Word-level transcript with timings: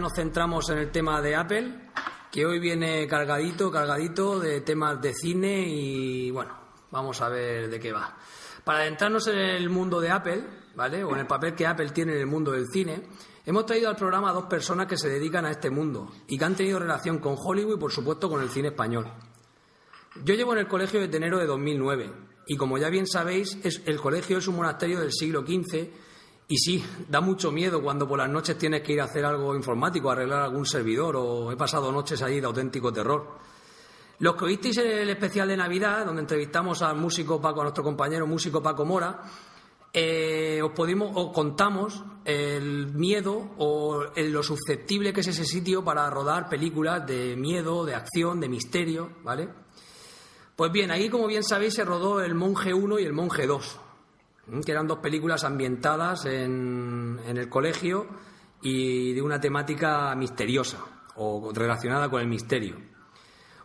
nos 0.00 0.12
centramos 0.14 0.68
en 0.70 0.78
el 0.78 0.90
tema 0.90 1.20
de 1.20 1.34
Apple, 1.36 1.90
que 2.30 2.46
hoy 2.46 2.58
viene 2.58 3.06
cargadito, 3.06 3.70
cargadito 3.70 4.40
de 4.40 4.60
temas 4.60 5.00
de 5.00 5.12
cine 5.14 5.66
y 5.68 6.30
bueno, 6.30 6.56
vamos 6.90 7.20
a 7.20 7.28
ver 7.28 7.68
de 7.68 7.78
qué 7.78 7.92
va. 7.92 8.16
Para 8.64 8.80
adentrarnos 8.80 9.26
en 9.28 9.38
el 9.38 9.68
mundo 9.68 10.00
de 10.00 10.10
Apple, 10.10 10.44
¿vale? 10.74 11.04
O 11.04 11.12
en 11.12 11.20
el 11.20 11.26
papel 11.26 11.54
que 11.54 11.66
Apple 11.66 11.90
tiene 11.90 12.12
en 12.12 12.20
el 12.20 12.26
mundo 12.26 12.52
del 12.52 12.68
cine, 12.68 13.02
hemos 13.44 13.66
traído 13.66 13.88
al 13.88 13.96
programa 13.96 14.30
a 14.30 14.32
dos 14.32 14.46
personas 14.46 14.86
que 14.86 14.96
se 14.96 15.08
dedican 15.08 15.44
a 15.44 15.50
este 15.50 15.70
mundo 15.70 16.10
y 16.28 16.38
que 16.38 16.44
han 16.44 16.56
tenido 16.56 16.78
relación 16.78 17.18
con 17.18 17.36
Hollywood 17.36 17.76
y 17.76 17.80
por 17.80 17.92
supuesto 17.92 18.28
con 18.30 18.42
el 18.42 18.50
cine 18.50 18.68
español. 18.68 19.12
Yo 20.24 20.34
llevo 20.34 20.52
en 20.52 20.60
el 20.60 20.68
colegio 20.68 21.00
desde 21.00 21.16
enero 21.16 21.38
de 21.38 21.46
2009 21.46 22.12
y 22.46 22.56
como 22.56 22.78
ya 22.78 22.88
bien 22.88 23.06
sabéis, 23.06 23.58
el 23.84 24.00
colegio 24.00 24.38
es 24.38 24.48
un 24.48 24.56
monasterio 24.56 25.00
del 25.00 25.12
siglo 25.12 25.40
XV 25.40 26.11
y 26.48 26.56
sí, 26.58 26.84
da 27.08 27.20
mucho 27.20 27.50
miedo 27.50 27.82
cuando 27.82 28.06
por 28.06 28.18
las 28.18 28.28
noches 28.28 28.58
tienes 28.58 28.82
que 28.82 28.92
ir 28.92 29.00
a 29.00 29.04
hacer 29.04 29.24
algo 29.24 29.54
informático, 29.54 30.10
arreglar 30.10 30.42
algún 30.42 30.66
servidor, 30.66 31.16
o 31.16 31.52
he 31.52 31.56
pasado 31.56 31.90
noches 31.90 32.20
ahí 32.22 32.40
de 32.40 32.46
auténtico 32.46 32.92
terror. 32.92 33.38
Los 34.18 34.36
que 34.36 34.44
oísteis 34.44 34.76
el 34.78 35.08
especial 35.08 35.48
de 35.48 35.56
Navidad, 35.56 36.04
donde 36.04 36.20
entrevistamos 36.20 36.82
al 36.82 36.96
músico 36.96 37.40
Paco, 37.40 37.60
a 37.60 37.64
nuestro 37.64 37.82
compañero 37.82 38.26
músico 38.26 38.62
Paco 38.62 38.84
Mora, 38.84 39.22
eh, 39.94 40.60
os, 40.62 40.72
os 40.78 41.32
contamos 41.32 42.02
el 42.24 42.92
miedo 42.94 43.50
o 43.58 44.04
lo 44.16 44.42
susceptible 44.42 45.12
que 45.12 45.20
es 45.20 45.28
ese 45.28 45.44
sitio 45.44 45.84
para 45.84 46.08
rodar 46.08 46.48
películas 46.48 47.06
de 47.06 47.36
miedo, 47.36 47.84
de 47.84 47.94
acción, 47.94 48.40
de 48.40 48.48
misterio, 48.48 49.10
¿vale? 49.22 49.48
Pues 50.54 50.70
bien, 50.70 50.90
ahí, 50.90 51.08
como 51.08 51.26
bien 51.26 51.42
sabéis, 51.42 51.74
se 51.74 51.84
rodó 51.84 52.20
El 52.20 52.34
Monje 52.34 52.74
1 52.74 52.98
y 52.98 53.04
El 53.04 53.12
Monje 53.12 53.46
2 53.46 53.80
que 54.64 54.72
eran 54.72 54.86
dos 54.86 54.98
películas 54.98 55.44
ambientadas 55.44 56.26
en, 56.26 57.20
el 57.26 57.48
colegio 57.48 58.06
y 58.60 59.12
de 59.12 59.22
una 59.22 59.40
temática 59.40 60.14
misteriosa 60.14 60.78
o 61.16 61.52
relacionada 61.54 62.08
con 62.10 62.20
el 62.20 62.28
misterio. 62.28 62.76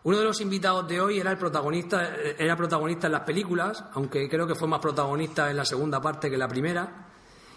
Uno 0.04 0.18
de 0.18 0.24
los 0.24 0.40
invitados 0.40 0.86
de 0.88 1.00
hoy 1.00 1.18
era 1.18 1.32
el 1.32 1.38
protagonista, 1.38 2.14
era 2.38 2.56
protagonista 2.56 3.08
en 3.08 3.12
las 3.12 3.22
películas, 3.22 3.84
aunque 3.92 4.28
creo 4.28 4.46
que 4.46 4.54
fue 4.54 4.68
más 4.68 4.80
protagonista 4.80 5.50
en 5.50 5.56
la 5.56 5.64
segunda 5.64 6.00
parte 6.00 6.28
que 6.28 6.34
en 6.34 6.40
la 6.40 6.48
primera. 6.48 7.06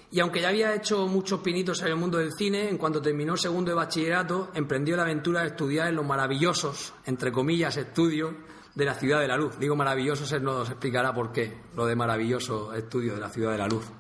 Y 0.10 0.20
aunque 0.20 0.42
ya 0.42 0.50
había 0.50 0.76
hecho 0.76 1.08
muchos 1.08 1.40
pinitos 1.40 1.82
en 1.82 1.90
el 1.90 1.96
mundo 1.96 2.18
del 2.18 2.34
cine, 2.34 2.68
en 2.68 2.78
cuanto 2.78 3.02
terminó 3.02 3.38
segundo 3.38 3.72
de 3.72 3.76
bachillerato, 3.76 4.50
emprendió 4.54 4.98
la 4.98 5.04
aventura 5.04 5.42
de 5.42 5.48
estudiar 5.48 5.88
en 5.88 5.96
los 5.96 6.06
maravillosos, 6.06 6.94
entre 7.06 7.32
comillas, 7.32 7.78
estudios 7.78 8.34
de 8.76 8.86
la 8.86 8.94
Ciudad 8.94 9.20
de 9.20 9.28
la 9.28 9.38
Luz. 9.38 9.58
Digo 9.60 9.76
maravilloso, 9.76 10.26
se 10.26 10.40
nos 10.40 10.70
explicará 10.70 11.14
por 11.14 11.32
qué, 11.32 11.54
lo 11.76 11.86
de 11.86 11.96
maravilloso 11.96 12.74
estudio 12.74 13.16
de 13.16 13.22
la 13.22 13.30
Ciudad 13.30 13.52
de 13.52 13.58
la 13.58 13.68
Luz. 13.68 13.92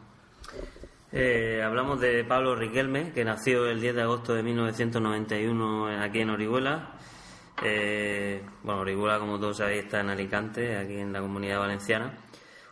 Eh, 1.11 1.61
hablamos 1.61 1.99
de 1.99 2.23
Pablo 2.23 2.55
Riquelme, 2.55 3.11
que 3.11 3.25
nació 3.25 3.67
el 3.67 3.81
10 3.81 3.95
de 3.95 4.01
agosto 4.01 4.33
de 4.33 4.43
1991 4.43 6.01
aquí 6.01 6.19
en 6.21 6.29
Orihuela. 6.29 6.93
Eh, 7.63 8.41
bueno, 8.63 8.81
Orihuela, 8.81 9.19
como 9.19 9.37
todos 9.37 9.57
sabéis, 9.57 9.83
está 9.83 9.99
en 9.99 10.09
Alicante, 10.09 10.77
aquí 10.77 10.95
en 10.95 11.11
la 11.11 11.19
comunidad 11.19 11.59
valenciana. 11.59 12.17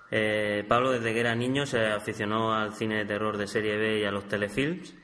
Eh, 0.10 0.64
Pablo, 0.68 0.92
desde 0.92 1.14
que 1.14 1.20
era 1.20 1.36
niño, 1.36 1.66
se 1.66 1.86
aficionó 1.88 2.54
al 2.54 2.74
cine 2.74 3.00
de 3.00 3.06
terror 3.06 3.38
de 3.38 3.46
serie 3.46 3.78
B 3.78 4.00
y 4.00 4.06
a 4.06 4.12
los 4.12 4.28
telefilms. 4.28 4.96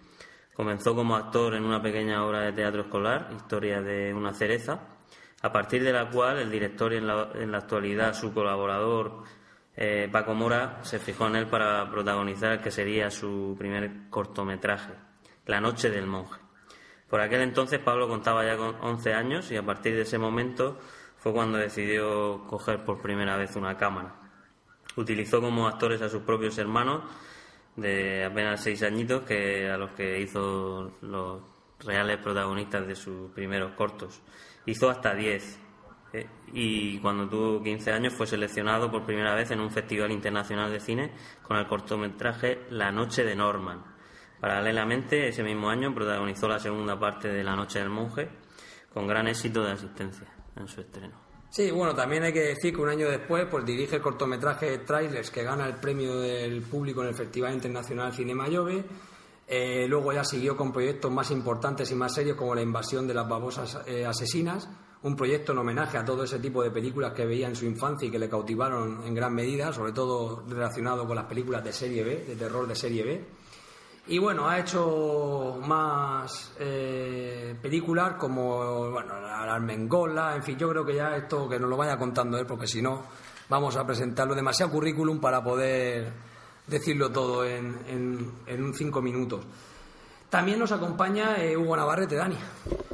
Comenzó 0.53 0.95
como 0.95 1.17
actor 1.17 1.55
en 1.55 1.65
una 1.65 1.81
pequeña 1.81 2.25
obra 2.25 2.39
de 2.39 2.53
teatro 2.53 2.83
escolar, 2.83 3.29
Historia 3.35 3.81
de 3.81 4.13
una 4.13 4.33
cereza 4.33 4.94
a 5.45 5.51
partir 5.51 5.83
de 5.83 5.93
la 5.93 6.09
cual 6.09 6.39
el 6.39 6.49
director 6.49 6.91
y 6.91 6.97
en 6.97 7.05
la, 7.05 7.57
actualidad 7.59 8.15
su 8.15 8.33
colaborador 8.33 9.21
eh, 9.77 10.09
Paco 10.11 10.33
Mora 10.33 10.79
se 10.81 10.97
fijó 10.97 11.27
en 11.27 11.35
él 11.35 11.45
para 11.45 11.87
protagonizar 11.91 12.53
el 12.53 12.61
que 12.61 12.71
sería 12.71 13.11
su 13.11 13.55
primer 13.55 14.09
cortometraje, 14.09 14.93
La 15.45 15.61
Noche 15.61 15.91
del 15.91 16.07
Monje. 16.07 16.41
Por 17.07 17.21
aquel 17.21 17.41
entonces 17.41 17.77
Pablo 17.77 18.07
contaba 18.07 18.43
ya 18.43 18.57
con 18.57 18.75
11 18.81 19.13
años 19.13 19.51
y 19.51 19.55
a 19.55 19.61
partir 19.63 19.93
de 19.93 20.01
ese 20.01 20.17
momento 20.17 20.79
fue 21.17 21.31
cuando 21.31 21.59
decidió 21.59 22.47
coger 22.47 22.83
por 22.83 22.99
primera 22.99 23.37
vez 23.37 23.55
una 23.55 23.77
cámara. 23.77 24.15
Utilizó 24.95 25.41
como 25.41 25.67
actores 25.67 26.01
a 26.01 26.09
sus 26.09 26.23
propios 26.23 26.57
hermanos 26.57 27.03
de 27.75 28.25
apenas 28.25 28.63
seis 28.63 28.81
añitos 28.81 29.21
que 29.21 29.69
a 29.69 29.77
los 29.77 29.91
que 29.91 30.21
hizo 30.21 30.97
los 31.01 31.43
reales 31.81 32.17
protagonistas 32.17 32.87
de 32.87 32.95
sus 32.95 33.29
primeros 33.29 33.73
cortos 33.73 34.23
hizo 34.65 34.89
hasta 34.89 35.13
10. 35.13 35.59
Eh, 36.13 36.27
y 36.53 36.99
cuando 36.99 37.27
tuvo 37.27 37.61
15 37.61 37.91
años 37.91 38.13
fue 38.13 38.27
seleccionado 38.27 38.89
por 38.89 39.05
primera 39.05 39.35
vez 39.35 39.51
en 39.51 39.59
un 39.59 39.71
festival 39.71 40.11
internacional 40.11 40.71
de 40.71 40.79
cine 40.79 41.11
con 41.43 41.57
el 41.57 41.67
cortometraje 41.67 42.61
La 42.69 42.91
Noche 42.91 43.23
de 43.23 43.35
Norman. 43.35 43.83
Paralelamente, 44.39 45.27
ese 45.27 45.43
mismo 45.43 45.69
año 45.69 45.93
protagonizó 45.93 46.47
la 46.47 46.59
segunda 46.59 46.99
parte 46.99 47.29
de 47.29 47.43
La 47.43 47.55
Noche 47.55 47.79
del 47.79 47.89
Monje 47.89 48.29
con 48.93 49.07
gran 49.07 49.27
éxito 49.27 49.63
de 49.63 49.71
asistencia 49.71 50.27
en 50.55 50.67
su 50.67 50.81
estreno. 50.81 51.25
Sí, 51.49 51.71
bueno, 51.71 51.95
también 51.95 52.23
hay 52.23 52.33
que 52.33 52.41
decir 52.41 52.73
que 52.73 52.81
un 52.81 52.89
año 52.89 53.09
después 53.09 53.45
pues 53.49 53.65
dirige 53.65 53.97
el 53.97 54.01
cortometraje 54.01 54.79
Trailers 54.79 55.31
que 55.31 55.43
gana 55.43 55.65
el 55.65 55.75
premio 55.75 56.19
del 56.19 56.61
público 56.63 57.01
en 57.01 57.09
el 57.09 57.15
Festival 57.15 57.53
Internacional 57.53 58.13
Cinema 58.13 58.47
Llove 58.47 58.83
eh, 59.47 59.85
luego 59.87 60.11
ya 60.11 60.23
siguió 60.23 60.57
con 60.57 60.71
proyectos 60.71 61.11
más 61.11 61.29
importantes 61.29 61.91
y 61.91 61.95
más 61.95 62.13
serios 62.13 62.35
como 62.35 62.55
La 62.55 62.61
invasión 62.61 63.07
de 63.07 63.13
las 63.13 63.27
babosas 63.27 63.79
eh, 63.85 64.05
asesinas, 64.05 64.67
un 65.03 65.15
proyecto 65.15 65.51
en 65.51 65.59
homenaje 65.59 65.99
a 65.99 66.05
todo 66.05 66.23
ese 66.23 66.39
tipo 66.39 66.63
de 66.63 66.71
películas 66.71 67.13
que 67.13 67.25
veía 67.25 67.47
en 67.47 67.55
su 67.55 67.65
infancia 67.65 68.07
y 68.07 68.11
que 68.11 68.17
le 68.17 68.27
cautivaron 68.27 69.03
en 69.05 69.13
gran 69.13 69.35
medida, 69.35 69.71
sobre 69.71 69.91
todo 69.91 70.43
relacionado 70.47 71.05
con 71.05 71.15
las 71.15 71.25
películas 71.25 71.63
de 71.63 71.73
serie 71.73 72.03
B, 72.03 72.25
de 72.25 72.35
terror 72.35 72.67
de 72.67 72.75
serie 72.75 73.03
B. 73.03 73.25
Y 74.07 74.17
bueno, 74.17 74.47
ha 74.47 74.59
hecho 74.59 75.59
más 75.65 76.53
eh, 76.59 77.55
películas 77.61 78.15
como 78.19 78.91
bueno, 78.91 79.19
La 79.19 79.53
Armengola, 79.53 80.35
en 80.35 80.43
fin, 80.43 80.57
yo 80.57 80.69
creo 80.69 80.85
que 80.85 80.95
ya 80.95 81.15
esto 81.15 81.47
que 81.47 81.59
nos 81.59 81.69
lo 81.69 81.77
vaya 81.77 81.97
contando 81.97 82.37
él, 82.37 82.45
porque 82.47 82.67
si 82.67 82.81
no, 82.81 83.03
vamos 83.49 83.75
a 83.77 83.85
presentarlo 83.85 84.33
demasiado 84.33 84.71
currículum 84.71 85.19
para 85.19 85.43
poder 85.43 86.13
decirlo 86.67 87.11
todo 87.11 87.45
en, 87.45 87.77
en, 88.47 88.73
cinco 88.73 89.01
minutos. 89.01 89.45
También 90.29 90.59
nos 90.59 90.71
acompaña 90.71 91.37
eh, 91.37 91.55
Hugo 91.55 91.77
Navarrete, 91.77 92.15
Dani. 92.15 92.37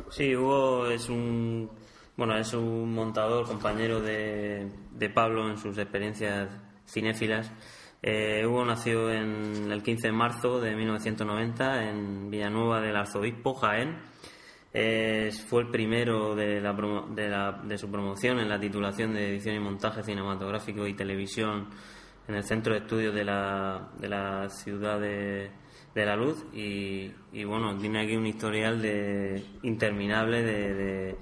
Sí, 0.09 0.35
Hugo 0.35 0.87
es 0.87 1.09
un 1.09 1.69
bueno 2.17 2.37
es 2.37 2.53
un 2.53 2.93
montador, 2.93 3.47
compañero 3.47 4.01
de, 4.01 4.69
de 4.91 5.09
Pablo 5.09 5.49
en 5.49 5.57
sus 5.57 5.77
experiencias 5.77 6.49
cinéfilas. 6.85 7.51
Eh, 8.03 8.45
Hugo 8.45 8.65
nació 8.65 9.11
en 9.11 9.71
el 9.71 9.81
15 9.81 10.07
de 10.07 10.13
marzo 10.13 10.59
de 10.59 10.75
1990 10.75 11.89
en 11.89 12.29
Villanueva 12.29 12.81
del 12.81 12.95
Arzobispo, 12.95 13.53
Jaén. 13.53 14.01
fue 15.47 15.61
el 15.61 15.69
primero 15.69 16.35
de, 16.35 16.59
la, 16.59 16.73
de, 16.73 17.29
la, 17.29 17.61
de 17.63 17.77
su 17.77 17.89
promoción 17.89 18.39
en 18.39 18.49
la 18.49 18.59
titulación 18.59 19.13
de 19.13 19.29
edición 19.29 19.55
y 19.55 19.59
montaje 19.59 20.03
cinematográfico 20.03 20.85
y 20.87 20.95
televisión 20.95 21.69
en 22.31 22.37
el 22.37 22.43
centro 22.45 22.73
de 22.73 22.79
estudios 22.79 23.13
de 23.13 23.25
la, 23.25 23.89
de 23.99 24.07
la 24.07 24.49
ciudad 24.49 25.01
de, 25.01 25.51
de 25.93 26.05
la 26.05 26.15
luz 26.15 26.45
y, 26.53 27.11
y, 27.33 27.43
bueno, 27.43 27.77
tiene 27.77 28.03
aquí 28.03 28.15
un 28.15 28.25
historial 28.25 28.81
de 28.81 29.43
interminable 29.63 30.41
de, 30.41 31.17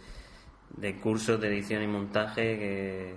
de, 0.77 0.95
cursos 0.97 1.41
de 1.41 1.47
edición 1.47 1.81
y 1.81 1.87
montaje 1.87 2.59
que, 2.59 3.15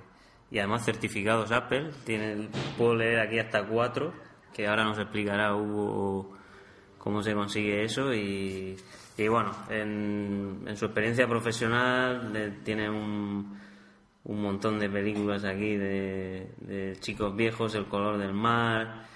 y 0.51 0.59
además 0.59 0.87
certificados 0.87 1.53
Apple. 1.53 1.91
Tiene, 2.05 2.49
puedo 2.79 2.95
leer 2.95 3.21
aquí 3.21 3.39
hasta 3.39 3.67
cuatro, 3.67 4.15
que 4.55 4.67
ahora 4.67 4.85
nos 4.85 4.99
explicará 4.99 5.55
Hugo 5.55 6.33
cómo 6.97 7.23
se 7.23 7.35
consigue 7.35 7.85
eso 7.85 8.15
y, 8.15 8.75
y 9.19 9.29
bueno, 9.29 9.53
en, 9.69 10.65
en 10.67 10.77
su 10.79 10.87
experiencia 10.87 11.29
profesional 11.29 12.33
eh, 12.35 12.59
tiene 12.65 12.89
un, 12.89 13.61
un 14.25 14.43
montón 14.43 14.79
de 14.79 14.89
películas 14.89 15.45
aquí 15.45 15.77
de, 15.77 16.55
de 16.59 16.97
chicos 17.01 17.35
viejos, 17.35 17.75
El 17.75 17.87
color 17.87 18.19
del 18.19 18.33
mar, 18.33 19.07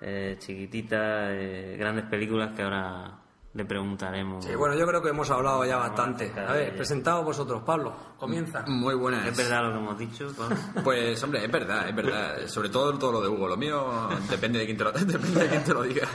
eh, 0.00 0.36
Chiquitita, 0.38 1.32
eh, 1.32 1.76
grandes 1.78 2.06
películas 2.06 2.54
que 2.54 2.62
ahora 2.62 3.18
le 3.52 3.64
preguntaremos. 3.64 4.44
Sí, 4.44 4.54
bueno, 4.56 4.74
yo 4.74 4.86
creo 4.86 5.00
que 5.00 5.10
hemos 5.10 5.30
hablado 5.30 5.64
ya 5.64 5.76
bastante. 5.76 6.32
A 6.36 6.52
ver, 6.52 6.74
presentaos 6.74 7.24
vosotros, 7.24 7.62
Pablo, 7.62 7.94
comienza. 8.18 8.64
Muy 8.66 8.96
buenas. 8.96 9.26
¿Es 9.28 9.36
verdad 9.36 9.62
lo 9.64 9.72
que 9.72 9.78
hemos 9.78 9.98
dicho? 9.98 10.32
Pablo? 10.36 10.56
Pues 10.82 11.22
hombre, 11.22 11.44
es 11.44 11.52
verdad, 11.52 11.88
es 11.88 11.94
verdad. 11.94 12.46
Sobre 12.48 12.68
todo 12.68 12.92
todo 12.98 13.12
lo 13.12 13.20
de 13.20 13.28
Hugo. 13.28 13.46
Lo 13.46 13.56
mío 13.56 14.08
depende 14.28 14.58
de 14.58 14.64
quién 14.64 14.76
te 14.76 14.84
lo, 14.84 14.92
depende 14.92 15.40
de 15.40 15.48
quién 15.48 15.62
te 15.62 15.72
lo 15.72 15.82
diga. 15.82 16.08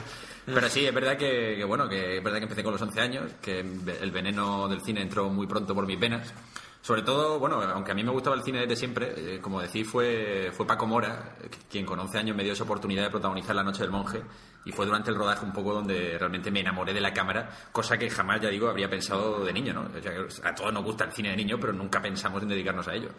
Pero 0.45 0.67
sí, 0.67 0.85
es 0.85 0.93
verdad 0.93 1.15
que, 1.15 1.55
que, 1.57 1.63
bueno, 1.63 1.87
que 1.87 2.17
es 2.17 2.23
verdad 2.23 2.39
que 2.39 2.45
empecé 2.45 2.63
con 2.63 2.73
los 2.73 2.81
11 2.81 2.99
años, 2.99 3.31
que 3.41 3.59
el 3.59 4.11
veneno 4.11 4.67
del 4.67 4.81
cine 4.81 5.01
entró 5.01 5.29
muy 5.29 5.47
pronto 5.47 5.73
por 5.73 5.85
mis 5.85 5.99
venas. 5.99 6.33
Sobre 6.81 7.01
todo, 7.01 7.39
bueno, 7.39 7.61
aunque 7.61 7.91
a 7.91 7.95
mí 7.95 8.03
me 8.03 8.11
gustaba 8.11 8.35
el 8.35 8.43
cine 8.43 8.61
desde 8.61 8.75
siempre, 8.75 9.35
eh, 9.35 9.41
como 9.41 9.61
decís, 9.61 9.87
fue, 9.87 10.51
fue 10.53 10.65
Paco 10.65 10.87
Mora 10.87 11.35
quien 11.69 11.85
con 11.85 11.99
11 11.99 12.17
años 12.17 12.37
me 12.37 12.43
dio 12.43 12.53
esa 12.53 12.63
oportunidad 12.63 13.03
de 13.03 13.09
protagonizar 13.09 13.55
La 13.55 13.63
Noche 13.63 13.81
del 13.81 13.91
Monje 13.91 14.21
y 14.65 14.71
fue 14.71 14.85
durante 14.85 15.09
el 15.09 15.15
rodaje 15.15 15.45
un 15.45 15.53
poco 15.53 15.73
donde 15.73 16.17
realmente 16.17 16.51
me 16.51 16.59
enamoré 16.59 16.93
de 16.93 17.01
la 17.01 17.13
cámara, 17.13 17.49
cosa 17.71 17.97
que 17.97 18.09
jamás, 18.09 18.41
ya 18.41 18.49
digo, 18.49 18.69
habría 18.69 18.89
pensado 18.89 19.43
de 19.43 19.53
niño, 19.53 19.73
¿no? 19.73 19.81
O 19.81 20.01
sea, 20.01 20.49
a 20.49 20.53
todos 20.53 20.73
nos 20.73 20.83
gusta 20.83 21.05
el 21.05 21.11
cine 21.11 21.29
de 21.29 21.37
niño, 21.37 21.57
pero 21.59 21.73
nunca 21.73 22.01
pensamos 22.01 22.41
en 22.43 22.49
dedicarnos 22.49 22.87
a 22.87 22.93
ello. 22.93 23.09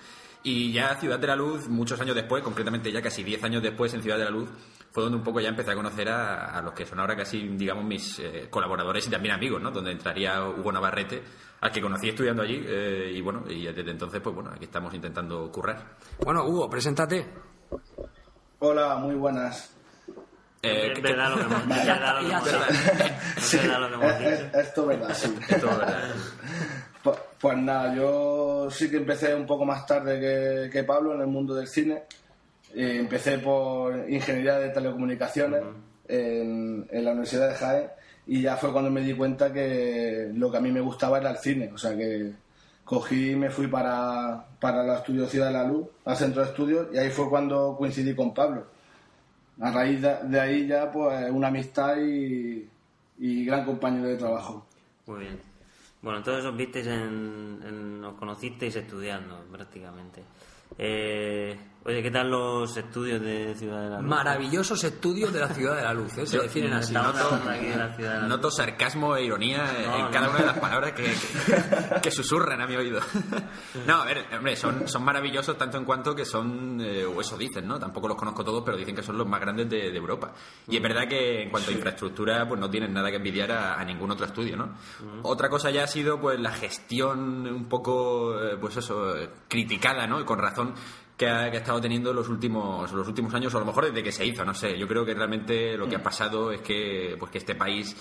Y 0.43 0.73
ya 0.73 0.95
Ciudad 0.97 1.19
de 1.19 1.27
la 1.27 1.37
Luz, 1.37 1.69
muchos 1.69 2.01
años 2.01 2.15
después, 2.15 2.43
concretamente 2.43 2.93
ya 2.93 3.03
casi 3.03 3.23
10 3.23 3.45
años 3.45 3.63
después 3.63 3.93
en 3.95 4.03
Ciudad 4.03 4.19
de 4.19 4.25
la 4.25 4.31
Luz, 4.31 4.49
fue 4.91 5.03
donde 5.03 5.19
un 5.19 5.25
poco 5.25 5.41
ya 5.41 5.49
empecé 5.49 5.71
a 5.71 5.75
conocer 5.75 6.09
a, 6.09 6.47
a 6.47 6.63
los 6.63 6.73
que 6.73 6.87
son 6.87 7.01
ahora 7.01 7.17
casi, 7.17 7.41
digamos, 7.49 7.85
mis 7.85 8.19
eh, 8.19 8.49
colaboradores 8.51 9.07
y 9.07 9.11
también 9.11 9.35
amigos, 9.35 9.61
¿no? 9.61 9.71
Donde 9.71 9.93
entraría 9.93 10.43
Hugo 10.47 10.73
Navarrete, 10.73 11.23
al 11.61 11.71
que 11.71 11.81
conocí 11.81 12.09
estudiando 12.09 12.43
allí, 12.43 12.63
eh, 12.67 13.13
y 13.15 13.21
bueno, 13.21 13.45
y 13.49 13.67
desde 13.67 13.91
entonces, 13.91 14.21
pues 14.21 14.35
bueno, 14.35 14.51
aquí 14.51 14.65
estamos 14.65 14.93
intentando 14.95 15.51
currar. 15.51 15.97
Bueno, 16.25 16.45
Hugo, 16.45 16.69
preséntate. 16.69 17.27
Hola, 18.59 18.97
muy 18.97 19.15
buenas. 19.15 19.80
Eh, 20.63 20.93
es 20.97 21.03
verdad 21.03 21.31
lo 21.31 21.37
que 21.37 21.43
hemos 21.43 21.67
dicho. 21.67 21.81
Es 23.37 23.53
verdad 23.53 23.81
lo 23.81 23.95
hemos 23.95 24.19
dicho. 24.19 24.59
Esto 24.59 24.83
es 24.83 24.99
verdad, 24.99 25.15
sí. 25.15 25.35
Esto 25.49 25.71
es 25.71 25.79
verdad. 25.79 26.15
Pues, 27.03 27.19
pues 27.41 27.57
nada, 27.57 27.95
yo 27.95 28.69
sí 28.71 28.91
que 28.91 28.99
empecé 28.99 29.35
un 29.35 29.47
poco 29.47 29.65
más 29.65 29.87
tarde 29.87 30.21
que, 30.21 30.71
que 30.71 30.85
Pablo 30.85 31.15
en 31.15 31.23
el 31.23 31.27
mundo 31.27 31.55
del 31.55 31.67
cine. 31.67 32.03
Eh, 32.75 32.97
empecé 33.01 33.39
por 33.39 34.09
ingeniería 34.09 34.59
de 34.59 34.69
telecomunicaciones 34.69 35.63
en, 36.07 36.87
en 36.91 37.05
la 37.05 37.13
Universidad 37.13 37.49
de 37.49 37.55
Jaén 37.55 37.91
y 38.27 38.43
ya 38.43 38.57
fue 38.57 38.73
cuando 38.73 38.91
me 38.91 39.01
di 39.01 39.15
cuenta 39.15 39.53
que 39.53 40.31
lo 40.35 40.51
que 40.51 40.57
a 40.59 40.61
mí 40.61 40.71
me 40.71 40.81
gustaba 40.81 41.19
era 41.19 41.31
el 41.31 41.39
cine. 41.39 41.71
O 41.73 41.79
sea 41.79 41.97
que 41.97 42.33
cogí 42.85 43.31
y 43.31 43.37
me 43.37 43.51
fui 43.51 43.67
para, 43.67 44.47
para 44.61 44.85
el 44.85 44.91
estudio 44.91 45.27
Ciudad 45.27 45.47
de 45.47 45.53
la 45.53 45.65
Luz, 45.65 45.87
al 46.05 46.17
centro 46.17 46.43
de 46.43 46.49
estudios, 46.49 46.89
y 46.93 46.99
ahí 46.99 47.11
fue 47.11 47.29
cuando 47.29 47.77
coincidí 47.79 48.15
con 48.15 48.35
Pablo. 48.35 48.67
A 49.61 49.71
raíz 49.71 50.01
de, 50.01 50.17
de 50.25 50.41
ahí 50.41 50.67
ya, 50.67 50.91
pues, 50.91 51.31
una 51.31 51.49
amistad 51.49 51.97
y, 51.99 52.67
y 53.19 53.45
gran 53.45 53.65
compañero 53.65 54.09
de 54.09 54.17
trabajo. 54.17 54.67
Muy 55.07 55.21
bien. 55.21 55.39
Bueno, 56.03 56.19
entonces 56.19 56.45
os 56.45 56.57
visteis 56.57 56.87
en, 56.87 57.61
en- 57.67 58.05
os 58.05 58.15
conocisteis 58.19 58.75
estudiando 58.77 59.45
prácticamente. 59.53 60.23
Eh, 60.79 61.59
oye, 61.85 62.03
¿qué 62.03 62.11
tal 62.11 62.31
los 62.31 62.77
estudios 62.77 63.21
de 63.21 63.55
Ciudad 63.55 63.83
de 63.83 63.91
la 63.91 64.01
Luz? 64.01 64.09
Maravillosos 64.11 64.85
estudios 64.85 65.33
de 65.33 65.41
la 65.41 65.49
Ciudad 65.49 65.77
de 65.77 65.83
la 65.83 65.95
Luz, 65.95 66.17
¿eh? 66.19 66.27
se 66.27 66.37
Yo- 66.37 66.43
definen 66.43 66.73
así. 66.75 66.93
Noto- 66.93 67.09
hablando 67.19 67.51
aquí 67.51 67.67
de 67.67 67.77
la 67.77 67.95
Ciudad 67.95 68.11
de 68.11 68.17
la 68.17 68.21
Luz. 68.23 68.29
Noto 68.29 68.51
sarcasmo 68.51 69.17
e 69.17 69.25
ironía 69.25 69.65
en- 69.79 69.87
No, 69.91 69.97
en 69.97 70.03
no. 70.05 70.11
cada 70.11 70.29
una 70.31 70.39
de 70.41 70.47
las 70.47 70.59
palabras 70.59 70.93
que, 70.93 71.05
que, 71.05 72.01
que 72.03 72.11
susurran 72.11 72.61
a 72.61 72.67
mi 72.67 72.77
oído. 72.77 73.01
No, 73.87 74.03
a 74.03 74.05
ver, 74.05 74.25
hombre, 74.37 74.57
son, 74.57 74.87
son 74.89 75.05
maravillosos 75.05 75.57
tanto 75.57 75.79
en 75.79 75.85
cuanto 75.85 76.15
que 76.15 76.25
son, 76.25 76.81
eh, 76.81 77.05
o 77.05 77.21
eso 77.21 77.37
dicen, 77.39 77.67
¿no? 77.67 77.79
Tampoco 77.79 78.09
los 78.09 78.17
conozco 78.17 78.45
todos, 78.45 78.63
pero 78.65 78.77
dicen 78.77 78.95
que 78.95 79.03
son 79.03 79.17
los 79.17 79.27
más 79.27 79.41
grandes 79.41 79.69
de, 79.69 79.91
de 79.91 79.97
Europa. 79.97 80.33
Y 80.69 80.77
es 80.77 80.83
verdad 80.83 81.09
que 81.09 81.43
en 81.43 81.51
cuanto 81.51 81.71
a 81.71 81.75
infraestructura, 81.75 82.47
pues 82.47 82.61
no 82.61 82.69
tienen 82.71 82.93
nada 82.93 83.11
que 83.11 83.17
envidiar 83.17 83.51
a, 83.53 83.75
a 83.81 83.85
ningún 83.85 84.11
otro 84.11 84.27
estudio, 84.27 84.57
¿no? 84.57 84.75
Otra 85.23 85.49
cosa 85.49 85.71
ya 85.71 85.85
ha 85.85 85.87
sido, 85.87 86.21
pues, 86.21 86.39
la 86.39 86.53
gestión 86.53 87.47
un 87.47 87.69
poco, 87.69 88.39
eh, 88.41 88.57
pues 88.61 88.77
eso, 88.77 89.17
eh, 89.17 89.31
criticada, 89.49 90.07
¿no? 90.07 90.21
Y 90.21 90.25
con 90.25 90.39
razón 90.39 90.75
que 91.21 91.29
ha, 91.29 91.51
que 91.51 91.59
ha 91.59 91.61
estado 91.61 91.83
teniendo 91.83 92.15
los 92.15 92.31
últimos 92.31 92.91
los 92.93 93.07
últimos 93.07 93.35
años 93.35 93.53
o 93.53 93.59
a 93.59 93.61
lo 93.61 93.67
mejor 93.67 93.85
desde 93.85 94.03
que 94.03 94.11
se 94.11 94.25
hizo 94.25 94.43
no 94.43 94.55
sé. 94.55 94.79
Yo 94.79 94.89
creo 94.89 95.05
que 95.05 95.13
realmente 95.13 95.77
lo 95.77 95.87
que 95.87 95.97
ha 95.97 96.03
pasado 96.03 96.51
es 96.51 96.63
que 96.63 97.15
pues 97.19 97.31
que 97.31 97.37
este 97.37 97.55
país 97.55 97.95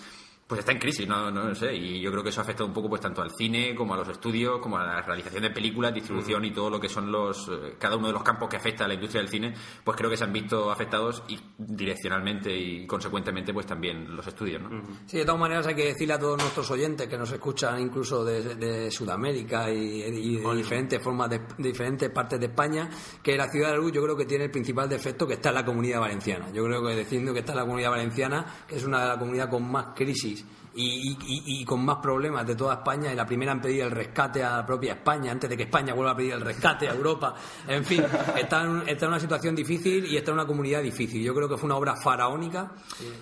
pues 0.49 0.59
está 0.59 0.71
en 0.71 0.79
crisis 0.79 1.07
no, 1.07 1.29
no 1.29 1.53
sé 1.53 1.75
y 1.75 2.01
yo 2.01 2.09
creo 2.09 2.23
que 2.23 2.29
eso 2.29 2.41
ha 2.41 2.43
afectado 2.43 2.65
un 2.65 2.73
poco 2.73 2.89
pues 2.89 3.01
tanto 3.01 3.21
al 3.21 3.29
cine 3.29 3.75
como 3.75 3.93
a 3.93 3.97
los 3.97 4.09
estudios 4.09 4.59
como 4.59 4.79
a 4.79 4.83
la 4.83 5.01
realización 5.03 5.43
de 5.43 5.51
películas 5.51 5.93
distribución 5.93 6.43
y 6.43 6.51
todo 6.51 6.71
lo 6.71 6.79
que 6.79 6.89
son 6.89 7.11
los 7.11 7.47
eh, 7.49 7.75
cada 7.77 7.95
uno 7.95 8.07
de 8.07 8.13
los 8.13 8.23
campos 8.23 8.49
que 8.49 8.57
afecta 8.57 8.85
a 8.85 8.87
la 8.87 8.95
industria 8.95 9.21
del 9.21 9.29
cine 9.29 9.53
pues 9.83 9.95
creo 9.95 10.09
que 10.09 10.17
se 10.17 10.23
han 10.23 10.33
visto 10.33 10.71
afectados 10.71 11.21
y 11.27 11.39
direccionalmente 11.59 12.51
y 12.51 12.87
consecuentemente 12.87 13.53
pues 13.53 13.67
también 13.67 14.15
los 14.15 14.25
estudios 14.25 14.59
no 14.63 14.69
Sí, 15.05 15.17
de 15.17 15.25
todas 15.25 15.39
maneras 15.39 15.67
hay 15.67 15.75
que 15.75 15.85
decirle 15.85 16.15
a 16.15 16.19
todos 16.19 16.41
nuestros 16.41 16.71
oyentes 16.71 17.07
que 17.07 17.17
nos 17.17 17.31
escuchan 17.31 17.79
incluso 17.79 18.25
de, 18.25 18.55
de 18.55 18.89
Sudamérica 18.89 19.69
y, 19.71 20.01
y 20.01 20.37
de 20.37 20.55
diferentes 20.55 20.99
formas 21.01 21.29
de, 21.29 21.39
de 21.59 21.69
diferentes 21.69 22.09
partes 22.09 22.39
de 22.39 22.47
España 22.47 22.89
que 23.21 23.37
la 23.37 23.47
ciudad 23.49 23.67
de 23.67 23.73
la 23.75 23.79
luz 23.81 23.91
yo 23.91 24.01
creo 24.01 24.17
que 24.17 24.25
tiene 24.25 24.45
el 24.45 24.51
principal 24.51 24.89
defecto 24.89 25.27
que 25.27 25.35
está 25.35 25.49
en 25.49 25.55
la 25.55 25.65
comunidad 25.65 25.99
valenciana. 25.99 26.49
Yo 26.51 26.63
creo 26.63 26.81
que 26.83 26.95
diciendo 26.95 27.33
que 27.33 27.39
está 27.39 27.51
en 27.51 27.59
la 27.59 27.65
comunidad 27.65 27.91
valenciana 27.91 28.45
que 28.67 28.77
es 28.77 28.83
una 28.83 29.01
de 29.01 29.07
las 29.09 29.17
comunidades 29.17 29.51
con 29.51 29.71
más 29.71 29.87
crisis 29.95 30.38
y, 30.81 31.61
y- 31.61 31.65
con 31.65 31.83
más 31.83 31.97
problemas 31.97 32.45
de 32.47 32.55
toda 32.55 32.75
España 32.75 33.11
y 33.11 33.15
la 33.15 33.25
primera 33.25 33.51
en 33.51 33.61
pedir 33.61 33.81
el 33.83 33.91
rescate 33.91 34.43
a 34.43 34.57
la 34.57 34.65
propia 34.65 34.93
España 34.93 35.31
antes 35.31 35.49
de 35.49 35.57
que 35.57 35.63
España 35.63 35.93
vuelva 35.93 36.11
a 36.11 36.15
pedir 36.15 36.33
el 36.33 36.41
rescate 36.41 36.87
a 36.87 36.93
Europa. 36.93 37.35
En 37.67 37.83
fin, 37.85 38.03
está 38.37 38.63
en, 38.63 38.83
está 38.87 39.05
en 39.05 39.11
una 39.11 39.19
situación 39.19 39.55
difícil 39.55 40.05
y 40.05 40.17
está 40.17 40.31
en 40.31 40.35
una 40.37 40.45
comunidad 40.47 40.81
difícil. 40.81 41.21
Yo 41.23 41.33
creo 41.35 41.47
que 41.49 41.57
fue 41.57 41.67
una 41.67 41.75
obra 41.75 41.95
faraónica 41.95 42.71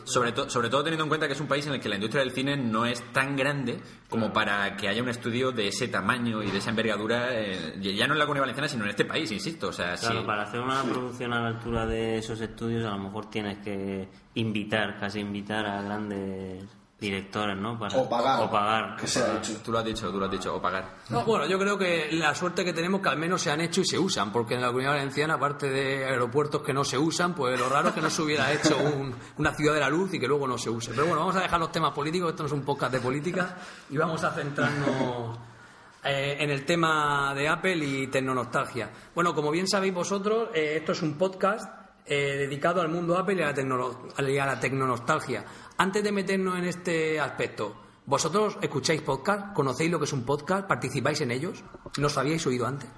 Sobre, 0.03 0.31
to- 0.31 0.49
sobre 0.49 0.69
todo 0.69 0.83
teniendo 0.83 1.03
en 1.03 1.09
cuenta 1.09 1.27
que 1.27 1.33
es 1.33 1.41
un 1.41 1.47
país 1.47 1.65
en 1.67 1.73
el 1.73 1.79
que 1.79 1.89
la 1.89 1.95
industria 1.95 2.21
del 2.23 2.31
cine 2.31 2.55
no 2.57 2.85
es 2.85 3.01
tan 3.11 3.35
grande 3.35 3.79
como 4.09 4.31
para 4.31 4.75
que 4.77 4.87
haya 4.87 5.01
un 5.03 5.09
estudio 5.09 5.51
de 5.51 5.67
ese 5.67 5.87
tamaño 5.87 6.41
y 6.43 6.51
de 6.51 6.57
esa 6.59 6.69
envergadura, 6.69 7.27
eh, 7.31 7.75
ya 7.81 8.07
no 8.07 8.13
en 8.13 8.19
la 8.19 8.25
Comunidad 8.25 8.43
Valenciana, 8.43 8.67
sino 8.69 8.83
en 8.85 8.91
este 8.91 9.05
país, 9.05 9.31
insisto. 9.31 9.67
O 9.69 9.73
sea, 9.73 9.95
Claro, 9.95 10.21
sí. 10.21 10.25
para 10.25 10.43
hacer 10.43 10.59
una 10.61 10.83
producción 10.83 11.33
a 11.33 11.41
la 11.41 11.47
altura 11.49 11.85
de 11.85 12.17
esos 12.17 12.39
estudios 12.39 12.85
a 12.85 12.91
lo 12.91 12.99
mejor 12.99 13.29
tienes 13.29 13.57
que 13.59 14.07
invitar, 14.35 14.97
casi 14.99 15.19
invitar 15.19 15.65
a 15.65 15.81
grandes 15.81 16.63
directores, 16.99 17.55
¿no? 17.55 17.77
Para, 17.77 17.95
O 17.97 18.09
pagar. 18.09 18.41
O 18.43 18.49
pagar. 18.49 18.95
Que 18.97 19.05
se 19.07 19.21
ha 19.21 19.37
hecho. 19.37 19.53
Tú 19.63 19.71
lo 19.71 19.77
has 19.79 19.85
dicho, 19.85 20.09
tú 20.11 20.17
lo 20.19 20.25
has 20.25 20.31
dicho, 20.31 20.55
o 20.55 20.59
pagar. 20.61 20.95
No, 21.09 21.23
bueno, 21.23 21.45
yo 21.45 21.59
creo 21.59 21.77
que 21.77 22.09
la 22.13 22.33
suerte 22.33 22.65
que 22.65 22.73
tenemos 22.73 23.01
que 23.01 23.09
al 23.09 23.17
menos 23.17 23.41
se 23.41 23.51
han 23.51 23.61
hecho 23.61 23.81
y 23.81 23.85
se 23.85 23.99
usan, 23.99 24.31
porque 24.31 24.55
en 24.55 24.61
la 24.61 24.67
Comunidad 24.67 24.93
Valenciana, 24.93 25.35
aparte 25.35 25.69
de 25.69 26.05
aeropuertos 26.05 26.63
que 26.63 26.73
no 26.73 26.83
se 26.83 26.97
usan, 26.97 27.35
pues 27.35 27.59
lo 27.59 27.69
raro 27.69 27.89
es 27.89 27.93
que 27.93 28.01
no 28.01 28.09
se 28.09 28.21
hubiera 28.23 28.51
hecho 28.51 28.75
un- 28.77 29.13
una 29.37 29.53
ciudad 29.53 29.75
de 29.75 29.79
la 29.81 29.89
luz 29.89 30.11
y 30.15 30.19
que 30.19 30.27
luego 30.27 30.47
no 30.47 30.57
se 30.57 30.69
use. 30.71 30.89
Pero 30.91 31.03
bueno, 31.05 31.19
vamos 31.19 31.35
a 31.35 31.41
dejar 31.41 31.59
los 31.59 31.71
temas 31.71 31.91
políticos, 31.93 32.31
esto 32.31 32.43
no 32.43 32.47
es 32.47 32.53
un 32.53 32.63
podcast 32.65 32.91
de 32.93 32.99
política, 32.99 33.57
y 33.91 33.97
vamos 33.97 34.23
a 34.23 34.31
centrarnos 34.31 35.37
eh, 36.03 36.37
en 36.39 36.49
el 36.49 36.65
tema 36.65 37.33
de 37.35 37.47
Apple 37.47 37.75
y 37.77 38.07
tecnonostalgia. 38.07 38.89
Bueno, 39.13 39.35
como 39.35 39.51
bien 39.51 39.67
sabéis 39.67 39.93
vosotros, 39.93 40.49
eh, 40.53 40.77
esto 40.77 40.93
es 40.93 41.01
un 41.01 41.15
podcast 41.17 41.69
eh, 42.09 42.37
dedicado 42.37 42.79
al 42.79 42.87
mundo 42.87 43.17
Apple 43.17 43.35
y 43.35 43.41
a 43.41 43.47
la, 43.47 43.53
tecno- 43.53 44.07
y 44.25 44.37
a 44.37 44.45
la 44.45 44.57
tecnonostalgia. 44.59 45.43
Antes 45.77 46.03
de 46.03 46.11
meternos 46.11 46.57
en 46.57 46.65
este 46.65 47.19
aspecto, 47.19 47.75
¿vosotros 48.05 48.57
escucháis 48.61 49.01
podcast? 49.01 49.53
¿Conocéis 49.53 49.91
lo 49.91 49.99
que 49.99 50.05
es 50.05 50.13
un 50.13 50.25
podcast? 50.25 50.67
¿Participáis 50.67 51.21
en 51.21 51.31
ellos? 51.31 51.63
¿No 51.99 52.07
os 52.07 52.17
habíais 52.17 52.45
oído 52.47 52.65
antes? 52.65 52.89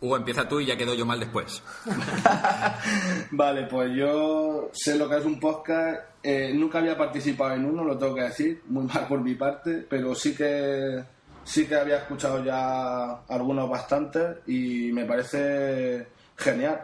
Hugo, 0.00 0.16
empieza 0.16 0.48
tú 0.48 0.60
y 0.60 0.66
ya 0.66 0.76
quedo 0.76 0.94
yo 0.94 1.06
mal 1.06 1.20
después. 1.20 1.62
Vale, 3.30 3.66
pues 3.66 3.92
yo 3.96 4.70
sé 4.72 4.98
lo 4.98 5.08
que 5.08 5.18
es 5.18 5.24
un 5.24 5.38
podcast. 5.38 6.00
eh, 6.22 6.52
nunca 6.54 6.78
había 6.78 6.98
participado 6.98 7.54
en 7.54 7.64
uno, 7.66 7.84
lo 7.84 7.96
tengo 7.96 8.14
que 8.16 8.22
decir, 8.22 8.62
muy 8.66 8.84
mal 8.84 9.06
por 9.06 9.20
mi 9.20 9.34
parte, 9.34 9.86
pero 9.88 10.14
sí 10.14 10.34
que 10.34 11.04
sí 11.44 11.66
que 11.66 11.74
había 11.76 11.98
escuchado 11.98 12.42
ya 12.44 13.20
algunos 13.28 13.68
bastantes 13.70 14.38
y 14.46 14.90
me 14.92 15.04
parece 15.04 16.08
genial. 16.36 16.82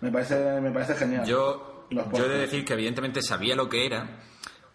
Me 0.00 0.10
parece 0.10 0.60
me 0.60 0.70
parece 0.72 0.94
genial. 0.94 1.22
Hmm. 1.22 1.28
Yo, 1.28 1.86
Los 1.90 2.10
yo 2.12 2.24
he 2.26 2.28
de 2.28 2.38
decir 2.38 2.64
que 2.64 2.72
evidentemente 2.72 3.22
sabía 3.22 3.54
lo 3.54 3.68
que 3.68 3.86
era, 3.86 4.18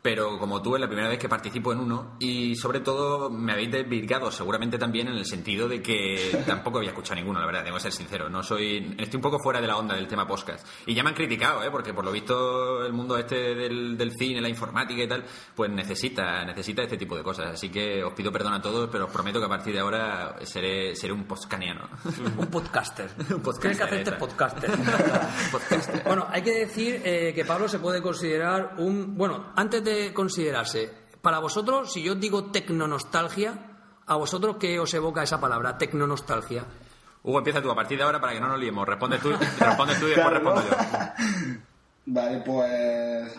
pero 0.07 0.39
como 0.39 0.61
tú 0.61 0.73
es 0.73 0.79
la 0.79 0.87
primera 0.87 1.09
vez 1.09 1.19
que 1.19 1.27
participo 1.27 1.73
en 1.73 1.79
uno 1.79 2.15
y 2.17 2.55
sobre 2.55 2.79
todo 2.79 3.29
me 3.29 3.51
habéis 3.51 3.73
desvirgado 3.73 4.31
seguramente 4.31 4.77
también 4.77 5.09
en 5.09 5.15
el 5.15 5.25
sentido 5.25 5.67
de 5.67 5.81
que 5.81 6.45
tampoco 6.47 6.77
había 6.77 6.91
escuchado 6.91 7.15
ninguno, 7.15 7.41
la 7.41 7.45
verdad, 7.45 7.65
tengo 7.65 7.75
que 7.75 7.83
ser 7.83 7.91
sincero, 7.91 8.29
no 8.29 8.41
soy 8.41 8.95
estoy 8.97 9.17
un 9.17 9.21
poco 9.21 9.37
fuera 9.37 9.59
de 9.59 9.67
la 9.67 9.75
onda 9.75 9.95
del 9.95 10.07
tema 10.07 10.25
podcast 10.25 10.65
y 10.85 10.93
ya 10.93 11.03
me 11.03 11.09
han 11.09 11.15
criticado, 11.15 11.61
¿eh? 11.61 11.69
porque 11.69 11.93
por 11.93 12.05
lo 12.05 12.13
visto 12.13 12.85
el 12.85 12.93
mundo 12.93 13.17
este 13.17 13.53
del, 13.53 13.97
del 13.97 14.13
cine, 14.13 14.39
la 14.39 14.47
informática 14.47 15.03
y 15.03 15.09
tal, 15.09 15.25
pues 15.53 15.69
necesita 15.71 16.45
necesita 16.45 16.83
este 16.83 16.95
tipo 16.95 17.17
de 17.17 17.23
cosas, 17.23 17.55
así 17.55 17.67
que 17.67 18.01
os 18.01 18.13
pido 18.13 18.31
perdón 18.31 18.53
a 18.53 18.61
todos, 18.61 18.87
pero 18.89 19.07
os 19.07 19.11
prometo 19.11 19.39
que 19.39 19.45
a 19.45 19.49
partir 19.49 19.73
de 19.73 19.81
ahora 19.81 20.37
seré 20.43 20.95
seré 20.95 21.11
un 21.11 21.25
postcaniano. 21.25 21.89
Un 22.37 22.47
podcaster. 22.47 23.09
Un 23.29 23.41
podcaster, 23.41 23.59
Tienes 23.59 23.77
que 23.77 23.83
hacerte 23.83 24.11
podcaster. 24.13 24.71
Podcaster. 25.51 26.03
bueno, 26.05 26.27
hay 26.29 26.41
que 26.41 26.51
decir 26.51 27.01
eh, 27.03 27.33
que 27.35 27.43
Pablo 27.43 27.67
se 27.67 27.79
puede 27.79 28.01
considerar 28.01 28.75
un... 28.77 29.17
Bueno, 29.17 29.51
antes 29.55 29.83
de 29.83 29.96
considerarse 30.13 30.91
Para 31.21 31.39
vosotros, 31.39 31.91
si 31.91 32.01
yo 32.03 32.15
digo 32.15 32.51
tecnonostalgia, 32.51 33.53
¿a 34.05 34.15
vosotros 34.15 34.57
qué 34.59 34.79
os 34.79 34.93
evoca 34.93 35.23
esa 35.23 35.39
palabra, 35.41 35.77
tecnonostalgia? 35.77 36.63
Hugo, 37.23 37.39
empieza 37.39 37.61
tú 37.61 37.69
a 37.71 37.75
partir 37.75 37.97
de 37.97 38.03
ahora 38.03 38.21
para 38.21 38.33
que 38.33 38.39
no 38.39 38.47
nos 38.47 38.59
liemos. 38.59 38.87
Responde 38.87 39.17
tú, 39.17 39.31
responde 39.59 39.95
tú 39.95 40.05
y 40.05 40.09
después 40.11 40.15
Claro, 40.15 40.33
respondo 40.35 40.61
¿no? 40.61 40.67
yo. 40.69 41.59
Vale, 42.05 42.41
pues. 42.45 43.33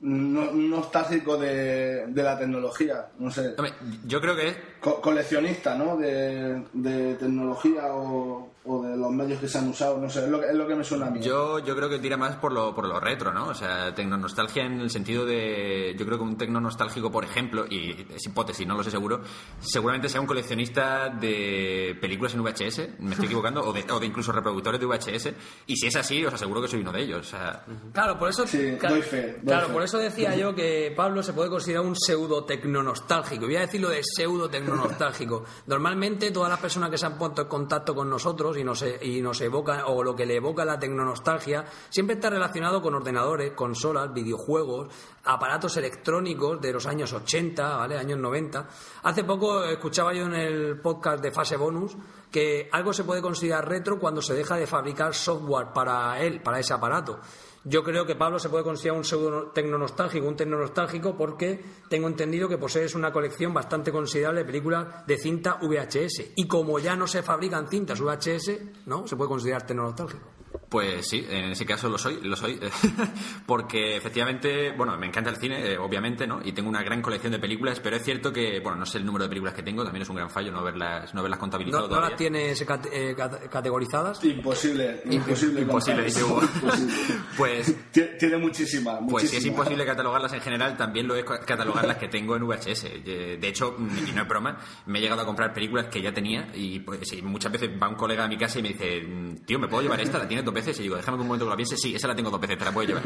No- 0.00 0.52
nostálgico 0.52 1.36
de, 1.36 2.06
de 2.06 2.22
la 2.22 2.38
tecnología, 2.38 3.06
no 3.18 3.30
sé. 3.30 3.54
Hombre, 3.56 3.72
yo 4.06 4.20
creo 4.20 4.36
que 4.36 4.48
es 4.48 4.56
Co- 4.80 5.00
coleccionista, 5.00 5.74
¿no? 5.74 5.96
De, 5.96 6.62
de 6.72 7.14
tecnología 7.14 7.86
o, 7.94 8.52
o 8.64 8.82
de 8.82 8.96
los 8.96 9.10
medios 9.10 9.40
que 9.40 9.48
se 9.48 9.58
han 9.58 9.68
usado, 9.68 9.98
no 9.98 10.08
sé, 10.10 10.24
es 10.24 10.28
lo 10.28 10.40
que, 10.40 10.46
es 10.48 10.54
lo 10.54 10.66
que 10.68 10.74
me 10.74 10.84
suena 10.84 11.06
a 11.06 11.10
mí. 11.10 11.20
Yo, 11.20 11.58
yo 11.60 11.74
creo 11.74 11.88
que 11.88 11.98
tira 11.98 12.16
más 12.16 12.36
por 12.36 12.52
lo, 12.52 12.74
por 12.74 12.86
lo 12.86 13.00
retro, 13.00 13.32
¿no? 13.32 13.48
O 13.48 13.54
sea, 13.54 13.94
tecnonostalgia 13.94 14.64
en 14.64 14.80
el 14.80 14.90
sentido 14.90 15.24
de. 15.24 15.94
Yo 15.98 16.04
creo 16.06 16.18
que 16.18 16.24
un 16.24 16.36
tecnonostalgico, 16.36 17.10
por 17.10 17.24
ejemplo, 17.24 17.64
y 17.68 18.06
es 18.14 18.26
hipótesis, 18.26 18.66
no 18.66 18.76
lo 18.76 18.84
sé 18.84 18.90
seguro, 18.90 19.22
seguramente 19.60 20.08
sea 20.08 20.20
un 20.20 20.26
coleccionista 20.26 21.08
de 21.08 21.96
películas 22.00 22.34
en 22.34 22.42
VHS, 22.42 23.00
me 23.00 23.12
estoy 23.12 23.26
equivocando, 23.26 23.62
o 23.66 23.72
de, 23.72 23.84
o 23.90 23.98
de 23.98 24.06
incluso 24.06 24.30
reproductores 24.32 24.78
de 24.80 24.86
VHS, 24.86 25.30
y 25.66 25.76
si 25.76 25.86
es 25.86 25.96
así, 25.96 26.24
os 26.24 26.34
aseguro 26.34 26.60
que 26.60 26.68
soy 26.68 26.80
uno 26.80 26.92
de 26.92 27.02
ellos. 27.02 27.20
O 27.26 27.30
sea, 27.30 27.64
Claro, 27.92 28.18
por 28.18 28.28
eso, 28.28 28.46
Sí, 28.46 28.76
claro, 28.78 28.96
doy 28.96 29.02
fe, 29.02 29.22
doy 29.38 29.46
claro, 29.46 29.66
fe. 29.68 29.72
por 29.72 29.82
eso 29.82 29.85
decía 29.94 30.34
yo 30.34 30.54
que 30.54 30.92
Pablo 30.96 31.22
se 31.22 31.32
puede 31.32 31.48
considerar 31.48 31.84
un 31.84 31.94
pseudo 31.94 32.44
tecnonostalgico. 32.44 33.44
Y 33.44 33.48
Voy 33.48 33.56
a 33.56 33.60
decirlo 33.60 33.88
de 33.88 34.02
pseudo 34.02 34.48
tecnonostalgico. 34.48 35.44
Normalmente 35.66 36.30
todas 36.32 36.50
las 36.50 36.58
personas 36.58 36.90
que 36.90 36.98
se 36.98 37.06
han 37.06 37.16
puesto 37.16 37.42
en 37.42 37.48
contacto 37.48 37.94
con 37.94 38.10
nosotros 38.10 38.56
y 38.56 38.64
nos, 38.64 38.84
y 39.02 39.22
nos 39.22 39.40
evocan, 39.40 39.82
o 39.86 40.02
lo 40.02 40.16
que 40.16 40.26
le 40.26 40.36
evoca 40.36 40.64
la 40.64 40.78
tecnonostalgia, 40.78 41.64
siempre 41.88 42.16
está 42.16 42.30
relacionado 42.30 42.82
con 42.82 42.94
ordenadores, 42.94 43.52
consolas, 43.52 44.12
videojuegos, 44.12 44.88
aparatos 45.24 45.76
electrónicos 45.76 46.60
de 46.60 46.72
los 46.72 46.86
años 46.86 47.12
80, 47.12 47.76
¿vale? 47.76 47.96
Años 47.96 48.18
90. 48.18 48.68
Hace 49.04 49.24
poco 49.24 49.64
escuchaba 49.64 50.12
yo 50.12 50.26
en 50.26 50.34
el 50.34 50.80
podcast 50.80 51.22
de 51.22 51.30
Fase 51.30 51.56
Bonus 51.56 51.96
que 52.30 52.68
algo 52.72 52.92
se 52.92 53.04
puede 53.04 53.22
considerar 53.22 53.68
retro 53.68 53.98
cuando 53.98 54.20
se 54.20 54.34
deja 54.34 54.56
de 54.56 54.66
fabricar 54.66 55.14
software 55.14 55.68
para 55.72 56.20
él, 56.20 56.42
para 56.42 56.58
ese 56.58 56.74
aparato. 56.74 57.20
Yo 57.68 57.82
creo 57.82 58.06
que 58.06 58.14
Pablo 58.14 58.38
se 58.38 58.48
puede 58.48 58.62
considerar 58.62 58.96
un 58.96 59.04
pseudo 59.04 59.50
tecnonostalgico, 59.50 60.28
un 60.28 60.36
tecnonostalgico, 60.36 61.16
porque 61.16 61.60
tengo 61.90 62.06
entendido 62.06 62.48
que 62.48 62.58
posees 62.58 62.94
una 62.94 63.12
colección 63.12 63.52
bastante 63.52 63.90
considerable 63.90 64.42
de 64.42 64.46
películas 64.46 65.04
de 65.04 65.18
cinta 65.18 65.58
VHS. 65.60 66.34
Y 66.36 66.46
como 66.46 66.78
ya 66.78 66.94
no 66.94 67.08
se 67.08 67.24
fabrican 67.24 67.66
cintas 67.66 68.00
VHS, 68.00 68.86
¿no? 68.86 69.08
Se 69.08 69.16
puede 69.16 69.30
considerar 69.30 69.66
tecnonostalgico. 69.66 70.35
Pues 70.68 71.08
sí, 71.08 71.26
en 71.28 71.50
ese 71.52 71.64
caso 71.66 71.88
lo 71.88 71.98
soy, 71.98 72.20
lo 72.22 72.36
soy, 72.36 72.58
porque 73.46 73.96
efectivamente, 73.96 74.72
bueno, 74.72 74.96
me 74.96 75.06
encanta 75.06 75.30
el 75.30 75.36
cine, 75.36 75.72
eh, 75.72 75.78
obviamente, 75.78 76.26
¿no? 76.26 76.40
Y 76.44 76.52
tengo 76.52 76.68
una 76.68 76.82
gran 76.82 77.02
colección 77.02 77.32
de 77.32 77.38
películas, 77.38 77.80
pero 77.80 77.96
es 77.96 78.02
cierto 78.04 78.32
que, 78.32 78.60
bueno, 78.60 78.78
no 78.78 78.86
sé 78.86 78.98
el 78.98 79.06
número 79.06 79.24
de 79.24 79.28
películas 79.28 79.54
que 79.54 79.62
tengo, 79.62 79.84
también 79.84 80.02
es 80.02 80.08
un 80.08 80.16
gran 80.16 80.30
fallo 80.30 80.50
no 80.52 80.62
verlas, 80.62 81.14
no 81.14 81.22
verlas 81.22 81.38
contabilizado 81.38 81.88
¿No, 81.88 81.94
no 81.96 82.00
las 82.00 82.16
tienes 82.16 82.64
cate- 82.66 82.88
eh, 82.92 83.14
cate- 83.16 83.48
categorizadas? 83.48 84.22
Imposible, 84.24 85.02
imposible. 85.10 85.60
Imposible, 85.62 86.04
dice 86.04 86.22
Hugo. 86.24 86.40
Pues 87.36 87.74
Tie- 87.92 88.16
Tiene 88.18 88.38
muchísimas, 88.38 88.98
Pues 89.08 89.28
si 89.30 89.36
es 89.36 89.44
imposible 89.44 89.84
catalogarlas 89.84 90.32
en 90.32 90.40
general, 90.40 90.76
también 90.76 91.06
lo 91.06 91.14
es 91.16 91.24
ca- 91.24 91.40
catalogar 91.40 91.86
las 91.86 91.98
que 91.98 92.08
tengo 92.08 92.34
en 92.36 92.44
VHS. 92.46 92.84
Eh, 93.04 93.36
De 93.40 93.48
hecho, 93.48 93.74
mm, 93.78 94.08
y 94.08 94.12
no 94.12 94.22
es 94.22 94.28
broma, 94.28 94.56
me 94.86 94.98
he 94.98 95.02
llegado 95.02 95.20
a 95.22 95.26
comprar 95.26 95.52
películas 95.52 95.86
que 95.88 96.00
ya 96.00 96.12
tenía 96.12 96.48
y 96.54 96.80
pues, 96.80 97.00
sí, 97.02 97.20
muchas 97.22 97.52
veces 97.52 97.70
va 97.80 97.88
un 97.88 97.94
colega 97.96 98.24
a 98.24 98.28
mi 98.28 98.38
casa 98.38 98.58
y 98.58 98.62
me 98.62 98.68
dice, 98.68 99.02
mm, 99.02 99.44
tío, 99.44 99.58
¿me 99.58 99.68
puedo 99.68 99.82
llevar 99.82 100.00
esta? 100.00 100.18
¿La 100.18 100.26
tienes 100.26 100.44
dos 100.46 100.54
veces? 100.54 100.78
Y 100.80 100.84
digo, 100.84 100.96
déjame 100.96 101.18
que 101.18 101.20
un 101.20 101.26
momento 101.26 101.44
que 101.44 101.50
la 101.50 101.56
piense, 101.56 101.76
sí, 101.76 101.94
esa 101.94 102.08
la 102.08 102.16
tengo 102.16 102.30
dos 102.30 102.40
veces, 102.40 102.56
te 102.56 102.64
la 102.64 102.72
puedo 102.72 102.88
llevar. 102.88 103.04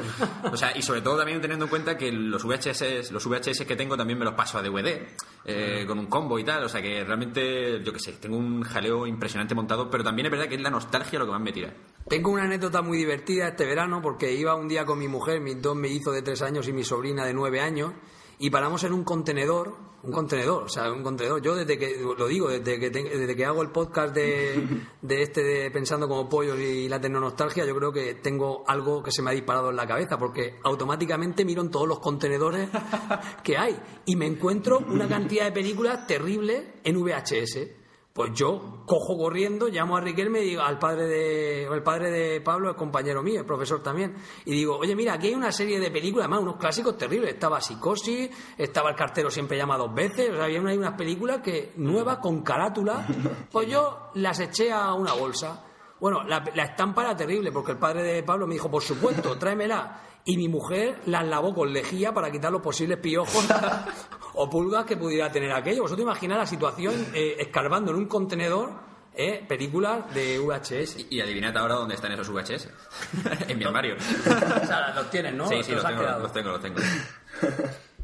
O 0.53 0.57
sea, 0.57 0.77
y 0.77 0.83
sobre 0.83 1.01
todo 1.01 1.19
también 1.19 1.41
teniendo 1.41 1.65
en 1.65 1.69
cuenta 1.69 1.97
que 1.97 2.13
los 2.13 2.45
VHS, 2.45 3.11
los 3.11 3.27
VHS 3.27 3.65
que 3.67 3.77
tengo 3.77 3.97
también 3.97 4.19
me 4.19 4.25
los 4.25 4.35
paso 4.35 4.59
a 4.59 4.63
DVD, 4.63 5.09
eh, 5.45 5.85
con 5.87 5.99
un 5.99 6.07
combo 6.07 6.39
y 6.39 6.45
tal. 6.45 6.65
O 6.65 6.69
sea 6.69 6.81
que 6.81 7.03
realmente, 7.05 7.83
yo 7.83 7.93
qué 7.93 7.99
sé, 7.99 8.13
tengo 8.13 8.37
un 8.37 8.63
jaleo 8.63 9.07
impresionante 9.07 9.55
montado, 9.55 9.91
pero 9.91 10.05
también 10.05 10.27
es 10.27 10.33
verdad 10.33 10.49
que 10.49 10.55
es 10.55 10.61
la 10.61 10.71
nostalgia 10.71 11.19
lo 11.19 11.27
que 11.27 11.33
más 11.33 11.41
me 11.41 11.53
tira. 11.53 11.75
Tengo 12.09 12.31
una 12.31 12.45
anécdota 12.45 12.83
muy 12.83 12.99
divertida 12.99 13.49
este 13.49 13.67
verano 13.67 14.01
porque 14.03 14.33
iba 14.33 14.55
un 14.55 14.69
día 14.69 14.85
con 14.85 14.99
mi 14.99 15.09
mujer, 15.09 15.41
mis 15.41 15.61
dos 15.61 15.77
mellizos 15.77 16.15
de 16.15 16.23
tres 16.23 16.43
años 16.43 16.69
y 16.69 16.73
mi 16.73 16.85
sobrina 16.85 17.25
de 17.25 17.35
nueve 17.35 17.61
años 17.61 17.93
y 18.39 18.49
paramos 18.49 18.83
en 18.85 18.95
un 18.95 19.05
contenedor, 19.05 19.77
un 20.03 20.13
contenedor, 20.13 20.63
o 20.65 20.69
sea, 20.69 20.91
un 20.91 21.03
contenedor. 21.03 21.43
Yo 21.43 21.55
desde 21.55 21.77
que, 21.79 21.97
lo 22.17 22.27
digo, 22.27 22.49
desde 22.49 22.79
que, 22.81 22.91
te- 22.91 23.03
desde 23.03 23.37
que 23.37 23.45
hago 23.45 23.61
el 23.63 23.71
podcast 23.71 24.15
de, 24.15 24.67
de 25.03 25.23
este 25.23 25.43
de 25.43 25.71
Pensando 25.71 26.09
como 26.09 26.29
Pollos 26.29 26.59
y 26.59 26.89
la 26.89 27.01
tecnonostalgia, 27.01 27.65
yo 27.67 27.75
creo 27.77 27.93
que 27.93 28.15
tengo 28.15 28.65
algo 28.67 29.03
que 29.03 29.13
se 29.13 29.21
me 29.23 29.31
ha 29.31 29.35
disparado 29.35 29.71
en 29.71 29.77
la 29.77 29.87
cabeza 29.87 30.19
porque 30.19 30.59
automáticamente 30.65 31.45
miro 31.45 31.63
en 31.63 31.71
todos 31.71 31.87
los 31.89 31.99
contenedores 32.01 32.69
que 33.45 33.57
hay 33.59 33.77
y 34.07 34.17
me 34.17 34.27
encuentro 34.27 34.79
una 34.79 35.07
cantidad 35.09 35.45
de 35.45 35.53
películas 35.53 36.07
terribles 36.07 36.63
en 36.85 37.01
VHS. 37.03 37.80
Pues 38.13 38.33
yo 38.35 38.83
cojo 38.87 39.17
corriendo, 39.17 39.69
llamo 39.69 39.97
a 39.97 40.01
Riquelme 40.01 40.41
y 40.43 40.51
digo 40.51 40.63
al 40.63 40.81
padre 40.81 41.07
de 41.07 41.65
el 41.65 41.83
padre 41.83 42.11
de 42.11 42.41
Pablo, 42.41 42.71
el 42.71 42.75
compañero 42.77 43.23
mío, 43.23 43.41
el 43.41 43.47
profesor 43.47 43.83
también, 43.85 44.17
y 44.45 44.51
digo, 44.53 44.77
oye 44.79 44.97
mira, 44.97 45.15
aquí 45.15 45.29
hay 45.29 45.35
una 45.35 45.53
serie 45.53 45.79
de 45.79 45.93
películas, 45.93 46.25
además 46.25 46.43
unos 46.43 46.57
clásicos 46.57 46.99
terribles, 46.99 47.35
estaba 47.35 47.61
Psicosis, 47.61 48.29
estaba 48.59 48.91
El 48.91 48.97
cartero 48.97 49.31
siempre 49.31 49.57
llama 49.57 49.79
dos 49.79 49.95
veces, 49.95 50.29
o 50.31 50.35
sea, 50.35 50.45
había 50.47 50.61
una- 50.61 50.75
unas 50.75 50.95
películas 50.95 51.39
que 51.41 51.73
nuevas 51.77 52.19
con 52.19 52.43
carátula, 52.43 53.07
pues 53.53 53.69
yo 53.69 54.11
las 54.15 54.41
eché 54.41 54.73
a 54.73 54.93
una 54.95 55.13
bolsa. 55.13 55.67
Bueno, 56.01 56.25
la, 56.25 56.45
la 56.55 56.65
estampa 56.65 57.03
era 57.03 57.17
terrible 57.17 57.53
porque 57.53 57.73
el 57.73 57.79
padre 57.79 58.03
de 58.03 58.23
Pablo 58.23 58.47
me 58.47 58.55
dijo, 58.55 58.71
por 58.71 58.83
supuesto, 58.83 59.37
tráemela. 59.39 60.03
Y 60.25 60.37
mi 60.37 60.49
mujer 60.49 61.01
las 61.07 61.27
lavó 61.27 61.55
con 61.55 61.73
lejía 61.73 62.13
para 62.13 62.31
quitar 62.31 62.53
los 62.53 62.61
posibles 62.61 62.99
piojos 62.99 63.49
o 64.35 64.51
pulgas 64.51 64.85
que 64.85 64.97
pudiera 64.97 65.33
tener 65.33 65.51
aquello. 65.53 65.83
Vosotros 65.83 66.05
imagináis 66.05 66.41
la 66.41 66.47
situación 66.47 66.95
eh, 67.15 67.37
escarbando 67.39 67.91
en 67.91 67.97
un 67.97 68.07
contenedor 68.07 68.71
eh, 69.15 69.45
películas 69.49 70.13
de 70.15 70.39
VHS. 70.39 71.07
Y 71.11 71.21
adivinad 71.21 71.57
ahora 71.57 71.75
dónde 71.75 71.95
están 71.95 72.13
esos 72.13 72.29
VHS. 72.29 72.69
en 73.49 73.59
mi 73.59 73.65
armario. 73.65 73.97
O 73.97 74.67
sea, 74.67 74.93
los 74.95 75.11
tienes, 75.11 75.35
¿no? 75.35 75.49
Sí, 75.49 75.63
sí, 75.63 75.73
los 75.73 75.83
los 75.83 75.91
tengo, 75.91 76.03
quedado. 76.03 76.23
los 76.23 76.33
tengo, 76.33 76.51
los 76.51 76.61
tengo. 76.61 76.81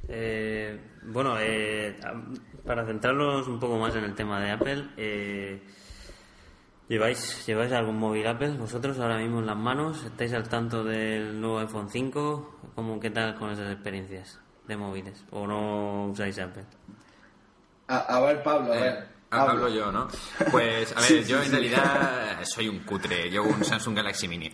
Eh, 0.08 0.80
bueno, 1.04 1.36
eh, 1.38 1.98
para 2.64 2.84
centrarnos 2.84 3.46
un 3.48 3.58
poco 3.58 3.78
más 3.78 3.94
en 3.96 4.04
el 4.04 4.14
tema 4.14 4.40
de 4.40 4.50
Apple, 4.50 4.88
eh, 4.96 5.62
¿lleváis, 6.88 7.44
¿lleváis 7.46 7.72
algún 7.72 7.98
móvil 7.98 8.26
Apple 8.26 8.50
vosotros 8.58 8.98
ahora 8.98 9.18
mismo 9.18 9.40
en 9.40 9.46
las 9.46 9.56
manos? 9.56 10.04
¿Estáis 10.04 10.32
al 10.32 10.48
tanto 10.48 10.84
del 10.84 11.40
nuevo 11.40 11.58
iPhone 11.58 11.88
5? 11.90 12.60
¿Cómo, 12.74 13.00
¿Qué 13.00 13.10
tal 13.10 13.34
con 13.36 13.50
esas 13.50 13.72
experiencias 13.72 14.38
de 14.66 14.76
móviles? 14.76 15.24
¿O 15.30 15.46
no 15.46 16.06
usáis 16.06 16.38
Apple? 16.38 16.64
A, 17.88 17.98
a 17.98 18.20
ver, 18.20 18.42
Pablo, 18.42 18.72
a 18.72 18.76
Eh, 18.76 18.80
ver. 18.80 19.08
ah, 19.30 19.46
Pablo, 19.46 19.68
yo, 19.68 19.92
¿no? 19.92 20.08
Pues, 20.50 20.92
a 20.92 21.00
ver, 21.00 21.04
Sí, 21.04 21.24
yo 21.24 21.38
sí, 21.38 21.44
en 21.44 21.44
sí. 21.44 21.50
realidad 21.50 22.40
soy 22.44 22.68
un 22.68 22.80
cutre. 22.80 23.30
Llevo 23.30 23.46
un 23.46 23.64
Samsung 23.64 23.94
Galaxy 23.96 24.26
Mini. 24.28 24.50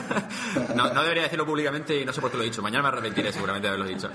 no, 0.74 0.92
no 0.92 1.02
debería 1.02 1.24
decirlo 1.24 1.46
públicamente 1.46 2.00
y 2.00 2.04
no 2.04 2.12
sé 2.12 2.20
por 2.20 2.30
qué 2.30 2.36
lo 2.36 2.42
he 2.42 2.46
dicho. 2.46 2.62
Mañana 2.62 2.82
me 2.82 2.88
arrepentiré 2.88 3.32
seguramente 3.32 3.68
de 3.68 3.74
haberlo 3.74 3.86
dicho. 3.88 4.10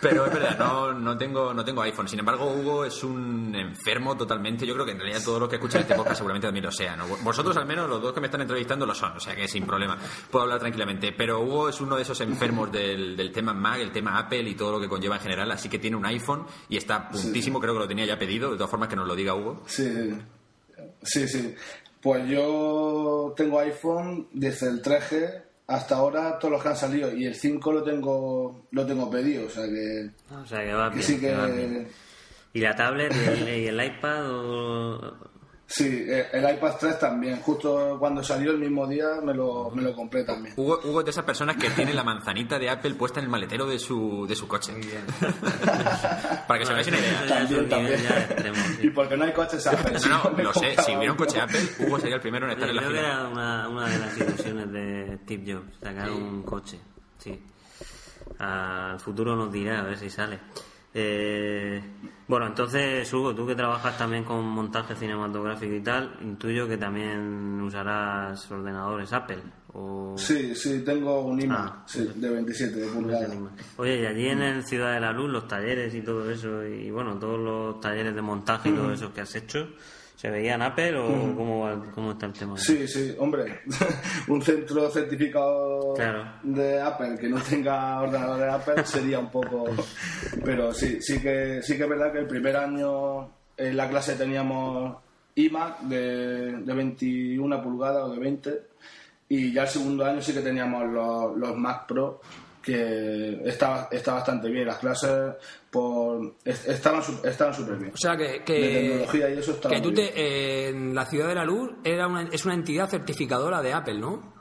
Pero 0.00 0.26
es 0.26 0.32
verdad, 0.32 0.58
no, 0.58 0.92
no, 0.94 1.16
tengo, 1.16 1.52
no 1.52 1.64
tengo 1.64 1.82
iPhone. 1.82 2.08
Sin 2.08 2.18
embargo, 2.18 2.50
Hugo 2.52 2.84
es 2.84 3.04
un 3.04 3.54
enfermo 3.54 4.16
totalmente. 4.16 4.66
Yo 4.66 4.74
creo 4.74 4.86
que 4.86 4.92
en 4.92 4.98
realidad 4.98 5.20
todos 5.22 5.40
los 5.40 5.48
que 5.48 5.56
escuchan 5.56 5.82
este 5.82 5.94
podcast 5.94 6.16
seguramente 6.16 6.46
también 6.46 6.64
lo 6.64 6.72
sean. 6.72 6.98
¿no? 6.98 7.06
Vosotros, 7.22 7.56
al 7.56 7.66
menos, 7.66 7.88
los 7.88 8.00
dos 8.00 8.12
que 8.12 8.20
me 8.20 8.28
están 8.28 8.40
entrevistando 8.40 8.86
lo 8.86 8.94
son. 8.94 9.16
O 9.16 9.20
sea 9.20 9.34
que 9.34 9.46
sin 9.46 9.66
problema. 9.66 9.98
Puedo 10.30 10.44
hablar 10.44 10.58
tranquilamente. 10.58 11.12
Pero 11.12 11.40
Hugo 11.40 11.68
es 11.68 11.80
uno 11.80 11.96
de 11.96 12.02
esos 12.02 12.20
enfermos 12.22 12.72
del, 12.72 13.16
del 13.16 13.30
tema 13.30 13.52
Mac, 13.52 13.80
el 13.80 13.92
tema 13.92 14.18
Apple 14.18 14.48
y 14.48 14.54
todo 14.54 14.72
lo 14.72 14.80
que 14.80 14.88
conlleva 14.88 15.16
en 15.16 15.22
general. 15.22 15.50
Así 15.50 15.68
que 15.68 15.78
tiene 15.78 15.96
un 15.96 16.06
iPhone 16.06 16.46
y 16.68 16.76
está 16.76 17.08
puntísimo. 17.10 17.60
Creo 17.60 17.74
que 17.74 17.80
lo 17.80 17.88
tenía 17.88 18.06
ya 18.06 18.18
pedido. 18.18 18.50
De 18.50 18.56
todas 18.56 18.70
formas, 18.70 18.88
que 18.88 18.96
nos 18.96 19.06
lo 19.06 19.14
diga 19.14 19.34
Hugo. 19.34 19.62
Sí, 19.66 20.18
sí, 21.02 21.28
sí. 21.28 21.54
Pues 22.00 22.26
yo 22.26 23.34
tengo 23.36 23.60
iPhone 23.60 24.28
desde 24.32 24.68
el 24.68 24.82
3G 24.82 25.49
hasta 25.70 25.96
ahora 25.96 26.38
todos 26.38 26.52
los 26.52 26.62
que 26.62 26.68
han 26.68 26.76
salido 26.76 27.12
y 27.14 27.24
el 27.26 27.34
5 27.34 27.72
lo 27.72 27.82
tengo 27.82 28.66
lo 28.72 28.86
tengo 28.86 29.08
pedido, 29.10 29.46
o 29.46 29.48
sea 29.50 29.64
que, 29.66 30.10
O 30.34 30.44
sea, 30.46 30.58
que 30.64 30.72
va 30.74 30.90
que 30.90 30.96
bien. 30.96 31.06
sí 31.06 31.20
que 31.20 31.34
va 31.34 31.46
bien. 31.46 31.84
que 31.86 32.58
¿Y 32.58 32.60
la 32.60 32.74
tablet 32.74 33.14
y 33.14 33.28
el, 33.28 33.48
y 33.60 33.66
el 33.68 33.84
iPad? 33.84 34.30
O... 34.30 35.29
sí, 35.70 36.04
eh, 36.08 36.28
el 36.32 36.54
iPad 36.54 36.74
3 36.78 36.98
también, 36.98 37.40
justo 37.40 37.96
cuando 37.98 38.22
salió 38.22 38.50
el 38.50 38.58
mismo 38.58 38.86
día 38.86 39.20
me 39.22 39.32
lo, 39.32 39.70
me 39.70 39.82
lo 39.82 39.94
compré 39.94 40.24
también. 40.24 40.54
Hugo, 40.56 40.80
Hugo 40.84 41.00
es 41.00 41.04
de 41.06 41.10
esas 41.12 41.24
personas 41.24 41.56
que 41.56 41.70
tiene 41.70 41.94
la 41.94 42.02
manzanita 42.02 42.58
de 42.58 42.68
Apple 42.68 42.94
puesta 42.94 43.20
en 43.20 43.24
el 43.24 43.30
maletero 43.30 43.66
de 43.66 43.78
su, 43.78 44.26
de 44.28 44.34
su 44.34 44.48
coche. 44.48 44.74
Para 46.48 46.58
que 46.58 46.66
se 46.66 46.72
veáis 46.72 46.88
una 46.88 46.98
idea. 46.98 47.26
También, 47.28 47.68
también. 47.68 48.02
ya 48.02 48.18
extremo, 48.18 48.56
sí. 48.56 48.86
Y 48.86 48.90
porque 48.90 49.16
no 49.16 49.24
hay 49.24 49.32
coches 49.32 49.66
Apple. 49.66 49.98
si 49.98 50.08
No, 50.08 50.24
no, 50.24 50.42
lo 50.42 50.52
sé. 50.52 50.74
Si 50.82 50.96
hubiera 50.96 51.12
un 51.12 51.18
coche. 51.18 51.40
Apple, 51.40 51.60
Hugo 51.78 52.00
sería 52.00 52.16
el 52.16 52.20
primero 52.20 52.46
en 52.46 52.52
estar 52.52 52.68
en 52.68 52.76
la 52.76 52.82
Creo 52.82 52.92
que 52.92 52.98
era 52.98 53.28
una, 53.28 53.68
una 53.68 53.88
de 53.88 53.98
las 53.98 54.18
ilusiones 54.18 54.72
de 54.72 55.18
Steve 55.22 55.54
Jobs, 55.54 55.78
sacar 55.80 56.10
un 56.10 56.42
coche, 56.42 56.78
sí. 57.18 57.40
Al 58.38 58.98
futuro 58.98 59.36
nos 59.36 59.52
dirá, 59.52 59.80
a 59.80 59.82
ver 59.82 59.98
si 59.98 60.10
sale. 60.10 60.38
Eh, 60.92 61.80
bueno, 62.26 62.46
entonces, 62.46 63.12
Hugo, 63.12 63.34
tú 63.34 63.46
que 63.46 63.54
trabajas 63.54 63.96
también 63.98 64.24
con 64.24 64.44
montaje 64.44 64.94
cinematográfico 64.94 65.74
y 65.74 65.80
tal, 65.80 66.16
intuyo 66.22 66.68
que 66.68 66.76
también 66.76 67.60
usarás 67.60 68.50
ordenadores 68.50 69.12
Apple. 69.12 69.42
O... 69.72 70.14
Sí, 70.16 70.54
sí, 70.54 70.82
tengo 70.84 71.22
un 71.22 71.50
Ah, 71.50 71.84
sí, 71.86 72.08
de 72.14 72.30
27 72.30 72.86
pulgadas. 72.88 73.36
Oye, 73.76 74.02
y 74.02 74.06
allí 74.06 74.28
en 74.28 74.42
el 74.42 74.64
Ciudad 74.64 74.94
de 74.94 75.00
la 75.00 75.12
Luz, 75.12 75.30
los 75.30 75.46
talleres 75.46 75.94
y 75.94 76.02
todo 76.02 76.30
eso, 76.30 76.64
y 76.64 76.90
bueno, 76.90 77.18
todos 77.18 77.38
los 77.38 77.80
talleres 77.80 78.14
de 78.14 78.22
montaje 78.22 78.68
y 78.68 78.72
todo 78.72 78.92
eso 78.92 79.12
que 79.12 79.20
has 79.20 79.34
hecho, 79.34 79.68
¿se 80.20 80.28
veían 80.28 80.60
Apple 80.60 80.98
o 80.98 81.06
cómo, 81.34 81.82
cómo 81.94 82.12
está 82.12 82.26
el 82.26 82.34
tema? 82.34 82.58
Sí, 82.58 82.86
sí, 82.86 83.14
hombre, 83.18 83.60
un 84.28 84.42
centro 84.42 84.90
certificado 84.90 85.94
Claro. 85.94 86.24
de 86.42 86.78
Apple 86.78 87.16
que 87.18 87.30
no 87.30 87.40
tenga 87.40 88.02
ordenador 88.02 88.38
de 88.38 88.50
Apple 88.50 88.84
sería 88.84 89.18
un 89.18 89.30
poco... 89.30 89.64
Pero 90.44 90.74
sí, 90.74 91.00
sí 91.00 91.22
que, 91.22 91.62
sí 91.62 91.78
que 91.78 91.84
es 91.84 91.88
verdad 91.88 92.12
que 92.12 92.18
el 92.18 92.26
primer 92.26 92.54
año 92.54 93.30
en 93.56 93.74
la 93.74 93.88
clase 93.88 94.14
teníamos 94.16 94.94
iMac 95.36 95.80
de, 95.84 96.52
de 96.58 96.74
21 96.74 97.62
pulgadas 97.62 98.02
o 98.02 98.10
de 98.12 98.18
20 98.18 98.62
y 99.30 99.52
ya 99.54 99.62
el 99.62 99.68
segundo 99.68 100.04
año 100.04 100.20
sí 100.20 100.34
que 100.34 100.40
teníamos 100.40 100.84
los, 100.90 101.34
los 101.38 101.56
Mac 101.56 101.86
Pro 101.86 102.20
que 102.62 103.40
está, 103.44 103.88
está 103.90 104.14
bastante 104.14 104.48
bien. 104.48 104.66
Las 104.66 104.78
clases 104.78 105.34
por, 105.70 106.34
est- 106.44 106.68
estaban 106.68 107.02
estaban 107.24 107.54
súper 107.54 107.76
bien. 107.76 107.92
O 107.94 107.96
sea 107.96 108.16
que, 108.16 108.24
De 108.24 108.44
que, 108.44 108.70
tecnología 108.72 109.30
y 109.30 109.38
eso 109.38 109.52
estaba 109.52 109.74
que 109.74 109.80
tú 109.80 109.92
te, 109.92 110.02
eh, 110.14 110.68
en 110.68 110.94
la 110.94 111.06
Ciudad 111.06 111.28
de 111.28 111.34
la 111.34 111.44
Luz 111.44 111.70
era 111.84 112.06
una, 112.06 112.22
es 112.24 112.44
una 112.44 112.54
entidad 112.54 112.88
certificadora 112.88 113.62
de 113.62 113.72
Apple, 113.72 113.98
¿no? 113.98 114.38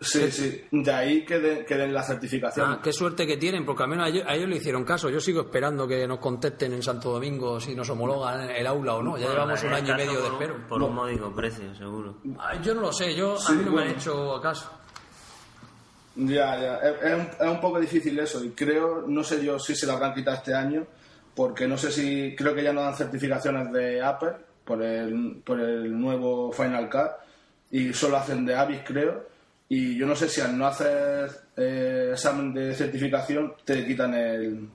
Sí, 0.00 0.32
sí. 0.32 0.64
De 0.72 0.92
ahí 0.92 1.24
que, 1.24 1.38
den- 1.38 1.64
que 1.64 1.76
den 1.76 1.94
la 1.94 2.02
certificación. 2.02 2.68
Ah, 2.68 2.80
qué 2.82 2.92
suerte 2.92 3.24
que 3.24 3.36
tienen, 3.36 3.64
porque 3.64 3.84
al 3.84 3.88
menos 3.88 4.06
a 4.06 4.08
ellos, 4.08 4.24
a 4.26 4.34
ellos 4.34 4.48
le 4.48 4.56
hicieron 4.56 4.84
caso. 4.84 5.08
Yo 5.08 5.20
sigo 5.20 5.42
esperando 5.42 5.86
que 5.86 6.08
nos 6.08 6.18
contesten 6.18 6.72
en 6.72 6.82
Santo 6.82 7.12
Domingo 7.12 7.60
si 7.60 7.76
nos 7.76 7.88
homologan 7.88 8.50
el 8.50 8.66
aula 8.66 8.94
o 8.96 9.02
no. 9.04 9.16
Ya 9.16 9.26
Bueno, 9.26 9.42
llevamos 9.42 9.62
un 9.62 9.70
daría 9.70 9.94
año 9.94 10.02
y 10.02 10.06
medio 10.06 10.20
de 10.22 10.28
por 10.30 10.42
espero. 10.42 10.68
Por 10.68 10.82
un 10.82 10.92
módico 10.96 11.32
precio, 11.32 11.72
seguro. 11.76 12.16
Ah, 12.36 12.60
Yo 12.60 12.74
no 12.74 12.80
lo 12.80 12.92
sé, 12.92 13.14
yo 13.14 13.36
a 13.46 13.52
mí 13.52 13.62
no 13.64 13.70
me 13.70 13.82
han 13.82 13.90
hecho 13.90 14.40
caso. 14.42 14.72
Ya, 16.16 16.60
ya. 16.60 16.76
Es, 16.78 17.02
es 17.02 17.14
un, 17.14 17.20
es 17.46 17.52
un 17.54 17.60
poco 17.60 17.80
difícil 17.80 18.18
eso. 18.18 18.44
Y 18.44 18.50
creo, 18.50 19.04
no 19.06 19.24
sé 19.24 19.42
yo 19.44 19.58
si 19.58 19.74
se 19.74 19.86
lo 19.86 19.92
habrán 19.92 20.14
quitado 20.14 20.36
este 20.36 20.54
año, 20.54 20.86
porque 21.34 21.66
no 21.66 21.78
sé 21.78 21.90
si. 21.90 22.34
Creo 22.36 22.54
que 22.54 22.62
ya 22.62 22.72
no 22.72 22.82
dan 22.82 22.94
certificaciones 22.96 23.72
de 23.72 24.02
Apple 24.02 24.32
por 24.64 24.82
el, 24.82 25.40
por 25.44 25.58
el 25.60 25.98
nuevo 25.98 26.52
Final 26.52 26.88
Cut 26.90 27.10
y 27.70 27.92
solo 27.94 28.18
hacen 28.18 28.44
de 28.44 28.54
Avis, 28.54 28.80
creo. 28.84 29.26
Y 29.68 29.96
yo 29.96 30.06
no 30.06 30.14
sé 30.14 30.28
si 30.28 30.40
al 30.42 30.56
no 30.58 30.66
hacer 30.66 31.30
eh, 31.56 32.10
examen 32.12 32.52
de 32.52 32.74
certificación 32.74 33.54
te 33.64 33.86
quitan 33.86 34.12
el, 34.12 34.68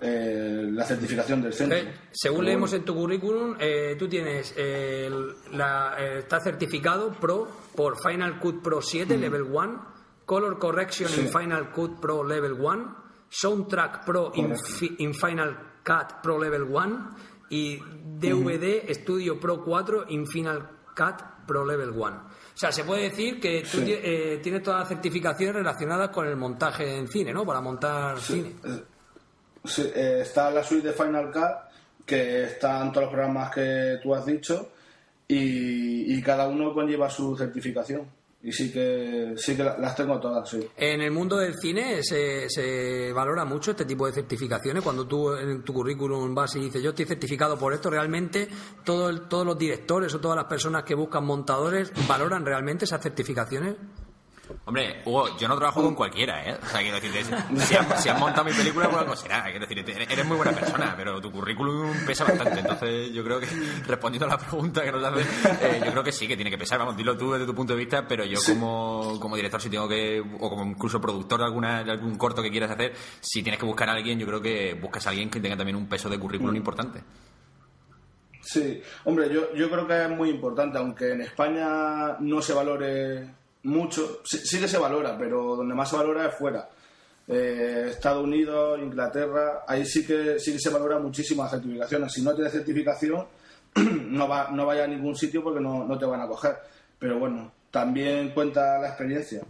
el- 0.00 0.74
la 0.74 0.84
certificación 0.84 1.42
del 1.42 1.52
centro. 1.52 1.76
Eh, 1.76 1.92
según 2.12 2.38
Pero 2.40 2.46
leemos 2.48 2.70
bueno. 2.70 2.80
en 2.80 2.86
tu 2.86 2.94
currículum, 2.94 3.56
eh, 3.60 3.96
tú 3.98 4.08
tienes 4.08 4.54
eh, 4.56 5.04
el- 5.08 5.34
la, 5.58 5.94
eh, 5.98 6.18
está 6.20 6.40
certificado 6.40 7.12
Pro 7.12 7.48
por 7.74 7.96
Final 8.02 8.38
Cut 8.38 8.62
Pro 8.62 8.80
7 8.80 9.18
Level 9.18 9.42
1, 9.42 9.97
Color 10.28 10.58
Correction 10.58 11.08
in. 11.24 11.28
Final 11.32 11.70
Cut 11.72 11.98
Pro 12.00 12.22
Level 12.22 12.52
1, 12.52 12.96
Soundtrack 13.30 14.04
Pro 14.04 14.30
in, 14.34 14.54
in 14.98 15.14
Final 15.14 15.56
Cut 15.82 16.20
Pro 16.22 16.38
Level 16.38 16.64
1 16.64 17.16
y 17.48 17.78
DVD 18.04 18.92
Studio 18.92 19.40
Pro 19.40 19.64
4 19.64 20.04
in 20.08 20.26
Final 20.26 20.68
Cut 20.94 21.22
Pro 21.46 21.64
Level 21.64 21.90
1. 21.90 22.06
O 22.06 22.20
sea, 22.60 22.70
se 22.70 22.84
puede 22.84 23.04
decir 23.04 23.40
que 23.40 23.62
tú 23.62 23.78
Sí. 23.78 23.84
eh, 23.88 24.38
tienes 24.42 24.62
todas 24.62 24.80
las 24.80 24.88
certificaciones 24.90 25.54
relacionadas 25.54 26.10
con 26.10 26.26
el 26.26 26.36
montaje 26.36 26.98
en 26.98 27.08
cine, 27.08 27.32
¿no? 27.32 27.46
Para 27.46 27.62
montar 27.62 28.18
cine. 28.20 28.56
Sí, 29.64 29.90
eh, 29.94 30.18
está 30.22 30.50
la 30.50 30.62
suite 30.62 30.88
de 30.88 30.92
Final 30.92 31.30
Cut, 31.32 32.04
que 32.04 32.44
están 32.44 32.92
todos 32.92 33.04
los 33.06 33.12
programas 33.14 33.50
que 33.54 33.98
tú 34.02 34.14
has 34.14 34.26
dicho, 34.26 34.72
y, 35.26 36.14
y 36.18 36.22
cada 36.22 36.48
uno 36.48 36.74
conlleva 36.74 37.08
su 37.08 37.34
certificación. 37.36 38.17
Y 38.40 38.52
sí 38.52 38.70
que 38.72 39.34
sí 39.36 39.56
que 39.56 39.64
la- 39.64 39.76
las 39.78 39.96
tengo 39.96 40.20
todas, 40.20 40.48
sí. 40.48 40.64
En 40.76 41.00
el 41.00 41.10
mundo 41.10 41.36
del 41.38 41.54
cine 41.60 42.02
se, 42.04 42.48
se 42.48 43.12
valora 43.12 43.44
mucho 43.44 43.72
este 43.72 43.84
tipo 43.84 44.06
de 44.06 44.12
certificaciones. 44.12 44.84
Cuando 44.84 45.06
tú 45.08 45.34
en 45.34 45.62
tu 45.64 45.72
currículum 45.74 46.32
vas 46.34 46.54
y 46.54 46.60
dices 46.60 46.80
yo 46.80 46.90
estoy 46.90 47.04
certificado 47.04 47.58
por 47.58 47.74
esto, 47.74 47.90
realmente 47.90 48.48
todo 48.84 49.08
el- 49.08 49.22
todos 49.28 49.44
los 49.44 49.58
directores 49.58 50.14
o 50.14 50.20
todas 50.20 50.36
las 50.36 50.46
personas 50.46 50.84
que 50.84 50.94
buscan 50.94 51.24
montadores 51.24 51.90
valoran 52.06 52.46
realmente 52.46 52.84
esas 52.84 53.02
certificaciones. 53.02 53.74
Hombre, 54.64 55.02
Hugo, 55.04 55.36
yo 55.38 55.48
no 55.48 55.56
trabajo 55.56 55.82
con 55.82 55.94
cualquiera, 55.94 56.44
¿eh? 56.44 56.58
O 56.62 56.66
sea, 56.66 56.80
quiero 56.80 57.00
decirte, 57.00 57.24
si 57.64 57.74
has, 57.74 58.02
si 58.02 58.08
has 58.08 58.18
montado 58.18 58.44
mi 58.44 58.52
película, 58.52 58.88
por 58.88 59.00
algo 59.00 59.16
será. 59.16 59.42
Quiero 59.44 59.66
decirte, 59.66 59.92
eres 59.92 60.10
eres 60.10 60.26
muy 60.26 60.36
buena 60.36 60.52
persona, 60.52 60.94
pero 60.96 61.20
tu 61.20 61.30
currículum 61.30 61.92
pesa 62.06 62.24
bastante. 62.24 62.60
Entonces, 62.60 63.12
yo 63.12 63.24
creo 63.24 63.40
que, 63.40 63.46
respondiendo 63.86 64.26
a 64.26 64.30
la 64.30 64.38
pregunta 64.38 64.82
que 64.82 64.92
nos 64.92 65.04
haces, 65.04 65.26
eh, 65.62 65.82
yo 65.84 65.90
creo 65.90 66.04
que 66.04 66.12
sí, 66.12 66.26
que 66.26 66.36
tiene 66.36 66.50
que 66.50 66.58
pesar. 66.58 66.78
Vamos, 66.78 66.96
dilo 66.96 67.16
tú 67.16 67.32
desde 67.32 67.46
tu 67.46 67.54
punto 67.54 67.72
de 67.72 67.78
vista, 67.78 68.06
pero 68.06 68.24
yo 68.24 68.38
como, 68.46 69.18
como 69.20 69.36
director, 69.36 69.60
si 69.60 69.70
tengo 69.70 69.88
que, 69.88 70.20
o 70.20 70.50
como 70.50 70.64
incluso 70.64 71.00
productor 71.00 71.40
de, 71.40 71.46
alguna, 71.46 71.84
de 71.84 71.90
algún 71.90 72.16
corto 72.16 72.42
que 72.42 72.50
quieras 72.50 72.70
hacer, 72.70 72.94
si 73.20 73.42
tienes 73.42 73.58
que 73.58 73.66
buscar 73.66 73.88
a 73.88 73.92
alguien, 73.92 74.18
yo 74.18 74.26
creo 74.26 74.40
que 74.40 74.74
buscas 74.74 75.06
a 75.06 75.10
alguien 75.10 75.30
que 75.30 75.40
tenga 75.40 75.56
también 75.56 75.76
un 75.76 75.88
peso 75.88 76.08
de 76.08 76.18
currículum 76.18 76.56
importante. 76.56 77.02
Sí, 78.40 78.80
hombre, 79.04 79.28
yo, 79.32 79.54
yo 79.54 79.70
creo 79.70 79.86
que 79.86 80.04
es 80.04 80.08
muy 80.08 80.30
importante, 80.30 80.78
aunque 80.78 81.12
en 81.12 81.20
España 81.20 82.16
no 82.20 82.40
se 82.40 82.54
valore 82.54 83.28
mucho, 83.64 84.20
sí, 84.24 84.38
sí 84.38 84.60
que 84.60 84.68
se 84.68 84.78
valora, 84.78 85.16
pero 85.18 85.56
donde 85.56 85.74
más 85.74 85.90
se 85.90 85.96
valora 85.96 86.26
es 86.26 86.34
fuera. 86.34 86.68
Eh, 87.26 87.88
Estados 87.90 88.24
Unidos, 88.24 88.80
Inglaterra, 88.80 89.64
ahí 89.66 89.84
sí 89.84 90.06
que 90.06 90.38
sí 90.38 90.52
que 90.52 90.58
se 90.58 90.70
valora 90.70 90.98
muchísimo 90.98 91.42
las 91.42 91.52
certificaciones. 91.52 92.12
Si 92.12 92.22
no 92.22 92.34
tienes 92.34 92.52
certificación, 92.52 93.26
no, 94.08 94.26
va, 94.28 94.50
no 94.50 94.64
vaya 94.64 94.84
a 94.84 94.86
ningún 94.86 95.14
sitio 95.14 95.42
porque 95.42 95.60
no, 95.60 95.84
no 95.84 95.98
te 95.98 96.06
van 96.06 96.22
a 96.22 96.26
coger. 96.26 96.56
Pero 96.98 97.18
bueno, 97.18 97.52
también 97.70 98.30
cuenta 98.30 98.78
la 98.78 98.88
experiencia. 98.88 99.42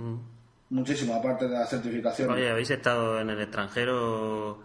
Muchísimo, 0.71 1.15
aparte 1.15 1.47
de 1.47 1.55
la 1.55 1.67
certificación. 1.67 2.31
Oye, 2.31 2.51
¿habéis 2.51 2.71
estado 2.71 3.21
en 3.21 3.31
el 3.31 3.41
extranjero 3.41 4.61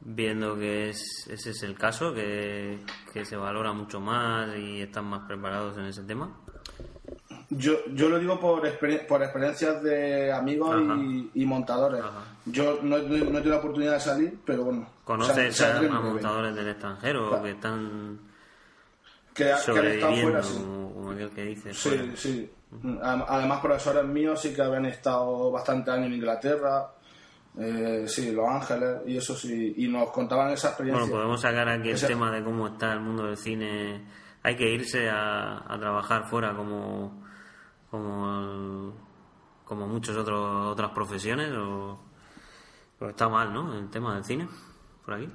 viendo 0.00 0.56
que 0.56 0.88
es, 0.88 1.26
ese 1.30 1.50
es 1.50 1.62
el 1.62 1.76
caso, 1.76 2.12
que, 2.12 2.78
que 3.12 3.24
se 3.24 3.36
valora 3.36 3.72
mucho 3.72 4.00
más 4.00 4.56
y 4.56 4.80
están 4.80 5.04
más 5.04 5.26
preparados 5.26 5.76
en 5.78 5.84
ese 5.84 6.02
tema? 6.02 6.40
Yo, 7.50 7.74
yo 7.92 8.08
lo 8.08 8.18
digo 8.18 8.40
por, 8.40 8.64
experien- 8.66 9.06
por 9.06 9.22
experiencias 9.22 9.82
de 9.82 10.32
amigos 10.32 10.76
y, 10.98 11.30
y 11.34 11.44
montadores. 11.46 12.00
Ajá. 12.02 12.22
Yo 12.46 12.78
no, 12.82 12.96
he- 12.96 13.02
no 13.08 13.14
he 13.16 13.20
tenido 13.20 13.50
la 13.50 13.56
oportunidad 13.58 13.92
de 13.94 14.00
salir, 14.00 14.38
pero 14.44 14.64
bueno. 14.64 14.86
¿Conoces 15.04 15.56
sal- 15.56 15.86
a, 15.86 16.00
montadores 16.00 16.54
del 16.54 16.68
extranjero 16.68 17.28
Claro. 17.28 17.42
que 17.44 17.50
están 17.50 18.18
que, 19.34 19.52
ha- 19.52 19.56
que 19.64 19.70
han 19.72 19.86
estado 19.86 20.14
sobreviviendo, 20.14 20.22
fuera, 20.30 20.42
sí. 20.42 20.58
como 20.58 21.10
aquel 21.12 21.30
que 21.30 21.44
dice? 21.44 21.74
Sí, 21.74 21.88
fuera? 21.88 22.04
sí. 22.16 22.50
Adem- 22.82 23.24
Además, 23.28 23.60
profesores 23.60 24.04
míos 24.04 24.40
sí 24.40 24.52
que 24.54 24.62
habían 24.62 24.86
estado 24.86 25.50
bastante 25.50 25.90
años 25.90 26.06
en 26.06 26.14
Inglaterra, 26.14 26.88
eh, 27.58 28.04
sí, 28.08 28.32
Los 28.32 28.48
Ángeles, 28.48 28.96
y 29.06 29.16
eso 29.16 29.34
sí, 29.36 29.74
y 29.76 29.86
nos 29.86 30.10
contaban 30.10 30.50
esa 30.50 30.68
experiencia. 30.68 31.02
Bueno, 31.04 31.16
podemos 31.16 31.40
sacar 31.40 31.68
aquí 31.68 31.90
el 31.90 32.00
tema 32.00 32.30
de 32.32 32.42
cómo 32.42 32.66
está 32.68 32.92
el 32.94 33.00
mundo 33.00 33.26
del 33.26 33.36
cine. 33.36 34.02
Hay 34.42 34.56
que 34.56 34.68
irse 34.70 35.08
a, 35.08 35.58
a 35.72 35.78
trabajar 35.78 36.24
fuera 36.28 36.54
como 36.54 37.23
como 37.98 38.40
el- 38.40 38.92
como 39.64 39.86
muchas 39.86 40.16
otros 40.16 40.66
otras 40.72 40.90
profesiones 40.90 41.50
o 41.52 41.98
está 43.08 43.28
mal, 43.28 43.52
¿no? 43.52 43.78
El 43.78 43.88
tema 43.88 44.14
del 44.14 44.24
cine 44.24 44.48
por 45.04 45.14
aquí. 45.14 45.28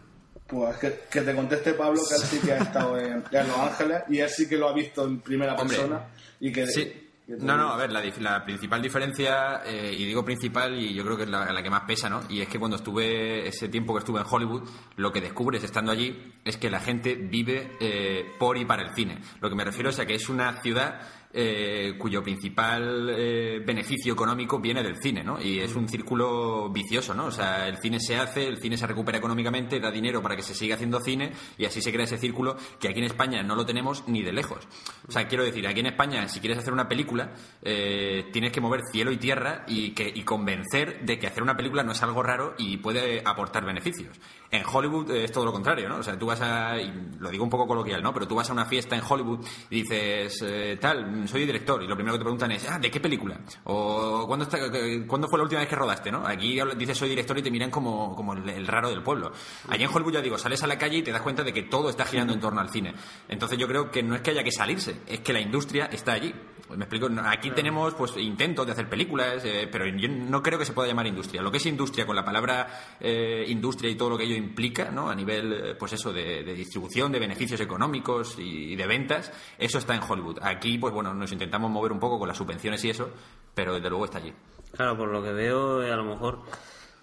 Pues 0.47 0.77
que, 0.77 0.99
que 1.11 1.21
te 1.21 1.35
conteste 1.35 1.73
Pablo, 1.73 1.99
que 2.07 2.15
él 2.15 2.21
sí 2.21 2.39
que 2.39 2.53
ha 2.53 2.57
estado 2.57 2.97
en, 2.97 3.23
en 3.31 3.47
Los 3.47 3.57
Ángeles, 3.57 4.03
y 4.09 4.19
él 4.19 4.29
sí 4.29 4.47
que 4.49 4.57
lo 4.57 4.67
ha 4.69 4.73
visto 4.73 5.05
en 5.05 5.19
primera 5.21 5.53
Hombre, 5.55 5.77
persona. 5.77 6.07
Y 6.39 6.51
que, 6.51 6.65
Sí. 6.67 6.85
que 7.25 7.35
No, 7.37 7.55
no, 7.55 7.69
a 7.69 7.77
ver, 7.77 7.91
la, 7.91 8.03
dif- 8.03 8.17
la 8.17 8.43
principal 8.43 8.81
diferencia, 8.81 9.61
eh, 9.63 9.93
y 9.95 10.05
digo 10.05 10.25
principal 10.25 10.73
y 10.79 10.93
yo 10.95 11.03
creo 11.03 11.15
que 11.17 11.23
es 11.23 11.29
la, 11.29 11.51
la 11.53 11.61
que 11.61 11.69
más 11.69 11.83
pesa, 11.83 12.09
¿no? 12.09 12.21
Y 12.29 12.41
es 12.41 12.47
que 12.49 12.57
cuando 12.57 12.77
estuve, 12.77 13.47
ese 13.47 13.69
tiempo 13.69 13.93
que 13.93 13.99
estuve 13.99 14.19
en 14.21 14.25
Hollywood, 14.27 14.67
lo 14.95 15.11
que 15.11 15.21
descubres 15.21 15.63
estando 15.63 15.91
allí 15.91 16.33
es 16.43 16.57
que 16.57 16.71
la 16.71 16.79
gente 16.79 17.13
vive 17.15 17.77
eh, 17.79 18.25
por 18.39 18.57
y 18.57 18.65
para 18.65 18.81
el 18.81 18.95
cine. 18.95 19.21
Lo 19.41 19.49
que 19.49 19.55
me 19.55 19.63
refiero 19.63 19.91
es 19.91 19.99
a 19.99 20.05
que 20.07 20.15
es 20.15 20.27
una 20.29 20.59
ciudad 20.63 20.99
eh, 21.31 21.93
cuyo 21.97 22.23
principal 22.23 23.09
eh, 23.11 23.61
beneficio 23.63 24.13
económico 24.13 24.59
viene 24.59 24.81
del 24.81 24.97
cine, 24.97 25.23
¿no? 25.23 25.39
Y 25.39 25.59
es 25.59 25.75
un 25.75 25.87
círculo 25.87 26.69
vicioso, 26.69 27.13
¿no? 27.13 27.25
O 27.25 27.31
sea, 27.31 27.67
el 27.67 27.77
cine 27.77 27.99
se 27.99 28.17
hace, 28.17 28.47
el 28.47 28.57
cine 28.57 28.77
se 28.77 28.87
recupera 28.87 29.19
económicamente, 29.19 29.79
da 29.79 29.91
dinero 29.91 30.23
para 30.23 30.35
que 30.35 30.41
se 30.41 30.55
siga 30.55 30.75
haciendo 30.75 30.99
cine 31.01 31.31
y 31.57 31.65
así 31.65 31.81
se 31.81 31.91
crea 31.91 32.05
ese 32.05 32.17
círculo 32.17 32.57
que 32.79 32.89
aquí 32.89 32.99
en 32.99 33.05
España 33.05 33.43
no 33.43 33.55
lo 33.55 33.65
tenemos 33.65 34.07
ni 34.07 34.23
de 34.23 34.33
lejos. 34.33 34.67
O 35.07 35.11
sea, 35.11 35.27
quiero 35.27 35.43
decir, 35.43 35.67
aquí 35.67 35.81
en 35.81 35.87
España, 35.87 36.27
si 36.27 36.39
quieres 36.39 36.57
hacer 36.57 36.73
una 36.73 36.87
película, 36.87 37.33
eh, 37.61 38.27
tienes 38.31 38.51
que 38.51 38.61
mover 38.61 38.81
cielo 38.91 39.11
y 39.11 39.17
tierra 39.17 39.65
y, 39.67 39.91
que, 39.91 40.11
y 40.13 40.23
convencer 40.23 41.05
de 41.05 41.19
que 41.19 41.27
hacer 41.27 41.43
una 41.43 41.55
película 41.55 41.83
no 41.83 41.91
es 41.91 42.01
algo 42.01 42.23
raro 42.23 42.55
y 42.57 42.77
puede 42.77 43.21
aportar 43.23 43.65
beneficios. 43.65 44.19
En 44.51 44.63
Hollywood 44.65 45.12
es 45.12 45.31
todo 45.31 45.45
lo 45.45 45.51
contrario, 45.51 45.88
¿no? 45.88 45.97
O 45.97 46.03
sea, 46.03 46.17
tú 46.17 46.25
vas 46.25 46.41
a, 46.41 46.75
y 46.81 46.91
lo 47.19 47.29
digo 47.29 47.43
un 47.43 47.51
poco 47.51 47.67
coloquial, 47.67 48.01
¿no? 48.01 48.12
Pero 48.12 48.27
tú 48.27 48.33
vas 48.35 48.49
a 48.49 48.53
una 48.53 48.65
fiesta 48.65 48.95
en 48.95 49.03
Hollywood 49.07 49.45
y 49.69 49.83
dices, 49.83 50.41
eh, 50.43 50.77
tal, 50.81 51.27
soy 51.27 51.45
director, 51.45 51.83
y 51.83 51.88
lo 51.88 51.95
primero 51.95 52.13
que 52.13 52.19
te 52.19 52.23
preguntan 52.23 52.51
es, 52.51 52.67
ah, 52.67 52.79
¿de 52.79 52.89
qué 52.89 52.99
película? 52.99 53.39
O 53.65 54.25
¿cuándo, 54.25 54.45
está, 54.45 54.57
¿cuándo 55.07 55.27
fue 55.27 55.38
la 55.38 55.43
última 55.43 55.62
vez 55.62 55.69
que 55.69 55.75
rodaste, 55.75 56.12
no? 56.12 56.25
Aquí 56.25 56.59
dices, 56.77 56.97
soy 56.97 57.09
director 57.09 57.38
y 57.38 57.43
te 57.43 57.51
miran 57.51 57.69
como, 57.69 58.15
como 58.15 58.33
el, 58.33 58.65
raro 58.65 58.89
del 58.89 59.03
pueblo. 59.03 59.31
Allí 59.67 59.83
en 59.83 59.89
Hollywood, 59.93 60.13
ya 60.13 60.21
digo, 60.21 60.38
sales 60.39 60.63
a 60.63 60.67
la 60.67 60.79
calle 60.79 60.97
y 60.97 61.03
te 61.03 61.12
das 61.12 61.21
cuenta 61.21 61.43
de 61.43 61.53
que 61.53 61.63
todo 61.63 61.89
está 61.89 62.05
girando 62.05 62.33
en 62.33 62.39
torno 62.39 62.59
al 62.59 62.69
cine. 62.69 62.95
Entonces 63.27 63.57
yo 63.57 63.67
creo 63.67 63.91
que 63.91 64.01
no 64.01 64.15
es 64.15 64.21
que 64.21 64.31
haya 64.31 64.43
que 64.43 64.51
salirse, 64.51 65.01
es 65.05 65.19
que 65.19 65.31
la 65.31 65.41
industria 65.41 65.85
está 65.91 66.13
allí. 66.13 66.33
Me 66.75 66.86
explico, 66.86 67.08
aquí 67.25 67.49
tenemos 67.51 67.95
pues 67.95 68.15
intentos 68.17 68.65
de 68.65 68.73
hacer 68.73 68.88
películas, 68.88 69.43
eh, 69.43 69.67
pero 69.71 69.88
yo 69.88 70.08
no 70.08 70.43
creo 70.43 70.60
que 70.60 70.65
se 70.65 70.73
pueda 70.73 70.88
llamar 70.88 71.08
industria. 71.08 71.41
Lo 71.41 71.51
que 71.51 71.58
es 71.58 71.65
industria, 71.65 72.05
con 72.05 72.15
la 72.15 72.23
palabra 72.23 72.67
eh, 72.99 73.43
industria 73.47 73.89
y 73.89 73.95
todo 73.95 74.12
lo 74.12 74.17
que 74.17 74.25
ello 74.25 74.36
implica, 74.36 74.91
¿no? 74.91 75.10
A 75.10 75.15
nivel, 75.15 75.53
eh, 75.53 75.75
pues 75.75 75.93
eso, 75.93 76.13
de, 76.13 76.43
distribución, 76.43 77.12
de 77.12 77.19
beneficios 77.19 77.60
económicos 77.62 78.36
y, 78.38 78.75
de 78.75 78.86
ventas, 78.86 79.32
eso 79.58 79.79
está 79.79 79.95
en 79.95 80.01
Hollywood. 80.08 80.39
Aquí, 80.43 80.77
pues 80.77 80.93
bueno, 80.93 81.13
nos 81.13 81.32
intentamos 81.32 81.71
mover 81.71 81.91
un 81.91 81.99
poco 81.99 82.19
con 82.19 82.27
las 82.27 82.38
subvenciones 82.38 82.84
y 82.86 82.91
eso, 82.91 83.10
pero 83.55 83.73
desde 83.73 83.89
luego 83.89 84.05
está 84.05 84.19
allí. 84.19 84.34
Claro, 84.71 84.95
por 84.95 85.10
lo 85.10 85.23
que 85.23 85.34
veo, 85.34 85.82
a 85.82 85.95
lo 85.95 86.03
mejor 86.03 86.43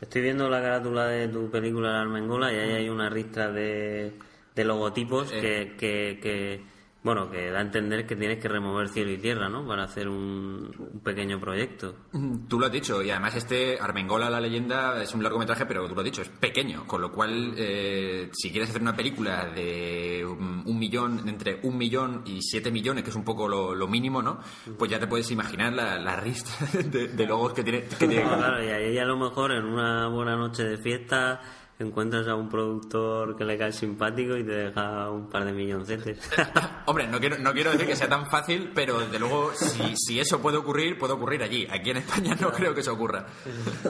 estoy 0.00 0.22
viendo 0.22 0.48
la 0.48 0.60
carátula 0.60 1.08
de 1.08 1.26
tu 1.26 1.50
película 1.50 1.90
La 1.90 2.02
Armengola 2.02 2.52
y 2.52 2.56
ahí 2.56 2.72
hay 2.72 2.88
una 2.88 3.10
ristra 3.10 3.50
de, 3.50 4.16
de 4.54 4.64
logotipos 4.64 5.32
que, 5.32 5.74
que 5.76 6.75
bueno, 7.06 7.30
que 7.30 7.52
da 7.52 7.60
a 7.60 7.62
entender 7.62 8.04
que 8.04 8.16
tienes 8.16 8.40
que 8.40 8.48
remover 8.48 8.88
cielo 8.88 9.12
y 9.12 9.18
tierra, 9.18 9.48
¿no? 9.48 9.64
Para 9.64 9.84
hacer 9.84 10.08
un, 10.08 11.00
pequeño 11.04 11.38
proyecto. 11.38 11.94
Mm, 12.10 12.48
tú 12.48 12.58
lo 12.58 12.66
has 12.66 12.72
dicho, 12.72 13.00
y 13.00 13.10
además 13.10 13.36
este 13.36 13.78
Armengola, 13.80 14.28
la 14.28 14.40
leyenda, 14.40 15.00
es 15.00 15.14
un 15.14 15.22
largometraje, 15.22 15.66
pero 15.66 15.86
tú 15.86 15.94
lo 15.94 16.00
has 16.00 16.04
dicho, 16.04 16.22
es 16.22 16.28
pequeño. 16.28 16.84
Con 16.88 17.00
lo 17.00 17.12
cual, 17.12 17.54
eh, 17.56 18.28
si 18.32 18.50
quieres 18.50 18.70
hacer 18.70 18.82
una 18.82 18.96
película 18.96 19.52
de 19.54 20.26
un, 20.26 20.76
millón, 20.76 21.28
entre 21.28 21.60
un 21.62 21.78
millón 21.78 22.24
y 22.26 22.42
siete 22.42 22.72
millones, 22.72 23.04
que 23.04 23.10
es 23.10 23.16
un 23.16 23.24
poco 23.24 23.46
lo, 23.46 23.86
mínimo, 23.86 24.20
¿no? 24.20 24.40
Pues 24.76 24.90
ya 24.90 24.98
te 24.98 25.06
puedes 25.06 25.30
imaginar 25.30 25.72
la, 25.74 26.00
la 26.00 26.16
rista 26.16 26.50
de, 26.90 27.24
logos 27.24 27.52
que 27.52 27.62
tiene. 27.62 27.82
Que 27.84 28.08
tiene. 28.08 28.24
claro, 28.24 28.64
y 28.64 28.66
ahí 28.66 28.98
a 28.98 29.04
lo 29.04 29.16
mejor 29.16 29.52
en 29.52 29.64
una 29.64 30.08
buena 30.08 30.34
noche 30.34 30.64
de 30.64 30.76
fiesta 30.76 31.40
encuentras 31.78 32.26
a 32.28 32.34
un 32.34 32.48
productor 32.48 33.36
que 33.36 33.44
le 33.44 33.58
cae 33.58 33.72
simpático 33.72 34.36
y 34.36 34.44
te 34.44 34.52
deja 34.52 35.10
un 35.10 35.28
par 35.28 35.44
de 35.44 35.52
milloncetes. 35.52 36.18
Hombre, 36.86 37.06
no 37.06 37.20
quiero, 37.20 37.38
no 37.38 37.52
quiero 37.52 37.72
decir 37.72 37.86
que 37.86 37.96
sea 37.96 38.08
tan 38.08 38.26
fácil, 38.26 38.72
pero 38.74 38.98
desde 39.00 39.18
luego, 39.18 39.52
si, 39.54 39.94
si 39.96 40.18
eso 40.18 40.40
puede 40.40 40.56
ocurrir, 40.56 40.98
puede 40.98 41.12
ocurrir 41.12 41.42
allí. 41.42 41.66
Aquí 41.70 41.90
en 41.90 41.98
España 41.98 42.36
no 42.40 42.50
creo 42.50 42.74
que 42.74 42.80
eso 42.80 42.94
ocurra. 42.94 43.26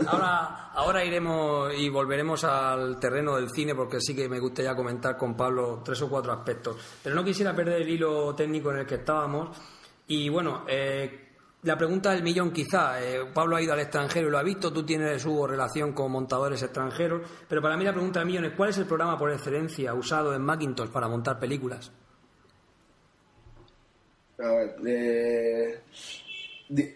Ahora, 0.07 0.71
ahora 0.75 1.05
iremos 1.05 1.73
y 1.77 1.89
volveremos 1.89 2.45
al 2.45 2.99
terreno 2.99 3.37
del 3.37 3.51
cine, 3.51 3.75
porque 3.75 4.01
sí 4.01 4.15
que 4.15 4.29
me 4.29 4.41
gustaría 4.41 4.75
comentar 4.75 5.17
con 5.17 5.37
Pablo 5.37 5.83
tres 5.85 6.03
o 6.03 6.09
cuatro 6.09 6.33
aspectos. 6.33 6.77
Pero 7.03 7.15
no 7.15 7.25
quisiera 7.25 7.55
perder 7.55 7.83
el 7.83 7.89
hilo 7.89 8.35
técnico 8.35 8.73
en 8.73 8.79
el 8.79 8.87
que 8.87 8.97
estábamos. 8.97 9.57
Y 10.09 10.29
bueno, 10.29 10.65
eh, 10.69 11.26
la 11.67 11.77
pregunta 11.77 12.13
del 12.13 12.23
millón 12.23 12.53
quizá, 12.53 13.03
eh, 13.03 13.25
Pablo 13.35 13.57
ha 13.57 13.63
ido 13.63 13.73
al 13.73 13.81
extranjero 13.81 14.29
y 14.29 14.31
lo 14.31 14.39
ha 14.39 14.45
visto, 14.45 14.73
tú 14.73 14.87
tienes 14.87 15.21
su 15.21 15.45
relación 15.49 15.93
con 15.95 16.13
montadores 16.13 16.63
extranjeros, 16.63 17.29
pero 17.49 17.61
para 17.61 17.77
mí 17.77 17.85
la 17.85 17.93
pregunta 17.93 18.21
del 18.21 18.29
millón 18.29 18.45
es 18.45 18.53
¿cuál 18.53 18.71
es 18.71 18.79
el 18.79 18.87
programa 18.87 19.19
por 19.19 19.33
excelencia 19.33 19.93
usado 19.93 20.33
en 20.33 20.43
Macintosh 20.43 20.91
para 20.91 21.09
montar 21.09 21.41
películas? 21.41 21.91
A 24.39 24.49
ver, 24.49 24.77
eh, 24.87 25.81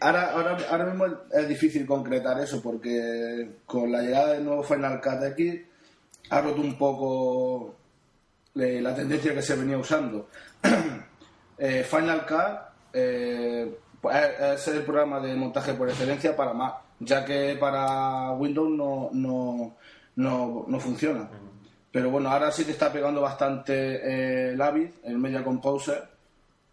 ahora, 0.00 0.30
ahora, 0.30 0.56
ahora, 0.70 0.86
mismo 0.86 1.06
es 1.32 1.48
difícil 1.48 1.84
concretar 1.84 2.40
eso 2.40 2.62
porque 2.62 3.62
con 3.66 3.90
la 3.90 4.02
llegada 4.02 4.34
del 4.34 4.44
nuevo 4.44 4.62
Final 4.62 5.00
Cut 5.00 5.22
X 5.36 5.62
ha 6.30 6.40
roto 6.42 6.60
un 6.60 6.78
poco 6.78 7.74
eh, 8.54 8.80
la 8.80 8.94
tendencia 8.94 9.34
que 9.34 9.42
se 9.42 9.56
venía 9.56 9.78
usando. 9.78 10.28
Final 11.58 12.24
Cut 12.24 12.70
es 14.02 14.68
el 14.68 14.82
programa 14.82 15.20
de 15.20 15.34
montaje 15.34 15.74
por 15.74 15.88
excelencia 15.88 16.36
para 16.36 16.52
Mac, 16.52 16.76
ya 17.00 17.24
que 17.24 17.56
para 17.60 18.32
Windows 18.32 18.70
no, 18.70 19.10
no, 19.12 19.76
no, 20.16 20.64
no 20.66 20.80
funciona. 20.80 21.28
Pero 21.92 22.10
bueno, 22.10 22.30
ahora 22.30 22.52
sí 22.52 22.64
que 22.64 22.72
está 22.72 22.92
pegando 22.92 23.20
bastante 23.20 24.52
el 24.52 24.60
Avid, 24.60 24.90
el 25.04 25.18
Media 25.18 25.42
Composer, 25.44 26.08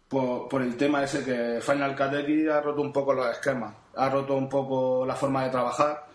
por, 0.08 0.48
por, 0.48 0.62
el 0.62 0.76
tema 0.76 1.02
ese 1.02 1.24
que 1.24 1.60
Final 1.60 1.94
Cut 1.94 2.14
X 2.14 2.48
ha 2.48 2.60
roto 2.60 2.80
un 2.80 2.92
poco 2.92 3.12
los 3.12 3.28
esquemas, 3.30 3.74
ha 3.96 4.08
roto 4.08 4.36
un 4.36 4.48
poco 4.48 5.04
la 5.04 5.14
forma 5.14 5.44
de 5.44 5.50
trabajar 5.50 6.06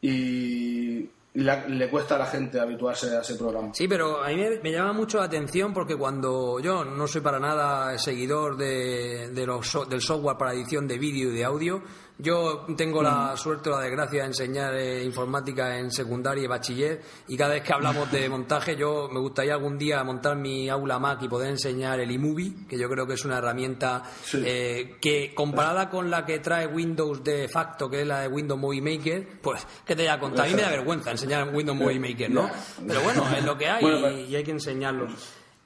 y 0.00 1.10
le 1.36 1.90
cuesta 1.90 2.16
a 2.16 2.18
la 2.18 2.26
gente 2.26 2.58
habituarse 2.58 3.14
a 3.14 3.20
ese 3.20 3.34
programa. 3.34 3.70
Sí, 3.74 3.86
pero 3.86 4.22
a 4.22 4.28
mí 4.28 4.36
me, 4.62 4.72
llama 4.72 4.92
mucho 4.92 5.18
la 5.18 5.24
atención 5.24 5.74
porque 5.74 5.94
cuando 5.94 6.58
yo 6.60 6.84
no 6.84 7.06
soy 7.06 7.20
para 7.20 7.38
nada 7.38 7.98
seguidor 7.98 8.56
de, 8.56 9.44
los, 9.46 9.88
del 9.88 10.00
software 10.00 10.38
para 10.38 10.54
edición 10.54 10.88
de 10.88 10.98
vídeo 10.98 11.30
y 11.30 11.36
de 11.36 11.44
audio, 11.44 11.82
yo 12.18 12.66
tengo 12.76 13.02
la 13.02 13.36
suerte 13.36 13.68
o 13.68 13.72
la 13.72 13.82
desgracia 13.82 14.22
de 14.22 14.28
enseñar 14.28 14.74
eh, 14.74 15.04
informática 15.04 15.78
en 15.78 15.90
secundaria 15.90 16.44
y 16.44 16.46
bachiller 16.46 17.02
y 17.28 17.36
cada 17.36 17.54
vez 17.54 17.62
que 17.62 17.74
hablamos 17.74 18.10
de 18.10 18.28
montaje 18.28 18.74
yo 18.74 19.08
me 19.12 19.20
gustaría 19.20 19.54
algún 19.54 19.76
día 19.76 20.02
montar 20.02 20.36
mi 20.36 20.68
aula 20.68 20.98
Mac 20.98 21.22
y 21.22 21.28
poder 21.28 21.50
enseñar 21.50 22.00
el 22.00 22.10
iMovie, 22.10 22.66
que 22.68 22.78
yo 22.78 22.88
creo 22.88 23.06
que 23.06 23.14
es 23.14 23.24
una 23.24 23.38
herramienta 23.38 24.02
eh, 24.34 24.96
que 25.00 25.34
comparada 25.34 25.90
con 25.90 26.10
la 26.10 26.24
que 26.24 26.38
trae 26.38 26.66
Windows 26.66 27.22
de 27.22 27.48
facto, 27.48 27.90
que 27.90 28.00
es 28.00 28.06
la 28.06 28.20
de 28.20 28.28
Windows 28.28 28.60
Movie 28.60 28.80
Maker, 28.80 29.40
pues 29.42 29.66
que 29.84 29.94
te 29.94 30.02
voy 30.02 30.10
a 30.10 30.18
contar. 30.18 30.46
A 30.46 30.48
mí 30.48 30.54
me 30.54 30.62
da 30.62 30.70
vergüenza 30.70 31.10
enseñar 31.10 31.48
Windows 31.54 31.78
Movie 31.78 32.00
Maker, 32.00 32.30
¿no? 32.30 32.48
Pero 32.86 33.00
bueno, 33.02 33.24
es 33.36 33.44
lo 33.44 33.58
que 33.58 33.68
hay 33.68 33.84
y, 33.84 34.32
y 34.32 34.36
hay 34.36 34.44
que 34.44 34.52
enseñarlo. 34.52 35.08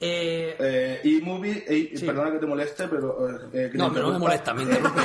Eh, 0.03 0.57
eh, 0.59 1.01
eMovie, 1.05 1.63
eh, 1.69 1.93
perdona 2.07 2.33
que 2.33 2.39
te 2.39 2.47
moleste, 2.47 2.89
pero... 2.89 3.29
Eh, 3.53 3.71
no, 3.75 3.93
pero 3.93 4.07
no 4.07 4.13
me 4.15 4.19
molesta, 4.19 4.55
me 4.55 4.63
interrumpe. 4.63 5.03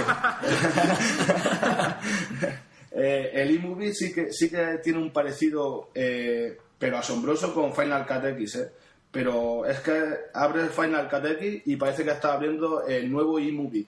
el 2.91 3.55
eMovie 3.57 3.93
sí 3.93 4.13
que, 4.13 4.31
sí 4.31 4.49
que 4.49 4.79
tiene 4.81 4.99
un 4.99 5.11
parecido, 5.11 5.89
pero 5.93 6.97
asombroso 6.97 7.53
con 7.53 7.73
Final 7.73 8.07
Cut 8.07 8.23
X, 8.23 8.67
Pero 9.11 9.65
es 9.65 9.81
que 9.81 10.01
abre 10.33 10.67
Final 10.69 11.09
Cut 11.09 11.25
X 11.25 11.63
y 11.65 11.75
parece 11.75 12.05
que 12.05 12.11
está 12.11 12.33
abriendo 12.33 12.87
el 12.87 13.11
nuevo 13.11 13.37
eMovie 13.37 13.85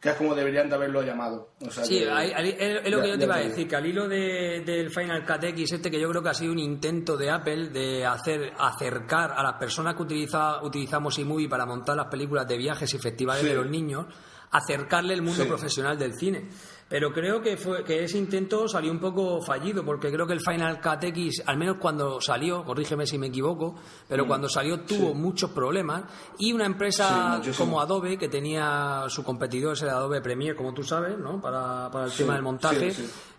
que 0.00 0.08
es 0.08 0.14
como 0.16 0.34
deberían 0.34 0.68
de 0.68 0.74
haberlo 0.74 1.02
llamado. 1.02 1.50
sí, 1.82 2.02
es, 2.02 2.90
lo 2.90 3.02
que 3.02 3.08
yo 3.08 3.18
te 3.18 3.24
iba 3.24 3.36
a 3.36 3.40
decir, 3.40 3.68
que 3.68 3.76
al 3.76 3.84
hilo 3.84 4.08
del 4.08 4.90
Final 4.90 5.26
Cut 5.26 5.44
X, 5.44 5.72
este 5.72 5.90
que 5.90 6.00
yo 6.00 6.08
creo 6.08 6.22
que 6.22 6.30
ha 6.30 6.34
sido 6.34 6.52
un 6.52 6.58
intento 6.58 7.18
de 7.18 7.30
Apple 7.30 7.68
de 7.68 8.06
hacer 8.06 8.54
acercar 8.58 9.32
a 9.36 9.42
las 9.42 9.54
personas 9.54 9.94
que 9.94 10.02
utiliza, 10.02 10.62
utilizamos 10.62 11.18
eMovie 11.18 11.50
para 11.50 11.66
montar 11.66 11.96
las 11.96 12.06
películas 12.06 12.48
de 12.48 12.56
viajes 12.56 12.92
y 12.94 12.98
festivales 12.98 13.44
de 13.44 13.54
los 13.54 13.68
niños, 13.68 14.06
acercarle 14.52 15.12
el 15.12 15.20
mundo 15.20 15.46
profesional 15.46 15.98
del 15.98 16.14
cine. 16.14 16.48
Pero 16.90 17.12
creo 17.12 17.40
que, 17.40 17.56
fue, 17.56 17.84
que 17.84 18.02
ese 18.02 18.18
intento 18.18 18.66
salió 18.66 18.90
un 18.90 18.98
poco 18.98 19.40
fallido, 19.40 19.84
porque 19.84 20.10
creo 20.10 20.26
que 20.26 20.32
el 20.32 20.40
Final 20.40 20.80
Cut 20.80 21.04
X, 21.04 21.40
al 21.46 21.56
menos 21.56 21.76
cuando 21.78 22.20
salió, 22.20 22.64
corrígeme 22.64 23.06
si 23.06 23.16
me 23.16 23.28
equivoco, 23.28 23.76
pero 24.08 24.24
mm. 24.24 24.26
cuando 24.26 24.48
salió 24.48 24.80
tuvo 24.80 25.14
muchos 25.14 25.50
problemas. 25.52 26.02
Y 26.40 26.52
una 26.52 26.66
empresa 26.66 27.40
como 27.56 27.80
Adobe, 27.80 28.18
que 28.18 28.28
tenía 28.28 29.04
su 29.06 29.22
competidor, 29.22 29.74
ese 29.74 29.88
Adobe 29.88 30.20
Premiere, 30.20 30.56
como 30.56 30.74
tú 30.74 30.82
sabes, 30.82 31.16
¿no? 31.16 31.40
para, 31.40 31.88
para 31.92 32.06
el 32.06 32.12
tema 32.12 32.34
del 32.34 32.42
montaje, 32.42 32.92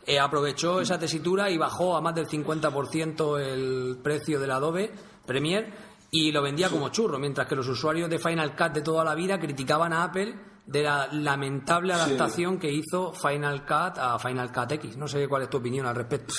eh, 0.06 0.18
aprovechó 0.18 0.80
esa 0.80 0.98
tesitura 0.98 1.50
y 1.50 1.58
bajó 1.58 1.98
a 1.98 2.02
más 2.02 2.16
del 2.16 2.30
50% 2.30 3.38
el 3.38 3.98
precio 4.02 4.40
del 4.40 4.52
Adobe 4.52 4.94
Premiere 5.26 5.74
y 6.10 6.32
lo 6.32 6.42
vendía 6.42 6.70
como 6.70 6.88
churro, 6.88 7.20
mientras 7.20 7.48
que 7.48 7.58
los 7.58 7.68
usuarios 7.68 8.10
de 8.10 8.18
Final 8.18 8.56
Cut 8.56 8.72
de 8.72 8.82
toda 8.82 9.04
la 9.04 9.14
vida 9.14 9.38
criticaban 9.38 9.92
a 9.92 10.06
Apple 10.06 10.51
de 10.72 10.84
la 10.84 11.08
lamentable 11.12 11.94
adaptación 11.94 12.58
que 12.58 12.72
hizo 12.72 13.14
Final 13.14 13.66
Cut 13.66 13.98
a 13.98 14.18
Final 14.20 14.52
Cut 14.52 14.72
X. 14.72 14.98
No 14.98 15.08
sé 15.08 15.28
cuál 15.28 15.44
es 15.44 15.50
tu 15.50 15.58
opinión 15.58 15.86
al 15.86 15.96
respecto. 15.96 16.34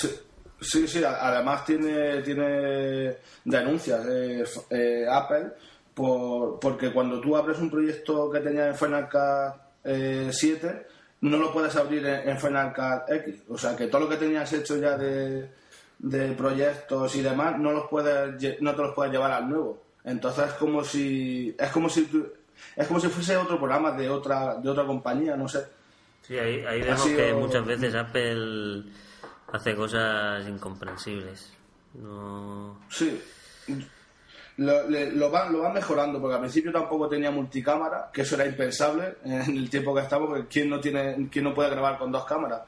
Sí, 0.59 0.87
sí, 0.87 1.03
además 1.03 1.65
tiene, 1.65 2.21
tiene 2.21 3.17
denuncias 3.43 4.05
eh, 4.09 4.43
eh, 4.69 5.05
Apple 5.09 5.51
por, 5.93 6.59
porque 6.59 6.91
cuando 6.91 7.19
tú 7.19 7.35
abres 7.35 7.59
un 7.59 7.69
proyecto 7.69 8.31
que 8.31 8.39
tenía 8.39 8.67
en 8.67 8.75
Final 8.75 9.09
Cut 9.09 9.61
7, 10.31 10.67
eh, 10.67 10.87
no 11.21 11.37
lo 11.37 11.51
puedes 11.51 11.75
abrir 11.75 12.05
en, 12.05 12.37
Final 12.39 12.73
Cut 12.73 13.13
X. 13.13 13.43
O 13.49 13.57
sea, 13.57 13.75
que 13.75 13.87
todo 13.87 14.01
lo 14.01 14.09
que 14.09 14.15
tenías 14.15 14.51
hecho 14.53 14.77
ya 14.77 14.97
de, 14.97 15.49
de 15.99 16.31
proyectos 16.31 17.15
y 17.15 17.21
demás, 17.21 17.59
no, 17.59 17.71
los 17.71 17.87
puedes, 17.89 18.61
no 18.61 18.73
te 18.73 18.81
los 18.81 18.95
puedes 18.95 19.11
llevar 19.11 19.31
al 19.31 19.49
nuevo. 19.49 19.83
Entonces 20.05 20.47
es 20.47 20.53
como 20.53 20.83
si, 20.83 21.55
es 21.57 21.69
como 21.71 21.89
si 21.89 22.09
es 22.75 22.87
como 22.87 22.99
si 22.99 23.07
fuese 23.07 23.37
otro 23.37 23.57
programa 23.57 23.91
de 23.91 24.09
otra, 24.09 24.55
de 24.55 24.69
otra 24.69 24.85
compañía, 24.85 25.35
no 25.35 25.47
sé. 25.47 25.65
Sí, 26.21 26.37
ahí, 26.37 26.63
ahí 26.65 26.81
vemos 26.81 27.05
que 27.05 27.33
muchas 27.33 27.65
veces 27.65 27.95
Apple 27.95 28.83
hace 29.51 29.75
cosas 29.75 30.47
incomprensibles. 30.47 31.53
No... 31.93 32.79
Sí. 32.89 33.21
Lo, 34.57 34.87
le- 34.89 35.11
lo 35.11 35.29
van, 35.31 35.51
lo 35.51 35.59
van 35.61 35.73
mejorando, 35.73 36.19
porque 36.21 36.35
al 36.35 36.41
principio 36.41 36.71
tampoco 36.71 37.07
tenía 37.09 37.31
multicámara, 37.31 38.09
que 38.13 38.21
eso 38.21 38.35
era 38.35 38.45
impensable 38.45 39.15
en 39.25 39.57
el 39.57 39.69
tiempo 39.69 39.93
que 39.95 40.01
estamos, 40.01 40.29
porque 40.29 40.47
¿quién 40.47 40.69
no, 40.69 40.79
tiene, 40.79 41.27
quién 41.31 41.43
no 41.45 41.53
puede 41.53 41.69
grabar 41.71 41.97
con 41.97 42.11
dos 42.11 42.25
cámaras? 42.25 42.61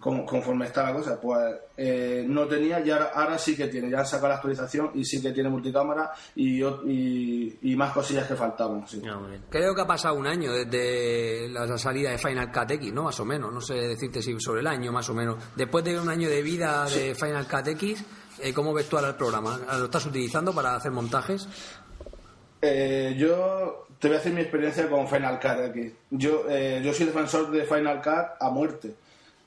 Con- 0.00 0.24
conforme 0.24 0.66
está 0.66 0.84
la 0.84 0.92
cosa, 0.94 1.20
pues 1.20 1.54
eh, 1.76 2.24
no 2.28 2.46
tenía 2.46 2.78
y 2.80 2.90
ahora, 2.90 3.10
ahora 3.14 3.36
sí 3.38 3.56
que 3.56 3.66
tiene, 3.66 3.90
ya 3.90 3.98
han 4.00 4.06
sacado 4.06 4.28
la 4.28 4.34
actualización 4.36 4.90
y 4.94 5.04
sí 5.04 5.20
que 5.20 5.32
tiene 5.32 5.48
multicámara 5.48 6.12
y, 6.36 6.62
y, 6.62 7.58
y 7.62 7.76
más 7.76 7.92
cosillas 7.92 8.26
que 8.28 8.36
faltaban. 8.36 8.86
sí. 8.86 9.02
Ah. 9.08 9.20
Creo 9.50 9.74
que 9.74 9.80
ha 9.82 9.86
pasado 9.86 10.14
un 10.14 10.26
año 10.26 10.52
desde 10.52 11.48
la 11.48 11.76
salida 11.78 12.10
de 12.10 12.18
Final 12.18 12.52
Cut 12.52 12.70
X, 12.72 12.92
¿no? 12.92 13.04
Más 13.04 13.18
o 13.20 13.24
menos, 13.24 13.52
no 13.52 13.60
sé 13.60 13.74
decirte 13.74 14.22
si 14.22 14.38
sobre 14.40 14.60
el 14.60 14.66
año, 14.66 14.92
más 14.92 15.08
o 15.08 15.14
menos. 15.14 15.36
Después 15.56 15.84
de 15.84 15.98
un 15.98 16.08
año 16.08 16.28
de 16.28 16.42
vida 16.42 16.84
de 16.88 17.14
Final 17.14 17.46
Cut 17.48 17.66
X, 17.68 18.04
¿cómo 18.54 18.72
ves 18.72 18.88
tú 18.88 18.96
ahora 18.96 19.08
el 19.10 19.14
programa? 19.14 19.60
¿Lo 19.78 19.84
estás 19.84 20.06
utilizando 20.06 20.52
para 20.52 20.74
hacer 20.74 20.90
montajes? 20.92 21.48
Eh, 22.60 23.14
yo 23.18 23.86
te 23.98 24.08
voy 24.08 24.16
a 24.16 24.18
decir 24.18 24.32
mi 24.32 24.40
experiencia 24.40 24.88
con 24.88 25.06
Final 25.08 25.38
Cut 25.38 25.70
aquí. 25.70 25.94
Yo, 26.10 26.44
eh, 26.48 26.80
yo 26.84 26.92
soy 26.92 27.06
defensor 27.06 27.50
de 27.50 27.64
Final 27.64 28.00
Cut 28.02 28.40
a 28.40 28.50
muerte, 28.50 28.94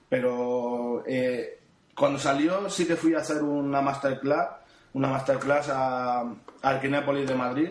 pero 0.08 1.04
eh, 1.08 1.60
cuando 1.96 2.20
salió 2.20 2.70
sí 2.70 2.86
que 2.86 2.96
fui 2.96 3.14
a 3.16 3.20
hacer 3.20 3.42
una 3.42 3.82
masterclass, 3.82 4.50
una 4.94 5.10
masterclass 5.10 5.70
a, 5.70 6.22
al 6.62 6.82
Kinépolis 6.82 7.28
de 7.28 7.36
Madrid 7.36 7.70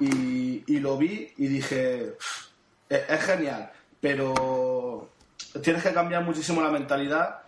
y, 0.00 0.78
lo 0.80 0.96
vi 0.96 1.32
y 1.36 1.46
dije, 1.46 2.16
"Pff, 2.18 2.46
es, 2.88 3.02
es 3.08 3.20
genial, 3.22 3.70
pero 4.00 5.10
tienes 5.62 5.82
que 5.82 5.92
cambiar 5.92 6.24
muchísimo 6.24 6.62
la 6.62 6.70
mentalidad 6.70 7.40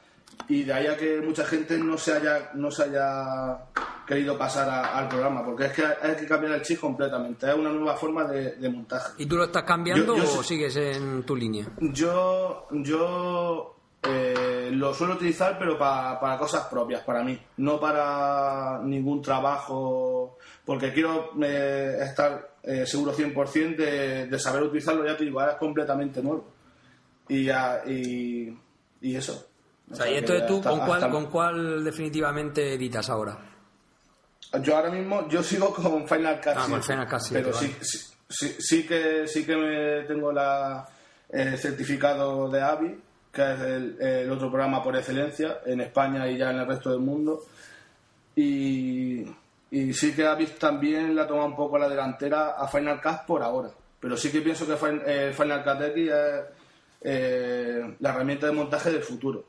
y 0.47 0.63
de 0.65 0.73
ahí 0.73 0.87
a 0.87 0.97
que 0.97 1.21
mucha 1.21 1.45
gente 1.45 1.77
no 1.79 1.99
se 1.99 2.13
haya 2.15 2.51
no 2.55 2.71
se 2.71 2.85
haya 2.85 3.59
querido 4.07 4.39
pasar 4.39 4.69
a- 4.69 4.97
al 4.99 5.09
programa 5.09 5.45
porque 5.45 5.67
es 5.67 5.73
que 5.73 5.83
hay 5.85 6.17
que 6.17 6.27
cambiar 6.27 6.53
el 6.55 6.63
chip 6.63 6.81
completamente 6.81 7.47
es 7.49 7.55
una 7.55 7.71
nueva 7.71 7.97
forma 7.97 8.25
de, 8.25 8.53
de 8.57 8.69
montaje. 8.71 9.13
¿Y 9.19 9.27
tú 9.27 9.37
lo 9.37 9.45
estás 9.45 9.65
cambiando 9.65 10.17
Yo- 10.17 10.23
yo 10.25 10.39
o 10.39 10.43
sigues 10.43 10.77
en 10.77 11.23
tu 11.25 11.35
línea? 11.37 11.67
yo 11.81 12.67
yo 12.71 13.75
eh, 14.03 14.71
lo 14.73 14.95
suelo 14.95 15.15
utilizar 15.15 15.59
pero 15.59 15.77
pa- 15.77 16.19
para 16.21 16.39
cosas 16.39 16.67
propias 16.67 17.03
para 17.03 17.23
mí 17.25 17.39
no 17.59 17.79
para 17.81 18.81
ningún 18.85 19.21
trabajo 19.21 20.39
porque 20.65 20.93
quiero 20.93 21.31
eh, 21.43 21.99
estar 22.03 22.53
eh, 22.63 22.87
seguro 22.87 23.13
100% 23.15 23.77
de, 23.77 24.27
de 24.27 24.39
saber 24.39 24.63
utilizarlo. 24.63 25.07
Ya 25.07 25.17
te 25.17 25.25
digo 25.25 25.41
ahora 25.41 25.53
es 25.53 25.59
completamente 25.59 26.23
nuevo. 26.23 26.45
Y 27.29 27.45
ya- 27.45 27.83
y, 27.87 28.55
y 29.01 29.17
eso 29.17 29.48
O 29.91 29.95
sea, 29.97 30.11
y 30.11 30.17
entonces 30.17 30.47
tú, 30.47 30.57
hasta- 30.59 30.71
¿con 30.71 30.79
cuál, 30.81 30.93
hasta- 30.93 31.11
¿con 31.11 31.27
cuál 31.27 31.85
definitivamente 31.85 32.75
editas 32.75 33.09
ahora? 33.09 33.39
Yo 34.63 34.77
ahora 34.77 34.91
mismo, 34.91 35.29
yo 35.29 35.43
sigo 35.43 35.73
con 35.75 36.07
Final 36.09 36.37
Cut 36.41 36.53
Ah, 36.57 36.67
con 36.69 36.83
7, 36.83 36.83
Final 36.83 37.09
Cut 37.09 37.21
7, 37.21 37.43
pero 37.45 37.57
sí, 37.57 37.67
vale. 37.67 37.85
sí, 37.85 37.99
sí, 38.29 38.57
sí 38.59 38.87
que 38.87 39.27
sí 39.27 39.45
que 39.45 39.57
me 39.57 40.03
tengo 40.05 40.33
la 40.33 40.87
el 41.31 41.59
certificado 41.59 42.49
de 42.49 42.63
AVI, 42.63 42.99
que 43.33 43.53
es 43.53 43.61
el, 43.61 44.01
el 44.01 44.31
otro 44.33 44.49
programa 44.51 44.83
por 44.83 44.97
excelencia 44.97 45.59
en 45.67 45.83
España 45.83 46.27
y 46.29 46.39
ya 46.39 46.51
en 46.51 46.59
el 46.59 46.67
resto 46.67 46.91
del 46.91 47.01
mundo. 47.01 47.43
Y, 48.35 49.27
y 49.71 49.93
sí 49.93 50.15
que 50.15 50.27
AVI 50.27 50.47
también 50.59 51.15
la 51.15 51.27
toma 51.27 51.45
un 51.45 51.57
poco 51.57 51.77
la 51.79 51.89
delantera 51.89 52.51
a 52.57 52.67
Final 52.69 53.01
Cut 53.03 53.27
por 53.27 53.43
ahora. 53.43 53.71
Pero 54.01 54.17
sí 54.17 54.31
que 54.31 54.41
pienso 54.41 54.67
que 54.67 54.75
eh, 55.07 55.33
Final 55.37 55.65
Cut 55.65 55.83
X 55.83 56.11
es 56.11 56.45
eh, 57.03 57.97
la 58.01 58.11
herramienta 58.11 58.47
de 58.47 58.53
montaje 58.53 58.91
del 58.91 59.03
futuro. 59.03 59.45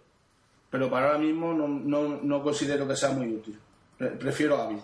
Pero 0.70 0.90
para 0.90 1.08
ahora 1.08 1.20
mismo 1.20 1.54
no, 1.54 1.68
no, 1.68 2.20
no 2.22 2.44
considero 2.44 2.88
que 2.88 2.96
sea 2.96 3.10
muy 3.12 3.28
útil. 3.34 3.58
Pre- 3.98 4.12
Prefiero 4.12 4.62
AVI. 4.62 4.78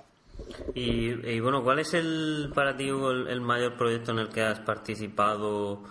Y, 0.74 1.30
y 1.30 1.40
bueno, 1.40 1.64
¿cuál 1.64 1.80
es 1.80 1.94
el 1.94 2.52
para 2.54 2.76
ti 2.76 2.92
Hugo, 2.92 3.12
el, 3.12 3.28
el 3.28 3.40
mayor 3.42 3.78
proyecto 3.78 4.12
en 4.12 4.20
el 4.20 4.30
que 4.30 4.42
has 4.42 4.60
participado, 4.60 5.82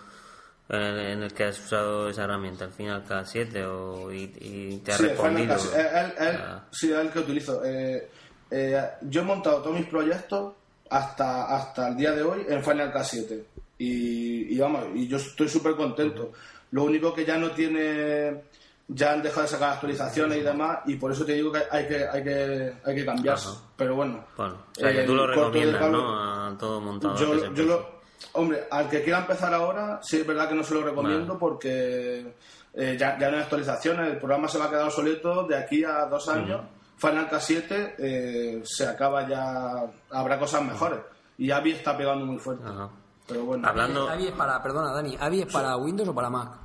en 0.69 0.81
el, 0.83 0.99
en 0.99 1.23
el 1.23 1.33
que 1.33 1.45
has 1.45 1.59
usado 1.65 2.09
esa 2.11 2.25
herramienta? 2.25 2.65
¿Al 2.67 2.73
final 2.73 3.05
K7 3.05 3.65
o, 3.67 4.13
y, 4.13 4.33
y 4.41 4.77
te 4.85 4.93
ha 4.93 4.97
Sí, 4.97 5.05
respondido? 5.05 5.57
Final 5.59 5.81
el- 6.19 6.29
es- 6.29 6.41
Ah. 6.41 6.65
sí, 6.71 6.93
es 6.93 6.99
el 6.99 7.11
que 7.11 7.19
utilizo. 7.21 7.65
Eh, 7.65 8.09
eh, 8.51 8.83
yo 9.03 9.21
he 9.23 9.25
montado 9.25 9.63
todos 9.63 9.79
mis 9.79 9.87
proyectos 9.89 10.53
hasta, 10.91 11.45
hasta 11.57 11.89
el 11.89 11.97
día 11.97 12.13
de 12.13 12.23
hoy 12.23 12.45
en 12.49 12.63
Final 12.63 12.93
Cut 12.93 13.03
7. 13.05 13.45
Y, 13.79 14.55
y 14.55 14.59
vamos, 14.59 14.85
y 14.95 15.09
yo 15.09 15.17
estoy 15.17 15.49
súper 15.49 15.75
contento. 15.75 16.33
Lo 16.73 16.85
único 16.85 17.15
que 17.15 17.25
ya 17.25 17.39
no 17.39 17.51
tiene, 17.53 18.43
ya 18.89 19.13
han 19.13 19.23
dejado 19.23 19.43
de 19.43 19.49
sacar 19.49 19.73
actualizaciones 19.75 20.39
y 20.39 20.43
demás, 20.43 20.79
y 20.87 20.97
por 20.97 21.11
eso 21.13 21.25
te 21.25 21.33
digo 21.33 21.51
que 21.51 21.63
hay 21.71 21.89
que, 21.89 22.07
hay 22.07 22.23
que, 22.23 22.75
hay 22.85 22.95
que 22.95 23.05
cambiarse. 23.05 23.49
Ajá. 23.49 23.59
Pero 23.77 23.97
bueno. 23.97 24.25
Bueno, 24.37 24.55
o 24.77 24.81
sea, 24.81 24.93
que 24.93 25.05
tú 25.05 25.15
lo 25.15 25.27
recomiendas, 25.27 25.91
¿no? 25.91 26.47
A 26.49 26.57
todo 26.59 26.81
montador 26.81 27.55
yo, 27.55 27.65
lo, 27.65 27.87
hombre, 28.35 28.67
al 28.71 28.89
que 28.89 29.03
quiera 29.03 29.21
empezar 29.21 29.53
ahora, 29.55 30.01
sí 30.03 30.19
es 30.21 30.27
verdad 30.27 30.49
que 30.49 30.55
no 30.55 30.63
se 30.63 30.75
lo 30.75 30.83
recomiendo 30.83 31.35
Vale. 31.35 31.39
porque 31.39 32.35
eh, 32.75 32.97
ya, 32.99 33.19
ya 33.19 33.31
no 33.31 33.37
hay 33.37 33.43
actualizaciones, 33.43 34.11
el 34.11 34.19
programa 34.19 34.49
se 34.49 34.59
va 34.59 34.67
a 34.67 34.71
quedar 34.71 34.85
obsoleto 34.85 35.45
de 35.45 35.57
aquí 35.57 35.85
a 35.85 36.05
dos 36.07 36.29
años. 36.29 36.61
Final 36.97 37.29
Cut 37.29 37.41
7 37.41 37.95
eh, 37.99 38.63
se 38.65 38.87
acaba 38.87 39.27
ya, 39.29 39.85
habrá 40.11 40.39
cosas 40.39 40.63
mejores. 40.63 41.01
Y 41.37 41.51
Avi 41.51 41.73
está 41.73 41.97
pegando 41.97 42.25
muy 42.25 42.39
fuerte. 42.39 42.65
Ajá. 42.65 42.89
Pero 43.27 43.45
bueno, 43.45 43.67
Hablando- 43.67 44.09
¿Avi 44.09 44.27
es 44.29 44.33
para, 44.33 44.63
perdona 44.63 44.93
Dani, 44.93 45.17
¿Avi 45.19 45.43
es 45.43 45.53
para 45.53 45.77
Windows 45.77 46.09
o 46.11 46.15
para 46.15 46.31
Mac? 46.31 46.64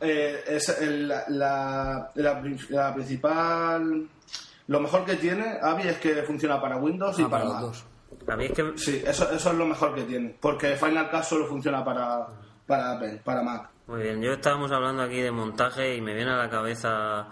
Eh, 0.00 0.44
es 0.46 0.68
el- 0.80 1.08
la, 1.08 1.24
la, 1.28 2.10
la 2.14 2.40
prin- 2.42 2.66
la 2.70 2.94
principal. 2.94 4.06
Lo 4.68 4.80
mejor 4.80 5.04
que 5.04 5.14
tiene 5.16 5.58
Avi 5.62 5.88
es 5.88 5.98
que 5.98 6.22
funciona 6.22 6.60
para 6.60 6.76
Windows 6.76 7.18
y 7.18 7.22
Ah, 7.22 7.28
para, 7.30 7.44
Mac. 7.44 7.74
A 8.28 8.36
mí 8.36 8.46
es 8.46 8.52
que 8.52 8.72
Sí, 8.76 9.02
eso, 9.06 9.30
eso 9.30 9.50
es 9.50 9.56
lo 9.56 9.66
mejor 9.66 9.94
que 9.94 10.02
tiene. 10.02 10.36
Porque 10.40 10.76
Final 10.76 11.10
Cut 11.10 11.22
solo 11.22 11.46
funciona 11.46 11.84
para, 11.84 12.26
para 12.66 12.92
Apple, 12.92 13.20
para 13.24 13.42
Mac. 13.42 13.68
Muy 13.86 14.02
bien, 14.02 14.20
yo 14.20 14.32
estábamos 14.32 14.72
hablando 14.72 15.02
aquí 15.02 15.20
de 15.20 15.30
montaje 15.30 15.94
y 15.94 16.00
me 16.00 16.14
viene 16.14 16.32
a 16.32 16.36
la 16.36 16.50
cabeza 16.50 17.28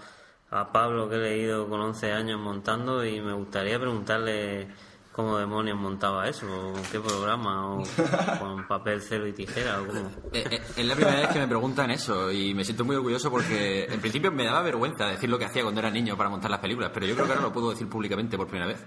a 0.50 0.72
Pablo 0.72 1.08
que 1.08 1.16
he 1.16 1.18
leído 1.18 1.68
con 1.68 1.80
11 1.80 2.12
años 2.12 2.40
montando 2.40 3.04
y 3.04 3.20
me 3.20 3.32
gustaría 3.32 3.80
preguntarle 3.80 4.68
cómo 5.14 5.38
demonios 5.38 5.78
montaba 5.78 6.28
eso, 6.28 6.46
o 6.46 6.74
qué 6.90 6.98
programa, 6.98 7.76
o 7.76 7.82
con 8.40 8.66
papel, 8.66 9.00
celo 9.00 9.28
y 9.28 9.32
tijera, 9.32 9.80
o 9.80 9.86
cómo. 9.86 10.10
Eh, 10.32 10.44
eh, 10.50 10.60
es 10.76 10.84
la 10.84 10.96
primera 10.96 11.20
vez 11.20 11.28
que 11.28 11.38
me 11.38 11.46
preguntan 11.46 11.92
eso 11.92 12.32
y 12.32 12.52
me 12.52 12.64
siento 12.64 12.84
muy 12.84 12.96
orgulloso 12.96 13.30
porque 13.30 13.84
en 13.84 14.00
principio 14.00 14.32
me 14.32 14.44
daba 14.44 14.62
vergüenza 14.62 15.06
decir 15.06 15.30
lo 15.30 15.38
que 15.38 15.44
hacía 15.44 15.62
cuando 15.62 15.80
era 15.80 15.90
niño 15.90 16.16
para 16.16 16.30
montar 16.30 16.50
las 16.50 16.58
películas, 16.58 16.90
pero 16.92 17.06
yo 17.06 17.14
creo 17.14 17.26
que 17.26 17.32
ahora 17.32 17.44
lo 17.44 17.52
puedo 17.52 17.70
decir 17.70 17.88
públicamente 17.88 18.36
por 18.36 18.48
primera 18.48 18.66
vez. 18.66 18.84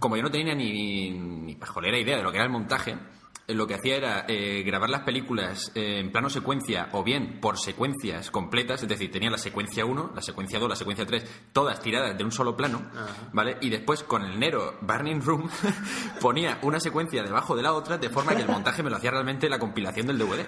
Como 0.00 0.16
yo 0.16 0.22
no 0.24 0.30
tenía 0.30 0.54
ni, 0.54 1.10
ni 1.12 1.54
pajolera 1.54 1.96
idea 1.96 2.16
de 2.16 2.24
lo 2.24 2.32
que 2.32 2.38
era 2.38 2.46
el 2.46 2.52
montaje, 2.52 2.96
lo 3.48 3.66
que 3.66 3.74
hacía 3.74 3.96
era 3.96 4.24
eh, 4.28 4.62
grabar 4.62 4.90
las 4.90 5.02
películas 5.02 5.72
eh, 5.74 5.98
en 5.98 6.12
plano 6.12 6.30
secuencia 6.30 6.88
o 6.92 7.02
bien 7.02 7.40
por 7.40 7.58
secuencias 7.58 8.30
completas, 8.30 8.82
es 8.82 8.88
decir, 8.88 9.10
tenía 9.10 9.30
la 9.30 9.38
secuencia 9.38 9.84
1, 9.84 10.12
la 10.14 10.22
secuencia 10.22 10.58
2, 10.58 10.68
la 10.68 10.76
secuencia 10.76 11.06
3, 11.06 11.24
todas 11.52 11.80
tiradas 11.80 12.16
de 12.16 12.24
un 12.24 12.32
solo 12.32 12.56
plano, 12.56 12.82
¿vale? 13.32 13.56
Y 13.60 13.70
después 13.70 14.02
con 14.04 14.22
el 14.22 14.38
Nero 14.38 14.78
Burning 14.80 15.20
Room 15.20 15.48
ponía 16.20 16.58
una 16.62 16.80
secuencia 16.80 17.22
debajo 17.22 17.56
de 17.56 17.62
la 17.62 17.72
otra 17.72 17.98
de 17.98 18.08
forma 18.10 18.34
que 18.34 18.42
el 18.42 18.48
montaje 18.48 18.82
me 18.82 18.90
lo 18.90 18.96
hacía 18.96 19.10
realmente 19.10 19.48
la 19.48 19.58
compilación 19.58 20.06
del 20.06 20.18
DVD. 20.18 20.46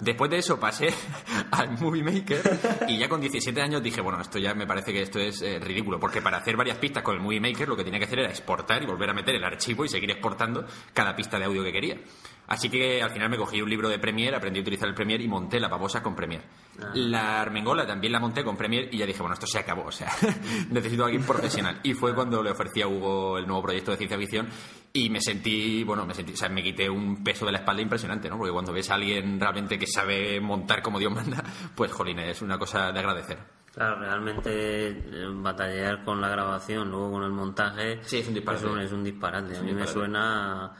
Después 0.00 0.30
de 0.30 0.38
eso 0.38 0.58
pasé 0.58 0.88
al 1.50 1.78
Movie 1.78 2.02
Maker 2.02 2.42
y 2.88 2.98
ya 2.98 3.08
con 3.08 3.20
17 3.20 3.60
años 3.60 3.82
dije, 3.82 4.00
bueno, 4.00 4.20
esto 4.20 4.38
ya 4.38 4.54
me 4.54 4.66
parece 4.66 4.92
que 4.92 5.02
esto 5.02 5.18
es 5.18 5.42
eh, 5.42 5.60
ridículo, 5.60 6.00
porque 6.00 6.20
para 6.22 6.38
hacer 6.38 6.56
varias 6.56 6.78
pistas 6.78 7.02
con 7.02 7.14
el 7.14 7.20
Movie 7.20 7.40
Maker 7.40 7.68
lo 7.68 7.76
que 7.76 7.84
tenía 7.84 7.98
que 7.98 8.06
hacer 8.06 8.20
era 8.20 8.30
exportar 8.30 8.82
y 8.82 8.86
volver 8.86 9.10
a 9.10 9.14
meter 9.14 9.34
el 9.34 9.44
archivo 9.44 9.84
y 9.84 9.88
seguir 9.88 10.10
exportando 10.10 10.64
cada 10.92 11.14
pista 11.14 11.38
de 11.38 11.44
audio 11.44 11.62
que 11.62 11.72
quería. 11.72 11.98
Así 12.52 12.68
que 12.68 13.02
al 13.02 13.08
final 13.08 13.30
me 13.30 13.38
cogí 13.38 13.62
un 13.62 13.70
libro 13.70 13.88
de 13.88 13.98
Premiere, 13.98 14.36
aprendí 14.36 14.58
a 14.58 14.60
utilizar 14.60 14.86
el 14.86 14.94
Premiere 14.94 15.24
y 15.24 15.26
monté 15.26 15.58
la 15.58 15.70
pavosa 15.70 16.02
con 16.02 16.14
Premiere. 16.14 16.44
La 16.92 17.40
Armengola 17.40 17.86
también 17.86 18.12
la 18.12 18.20
monté 18.20 18.44
con 18.44 18.58
Premiere 18.58 18.90
y 18.92 18.98
ya 18.98 19.06
dije, 19.06 19.20
bueno, 19.20 19.32
esto 19.32 19.46
se 19.46 19.58
acabó, 19.58 19.84
o 19.86 19.90
sea, 19.90 20.10
necesito 20.70 21.02
a 21.02 21.06
alguien 21.06 21.24
profesional. 21.24 21.80
Y 21.82 21.94
fue 21.94 22.14
cuando 22.14 22.42
le 22.42 22.50
ofrecí 22.50 22.82
a 22.82 22.88
Hugo 22.88 23.38
el 23.38 23.46
nuevo 23.46 23.62
proyecto 23.62 23.92
de 23.92 23.96
ciencia 23.96 24.18
ficción 24.18 24.48
y 24.92 25.08
me 25.08 25.22
sentí, 25.22 25.82
bueno, 25.82 26.04
me 26.04 26.12
sentí, 26.12 26.34
o 26.34 26.36
sea, 26.36 26.50
me 26.50 26.62
quité 26.62 26.90
un 26.90 27.24
peso 27.24 27.46
de 27.46 27.52
la 27.52 27.60
espalda 27.60 27.80
impresionante, 27.80 28.28
¿no? 28.28 28.36
Porque 28.36 28.52
cuando 28.52 28.70
ves 28.74 28.90
a 28.90 28.96
alguien 28.96 29.40
realmente 29.40 29.78
que 29.78 29.86
sabe 29.86 30.38
montar 30.38 30.82
como 30.82 30.98
Dios 30.98 31.10
manda, 31.10 31.42
pues, 31.74 31.90
jolín, 31.90 32.18
es 32.18 32.42
una 32.42 32.58
cosa 32.58 32.92
de 32.92 32.98
agradecer. 32.98 33.38
Claro, 33.72 33.98
realmente 33.98 34.88
eh, 34.88 35.26
batallar 35.36 36.04
con 36.04 36.20
la 36.20 36.28
grabación, 36.28 36.90
luego 36.90 37.12
con 37.12 37.22
el 37.22 37.32
montaje, 37.32 38.00
Sí, 38.02 38.18
es 38.18 38.28
un 38.28 38.34
disparate. 38.34 38.66
Es 38.66 38.70
un, 38.70 38.78
es 38.80 38.92
un 38.92 39.04
disparate. 39.04 39.52
Es 39.52 39.58
a 39.58 39.62
un 39.62 39.68
mí 39.68 39.72
me 39.72 39.86
suena 39.86 40.70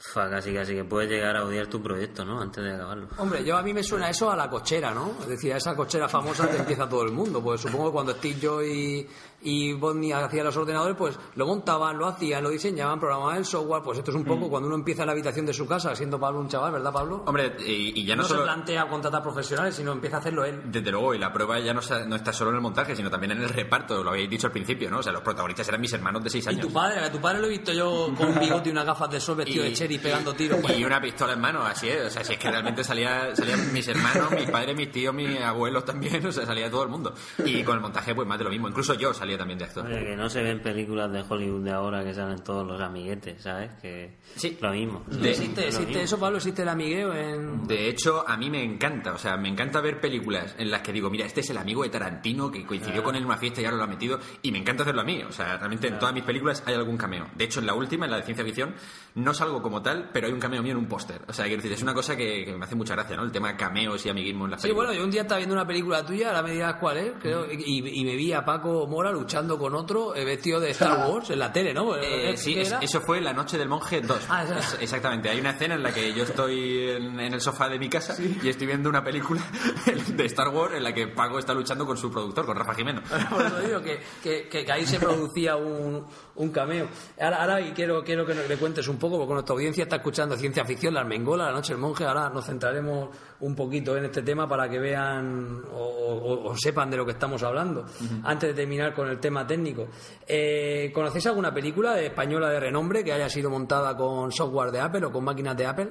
Fa, 0.00 0.30
casi 0.30 0.54
casi 0.54 0.74
que 0.74 0.84
puedes 0.84 1.10
llegar 1.10 1.36
a 1.36 1.44
odiar 1.44 1.66
tu 1.66 1.82
proyecto, 1.82 2.24
¿no? 2.24 2.40
Antes 2.40 2.62
de 2.62 2.72
acabarlo. 2.72 3.08
Hombre, 3.18 3.44
yo 3.44 3.56
a 3.56 3.62
mí 3.62 3.74
me 3.74 3.82
suena 3.82 4.08
eso 4.08 4.30
a 4.30 4.36
la 4.36 4.48
cochera, 4.48 4.92
¿no? 4.94 5.16
Es 5.22 5.28
decir, 5.28 5.52
a 5.52 5.56
esa 5.56 5.74
cochera 5.74 6.08
famosa 6.08 6.48
que 6.48 6.56
empieza 6.56 6.88
todo 6.88 7.02
el 7.02 7.10
mundo. 7.10 7.42
Pues 7.42 7.62
supongo 7.62 7.86
que 7.86 7.92
cuando 7.92 8.12
Steve 8.12 8.38
Jobs 8.40 9.06
y, 9.42 9.70
y 9.70 9.72
Bodney 9.72 10.12
hacían 10.12 10.44
los 10.44 10.56
ordenadores, 10.56 10.96
pues 10.96 11.18
lo 11.34 11.46
montaban, 11.46 11.98
lo 11.98 12.06
hacían, 12.06 12.42
lo 12.42 12.50
diseñaban, 12.50 12.98
programaban 12.98 13.36
el 13.36 13.44
software. 13.44 13.82
Pues 13.82 13.98
esto 13.98 14.10
es 14.10 14.16
un 14.16 14.24
poco 14.24 14.46
Mm. 14.46 14.50
cuando 14.50 14.66
uno 14.68 14.76
empieza 14.76 15.02
en 15.02 15.06
la 15.06 15.12
habitación 15.12 15.46
de 15.46 15.52
su 15.54 15.66
casa, 15.66 15.94
siendo 15.94 16.18
Pablo 16.18 16.40
un 16.40 16.48
chaval, 16.48 16.72
¿verdad, 16.72 16.92
Pablo? 16.92 17.22
Hombre, 17.26 17.56
y, 17.66 18.00
y 18.00 18.04
ya 18.06 18.16
no, 18.16 18.22
no 18.22 18.28
solo... 18.28 18.40
se 18.40 18.46
plantea 18.46 18.88
contratar 18.88 19.22
profesionales, 19.22 19.74
sino 19.74 19.92
empieza 19.92 20.16
a 20.16 20.20
hacerlo 20.20 20.44
él. 20.44 20.62
Desde 20.66 20.90
luego, 20.90 21.14
y 21.14 21.18
la 21.18 21.32
prueba 21.32 21.58
ya 21.60 21.72
no, 21.74 21.80
no 22.06 22.16
está 22.16 22.32
solo 22.32 22.50
en 22.50 22.56
el 22.56 22.62
montaje, 22.62 22.94
sino 22.96 23.10
también 23.10 23.32
en 23.32 23.42
el 23.42 23.48
reparto, 23.48 24.02
lo 24.02 24.10
habéis 24.10 24.28
dicho 24.30 24.46
al 24.46 24.52
principio, 24.52 24.90
¿no? 24.90 24.98
O 24.98 25.02
sea, 25.02 25.12
los 25.12 25.22
protagonistas 25.22 25.68
eran 25.68 25.80
mis 25.80 25.92
hermanos 25.92 26.22
de 26.24 26.30
6 26.30 26.46
Y 26.46 26.48
años. 26.50 26.66
tu 26.66 26.72
padre, 26.72 27.00
a 27.00 27.10
tu 27.12 27.20
padre 27.20 27.40
lo 27.40 27.46
he 27.46 27.50
visto 27.50 27.72
yo 27.72 28.12
con 28.16 28.28
un 28.28 28.38
bigote 28.40 28.68
y 28.68 28.72
unas 28.72 28.84
gafas 28.86 29.10
de 29.10 29.20
sol 29.20 29.36
vestido 29.36 29.64
de 29.64 29.72
cherry 29.72 29.98
pegando 29.98 30.32
tiros. 30.34 30.58
y 30.76 30.84
una 30.84 31.00
pistola 31.00 31.32
en 31.34 31.40
mano, 31.40 31.62
así 31.64 31.88
es. 31.88 32.06
O 32.06 32.10
sea, 32.10 32.24
si 32.24 32.32
es 32.34 32.38
que 32.38 32.50
realmente 32.50 32.82
salía, 32.84 33.34
salían 33.36 33.72
mis 33.72 33.86
hermanos, 33.88 34.30
mis 34.32 34.50
padres, 34.50 34.76
mis 34.76 34.90
tíos, 34.90 35.14
mis 35.14 35.40
abuelos 35.40 35.84
también, 35.84 36.24
o 36.26 36.32
sea, 36.32 36.46
salía 36.46 36.70
todo 36.70 36.82
el 36.84 36.88
mundo. 36.88 37.14
Y 37.44 37.62
con 37.62 37.74
el 37.76 37.80
montaje, 37.80 38.14
pues 38.14 38.26
más 38.26 38.38
de 38.38 38.44
lo 38.44 38.50
mismo. 38.50 38.68
Incluso 38.68 38.94
yo 38.94 39.12
salía 39.14 39.27
también 39.36 39.58
de 39.58 39.64
actor. 39.66 39.84
Oye, 39.86 40.04
que 40.04 40.16
no 40.16 40.30
se 40.30 40.42
ven 40.42 40.62
películas 40.62 41.12
de 41.12 41.22
Hollywood 41.28 41.64
de 41.64 41.72
ahora 41.72 42.02
que 42.04 42.14
salen 42.14 42.42
todos 42.42 42.66
los 42.66 42.80
amiguetes, 42.80 43.42
¿sabes? 43.42 43.72
Que 43.82 44.16
Sí. 44.36 44.56
lo 44.60 44.70
mismo. 44.70 45.04
De- 45.08 45.30
¿Existe, 45.30 45.60
Lo 45.62 45.66
existe 45.66 45.86
mismo. 45.88 46.02
eso, 46.04 46.18
Pablo? 46.20 46.36
¿Existe 46.38 46.62
el 46.62 46.68
amigueo 46.68 47.12
en...? 47.12 47.66
De 47.66 47.88
hecho, 47.88 48.24
a 48.26 48.36
mí 48.36 48.48
me 48.48 48.62
encanta, 48.62 49.12
o 49.12 49.18
sea, 49.18 49.36
me 49.36 49.48
encanta 49.48 49.80
ver 49.80 50.00
películas 50.00 50.54
en 50.58 50.70
las 50.70 50.82
que 50.82 50.92
digo, 50.92 51.10
mira, 51.10 51.26
este 51.26 51.40
es 51.40 51.50
el 51.50 51.58
amigo 51.58 51.82
de 51.82 51.90
Tarantino 51.90 52.50
que 52.50 52.64
coincidió 52.64 53.02
con 53.02 53.14
él 53.16 53.22
en 53.22 53.26
una 53.26 53.36
fiesta 53.36 53.60
y 53.60 53.64
ahora 53.64 53.76
lo 53.76 53.82
ha 53.84 53.88
metido, 53.88 54.18
y 54.42 54.52
me 54.52 54.58
encanta 54.58 54.84
hacerlo 54.84 55.00
a 55.00 55.04
mí, 55.04 55.22
o 55.22 55.32
sea, 55.32 55.56
realmente 55.58 55.88
en 55.88 55.98
todas 55.98 56.14
mis 56.14 56.22
películas 56.24 56.62
hay 56.66 56.74
algún 56.74 56.96
cameo. 56.96 57.26
De 57.34 57.44
hecho, 57.44 57.60
en 57.60 57.66
la 57.66 57.74
última, 57.74 58.04
en 58.04 58.12
la 58.12 58.18
de 58.18 58.22
ciencia 58.22 58.44
ficción, 58.44 58.74
no 59.16 59.34
salgo 59.34 59.60
como 59.60 59.82
tal, 59.82 60.10
pero 60.12 60.26
hay 60.28 60.32
un 60.32 60.38
cameo 60.40 60.62
mío 60.62 60.72
en 60.72 60.78
un 60.78 60.86
póster. 60.86 61.20
O 61.26 61.32
sea, 61.32 61.46
quiero 61.46 61.58
decir, 61.62 61.72
es 61.72 61.82
una 61.82 61.94
cosa 61.94 62.16
que, 62.16 62.44
que 62.44 62.56
me 62.56 62.64
hace 62.64 62.74
mucha 62.76 62.94
gracia, 62.94 63.16
¿no? 63.16 63.24
El 63.24 63.32
tema 63.32 63.48
de 63.48 63.56
cameos 63.56 64.04
y 64.06 64.08
amiguismo 64.10 64.44
en 64.44 64.52
las 64.52 64.60
Sí, 64.62 64.68
películas. 64.68 64.88
bueno, 64.88 65.00
yo 65.00 65.04
un 65.04 65.10
día 65.10 65.22
estaba 65.22 65.38
viendo 65.38 65.54
una 65.54 65.66
película 65.66 66.04
tuya, 66.06 66.28
ahora 66.28 66.42
me 66.42 66.52
dirás 66.52 66.74
cuál 66.80 66.98
es, 66.98 67.12
creo, 67.20 67.46
y, 67.50 68.00
y 68.00 68.04
me 68.04 68.14
vi 68.16 68.32
a 68.32 68.44
Paco 68.44 68.86
Mora 68.86 69.10
luchando 69.18 69.58
con 69.58 69.74
otro 69.74 70.14
eh, 70.14 70.24
vestido 70.24 70.60
de 70.60 70.70
Star 70.70 71.08
Wars 71.10 71.30
en 71.30 71.38
la 71.38 71.52
tele, 71.52 71.74
¿no? 71.74 71.96
Eh, 71.96 72.30
¿Qué 72.32 72.36
sí, 72.36 72.58
es- 72.58 72.74
eso 72.80 73.00
fue 73.00 73.20
La 73.20 73.32
Noche 73.32 73.58
del 73.58 73.68
Monje 73.68 74.00
2. 74.00 74.18
Ah. 74.28 74.44
Es- 74.58 74.76
exactamente. 74.80 75.28
Hay 75.30 75.40
una 75.40 75.50
escena 75.50 75.74
en 75.74 75.82
la 75.82 75.92
que 75.92 76.12
yo 76.14 76.24
estoy 76.24 76.90
en, 76.90 77.18
en 77.20 77.34
el 77.34 77.40
sofá 77.40 77.68
de 77.68 77.78
mi 77.78 77.88
casa 77.88 78.16
y 78.20 78.48
estoy 78.48 78.66
viendo 78.66 78.88
una 78.88 79.02
película 79.04 79.40
de 80.08 80.24
Star 80.26 80.48
Wars 80.48 80.74
en 80.74 80.82
la 80.84 80.92
que 80.94 81.08
Paco 81.08 81.38
está 81.38 81.54
luchando 81.54 81.84
con 81.86 81.96
su 81.96 82.10
productor, 82.10 82.46
con 82.46 82.56
Rafa 82.56 82.74
Jimeno. 82.74 83.02
Digo 83.66 83.82
que, 83.82 84.00
que, 84.22 84.48
que- 84.48 84.64
que 84.64 84.72
ahí 84.72 84.86
se 84.86 84.98
producía 84.98 85.56
un, 85.56 86.06
un 86.36 86.50
cameo. 86.50 86.88
Ahora, 87.20 87.40
ahora 87.42 87.60
y 87.60 87.72
quiero, 87.72 88.02
quiero 88.04 88.24
que 88.26 88.34
nos- 88.34 88.48
le 88.48 88.56
cuentes 88.56 88.86
un 88.88 88.98
poco, 88.98 89.18
porque 89.18 89.34
nuestra 89.34 89.54
audiencia 89.54 89.84
está 89.84 89.96
escuchando 89.96 90.36
ciencia 90.36 90.64
ficción, 90.64 90.94
la 90.94 91.00
Armengola, 91.00 91.46
la 91.46 91.52
noche 91.52 91.72
del 91.72 91.80
monje. 91.80 92.04
Ahora 92.04 92.28
nos 92.30 92.44
centraremos 92.46 93.08
un 93.40 93.54
poquito 93.54 93.96
en 93.96 94.04
este 94.06 94.22
tema 94.22 94.48
para 94.48 94.68
que 94.68 94.78
vean 94.78 95.62
o, 95.72 95.78
o- 95.78 96.50
o 96.50 96.56
sepan 96.56 96.90
de 96.90 96.96
lo 96.96 97.04
que 97.06 97.12
estamos 97.12 97.42
hablando. 97.42 97.84
Antes 98.24 98.48
de 98.50 98.54
terminar 98.54 98.92
con 98.94 99.08
el 99.08 99.18
tema 99.20 99.46
técnico, 99.46 99.86
Eh, 100.26 100.90
¿conocéis 100.92 101.26
alguna 101.26 101.52
película 101.54 102.00
española 102.00 102.48
de 102.50 102.60
renombre 102.60 103.04
que 103.04 103.12
haya 103.12 103.28
sido 103.28 103.48
montada 103.50 103.96
con 103.96 104.30
software 104.32 104.70
de 104.72 104.80
Apple 104.80 105.04
o 105.06 105.12
con 105.12 105.24
máquinas 105.24 105.56
de 105.56 105.66
Apple? 105.66 105.88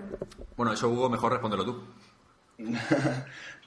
Bueno, 0.55 0.73
eso 0.73 0.89
Hugo, 0.89 1.09
mejor 1.09 1.31
respóndelo 1.31 1.63
tú. 1.65 1.83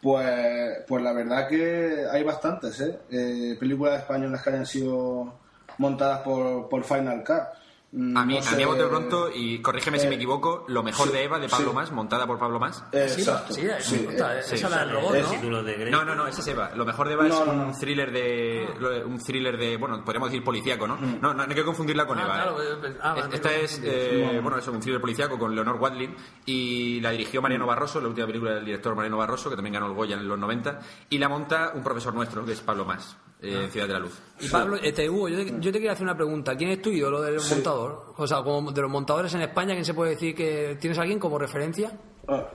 Pues, 0.02 0.78
pues 0.88 1.02
la 1.04 1.12
verdad 1.12 1.46
que 1.46 2.06
hay 2.10 2.22
bastantes, 2.24 2.80
¿eh? 2.80 2.98
Eh, 3.10 3.56
películas 3.60 4.00
españolas 4.00 4.42
que 4.42 4.48
hayan 4.50 4.64
sido 4.64 5.34
montadas 5.76 6.20
por, 6.20 6.68
por 6.70 6.84
Final 6.84 7.22
Cut. 7.22 7.59
Mm, 7.92 8.16
A 8.16 8.24
mí, 8.24 8.38
no 8.38 8.48
a 8.48 8.52
mí 8.54 8.62
a 8.62 8.66
bote 8.68 8.84
pronto, 8.86 9.28
y 9.34 9.60
corrígeme 9.60 9.98
si 9.98 10.06
me 10.06 10.14
equivoco, 10.14 10.64
lo 10.68 10.84
mejor 10.84 11.08
sí, 11.08 11.12
de 11.12 11.24
Eva, 11.24 11.40
de 11.40 11.48
Pablo 11.48 11.70
sí. 11.70 11.74
Más, 11.74 11.90
montada 11.90 12.24
por 12.24 12.38
Pablo 12.38 12.60
Más. 12.60 12.84
Eh, 12.92 13.08
Sí, 13.08 13.22
exacto. 13.22 13.52
sí, 13.52 13.62
sí, 13.80 13.96
Sí, 13.96 14.06
esa 14.14 14.36
eh, 14.36 14.38
esa 14.38 14.48
sí, 14.56 14.64
es 14.64 14.70
la 14.70 14.78
del 14.84 14.90
robot, 14.92 15.14
el 15.16 15.22
¿no? 15.24 15.30
título 15.30 15.62
de 15.64 15.74
Grey. 15.74 15.90
No, 15.90 16.04
no, 16.04 16.14
no, 16.14 16.26
ese 16.28 16.40
es 16.40 16.46
Eva. 16.46 16.70
Lo 16.76 16.84
mejor 16.84 17.08
de 17.08 17.14
Eva 17.14 17.26
es 17.26 17.30
No, 17.34 17.44
no, 17.46 17.52
un 17.52 17.66
no. 17.72 17.76
thriller 17.76 18.12
de. 18.12 18.68
lo- 18.78 19.06
Un 19.08 19.18
thriller 19.18 19.56
de. 19.58 19.76
Bueno, 19.76 20.04
podríamos 20.04 20.30
decir 20.30 20.44
policíaco, 20.44 20.86
¿no? 20.86 20.96
No, 20.98 21.18
no, 21.20 21.34
no 21.34 21.42
hay 21.42 21.48
que 21.54 21.64
confundirla 21.64 22.06
con 22.06 22.16
Ah, 22.20 22.22
Eva. 22.22 22.34
claro, 22.34 22.62
¿eh? 22.62 22.66
eh, 22.90 22.96
ah, 23.02 23.14
vale, 23.14 23.34
Esta 23.34 23.52
es. 23.56 23.80
eh, 23.82 24.38
bueno, 24.40 24.58
es 24.58 24.68
un 24.68 24.78
thriller 24.78 25.00
policíaco 25.00 25.36
con 25.36 25.52
Leonor 25.52 25.76
Watling 25.80 26.14
y 26.46 27.00
la 27.00 27.10
dirigió 27.10 27.42
Mariano 27.42 27.66
Barroso, 27.66 28.00
la 28.00 28.06
última 28.06 28.28
película 28.28 28.52
del 28.54 28.64
director 28.66 28.94
Mariano 28.94 29.16
Barroso, 29.18 29.50
que 29.50 29.56
también 29.56 29.74
ganó 29.74 29.86
el 29.86 29.94
Goya 29.94 30.16
en 30.16 30.28
los 30.28 30.38
90. 30.38 30.78
Y 31.08 31.18
la 31.18 31.28
monta 31.28 31.72
un 31.74 31.82
profesor 31.82 32.14
nuestro, 32.14 32.44
que 32.44 32.52
es 32.52 32.60
Pablo 32.60 32.84
Más, 32.84 33.16
eh, 33.42 33.64
en 33.64 33.70
Ciudad 33.70 33.86
de 33.86 33.92
la 33.94 33.98
Luz. 34.00 34.20
Y 34.40 34.48
Pablo, 34.48 34.76
este, 34.76 35.08
Hugo, 35.08 35.28
yo 35.28 35.38
te, 35.38 35.50
yo 35.60 35.72
te 35.72 35.78
quería 35.78 35.92
hacer 35.92 36.04
una 36.04 36.16
pregunta. 36.16 36.56
¿Quién 36.56 36.70
es 36.70 36.82
tu 36.82 36.90
ídolo 36.90 37.22
del 37.22 37.40
montador? 37.40 38.14
O 38.16 38.26
sea, 38.26 38.42
como 38.42 38.70
de 38.70 38.82
los 38.82 38.90
montadores 38.90 39.34
en 39.34 39.42
España, 39.42 39.74
¿quién 39.74 39.84
se 39.84 39.94
puede 39.94 40.12
decir 40.12 40.34
que 40.34 40.76
tienes 40.80 40.98
a 40.98 41.02
alguien 41.02 41.18
como 41.18 41.38
referencia? 41.38 41.90
Ah, 42.28 42.48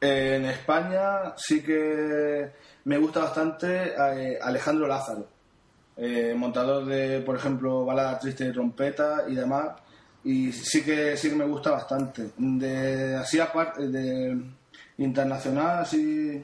eh, 0.00 0.36
en 0.36 0.44
España 0.46 1.34
sí 1.36 1.62
que 1.62 2.50
me 2.84 2.98
gusta 2.98 3.20
bastante 3.20 3.94
eh, 3.96 4.38
Alejandro 4.40 4.86
Lázaro, 4.86 5.26
eh, 5.96 6.34
montador 6.36 6.84
de, 6.84 7.20
por 7.20 7.36
ejemplo, 7.36 7.84
balada 7.84 8.18
triste 8.18 8.44
de 8.44 8.52
trompeta 8.52 9.24
y 9.28 9.34
demás. 9.34 9.76
Y 10.24 10.52
sí 10.52 10.82
que 10.82 11.16
sí 11.16 11.30
que 11.30 11.36
me 11.36 11.44
gusta 11.44 11.70
bastante. 11.70 12.30
De 12.36 13.14
así 13.16 13.38
aparte 13.40 13.88
de 13.88 14.38
internacional, 14.98 15.80
así. 15.80 16.42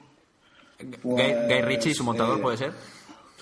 pues, 0.78 1.02
Guy, 1.02 1.46
Guy 1.48 1.62
Ritchie, 1.62 1.94
su 1.94 2.04
montador, 2.04 2.38
eh, 2.38 2.42
puede 2.42 2.56
ser. 2.56 2.72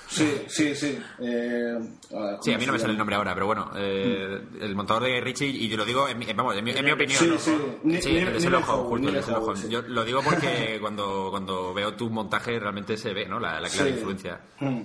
Sí, 0.08 0.42
sí, 0.48 0.74
sí. 0.74 0.98
Eh, 1.20 1.74
a 2.14 2.18
ver, 2.22 2.38
Sí, 2.40 2.50
a 2.50 2.54
¿cómo 2.54 2.58
mí 2.58 2.66
no 2.66 2.72
me 2.72 2.78
sale 2.78 2.92
el 2.92 2.98
nombre 2.98 3.16
ahora, 3.16 3.34
pero 3.34 3.46
bueno, 3.46 3.70
eh, 3.76 4.40
el 4.60 4.74
montador 4.74 5.02
de 5.02 5.10
Guy 5.12 5.20
Ritchie, 5.20 5.46
y 5.48 5.68
yo 5.68 5.76
lo 5.76 5.84
digo, 5.84 6.08
en 6.08 6.18
mi, 6.18 6.24
vamos, 6.32 6.56
en 6.56 6.64
mi, 6.64 6.70
en 6.70 6.84
mi 6.84 6.92
opinión. 6.92 7.18
Sí, 7.18 7.26
¿no? 7.28 7.38
sí. 7.38 7.56
Ni- 7.84 8.00
Sí, 8.02 8.12
ni- 8.12 8.18
el 8.20 8.54
Howard, 8.54 8.66
justo, 8.88 9.10
ni 9.10 9.16
el 9.16 9.22
sí. 9.58 9.68
Yo 9.68 9.82
lo 9.82 10.04
digo 10.04 10.22
porque 10.22 10.78
cuando, 10.80 11.28
cuando 11.30 11.74
veo 11.74 11.94
tus 11.94 12.10
montajes 12.10 12.60
realmente 12.60 12.96
se 12.96 13.12
ve, 13.12 13.26
¿no? 13.28 13.38
La, 13.38 13.60
la 13.60 13.68
clara 13.68 13.88
Sí. 13.90 13.94
influencia. 13.96 14.40
Mm. 14.60 14.80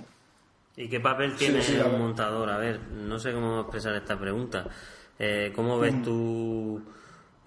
¿Y 0.76 0.88
qué 0.88 1.00
papel 1.00 1.34
tiene 1.36 1.62
sí, 1.62 1.76
un 1.76 1.98
montador? 1.98 2.50
A 2.50 2.58
ver, 2.58 2.80
no 2.80 3.18
sé 3.18 3.32
cómo 3.32 3.60
expresar 3.60 3.94
esta 3.94 4.18
pregunta. 4.18 4.66
Eh, 5.18 5.52
¿Cómo 5.54 5.78
ves 5.78 6.02
tú 6.02 6.82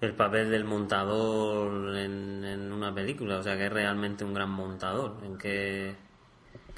el 0.00 0.14
papel 0.14 0.50
del 0.50 0.64
montador 0.64 1.94
en, 1.96 2.42
en 2.44 2.72
una 2.72 2.92
película? 2.94 3.38
O 3.38 3.42
sea, 3.42 3.56
que 3.56 3.66
es 3.66 3.72
realmente 3.72 4.24
un 4.24 4.32
gran 4.34 4.50
montador. 4.50 5.16
¿En 5.22 5.36
qué, 5.36 5.94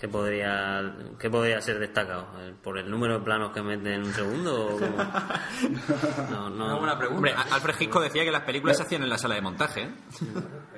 qué 0.01 0.09
podría, 0.09 0.95
qué 1.19 1.29
podría 1.29 1.61
ser 1.61 1.79
destacado? 1.79 2.27
¿El- 2.41 2.55
¿Por 2.55 2.79
el 2.79 2.91
número 2.91 3.19
de 3.19 3.25
planos 3.25 3.53
que 3.53 3.61
mete 3.63 3.95
en 3.95 4.03
un 4.05 4.13
segundo? 4.15 4.67
O 4.75 4.79
cómo? 4.79 4.97
No, 6.31 6.49
no. 6.51 6.65
Una 6.67 6.75
buena 6.77 6.99
pregunta. 6.99 7.17
Hombre, 7.17 7.33
a- 7.35 7.55
Alfred 7.55 7.75
Hitchcock 7.81 8.03
decía 8.05 8.25
que 8.25 8.31
las 8.31 8.43
películas 8.43 8.77
se 8.79 8.85
hacían 8.85 9.03
en 9.03 9.11
la 9.11 9.19
sala 9.19 9.35
de 9.35 9.41
montaje. 9.43 9.83
¿eh? 9.83 9.91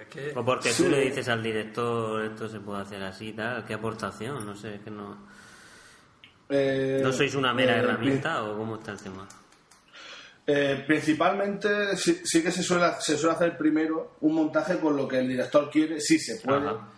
Es 0.00 0.06
que- 0.08 0.32
O 0.36 0.44
porque 0.44 0.72
tú 0.72 0.88
le 0.88 1.00
dices 1.00 1.28
al 1.28 1.42
director 1.42 2.24
esto 2.24 2.48
se 2.48 2.58
puede 2.60 2.82
hacer 2.82 3.02
así 3.04 3.28
y 3.28 3.32
tal. 3.34 3.64
¿Qué 3.64 3.74
aportación? 3.74 4.44
No 4.44 4.56
sé, 4.56 4.74
es 4.76 4.80
que 4.82 4.90
no. 4.90 5.16
Eh, 6.48 7.00
¿No 7.02 7.12
sois 7.12 7.34
una 7.34 7.54
mera 7.54 7.76
eh, 7.76 7.78
herramienta 7.78 8.42
o 8.42 8.56
cómo 8.58 8.74
está 8.76 8.92
el 8.92 9.00
tema? 9.00 9.26
Eh, 10.46 10.82
principalmente 10.86 11.96
sí, 11.96 12.20
sí 12.24 12.42
que 12.42 12.50
se 12.50 12.62
suele, 12.64 12.90
se 13.00 13.16
suele 13.16 13.36
hacer 13.36 13.56
primero 13.56 14.16
un 14.22 14.34
montaje 14.34 14.78
con 14.78 14.96
lo 14.96 15.06
que 15.06 15.20
el 15.20 15.28
director 15.28 15.70
quiere, 15.70 16.00
si 16.00 16.18
se 16.18 16.40
puede. 16.44 16.66
Ajá. 16.68 16.88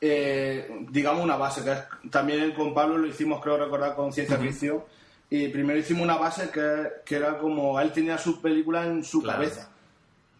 Eh, 0.00 0.68
digamos 0.90 1.24
una 1.24 1.36
base, 1.36 1.62
que 1.64 1.72
es- 1.72 2.10
también 2.10 2.52
con 2.52 2.74
Pablo 2.74 2.98
lo 2.98 3.06
hicimos, 3.06 3.40
creo 3.42 3.56
recordar, 3.56 3.94
con 3.94 4.12
ciencia 4.12 4.36
ficción. 4.36 4.82
Y 5.30 5.48
primero 5.48 5.78
hicimos 5.78 6.02
una 6.04 6.16
base 6.16 6.50
que, 6.50 6.88
que 7.04 7.16
era 7.16 7.38
como 7.38 7.80
él 7.80 7.90
tenía 7.92 8.16
su 8.18 8.40
película 8.40 8.86
en 8.86 9.02
su 9.02 9.22
Claro. 9.22 9.38
cabeza. 9.40 9.70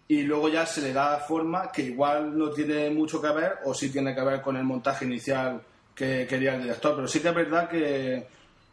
Y 0.09 0.23
luego 0.23 0.49
ya 0.49 0.65
se 0.67 0.83
le 0.83 0.93
da 0.93 1.19
forma 1.19 1.73
que 1.73 1.83
igual 1.83 2.39
no 2.39 2.51
tiene 2.51 2.91
mucho 2.91 3.21
que 3.21 3.29
ver 3.31 3.55
o 3.65 3.75
sí 3.75 3.91
tiene 3.91 4.15
que 4.15 4.21
ver 4.23 4.41
con 4.41 4.57
el 4.57 4.63
montaje 4.63 5.05
inicial 5.05 5.61
que 5.95 6.27
quería 6.29 6.55
el 6.55 6.63
director. 6.63 6.95
Pero 6.95 7.09
sí 7.09 7.19
que 7.21 7.29
es 7.31 7.35
verdad 7.35 7.69
que 7.69 8.27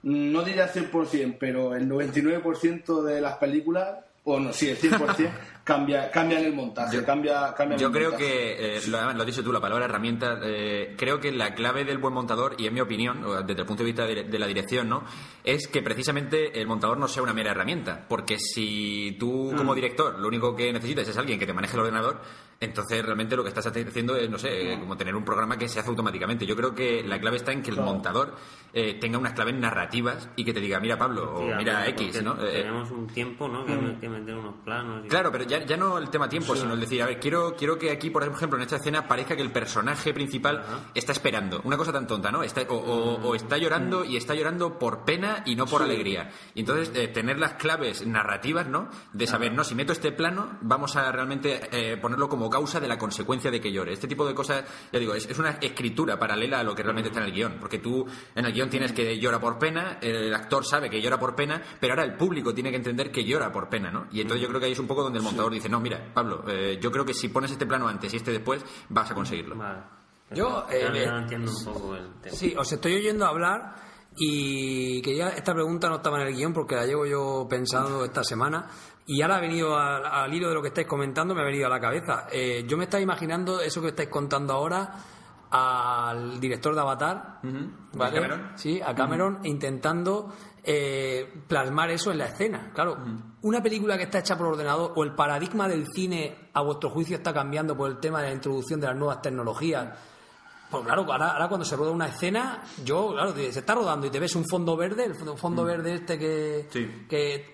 no 0.03 0.43
diría 0.43 0.67
100%, 0.67 1.37
pero 1.39 1.73
el 1.75 1.87
99% 1.89 3.01
de 3.01 3.21
las 3.21 3.37
películas, 3.37 3.97
o 4.25 4.39
no, 4.39 4.53
sí, 4.53 4.69
el 4.69 4.77
100%, 4.77 5.31
cambia, 5.63 6.11
cambian 6.11 6.43
el 6.43 6.53
montaje. 6.53 6.95
Yo- 6.97 7.05
cambia, 7.05 7.53
cambian 7.55 7.79
Yo 7.79 7.87
el 7.87 7.93
creo 7.93 8.09
montaje. 8.11 8.29
que, 8.31 8.77
eh, 8.77 8.81
lo, 8.87 8.97
además, 8.97 9.15
lo 9.15 9.21
has 9.21 9.27
dicho 9.27 9.43
tú, 9.43 9.51
la 9.53 9.61
palabra 9.61 9.85
herramienta, 9.85 10.39
eh, 10.43 10.95
creo 10.97 11.19
que 11.19 11.31
la 11.31 11.53
clave 11.53 11.85
del 11.85 11.97
buen 11.97 12.13
montador, 12.13 12.55
y 12.57 12.67
en 12.67 12.73
mi 12.73 12.81
opinión, 12.81 13.21
desde 13.45 13.61
el 13.61 13.67
punto 13.67 13.83
de 13.83 13.87
vista 13.87 14.05
de, 14.05 14.23
de 14.23 14.39
la 14.39 14.47
dirección, 14.47 14.89
¿no? 14.89 15.03
es 15.43 15.67
que 15.67 15.81
precisamente 15.81 16.59
el 16.61 16.67
montador 16.67 16.97
no 16.97 17.07
sea 17.07 17.21
una 17.21 17.33
mera 17.33 17.51
herramienta. 17.51 18.05
Porque 18.07 18.39
si 18.39 19.17
tú, 19.19 19.53
como 19.57 19.75
director, 19.75 20.17
lo 20.17 20.27
único 20.29 20.55
que 20.55 20.71
necesitas 20.71 21.07
es 21.07 21.17
alguien 21.17 21.37
que 21.37 21.45
te 21.45 21.53
maneje 21.53 21.73
el 21.75 21.81
ordenador, 21.81 22.21
entonces 22.61 23.03
realmente 23.03 23.35
lo 23.35 23.43
que 23.43 23.49
estás 23.49 23.65
haciendo 23.67 24.15
es, 24.15 24.29
no 24.29 24.37
sé, 24.37 24.71
eh, 24.73 24.79
como 24.79 24.95
tener 24.95 25.13
un 25.15 25.25
programa 25.25 25.57
que 25.57 25.67
se 25.67 25.79
hace 25.81 25.89
automáticamente. 25.89 26.45
Yo 26.45 26.55
creo 26.55 26.73
que 26.73 27.03
la 27.03 27.19
clave 27.19 27.35
está 27.37 27.51
en 27.51 27.61
que 27.61 27.71
el 27.71 27.81
montador 27.81 28.35
eh, 28.71 28.93
tenga 29.01 29.17
unas 29.17 29.33
claves 29.33 29.55
narrativas 29.55 30.29
y 30.37 30.45
que 30.45 30.53
te 30.53 30.61
diga, 30.61 30.79
mira 30.79 30.97
Pablo, 30.97 31.33
o 31.35 31.55
mira 31.57 31.85
X, 31.89 32.23
¿no? 32.23 32.35
Eh, 32.41 32.61
Tenemos 32.61 32.89
un 32.91 33.07
tiempo, 33.07 33.49
¿no? 33.49 33.65
Que, 33.65 33.73
que 33.99 34.07
meter 34.07 34.35
unos 34.35 34.55
planos. 34.63 35.05
y- 35.05 35.09
Claro, 35.09 35.29
pero 35.29 35.43
ya, 35.43 35.52
ya 35.59 35.77
no 35.77 35.97
el 35.97 36.09
tema 36.09 36.27
tiempo, 36.29 36.55
sino 36.55 36.73
el 36.73 36.79
decir, 36.79 37.01
a 37.01 37.05
ver, 37.05 37.19
quiero, 37.19 37.55
quiero 37.55 37.77
que 37.77 37.91
aquí, 37.91 38.09
por 38.09 38.23
ejemplo, 38.23 38.57
en 38.57 38.63
esta 38.63 38.77
escena 38.77 39.07
parezca 39.07 39.35
que 39.35 39.41
el 39.41 39.51
personaje 39.51 40.13
principal 40.13 40.63
está 40.93 41.11
esperando. 41.11 41.61
Una 41.63 41.77
cosa 41.77 41.91
tan 41.91 42.07
tonta, 42.07 42.31
¿no? 42.31 42.43
Está, 42.43 42.61
o, 42.69 42.75
o- 42.75 43.21
o 43.29 43.35
está 43.35 43.57
llorando 43.57 44.03
y 44.05 44.17
está 44.17 44.33
llorando 44.35 44.79
por 44.79 45.05
pena 45.05 45.43
y 45.45 45.55
no 45.55 45.65
por 45.65 45.81
alegría. 45.81 46.31
Y 46.55 46.61
entonces 46.61 46.91
eh, 46.95 47.07
tener 47.07 47.39
las 47.39 47.53
claves 47.53 48.05
narrativas, 48.05 48.67
¿no? 48.67 48.89
De 49.13 49.27
saber, 49.27 49.53
no, 49.53 49.63
si 49.63 49.75
meto 49.75 49.91
este 49.93 50.11
plano, 50.11 50.57
vamos 50.61 50.95
a 50.95 51.11
realmente 51.11 51.61
eh, 51.71 51.97
ponerlo 51.97 52.29
como 52.29 52.49
causa 52.49 52.79
de 52.79 52.87
la 52.87 52.97
consecuencia 52.97 53.51
de 53.51 53.59
que 53.61 53.71
llore. 53.71 53.93
Este 53.93 54.07
tipo 54.07 54.25
de 54.25 54.33
cosas, 54.33 54.63
ya 54.91 54.99
digo, 54.99 55.13
es, 55.15 55.25
es 55.29 55.37
una 55.39 55.51
escritura 55.61 56.17
paralela 56.17 56.59
a 56.59 56.63
lo 56.63 56.73
que 56.75 56.83
realmente 56.83 57.09
está 57.09 57.19
en 57.21 57.27
el 57.27 57.33
guion. 57.33 57.57
Porque 57.59 57.79
tú 57.79 58.05
en 58.35 58.45
el 58.45 58.53
guion 58.53 58.69
tienes 58.69 58.91
que 58.93 59.17
llora 59.19 59.39
por 59.39 59.59
pena, 59.59 59.97
el 60.01 60.33
actor 60.33 60.65
sabe 60.65 60.89
que 60.89 61.01
llora 61.01 61.19
por 61.19 61.35
pena, 61.35 61.61
pero 61.79 61.93
ahora 61.93 62.03
el 62.05 62.15
público 62.15 62.53
tiene 62.53 62.69
que 62.71 62.77
entender 62.77 63.11
que 63.11 63.23
llora 63.25 63.51
por 63.51 63.69
pena, 63.69 63.91
¿no? 63.91 64.07
Y 64.11 64.21
entonces 64.21 64.41
yo 64.41 64.47
creo 64.47 64.59
que 64.59 64.67
ahí 64.67 64.71
es 64.71 64.79
un 64.79 64.87
poco 64.87 65.03
donde 65.03 65.19
el 65.19 65.23
montador 65.25 65.42
dice, 65.51 65.69
no, 65.69 65.79
mira, 65.79 66.11
Pablo, 66.13 66.43
eh, 66.47 66.79
yo 66.81 66.91
creo 66.91 67.05
que 67.05 67.13
si 67.13 67.29
pones 67.29 67.51
este 67.51 67.65
plano 67.65 67.87
antes 67.87 68.13
y 68.13 68.17
este 68.17 68.31
después, 68.31 68.63
vas 68.89 69.11
a 69.11 69.13
conseguirlo. 69.13 69.55
Vale. 69.55 69.81
Yo, 70.31 70.65
eh, 70.69 71.05
no 71.05 71.19
entiendo 71.19 71.51
un 71.51 71.65
poco 71.65 71.95
el 71.95 72.13
tema. 72.21 72.35
Sí, 72.35 72.53
os 72.57 72.71
estoy 72.71 72.95
oyendo 72.95 73.25
hablar 73.25 73.75
y 74.15 75.01
que 75.01 75.15
ya 75.15 75.29
esta 75.29 75.53
pregunta 75.53 75.89
no 75.89 75.97
estaba 75.97 76.21
en 76.21 76.27
el 76.27 76.35
guion 76.35 76.53
porque 76.53 76.75
la 76.75 76.85
llevo 76.85 77.05
yo 77.05 77.47
pensando 77.49 78.03
esta 78.03 78.23
semana 78.23 78.67
y 79.05 79.21
ahora 79.21 79.37
ha 79.37 79.41
venido 79.41 79.77
al, 79.77 80.05
al 80.05 80.33
hilo 80.33 80.49
de 80.49 80.55
lo 80.55 80.61
que 80.61 80.69
estáis 80.69 80.87
comentando, 80.87 81.35
me 81.35 81.41
ha 81.41 81.45
venido 81.45 81.67
a 81.67 81.69
la 81.69 81.79
cabeza. 81.79 82.27
Eh, 82.31 82.65
yo 82.67 82.77
me 82.77 82.85
estaba 82.85 83.01
imaginando 83.01 83.59
eso 83.61 83.81
que 83.81 83.89
estáis 83.89 84.09
contando 84.09 84.53
ahora 84.53 84.91
al 85.51 86.39
director 86.39 86.73
de 86.73 86.81
Avatar, 86.81 87.39
¿vale? 87.93 88.17
¿A 88.17 88.21
Cameron? 88.21 88.51
Sí, 88.55 88.81
a 88.81 88.95
Cameron, 88.95 89.39
intentando 89.43 90.33
eh, 90.63 91.31
plasmar 91.47 91.91
eso 91.91 92.11
en 92.11 92.19
la 92.19 92.25
escena. 92.25 92.71
Claro, 92.73 92.97
una 93.41 93.61
película 93.61 93.97
que 93.97 94.03
está 94.03 94.19
hecha 94.19 94.37
por 94.37 94.47
ordenador 94.47 94.93
o 94.95 95.03
el 95.03 95.13
paradigma 95.13 95.67
del 95.67 95.87
cine, 95.93 96.49
a 96.53 96.61
vuestro 96.61 96.89
juicio, 96.89 97.17
está 97.17 97.33
cambiando 97.33 97.75
por 97.75 97.89
el 97.91 97.97
tema 97.99 98.21
de 98.21 98.29
la 98.29 98.33
introducción 98.33 98.79
de 98.79 98.87
las 98.87 98.95
nuevas 98.95 99.21
tecnologías. 99.21 99.89
Pues 100.71 100.83
claro, 100.85 101.01
ahora, 101.11 101.31
ahora 101.33 101.47
cuando 101.49 101.65
se 101.65 101.75
rueda 101.75 101.91
una 101.91 102.07
escena, 102.07 102.63
yo, 102.83 103.11
claro, 103.11 103.33
se 103.35 103.49
está 103.59 103.75
rodando 103.75 104.07
y 104.07 104.09
te 104.09 104.19
ves 104.19 104.35
un 104.35 104.45
fondo 104.47 104.75
verde, 104.75 105.05
el 105.05 105.15
fondo, 105.15 105.37
fondo 105.37 105.63
verde 105.63 105.93
este 105.95 106.17
que, 106.17 106.67
Sí. 106.71 107.05
que 107.07 107.53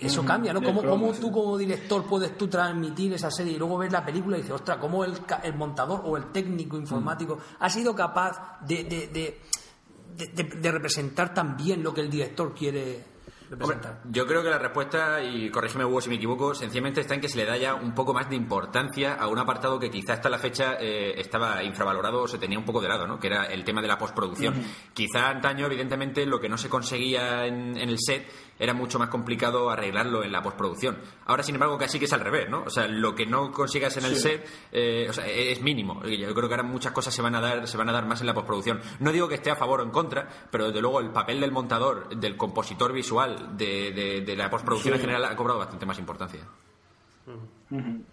eso 0.00 0.24
cambia, 0.24 0.52
¿no? 0.52 0.60
¿Cómo, 0.60 1.12
tú 1.12 1.30
como 1.30 1.56
director 1.56 2.04
puedes 2.06 2.36
tú 2.36 2.48
transmitir 2.48 3.12
esa 3.12 3.30
serie 3.30 3.52
y 3.52 3.56
luego 3.56 3.78
ves 3.78 3.92
la 3.92 4.04
película 4.04 4.36
y 4.36 4.40
dices, 4.40 4.56
ostras, 4.56 4.78
cómo 4.78 5.04
el, 5.04 5.14
el 5.44 5.54
montador 5.54 6.02
o 6.04 6.16
el 6.16 6.32
técnico 6.32 6.76
informático 6.76 7.38
ha 7.60 7.70
sido 7.70 7.94
capaz 7.94 8.58
de, 8.62 8.82
de, 8.82 9.06
de, 9.08 9.40
de- 10.16 10.26
de- 10.28 10.56
de 10.60 10.72
representar 10.72 11.32
tan 11.34 11.56
bien 11.56 11.82
lo 11.82 11.92
que 11.94 12.00
el 12.00 12.10
director 12.10 12.54
quiere 12.54 13.04
Hombre, 13.48 13.58
representar? 13.76 14.00
yo 14.10 14.26
creo 14.26 14.42
que 14.42 14.50
la 14.50 14.58
respuesta, 14.58 15.22
y 15.22 15.50
corrígeme 15.50 15.84
Hugo 15.84 16.00
si 16.00 16.08
me 16.08 16.16
equivoco, 16.16 16.52
sencillamente 16.54 17.00
está 17.00 17.14
en 17.14 17.20
que 17.20 17.28
se 17.28 17.36
le 17.36 17.44
da 17.44 17.56
ya 17.56 17.74
un 17.74 17.94
poco 17.94 18.12
más 18.12 18.28
de 18.28 18.34
importancia 18.36 19.14
a 19.14 19.28
un 19.28 19.38
apartado 19.38 19.78
que 19.78 19.88
quizá 19.88 20.14
hasta 20.14 20.28
la 20.28 20.38
fecha 20.38 20.76
eh, 20.80 21.14
estaba 21.20 21.62
infravalorado 21.62 22.22
o 22.22 22.28
se 22.28 22.38
tenía 22.38 22.58
un 22.58 22.64
poco 22.64 22.80
de 22.80 22.88
lado, 22.88 23.06
¿no? 23.06 23.20
que 23.20 23.28
era 23.28 23.44
el 23.44 23.62
tema 23.62 23.80
de 23.82 23.88
la 23.88 23.98
postproducción. 23.98 24.54
Quizá 24.92 25.28
antaño, 25.28 25.66
evidentemente, 25.66 26.26
lo 26.26 26.40
que 26.40 26.48
no 26.48 26.58
se 26.58 26.68
conseguía 26.68 27.46
en, 27.46 27.76
en 27.76 27.88
el 27.88 27.98
set 28.00 28.26
era 28.58 28.72
mucho 28.74 28.98
más 28.98 29.08
complicado 29.08 29.70
arreglarlo 29.70 30.24
en 30.24 30.32
la 30.32 30.42
postproducción. 30.42 30.98
Ahora, 31.26 31.42
sin 31.42 31.54
embargo, 31.56 31.76
casi 31.78 31.98
que 31.98 32.06
es 32.06 32.12
al 32.12 32.20
revés, 32.20 32.48
¿no? 32.48 32.62
O 32.64 32.70
sea, 32.70 32.86
lo 32.88 33.14
que 33.14 33.26
no 33.26 33.52
consigas 33.52 33.96
en 33.96 34.04
el 34.04 34.16
set 34.16 34.46
eh, 34.72 35.06
o 35.08 35.12
sea, 35.12 35.26
es 35.26 35.60
mínimo. 35.62 36.02
Y 36.06 36.18
Yo 36.18 36.34
creo 36.34 36.48
que 36.48 36.54
ahora 36.54 36.62
muchas 36.62 36.92
cosas 36.92 37.14
se 37.14 37.22
van 37.22 37.34
a 37.34 37.40
dar, 37.40 37.66
se 37.68 37.76
van 37.76 37.88
a 37.88 37.92
dar 37.92 38.06
más 38.06 38.20
en 38.20 38.26
la 38.26 38.34
postproducción. 38.34 38.80
No 39.00 39.12
digo 39.12 39.28
que 39.28 39.34
esté 39.36 39.50
a 39.50 39.56
favor 39.56 39.80
o 39.80 39.84
en 39.84 39.90
contra, 39.90 40.28
pero 40.50 40.66
desde 40.68 40.80
luego 40.80 41.00
el 41.00 41.10
papel 41.10 41.40
del 41.40 41.52
montador, 41.52 42.08
del 42.16 42.36
compositor 42.36 42.92
visual, 42.92 43.56
de, 43.56 43.92
de- 43.92 44.20
de 44.22 44.36
la 44.36 44.48
postproducción 44.50 44.94
Sí. 44.94 44.96
en 44.98 45.00
general 45.00 45.24
ha 45.24 45.36
cobrado 45.36 45.58
bastante 45.58 45.86
más 45.86 45.98
importancia. 45.98 46.40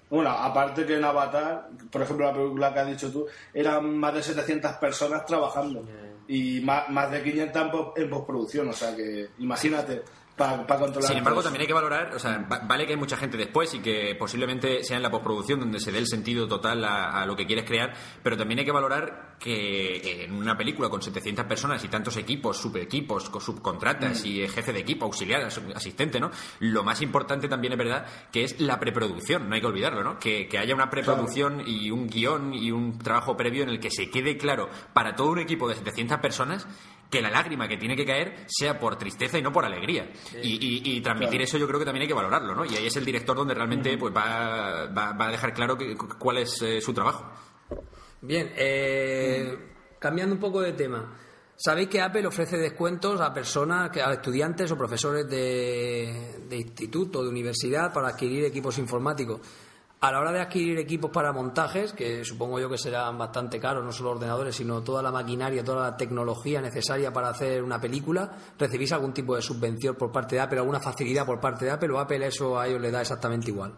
Bueno, 0.09 0.29
aparte 0.31 0.85
que 0.85 0.97
en 0.97 1.03
Avatar, 1.05 1.69
por 1.91 2.01
ejemplo, 2.01 2.25
la 2.25 2.33
película 2.33 2.73
que 2.73 2.79
has 2.79 2.87
dicho 2.87 3.11
tú, 3.11 3.27
eran 3.53 3.97
más 3.99 4.13
de 4.15 4.23
700 4.23 4.73
personas 4.73 5.25
trabajando 5.25 5.83
y 6.27 6.59
más, 6.61 6.89
más 6.89 7.11
de 7.11 7.21
500 7.21 7.61
en 7.61 7.71
pos- 7.71 7.93
en 7.97 8.09
postproducción, 8.09 8.69
o 8.69 8.73
sea 8.73 8.95
que 8.95 9.29
imagínate, 9.39 10.01
para 10.37 10.65
controlar. 10.65 11.03
Sin 11.07 11.17
embargo, 11.17 11.43
también 11.43 11.61
hay 11.61 11.67
que 11.67 11.73
valorar, 11.73 12.15
o 12.15 12.19
sea, 12.19 12.39
va- 12.51 12.59
vale 12.67 12.85
que 12.87 12.93
hay 12.93 12.97
mucha 12.99 13.17
gente 13.17 13.37
después 13.37 13.73
y 13.75 13.79
que 13.79 14.15
posiblemente 14.17 14.83
sea 14.83 14.97
en 14.97 15.03
la 15.03 15.11
postproducción 15.11 15.59
donde 15.59 15.79
se 15.79 15.91
dé 15.91 15.99
el 15.99 16.07
sentido 16.07 16.47
total 16.47 16.83
a, 16.85 17.21
a 17.21 17.25
lo 17.25 17.35
que 17.35 17.45
quieres 17.45 17.65
crear, 17.65 17.93
pero 18.23 18.35
también 18.35 18.59
hay 18.59 18.65
que 18.65 18.71
valorar 18.71 19.35
que 19.39 20.23
en 20.23 20.33
una 20.33 20.57
película 20.57 20.89
con 20.89 21.01
700 21.01 21.45
personas 21.45 21.83
y 21.83 21.87
tantos 21.87 22.17
equipos, 22.17 22.57
subequipos, 22.57 23.29
co- 23.29 23.39
subcontratas 23.39 24.23
y 24.25 24.41
eh, 24.41 24.47
jefe 24.47 24.73
de 24.73 24.79
equipo, 24.79 25.05
auxiliar, 25.05 25.41
as- 25.43 25.61
asistente, 25.75 26.19
¿no? 26.19 26.31
Lo 26.59 26.83
más 26.83 27.01
importante 27.01 27.47
también 27.47 27.73
es 27.73 27.79
verdad 27.79 28.05
que 28.31 28.43
es 28.43 28.59
la 28.59 28.79
preproducción, 28.79 29.47
no 29.49 29.55
hay 29.55 29.61
que 29.61 29.67
olvidarlo, 29.67 30.03
¿no? 30.03 30.17
Que, 30.17 30.47
que 30.47 30.57
haya 30.57 30.73
una 30.73 30.89
preproducción 30.89 31.61
y 31.65 31.91
un 31.91 32.07
guion 32.07 32.53
y 32.53 32.71
un 32.71 32.97
trabajo 32.97 33.35
previo 33.37 33.63
en 33.63 33.69
el 33.69 33.79
que 33.79 33.91
se 33.91 34.09
quede 34.09 34.37
claro 34.37 34.69
para 34.93 35.15
todo 35.15 35.29
un 35.31 35.39
equipo 35.39 35.67
de 35.67 35.75
700 35.75 36.17
personas 36.19 36.67
que 37.13 37.21
la 37.21 37.29
lágrima 37.29 37.67
que 37.67 37.77
tiene 37.77 37.95
que 37.95 38.05
caer 38.05 38.45
sea 38.47 38.77
por 38.79 38.97
tristeza 38.97 39.37
y 39.37 39.41
no 39.41 39.51
por 39.53 39.63
alegría. 39.63 40.11
Y, 40.41 40.55
y- 40.55 40.97
y 40.97 41.01
transmitir 41.01 41.31
Claro. 41.37 41.43
eso 41.45 41.57
yo 41.59 41.67
creo 41.67 41.79
que 41.79 41.85
también 41.85 42.01
hay 42.01 42.07
que 42.07 42.13
valorarlo, 42.13 42.55
¿no? 42.55 42.65
Y 42.65 42.75
ahí 42.75 42.87
es 42.87 42.95
el 42.97 43.05
director 43.05 43.37
donde 43.37 43.53
realmente 43.53 43.97
pues 43.97 44.13
va, 44.13 44.87
va, 44.87 45.13
va 45.13 45.27
a 45.27 45.31
dejar 45.31 45.53
claro 45.53 45.77
que- 45.77 45.95
cuál 45.95 46.39
es 46.39 46.61
eh, 46.61 46.81
su 46.81 46.93
trabajo. 46.93 47.31
Bien, 48.21 48.51
eh, 48.55 49.57
cambiando 49.99 50.33
un 50.35 50.41
poco 50.41 50.61
de 50.61 50.73
tema. 50.73 51.17
Sabéis 51.55 51.87
que 51.87 52.01
Apple 52.01 52.25
ofrece 52.25 52.57
descuentos 52.57 53.21
a 53.21 53.31
personas, 53.33 53.95
a 53.95 54.13
estudiantes 54.13 54.71
o 54.71 54.77
profesores 54.77 55.29
de, 55.29 56.39
de 56.49 56.57
instituto, 56.57 57.21
de 57.23 57.29
universidad, 57.29 57.93
para 57.93 58.09
adquirir 58.09 58.43
equipos 58.45 58.77
informáticos. 58.79 59.39
A 60.03 60.11
la 60.11 60.19
hora 60.19 60.33
de 60.33 60.41
adquirir 60.41 60.77
equipos 60.79 61.11
para 61.11 61.31
montajes, 61.31 61.93
que 61.93 62.25
supongo 62.25 62.59
yo 62.59 62.69
que 62.69 62.77
serán 62.77 63.17
bastante 63.17 63.57
caros, 63.57 63.85
no 63.85 63.93
solo 63.93 64.11
ordenadores, 64.11 64.53
sino 64.53 64.83
toda 64.83 65.01
la 65.01 65.13
maquinaria, 65.13 65.63
toda 65.63 65.91
la 65.91 65.95
tecnología 65.95 66.59
necesaria 66.59 67.13
para 67.13 67.29
hacer 67.29 67.63
una 67.63 67.79
película, 67.79 68.29
¿recibís 68.59 68.91
algún 68.91 69.13
tipo 69.13 69.33
de 69.33 69.41
subvención 69.41 69.95
por 69.95 70.11
parte 70.11 70.35
de 70.35 70.41
Apple, 70.41 70.59
alguna 70.59 70.81
facilidad 70.81 71.25
por 71.25 71.39
parte 71.39 71.63
de 71.63 71.71
Apple 71.71 71.91
o 71.91 71.99
Apple 71.99 72.27
eso 72.27 72.59
a 72.59 72.67
ellos 72.67 72.81
le 72.81 72.91
da 72.91 72.99
exactamente 72.99 73.49
igual? 73.49 73.75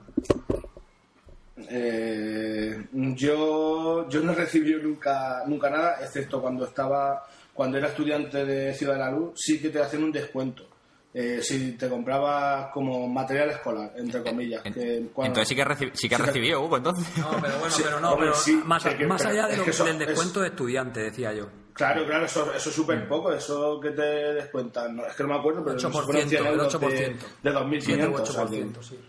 Eh, 1.70 2.88
yo, 2.92 4.10
yo 4.10 4.22
no 4.22 4.32
he 4.32 4.36
recibido 4.36 4.82
nunca, 4.82 5.44
nunca 5.46 5.70
nada, 5.70 5.98
excepto 6.02 6.42
cuando 6.42 6.66
estaba, 6.66 7.24
cuando 7.54 7.78
era 7.78 7.90
estudiante 7.90 8.44
de 8.44 8.74
Ciudad 8.74 8.94
de 8.94 9.00
la 9.00 9.12
Luz, 9.12 9.34
sí 9.36 9.62
que 9.62 9.70
te 9.70 9.80
hacían 9.80 10.06
un 10.06 10.12
descuento. 10.12 10.66
Eh, 11.18 11.40
si 11.42 11.72
te 11.78 11.88
comprabas 11.88 12.72
como 12.74 13.08
material 13.08 13.52
escolar, 13.52 13.94
entre 13.96 14.22
comillas. 14.22 14.66
En- 14.66 14.74
que 14.74 15.06
cuando- 15.14 15.28
entonces 15.30 15.48
sí 15.48 15.56
que, 15.56 15.62
has 15.62 15.68
reci- 15.70 15.92
sí 15.94 16.10
que 16.10 16.16
Sí 16.18 16.22
que- 16.22 16.28
recibido, 16.28 16.62
Hugo, 16.62 16.76
entonces. 16.76 17.08
No, 17.18 17.30
pero 17.42 17.58
bueno, 17.58 17.70
Sí, 17.74 17.82
pero 17.86 18.00
no, 18.02 18.12
hombre, 18.12 18.28
pero 18.28 18.38
sí, 18.38 18.62
más, 18.66 18.86
es 18.86 18.96
que- 18.96 19.08
más 19.08 19.22
pero 19.22 19.34
allá 19.34 19.46
de 19.48 19.52
es 19.54 19.58
lo- 19.60 19.64
que 19.64 19.70
eso 19.70 19.86
del 19.86 20.02
es- 20.02 20.08
descuento 20.10 20.42
de 20.42 20.48
estudiante, 20.50 21.00
decía 21.00 21.32
yo. 21.32 21.48
Claro, 21.72 22.06
claro, 22.06 22.26
eso, 22.26 22.54
eso 22.54 22.70
es 22.70 22.76
súper 22.76 23.08
poco, 23.08 23.32
eso 23.32 23.80
que 23.80 23.92
te 23.92 24.02
descuentan. 24.02 24.96
No, 24.98 25.06
es 25.06 25.16
que 25.16 25.24
no 25.24 25.30
me 25.30 25.36
acuerdo, 25.36 25.64
pero 25.64 25.78
8%, 25.78 26.04
fueron 26.06 26.30
100 26.30 26.42
el 26.46 26.52
euros 26.52 26.68
8%. 26.76 27.26
De, 27.42 27.50
de 27.50 27.56
2.500. 27.56 28.20
o 28.30 28.34
sea 28.34 28.46
que- 28.46 28.64
8%, 28.66 28.84
sí. 28.84 29.00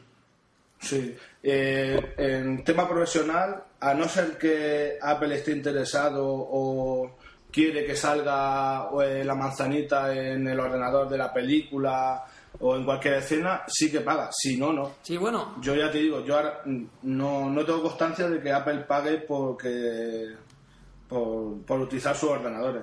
Sí. 0.79 1.17
Eh, 1.43 2.15
en 2.19 2.63
tema 2.63 2.89
profesional, 2.89 3.65
a 3.81 3.95
no 3.95 4.09
ser 4.09 4.37
que 4.39 4.97
Apple 5.03 5.35
esté 5.35 5.53
interesado 5.53 6.25
o 6.25 7.17
quiere 7.57 7.87
que 7.87 7.97
salga 7.97 8.91
eh, 9.03 9.25
la 9.25 9.35
manzanita 9.35 10.15
en 10.15 10.47
el 10.47 10.61
ordenador 10.61 11.09
de 11.09 11.17
la 11.17 11.33
película 11.33 12.23
o 12.61 12.77
en 12.77 12.85
cualquier 12.85 13.15
escena, 13.15 13.63
sí 13.67 13.91
que 13.91 14.01
paga. 14.03 14.29
Si 14.31 14.59
no, 14.59 14.75
no. 14.75 14.97
Sí, 15.01 15.17
bueno, 15.17 15.55
Yo 15.63 15.75
ya 15.75 15.91
te 15.91 15.97
digo, 15.99 16.23
yo 16.23 16.37
ahora 16.37 16.61
mm, 16.67 16.85
no, 17.05 17.49
no 17.49 17.65
tengo 17.65 17.83
constancia 17.83 18.29
de 18.29 18.43
que 18.43 18.53
Apple 18.53 18.81
pague 18.87 19.19
porque 19.21 20.35
por, 21.09 21.63
por 21.65 21.81
utilizar 21.81 22.15
sus 22.15 22.29
ordenadores. 22.31 22.83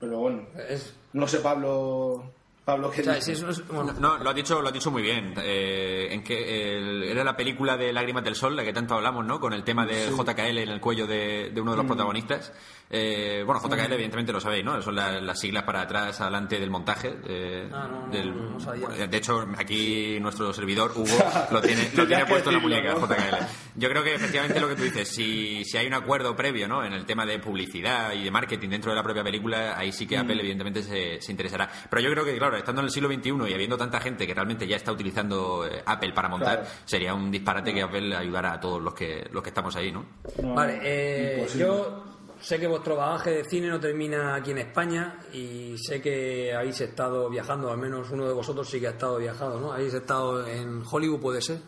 Pero 0.00 0.18
bueno, 0.18 0.46
es, 0.68 0.94
no 1.12 1.28
sé 1.28 1.38
Pablo 1.38 2.32
Pablo 2.64 2.90
qué 2.90 3.00
o 3.02 3.04
sea, 3.04 3.14
dice. 3.14 3.32
es- 3.32 3.66
bueno, 3.68 3.92
No, 4.00 4.18
lo 4.18 4.28
has 4.30 4.34
dicho, 4.34 4.60
lo 4.60 4.66
has 4.66 4.74
dicho 4.74 4.90
muy 4.90 5.00
bien. 5.02 5.32
Eh, 5.40 6.08
en 6.10 6.24
que 6.24 6.76
el- 6.76 7.04
era 7.04 7.22
la 7.22 7.36
película 7.36 7.76
de 7.76 7.92
Lágrimas 7.92 8.24
del 8.24 8.34
Sol, 8.34 8.56
la 8.56 8.64
que 8.64 8.72
tanto 8.72 8.94
hablamos, 8.94 9.24
¿no? 9.24 9.38
Con 9.38 9.52
el 9.52 9.62
tema 9.62 9.86
de 9.86 10.10
JKL 10.10 10.58
en 10.64 10.68
el 10.70 10.80
cuello 10.80 11.06
de, 11.06 11.50
de 11.54 11.60
uno 11.60 11.70
de 11.70 11.76
los 11.76 11.86
protagonistas. 11.86 12.52
Eh, 12.88 13.42
bueno, 13.44 13.60
JKL, 13.60 13.92
evidentemente 13.94 14.32
lo 14.32 14.40
sabéis, 14.40 14.64
¿no? 14.64 14.80
Son 14.80 14.94
la- 14.94 15.20
las 15.20 15.40
siglas 15.40 15.64
para 15.64 15.82
atrás, 15.82 16.20
adelante 16.20 16.58
del 16.60 16.70
montaje. 16.70 17.16
eh, 17.26 17.68
Ah, 17.72 17.88
no, 17.90 18.06
no, 18.06 18.12
del- 18.12 18.52
no, 18.52 18.60
sabía. 18.60 18.88
de 19.08 19.16
hecho, 19.16 19.44
aquí 19.58 20.18
nuestro 20.20 20.52
servidor, 20.52 20.92
Hugo, 20.94 21.06
lo 21.50 21.60
tiene, 21.60 21.90
lo 21.94 22.26
puesto 22.26 22.50
en 22.50 22.56
la 22.56 22.62
muñeca, 22.62 22.94
¿no? 22.94 23.00
JKL. 23.06 23.46
Yo 23.74 23.88
creo 23.90 24.04
que 24.04 24.14
efectivamente 24.14 24.60
lo 24.60 24.68
que 24.68 24.76
tú 24.76 24.82
dices, 24.84 25.08
si, 25.08 25.64
si 25.64 25.76
hay 25.76 25.86
un 25.88 25.94
acuerdo 25.94 26.36
previo, 26.36 26.68
¿no? 26.68 26.84
En 26.84 26.92
el 26.92 27.04
tema 27.04 27.26
de 27.26 27.38
publicidad 27.40 28.12
y 28.12 28.22
de 28.24 28.30
marketing 28.30 28.68
dentro 28.68 28.90
de 28.92 28.96
la 28.96 29.02
propia 29.02 29.24
película, 29.24 29.76
ahí 29.76 29.90
sí 29.92 30.06
que 30.06 30.16
Apple, 30.16 30.38
evidentemente, 30.38 30.82
se, 30.82 31.20
se 31.20 31.30
interesará. 31.32 31.68
Pero 31.90 32.00
yo 32.02 32.10
creo 32.12 32.24
que, 32.24 32.36
claro, 32.38 32.56
estando 32.56 32.80
en 32.82 32.86
el 32.86 32.90
siglo 32.92 33.08
XXI 33.12 33.50
y 33.50 33.54
habiendo 33.54 33.76
tanta 33.76 34.00
gente 34.00 34.26
que 34.26 34.32
realmente 34.34 34.66
ya 34.66 34.76
está 34.76 34.92
utilizando 34.92 35.66
eh, 35.66 35.82
Apple 35.84 36.12
para 36.12 36.28
montar, 36.28 36.60
Claro. 36.60 36.70
sería 36.84 37.12
un 37.14 37.30
disparate 37.32 37.74
que 37.74 37.82
Apple 37.82 38.14
ayudara 38.16 38.52
a 38.52 38.60
todos 38.60 38.80
los 38.80 38.94
que, 38.94 39.28
los 39.32 39.42
que 39.42 39.48
estamos 39.50 39.74
ahí, 39.74 39.90
¿no? 39.90 40.06
No, 40.40 40.54
Vale, 40.54 40.78
eh, 40.82 41.46
yo 41.58 42.04
sé 42.46 42.60
que 42.60 42.68
vuestro 42.68 42.94
bagaje 42.94 43.32
de 43.32 43.44
cine 43.44 43.66
no 43.66 43.80
termina 43.80 44.36
aquí 44.36 44.52
en 44.52 44.58
España 44.58 45.18
y 45.32 45.76
sé 45.78 46.00
que 46.00 46.54
habéis 46.54 46.80
estado 46.80 47.28
viajando, 47.28 47.72
al 47.72 47.78
menos 47.78 48.08
uno 48.12 48.24
de 48.24 48.32
vosotros 48.32 48.68
sí 48.70 48.78
que 48.78 48.86
ha 48.86 48.90
estado 48.90 49.18
viajado, 49.18 49.58
¿no? 49.58 49.72
Habéis 49.72 49.94
estado 49.94 50.46
en 50.46 50.84
Hollywood, 50.88 51.20
puede 51.20 51.42
ser. 51.42 51.58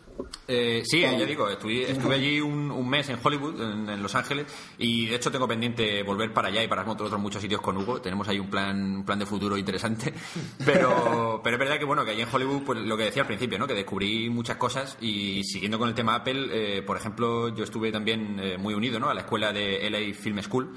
Eh, 0.47 0.81
sí, 0.83 1.01
ya 1.01 1.13
digo, 1.25 1.47
estuve, 1.47 2.13
allí 2.13 2.41
un, 2.41 2.89
mes 2.89 3.07
en 3.09 3.19
Hollywood, 3.21 3.61
en, 3.61 4.01
Los 4.01 4.15
Ángeles, 4.15 4.47
y 4.77 5.05
de 5.07 5.15
hecho 5.15 5.31
tengo 5.31 5.47
pendiente 5.47 6.01
volver 6.03 6.33
para 6.33 6.47
allá 6.47 6.63
y 6.63 6.67
para 6.67 6.83
otros 6.89 7.11
muchos 7.19 7.41
sitios 7.41 7.61
con 7.61 7.77
Hugo. 7.77 8.01
Tenemos 8.01 8.27
ahí 8.27 8.39
un 8.39 8.49
plan, 8.49 8.97
un 8.97 9.05
plan 9.05 9.19
de 9.19 9.25
futuro 9.25 9.57
interesante. 9.57 10.13
Pero, 10.65 11.41
es 11.45 11.59
verdad 11.59 11.77
que 11.77 11.85
bueno, 11.85 12.03
que 12.03 12.11
allí 12.11 12.21
en 12.21 12.29
Hollywood, 12.31 12.63
pues 12.63 12.79
lo 12.79 12.97
que 12.97 13.03
decía 13.03 13.21
al 13.21 13.27
principio, 13.27 13.59
¿no? 13.59 13.67
Que 13.67 13.73
descubrí 13.73 14.29
muchas 14.29 14.57
cosas 14.57 14.97
y 15.01 15.43
siguiendo 15.43 15.77
con 15.77 15.89
el 15.89 15.95
tema 15.95 16.15
Apple, 16.15 16.49
eh, 16.51 16.81
por 16.81 16.97
ejemplo, 16.97 17.49
yo 17.49 17.63
estuve 17.63 17.91
también 17.91 18.39
eh, 18.39 18.57
muy 18.57 18.73
unido, 18.73 18.99
¿no? 18.99 19.09
A 19.09 19.13
la 19.13 19.21
escuela 19.21 19.53
de 19.53 19.89
LA 19.89 20.13
Film 20.13 20.41
School, 20.41 20.75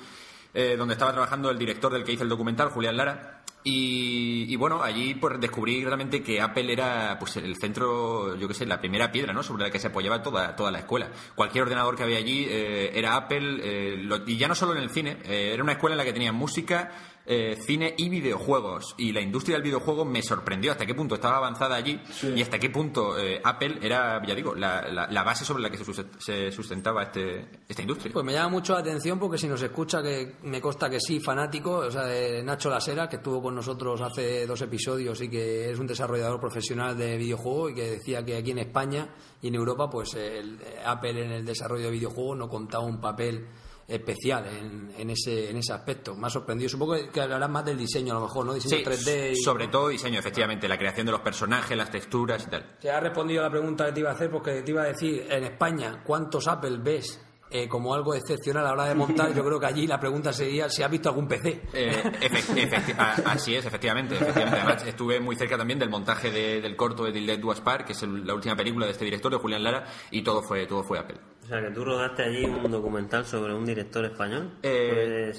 eh, 0.55 0.77
donde 0.77 0.95
estaba 0.95 1.13
trabajando 1.13 1.51
el 1.51 1.59
director 1.59 1.93
del 1.93 2.05
que 2.05 2.13
hizo 2.13 2.25
el 2.25 2.29
documental, 2.29 2.69
Julián 2.69 2.97
Lara. 2.97 3.42
Y, 3.65 4.47
y 4.53 4.57
bueno, 4.57 4.83
allí 4.83 5.15
pues 5.15 5.39
descubrí 5.41 5.85
realmente 5.85 6.21
que 6.23 6.41
Apple 6.41 6.73
era 6.73 7.17
pues 7.21 7.37
el 7.37 7.55
centro, 7.57 8.35
yo 8.37 8.49
qué 8.49 8.55
sé, 8.55 8.67
la 8.67 8.81
primera 8.81 9.13
piedra, 9.13 9.33
¿no? 9.33 9.43
Sobre 9.45 9.63
la 9.63 9.71
que 9.71 9.79
se 9.79 9.87
apoyaba 9.87 10.21
toda, 10.21 10.57
toda 10.57 10.73
la 10.73 10.81
escuela. 10.81 11.11
Cualquier 11.37 11.63
ordenador 11.65 11.95
que 11.97 12.03
había 12.03 12.19
allí 12.19 12.45
eh, 12.49 12.91
era 12.95 13.15
Apple, 13.15 13.61
eh, 13.63 13.97
lo- 13.99 14.27
y 14.27 14.37
ya 14.37 14.49
no 14.49 14.57
solo 14.57 14.73
en 14.75 14.83
el 14.83 14.91
cine, 14.91 15.19
eh, 15.25 15.51
era 15.55 15.63
una 15.63 15.73
escuela 15.73 15.95
en 15.95 15.99
la 15.99 16.05
que 16.05 16.13
tenían 16.13 16.35
música, 16.35 16.91
eh, 17.27 17.57
cine 17.65 17.95
y 17.97 18.09
videojuegos. 18.09 18.95
Y 18.99 19.13
la 19.13 19.21
industria 19.21 19.57
del 19.57 19.63
videojuego 19.65 20.05
me 20.05 20.23
sorprendió 20.23 20.73
hasta 20.73 20.87
qué 20.87 20.95
punto 20.95 21.15
estaba 21.15 21.37
avanzada 21.37 21.77
allí 21.77 22.01
y 22.35 22.43
hasta 22.43 22.59
qué 22.59 22.71
punto 22.71 23.19
eh, 23.19 23.41
Apple 23.45 23.79
era, 23.83 24.21
ya 24.27 24.35
digo, 24.35 24.55
la, 24.55 24.83
la- 24.89 25.07
la 25.09 25.23
base 25.23 25.45
sobre 25.45 25.63
la 25.63 25.71
que 25.71 25.79
se 26.19 26.51
sustentaba 26.53 27.03
este, 27.05 27.61
esta 27.69 27.83
industria. 27.83 28.13
Pues 28.13 28.25
me 28.25 28.33
llama 28.33 28.49
mucho 28.51 28.73
la 28.73 28.81
atención 28.81 29.19
porque 29.19 29.39
si 29.39 29.47
nos 29.49 29.63
escucha, 29.63 30.03
que 30.03 30.37
me 30.43 30.61
consta 30.61 30.89
que 30.91 31.01
sí, 31.01 31.21
fanático, 31.21 31.77
o 31.79 31.91
sea, 31.91 32.05
de 32.05 32.43
Nacho 32.43 32.71
Lasera, 32.71 33.09
que 33.09 33.17
estuvo 33.17 33.43
con 33.43 33.55
nosotros 33.55 34.01
hace 34.01 34.47
dos 34.47 34.61
episodios 34.63 35.21
y 35.21 35.29
que 35.29 35.71
es 35.71 35.79
un 35.79 35.87
desarrollador 35.87 36.41
profesional 36.41 36.97
de 36.97 37.17
videojuegos 37.17 37.73
y 37.73 37.75
que 37.75 37.91
decía 37.93 38.25
que 38.25 38.37
aquí 38.37 38.51
en 38.53 38.59
España 38.59 39.09
y 39.41 39.49
en 39.49 39.55
Europa, 39.55 39.89
pues 39.91 40.15
el, 40.15 40.59
Apple 40.85 41.25
en 41.25 41.33
el 41.33 41.45
desarrollo 41.45 41.85
de 41.87 41.91
videojuegos 41.93 42.37
no 42.39 42.49
contaba 42.49 42.85
un 42.85 43.01
papel 43.01 43.47
especial 43.89 44.47
en, 44.47 44.93
en 44.97 45.11
ese, 45.11 45.51
en 45.51 45.57
ese 45.57 45.73
aspecto. 45.73 46.15
Me 46.15 46.27
ha 46.27 46.31
sorprendido. 46.31 46.69
Supongo 46.69 46.95
que 47.13 47.21
hablarás 47.21 47.51
más 47.51 47.65
del 47.65 47.77
diseño 47.79 48.13
a 48.13 48.15
lo 48.17 48.23
mejor, 48.23 48.47
¿no? 48.47 48.55
Diseño 48.55 48.77
Sí, 48.79 48.85
3D. 48.85 49.33
y- 49.33 49.37
sobre 49.37 49.69
todo 49.69 49.89
diseño, 49.89 50.19
efectivamente, 50.19 50.69
la 50.69 50.79
creación 50.79 51.07
de 51.07 51.13
los 51.13 51.21
personajes, 51.21 51.77
las 51.77 51.91
texturas 51.91 52.45
y 52.47 52.51
tal. 52.51 52.79
Te 52.81 52.91
ha 52.91 53.01
respondido 53.01 53.41
a 53.41 53.45
la 53.45 53.51
pregunta 53.51 53.87
que 53.87 53.93
te 53.93 54.01
iba 54.01 54.11
a 54.11 54.15
hacer 54.15 54.31
porque 54.31 54.63
te 54.63 54.71
iba 54.71 54.83
a 54.83 54.87
decir, 54.87 55.27
en 55.31 55.45
España, 55.45 56.03
¿cuántos 56.05 56.49
Apple 56.49 56.79
ves 56.83 57.21
eh, 57.53 57.69
como 57.69 57.95
algo 57.95 58.15
excepcional 58.15 58.65
a 58.65 58.69
la 58.69 58.73
hora 58.73 58.85
de 58.87 58.95
montar? 58.95 59.35
Yo 59.35 59.45
creo 59.45 59.61
que 59.61 59.67
allí 59.67 59.87
la 59.87 60.01
pregunta 60.01 60.33
sería 60.33 60.69
si 60.71 60.83
has 60.83 60.91
visto 60.91 61.09
algún 61.09 61.29
PC. 61.29 61.63
Eh, 61.73 62.03
efect- 62.21 62.55
efecti- 62.71 62.95
a- 62.99 63.33
así 63.33 63.55
es, 63.55 63.65
efectivamente, 63.67 64.15
efectivamente. 64.15 64.61
Además, 64.61 64.87
estuve 64.87 65.21
muy 65.21 65.37
cerca 65.37 65.57
también 65.59 65.79
del 65.79 65.91
montaje 65.91 66.31
de- 66.31 66.61
del 66.61 66.77
corto 66.77 67.05
de 67.05 67.13
Dildet 67.13 67.41
Duaspar, 67.41 67.85
que 67.85 67.93
es 67.93 68.03
el- 68.03 68.27
la 68.27 68.35
última 68.35 68.57
película 68.57 68.87
de 68.87 68.93
este 68.93 69.05
director, 69.05 69.31
de 69.33 69.39
Julián 69.39 69.63
Lara, 69.63 69.85
y 70.11 70.23
todo 70.23 70.43
fue, 70.43 70.67
todo 70.67 70.83
fue 70.83 70.99
Apple. 70.99 71.19
O 71.43 71.47
sea, 71.47 71.61
que 71.61 71.71
tú 71.71 71.85
rodaste 71.85 72.23
allí 72.25 72.45
un 72.45 72.71
documental 72.71 73.25
sobre 73.27 73.55
un 73.55 73.65
director 73.67 74.05
español. 74.05 74.59
Eh, 74.63 75.33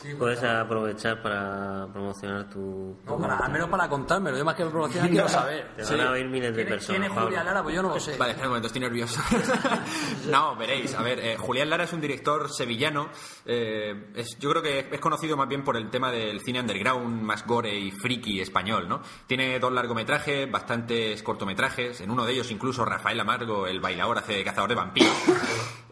Puedes, 0.00 0.16
puedes 0.16 0.42
aprovechar 0.42 1.22
para 1.22 1.86
promocionar 1.92 2.48
tu... 2.50 2.96
No, 3.04 3.18
para- 3.18 3.36
al 3.36 3.52
menos 3.52 3.68
para 3.68 3.88
contármelo. 3.88 4.36
Yo 4.36 4.44
más 4.44 4.54
que 4.56 4.64
promocionar 4.64 5.10
quiero 5.10 5.28
saber. 5.28 5.74
Te 5.76 5.84
van 5.84 6.00
a 6.00 6.10
oír 6.10 6.26
miles 6.28 6.54
de 6.56 6.64
¿Quién 6.64 6.66
es- 6.66 6.72
personas. 6.72 6.98
¿Quién 6.98 7.02
es 7.04 7.08
Pablo. 7.10 7.26
Julia 7.28 7.44
Lara? 7.44 7.62
Pues 7.62 7.74
yo 7.76 7.82
no 7.82 7.88
lo 7.90 8.00
sé. 8.00 8.16
Vale, 8.16 8.30
espera 8.32 8.48
un 8.48 8.50
momento, 8.52 8.66
estoy 8.66 8.80
nervioso. 8.80 9.20
no, 10.30 10.56
veréis. 10.56 10.94
A 10.94 11.02
ver, 11.02 11.18
eh, 11.20 11.36
Julián 11.36 11.70
Lara 11.70 11.84
es 11.84 11.92
un 11.92 12.00
director 12.00 12.50
sevillano. 12.52 13.10
eh, 13.46 14.10
es- 14.16 14.38
yo 14.38 14.50
creo 14.50 14.62
que 14.62 14.88
es 14.90 15.00
conocido 15.00 15.36
más 15.36 15.48
bien 15.48 15.62
por 15.62 15.76
el 15.76 15.90
tema 15.90 16.10
del 16.10 16.40
cine 16.40 16.60
underground, 16.60 17.22
más 17.22 17.46
gore 17.46 17.74
y 17.78 17.90
friki 17.90 18.40
español, 18.40 18.88
¿no? 18.88 19.02
Tiene 19.26 19.58
dos 19.60 19.72
largometrajes, 19.72 20.50
bastantes 20.50 21.22
cortometrajes. 21.22 22.00
En 22.00 22.10
uno 22.10 22.24
de 22.24 22.32
ellos 22.32 22.50
incluso 22.50 22.84
Rafael 22.84 23.20
Amargo, 23.20 23.66
el 23.66 23.80
bailador, 23.80 24.18
hace 24.18 24.42
cazador 24.42 24.70
de 24.70 24.74
vampiros. 24.74 25.12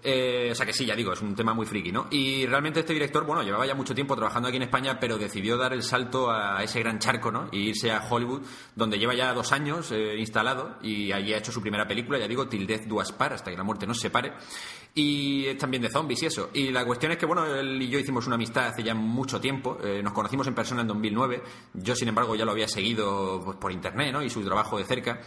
Eh, 0.03 0.49
o 0.51 0.55
sea 0.55 0.65
que 0.65 0.73
sí, 0.73 0.87
ya 0.87 0.95
digo, 0.97 1.13
es 1.13 1.21
un 1.21 1.35
tema 1.35 1.53
muy 1.53 1.67
friki, 1.67 1.93
¿no? 1.93 2.07
Y 2.11 2.47
realmente 2.47 2.81
este 2.81 2.93
director, 2.95 3.25
bueno, 3.25 3.43
llevaba 3.43 3.67
ya 3.67 3.75
mucho 3.75 3.95
tiempo 3.95 4.17
trabajando 4.17 4.49
aquí 4.49 4.57
en 4.57 4.63
España, 4.63 4.99
pero 4.99 5.19
decidió 5.19 5.57
dar 5.57 5.73
el 5.73 5.83
salto 5.83 6.31
a 6.31 6.63
ese 6.63 6.81
gran 6.81 6.99
charco, 6.99 7.31
¿no? 7.31 7.49
Y 7.53 7.69
irse 7.69 7.91
a 7.91 8.07
Hollywood, 8.09 8.43
donde 8.75 8.99
lleva 8.99 9.15
ya 9.15 9.33
dos 9.35 9.53
años 9.53 9.93
eh, 9.93 10.17
instalado 10.19 10.79
y 10.83 11.13
allí 11.13 11.35
ha 11.35 11.39
hecho 11.39 11.53
su 11.53 11.61
primera 11.61 11.87
película, 11.87 12.19
ya 12.19 12.27
digo, 12.27 12.45
Us 12.45 13.13
Part, 13.13 13.35
hasta 13.35 13.51
que 13.51 13.57
la 13.57 13.63
muerte 13.65 13.87
nos 13.87 13.99
separe. 13.99 14.33
Y 14.95 15.47
es 15.47 15.59
también 15.59 15.83
de 15.83 15.89
zombies 15.89 16.23
y 16.23 16.27
eso. 16.27 16.51
Y 16.53 16.71
la 16.71 16.85
cuestión 16.85 17.13
es 17.13 17.19
que, 17.19 17.27
bueno, 17.27 17.47
él 17.47 17.81
y 17.81 17.89
yo 17.89 17.99
hicimos 17.99 18.27
una 18.27 18.35
amistad 18.35 18.67
hace 18.67 18.83
ya 18.83 18.95
mucho 18.95 19.41
tiempo. 19.41 19.79
eh, 19.85 20.03
nos 20.03 20.13
conocimos 20.13 20.47
en 20.47 20.55
persona 20.55 20.81
en 20.81 20.89
2009. 20.89 21.43
Yo, 21.75 21.95
sin 21.95 22.09
embargo, 22.09 22.35
ya 22.35 22.45
lo 22.45 22.51
había 22.53 22.67
seguido 22.67 23.41
pues, 23.45 23.57
por 23.59 23.71
internet, 23.71 24.13
¿no? 24.13 24.23
Y 24.23 24.31
su 24.31 24.43
trabajo 24.43 24.79
de 24.79 24.85
cerca. 24.85 25.21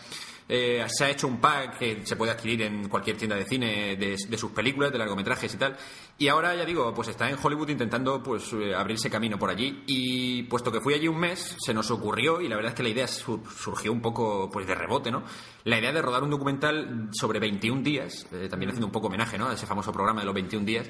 Eh, 0.49 0.85
se 0.89 1.05
ha 1.05 1.09
hecho 1.09 1.27
un 1.27 1.39
pack 1.39 1.77
que 1.77 2.05
se 2.05 2.15
puede 2.15 2.31
adquirir 2.31 2.61
en 2.63 2.89
cualquier 2.89 3.17
tienda 3.17 3.35
de 3.35 3.45
cine 3.45 3.95
de, 3.95 4.37
sus 4.37 4.51
películas, 4.51 4.91
de 4.91 4.97
largometrajes 4.97 5.53
y 5.53 5.57
tal. 5.57 5.77
Y 6.17 6.27
ahora, 6.27 6.55
ya 6.55 6.65
digo, 6.65 6.93
pues 6.93 7.07
está 7.07 7.29
en 7.29 7.37
Hollywood 7.41 7.69
intentando 7.69 8.21
pues 8.21 8.51
eh, 8.53 8.75
abrirse 8.75 9.09
camino 9.09 9.39
por 9.39 9.49
allí. 9.49 9.83
Y 9.87 10.43
puesto 10.43 10.71
que 10.71 10.81
fui 10.81 10.93
allí 10.93 11.07
un 11.07 11.19
mes, 11.19 11.55
se 11.59 11.73
nos 11.73 11.89
ocurrió, 11.91 12.41
y 12.41 12.47
la 12.47 12.55
verdad 12.55 12.71
es 12.71 12.75
que 12.75 12.83
la 12.83 12.89
idea 12.89 13.07
sur- 13.07 13.41
surgió 13.49 13.91
un 13.91 14.01
poco 14.01 14.49
pues 14.51 14.67
de 14.67 14.75
rebote, 14.75 15.11
¿no? 15.11 15.23
La 15.63 15.79
idea 15.79 15.91
de 15.93 16.01
rodar 16.01 16.23
un 16.23 16.29
documental 16.29 17.09
sobre 17.13 17.39
21 17.39 17.81
días, 17.81 18.27
eh, 18.31 18.47
también 18.49 18.69
haciendo 18.69 18.87
un 18.87 18.91
poco 18.91 19.07
homenaje, 19.07 19.37
¿no? 19.37 19.47
A 19.47 19.53
ese 19.53 19.65
famoso 19.65 19.91
programa 19.91 20.19
de 20.21 20.25
los 20.25 20.35
21 20.35 20.65
días, 20.65 20.87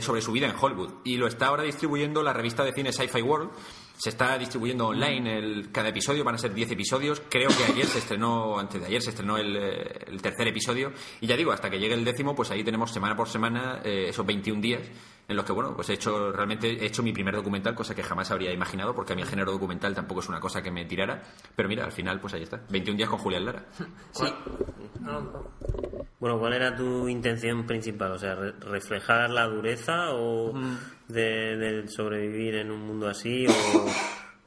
sobre 0.00 0.22
su 0.22 0.32
vida 0.32 0.46
en 0.48 0.54
Hollywood. 0.58 0.94
Y 1.04 1.16
lo 1.18 1.26
está 1.26 1.48
ahora 1.48 1.62
distribuyendo 1.62 2.22
la 2.22 2.32
revista 2.32 2.64
de 2.64 2.72
cine 2.72 2.92
Sci-Fi 2.92 3.20
World. 3.22 3.50
Se 3.96 4.10
está 4.10 4.36
distribuyendo 4.38 4.88
online 4.88 5.38
el, 5.38 5.70
cada 5.70 5.88
episodio, 5.88 6.24
van 6.24 6.34
a 6.34 6.38
ser 6.38 6.52
10 6.52 6.72
episodios. 6.72 7.22
Creo 7.28 7.48
que 7.48 7.72
ayer 7.72 7.86
se 7.86 7.98
estrenó, 7.98 8.58
antes 8.58 8.80
de 8.80 8.86
ayer 8.88 9.00
se 9.00 9.10
estrenó 9.10 9.36
el, 9.38 9.56
eh, 9.56 9.98
el 10.08 10.20
tercer 10.20 10.48
episodio. 10.48 10.92
Y 11.20 11.26
ya 11.26 11.36
digo, 11.36 11.52
hasta 11.52 11.70
que 11.70 11.78
llegue 11.78 11.94
el 11.94 12.04
décimo, 12.04 12.34
pues 12.34 12.50
ahí 12.50 12.64
tenemos 12.64 12.90
semana 12.90 13.16
por 13.16 13.28
semana 13.28 13.80
eh, 13.84 14.06
esos 14.08 14.26
21 14.26 14.60
días 14.60 14.82
en 15.26 15.36
los 15.36 15.44
que, 15.44 15.52
bueno, 15.52 15.74
pues 15.74 15.88
he 15.90 15.94
hecho, 15.94 16.32
realmente 16.32 16.68
he 16.70 16.86
hecho 16.86 17.02
mi 17.02 17.12
primer 17.12 17.34
documental, 17.34 17.74
cosa 17.74 17.94
que 17.94 18.02
jamás 18.02 18.30
habría 18.30 18.52
imaginado, 18.52 18.94
porque 18.94 19.12
a 19.14 19.16
mí 19.16 19.22
el 19.22 19.28
género 19.28 19.52
documental 19.52 19.94
tampoco 19.94 20.20
es 20.20 20.28
una 20.28 20.40
cosa 20.40 20.62
que 20.62 20.70
me 20.70 20.84
tirara. 20.84 21.22
Pero 21.56 21.68
mira, 21.68 21.84
al 21.84 21.92
final, 21.92 22.20
pues 22.20 22.34
ahí 22.34 22.42
está. 22.42 22.60
21 22.70 22.96
días 22.96 23.08
con 23.08 23.18
Julián 23.18 23.44
Lara. 23.46 23.64
Sí. 24.12 24.24
No, 25.00 25.20
no. 25.20 25.50
Bueno, 26.20 26.38
¿cuál 26.38 26.54
era 26.54 26.74
tu 26.74 27.08
intención 27.08 27.66
principal? 27.66 28.12
O 28.12 28.18
sea, 28.18 28.34
re- 28.34 28.52
reflejar 28.60 29.30
la 29.30 29.46
dureza 29.46 30.12
o 30.14 30.52
de, 31.08 31.56
del 31.56 31.88
sobrevivir 31.90 32.54
en 32.56 32.70
un 32.70 32.80
mundo 32.86 33.08
así 33.08 33.46
o, 33.46 33.86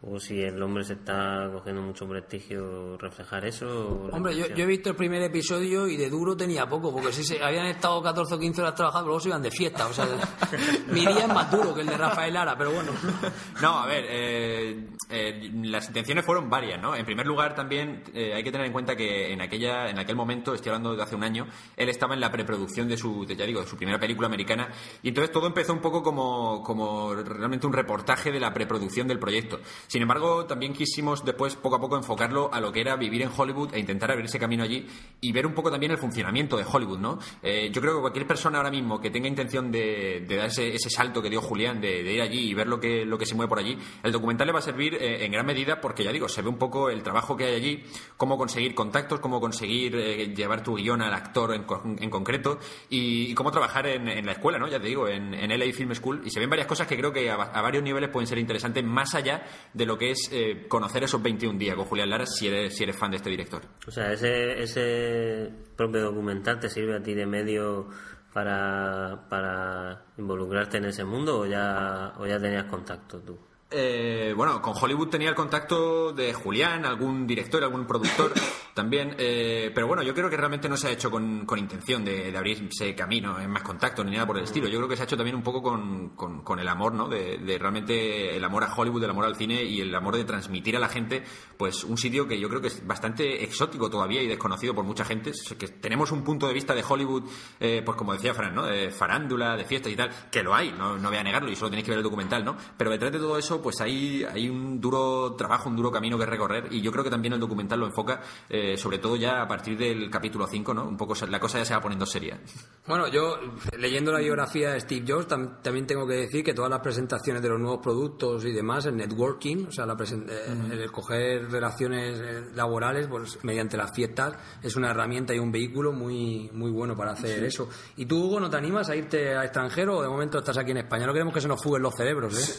o 0.10 0.20
si 0.20 0.42
el 0.42 0.62
hombre 0.62 0.84
se 0.84 0.94
está 0.94 1.50
cogiendo 1.52 1.82
mucho 1.82 2.08
prestigio, 2.08 2.98
reflejar 2.98 3.46
eso. 3.46 4.10
Hombre, 4.12 4.36
yo 4.36 4.64
he 4.64 4.66
visto 4.66 4.90
el 4.90 4.96
primer 4.96 5.22
episodio 5.22 5.88
y 5.88 5.98
de 5.98 6.10
duro 6.10 6.36
tenía 6.36 6.66
poco, 6.68 6.94
porque 6.94 7.12
si 7.12 7.24
se, 7.24 7.44
habían 7.44 7.66
estado 7.66 8.02
14 8.02 8.36
o 8.36 8.40
15 8.40 8.62
horas 8.62 8.76
trabajando, 8.76 9.08
luego 9.08 9.20
se 9.20 9.30
iban 9.30 9.42
de 9.42 9.52
fiesta. 9.52 9.88
O 9.88 9.94
sea, 9.94 10.06
mi 10.88 11.02
día 11.02 11.26
es 11.26 11.28
más 11.28 11.52
duro 11.52 11.76
que 11.76 11.82
el 11.82 11.88
de 11.88 11.98
Rafael 11.98 12.34
Lara, 12.34 12.56
pero 12.58 12.72
bueno. 12.72 12.92
No, 13.62 13.80
a 13.80 13.88
ver, 13.88 14.06
eh, 14.08 14.88
eh, 15.10 15.52
las 15.64 15.88
intenciones 15.88 16.24
fueron 16.24 16.50
varias, 16.50 16.82
¿no? 16.82 16.96
En 16.96 17.06
primer 17.06 17.26
lugar, 17.26 17.56
también 17.56 18.04
eh, 18.14 18.34
hay 18.36 18.44
que 18.44 18.52
tener 18.52 18.68
en 18.68 18.74
cuenta 18.74 18.96
que 18.96 19.34
en 19.34 19.42
aquella, 19.42 19.90
en 19.90 19.98
aquel 19.98 20.16
momento, 20.16 20.54
estoy 20.54 20.70
hablando 20.70 20.96
de 20.96 21.02
hace 21.02 21.16
un 21.16 21.24
año, 21.24 21.48
él 21.76 21.90
estaba 21.90 22.14
en 22.14 22.22
la 22.22 22.32
preproducción 22.32 22.88
de 22.88 22.98
su, 22.98 23.26
de, 23.26 23.36
ya 23.36 23.46
digo, 23.46 23.62
de 23.62 23.68
su 23.68 23.76
primera 23.78 24.00
película 24.00 24.28
americana, 24.28 24.70
y 25.02 25.10
entonces 25.10 25.32
todo 25.32 25.48
empezó 25.48 25.74
un 25.74 25.82
poco 25.82 26.04
como, 26.04 26.62
como 26.62 27.16
realmente 27.16 27.66
un 27.66 27.74
reportaje 27.74 28.32
de 28.32 28.40
la 28.40 28.54
preproducción 28.54 29.08
del 29.08 29.20
proyecto. 29.20 29.60
Sin 29.98 30.04
embargo, 30.04 30.46
también 30.46 30.74
quisimos 30.74 31.26
después 31.26 31.56
poco 31.56 31.78
a 31.78 31.82
poco 31.82 31.98
enfocarlo 31.98 32.54
a 32.54 32.62
lo 32.62 32.72
que 32.72 32.82
era 32.82 32.96
vivir 32.96 33.24
en 33.24 33.32
Hollywood 33.36 33.74
e 33.74 33.80
intentar 33.80 34.12
abrirse 34.12 34.38
camino 34.38 34.64
allí 34.64 34.86
y 35.20 35.32
ver 35.32 35.48
un 35.48 35.56
poco 35.56 35.72
también 35.72 35.92
el 35.92 35.98
funcionamiento 35.98 36.56
de 36.56 36.64
Hollywood, 36.72 37.00
¿no? 37.00 37.18
Eh, 37.42 37.72
yo 37.74 37.82
creo 37.82 37.96
que 37.96 38.02
cualquier 38.02 38.28
persona 38.28 38.60
ahora 38.60 38.70
mismo 38.70 39.02
que 39.02 39.10
tenga 39.10 39.28
intención 39.28 39.72
de, 39.72 40.24
dar 40.30 40.46
ese, 40.46 40.76
ese 40.76 40.92
salto 40.92 41.20
que 41.20 41.32
dio 41.32 41.42
Julián, 41.42 41.82
de, 41.82 42.14
ir 42.14 42.22
allí 42.22 42.52
y 42.52 42.54
ver 42.54 42.68
lo 42.68 42.80
que, 42.80 43.06
lo 43.06 43.18
que 43.18 43.26
se 43.26 43.34
mueve 43.34 43.50
por 43.50 43.58
allí, 43.58 43.76
el 44.04 44.12
documental 44.12 44.46
le 44.46 44.54
va 44.54 44.60
a 44.60 44.62
servir 44.62 44.94
eh, 44.94 45.26
en 45.26 45.32
gran 45.32 45.48
medida 45.48 45.82
porque, 45.82 46.04
ya 46.04 46.12
digo, 46.12 46.30
se 46.30 46.44
ve 46.44 46.50
un 46.50 46.60
poco 46.60 46.92
el 46.92 47.02
trabajo 47.02 47.36
que 47.36 47.46
hay 47.46 47.56
allí, 47.56 47.84
cómo 48.18 48.38
conseguir 48.38 48.76
contactos, 48.76 49.20
cómo 49.20 49.42
conseguir 49.42 49.96
eh, 49.96 50.32
llevar 50.36 50.62
tu 50.62 50.76
guion 50.76 51.02
al 51.02 51.16
actor 51.16 51.56
en, 51.56 51.66
en 51.98 52.10
concreto 52.12 52.60
y, 52.88 53.34
cómo 53.34 53.50
trabajar 53.50 53.88
en, 53.88 54.28
la 54.28 54.32
escuela, 54.34 54.60
¿no? 54.60 54.68
Ya 54.68 54.80
te 54.80 54.90
digo, 54.90 55.08
en, 55.08 55.32
LA 55.32 55.74
Film 55.74 55.96
School 55.96 56.22
y 56.24 56.30
se 56.30 56.40
ven 56.40 56.52
varias 56.52 56.68
cosas 56.68 56.86
que 56.86 56.96
creo 56.96 57.12
que 57.12 57.32
a, 57.32 57.34
a 57.34 57.62
varios 57.64 57.84
niveles 57.84 58.12
pueden 58.12 58.28
ser 58.28 58.38
interesantes 58.38 58.84
más 58.84 59.16
allá 59.16 59.44
de 59.78 59.86
lo 59.86 59.98
que 59.98 60.12
es 60.12 60.30
eh, 60.32 60.66
conocer 60.68 61.04
esos 61.04 61.22
21 61.22 61.60
días 61.60 61.76
con 61.76 61.86
Julián 61.86 62.10
Lara 62.10 62.26
si 62.26 62.48
eres, 62.48 62.76
si 62.76 62.84
eres 62.84 62.98
fan 62.98 63.12
de 63.12 63.18
este 63.18 63.30
director. 63.30 63.62
O 63.88 63.92
sea, 63.92 64.12
ese, 64.12 64.60
ese 64.60 65.50
propio 65.76 66.02
documental 66.02 66.60
te 66.60 66.68
sirve 66.68 66.96
a 66.96 67.04
ti 67.04 67.14
de 67.14 67.28
medio 67.28 67.88
para, 68.34 69.28
para 69.30 70.06
involucrarte 70.18 70.78
en 70.78 70.86
ese 70.86 71.06
mundo 71.06 71.42
o 71.42 71.46
ya, 71.46 72.14
o 72.18 72.26
ya 72.26 72.40
tenías 72.40 72.66
contacto 72.66 73.20
tú. 73.20 73.38
Eh, 73.70 74.34
bueno, 74.36 74.62
con 74.62 74.74
Hollywood 74.82 75.10
tenía 75.10 75.28
el 75.30 75.36
contacto 75.36 76.14
de 76.14 76.34
Julián, 76.34 76.86
algún 76.86 77.28
director, 77.28 77.62
algún 77.64 77.86
productor, 77.86 78.32
también. 78.74 79.14
eh, 79.18 79.72
pero 79.76 79.88
bueno, 79.88 80.04
yo 80.04 80.14
creo 80.14 80.30
que 80.30 80.38
realmente 80.38 80.70
no 80.70 80.78
se 80.78 80.88
ha 80.88 80.92
hecho 80.92 81.12
con, 81.12 81.46
con 81.46 81.60
intención 81.60 82.06
de, 82.06 82.32
de 82.32 82.38
abrirse 82.38 82.96
camino 82.96 83.38
en 83.42 83.50
más 83.50 83.64
contacto 83.64 84.06
ni 84.06 84.12
nada 84.12 84.26
por 84.26 84.38
el 84.38 84.46
estilo. 84.46 84.70
Yo 84.70 84.78
creo 84.78 84.88
que 84.88 84.96
se 84.96 85.02
ha 85.02 85.06
hecho 85.06 85.18
también 85.18 85.36
un 85.36 85.44
poco 85.44 85.62
con, 85.62 86.10
con- 86.16 86.44
con 86.44 86.60
el 86.60 86.68
amor, 86.70 86.94
¿no? 86.94 87.10
De, 87.10 87.40
de 87.40 87.58
realmente 87.58 88.38
el 88.38 88.44
amor 88.46 88.64
a 88.64 88.74
Hollywood, 88.74 89.04
el 89.04 89.10
amor 89.10 89.26
al 89.26 89.36
cine 89.36 89.62
y 89.64 89.82
el 89.82 89.94
amor 89.94 90.16
de 90.16 90.24
transmitir 90.24 90.78
a 90.78 90.80
la 90.80 90.88
gente, 90.88 91.24
pues 91.58 91.84
un 91.84 91.98
sitio 91.98 92.26
que 92.26 92.40
yo 92.40 92.48
creo 92.48 92.62
que 92.62 92.68
es 92.68 92.88
bastante 92.88 93.44
exótico 93.44 93.90
todavía 93.90 94.22
y 94.22 94.28
desconocido 94.28 94.74
por 94.74 94.86
mucha 94.86 95.04
gente. 95.04 95.32
Que 95.60 95.68
tenemos 95.68 96.12
un 96.14 96.24
punto 96.24 96.48
de 96.48 96.54
vista 96.54 96.74
de 96.74 96.86
Hollywood, 96.88 97.24
eh, 97.60 97.82
pues 97.86 97.98
como 97.98 98.14
decía 98.14 98.34
Fran, 98.34 98.56
¿no? 98.56 98.66
De 98.66 98.92
farándula, 98.92 99.58
de 99.58 99.66
fiestas 99.66 99.92
y 99.92 99.98
tal, 99.98 100.10
que 100.32 100.42
lo 100.42 100.56
hay, 100.56 100.72
no, 100.72 100.98
no 100.98 101.10
voy 101.10 101.18
a 101.18 101.24
negarlo 101.24 101.52
y 101.52 101.56
solo 101.58 101.70
tenéis 101.72 101.84
que 101.84 101.92
ver 101.92 101.98
el 102.00 102.04
documental, 102.04 102.46
¿no? 102.46 102.56
Pero 102.78 102.92
detrás 102.92 103.12
de 103.12 103.20
todo 103.20 103.38
eso, 103.38 103.57
pues 103.62 103.80
hay, 103.82 104.24
hay 104.24 104.50
un 104.50 104.80
duro 104.80 105.34
trabajo, 105.36 105.70
un 105.70 105.76
duro 105.76 105.92
camino 105.92 106.18
que 106.18 106.26
recorrer 106.26 106.68
y 106.72 106.82
yo 106.82 106.92
creo 106.92 107.04
que 107.04 107.10
también 107.10 107.34
el 107.34 107.40
documental 107.40 107.80
lo 107.80 107.86
enfoca, 107.88 108.22
eh, 108.50 108.78
sobre 108.78 108.98
todo 109.00 109.16
ya 109.16 109.42
a 109.42 109.48
partir 109.48 109.78
del 109.78 110.10
capítulo 110.10 110.48
5, 110.48 110.74
¿no? 110.74 110.88
Un 110.88 110.98
poco 110.98 111.14
la 111.30 111.40
cosa 111.40 111.60
ya 111.60 111.66
se 111.66 111.74
va 111.74 111.82
poniendo 111.82 112.06
seria. 112.06 112.40
Bueno, 112.88 113.08
yo 113.08 113.38
leyendo 113.78 114.12
la 114.12 114.20
biografía 114.20 114.72
de 114.74 114.80
Steve 114.80 115.06
Jobs 115.08 115.28
tam- 115.28 115.62
también 115.62 115.86
tengo 115.88 116.08
que 116.08 116.14
decir 116.16 116.44
que 116.44 116.54
todas 116.54 116.70
las 116.72 116.80
presentaciones 116.82 117.42
de 117.42 117.50
los 117.50 117.60
nuevos 117.60 117.80
productos 117.82 118.46
y 118.46 118.52
demás, 118.52 118.86
el 118.86 118.96
networking, 118.98 119.66
o 119.68 119.72
sea, 119.72 119.86
la 119.86 119.94
eh, 119.94 120.54
el 120.72 120.92
coger 120.92 121.52
relaciones 121.52 122.20
eh, 122.20 122.44
laborales 122.56 123.08
pues, 123.08 123.44
mediante 123.44 123.78
las 123.78 123.94
fiestas 123.94 124.34
es 124.64 124.76
una 124.76 124.92
herramienta 124.92 125.34
y 125.34 125.40
un 125.40 125.52
vehículo 125.52 125.92
muy 125.92 126.50
muy 126.54 126.72
bueno 126.72 126.96
para 126.96 127.12
hacer 127.12 127.44
eso. 127.44 127.68
¿Y 127.96 128.06
tú, 128.06 128.26
Hugo, 128.26 128.40
no 128.40 128.50
te 128.50 128.58
animas 128.58 128.90
a 128.90 128.96
irte 128.96 129.36
al 129.36 129.44
extranjero 129.46 129.98
o 129.98 130.02
de 130.02 130.08
momento 130.10 130.38
estás 130.40 130.58
aquí 130.58 130.72
en 130.72 130.78
España? 130.78 131.06
No 131.06 131.14
queremos 131.14 131.34
que 131.34 131.42
se 131.42 131.48
nos 131.48 131.62
fuguen 131.62 131.82
los 131.82 131.94
cerebros, 131.96 132.34
¿eh? 132.38 132.42
sí 132.42 132.54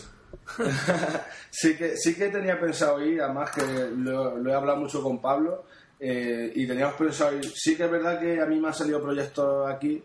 que 1.78 1.96
sí 1.96 2.14
que 2.14 2.28
tenía 2.28 2.58
pensado 2.58 3.04
ir, 3.04 3.20
además 3.20 3.50
que 3.50 3.62
lo, 3.96 4.36
lo 4.36 4.50
he 4.50 4.54
hablado 4.54 4.78
mucho 4.78 5.02
con 5.02 5.20
Pablo 5.20 5.64
eh, 6.00 6.52
y 6.54 6.66
teníamos 6.66 6.94
pensado 6.94 7.36
ir. 7.36 7.44
Sí 7.44 7.76
que 7.76 7.84
es 7.84 7.90
verdad 7.90 8.20
que 8.20 8.40
a 8.40 8.46
mí 8.46 8.58
me 8.58 8.68
han 8.68 8.74
salido 8.74 9.02
proyectos 9.02 9.70
aquí 9.70 10.02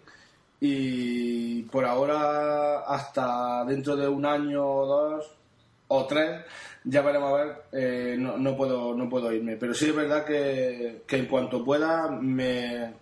y 0.59 1.63
por 1.63 1.85
ahora 1.85 2.79
hasta 2.81 3.65
dentro 3.65 3.95
de 3.95 4.07
un 4.07 4.25
año 4.25 4.65
o 4.65 4.85
dos 4.85 5.35
o 5.89 6.07
tres 6.07 6.45
ya 6.85 7.01
veremos 7.01 7.33
a 7.33 7.43
ver 7.43 7.55
eh, 7.73 8.15
no, 8.17 8.37
no 8.37 8.55
puedo 8.55 8.95
no 8.95 9.09
puedo 9.09 9.29
irme 9.33 9.57
pero 9.57 9.73
sí 9.73 9.89
es 9.89 9.95
verdad 9.95 10.23
que, 10.23 11.03
que 11.05 11.17
en 11.17 11.25
cuanto 11.25 11.65
pueda 11.65 12.09
me 12.09 12.93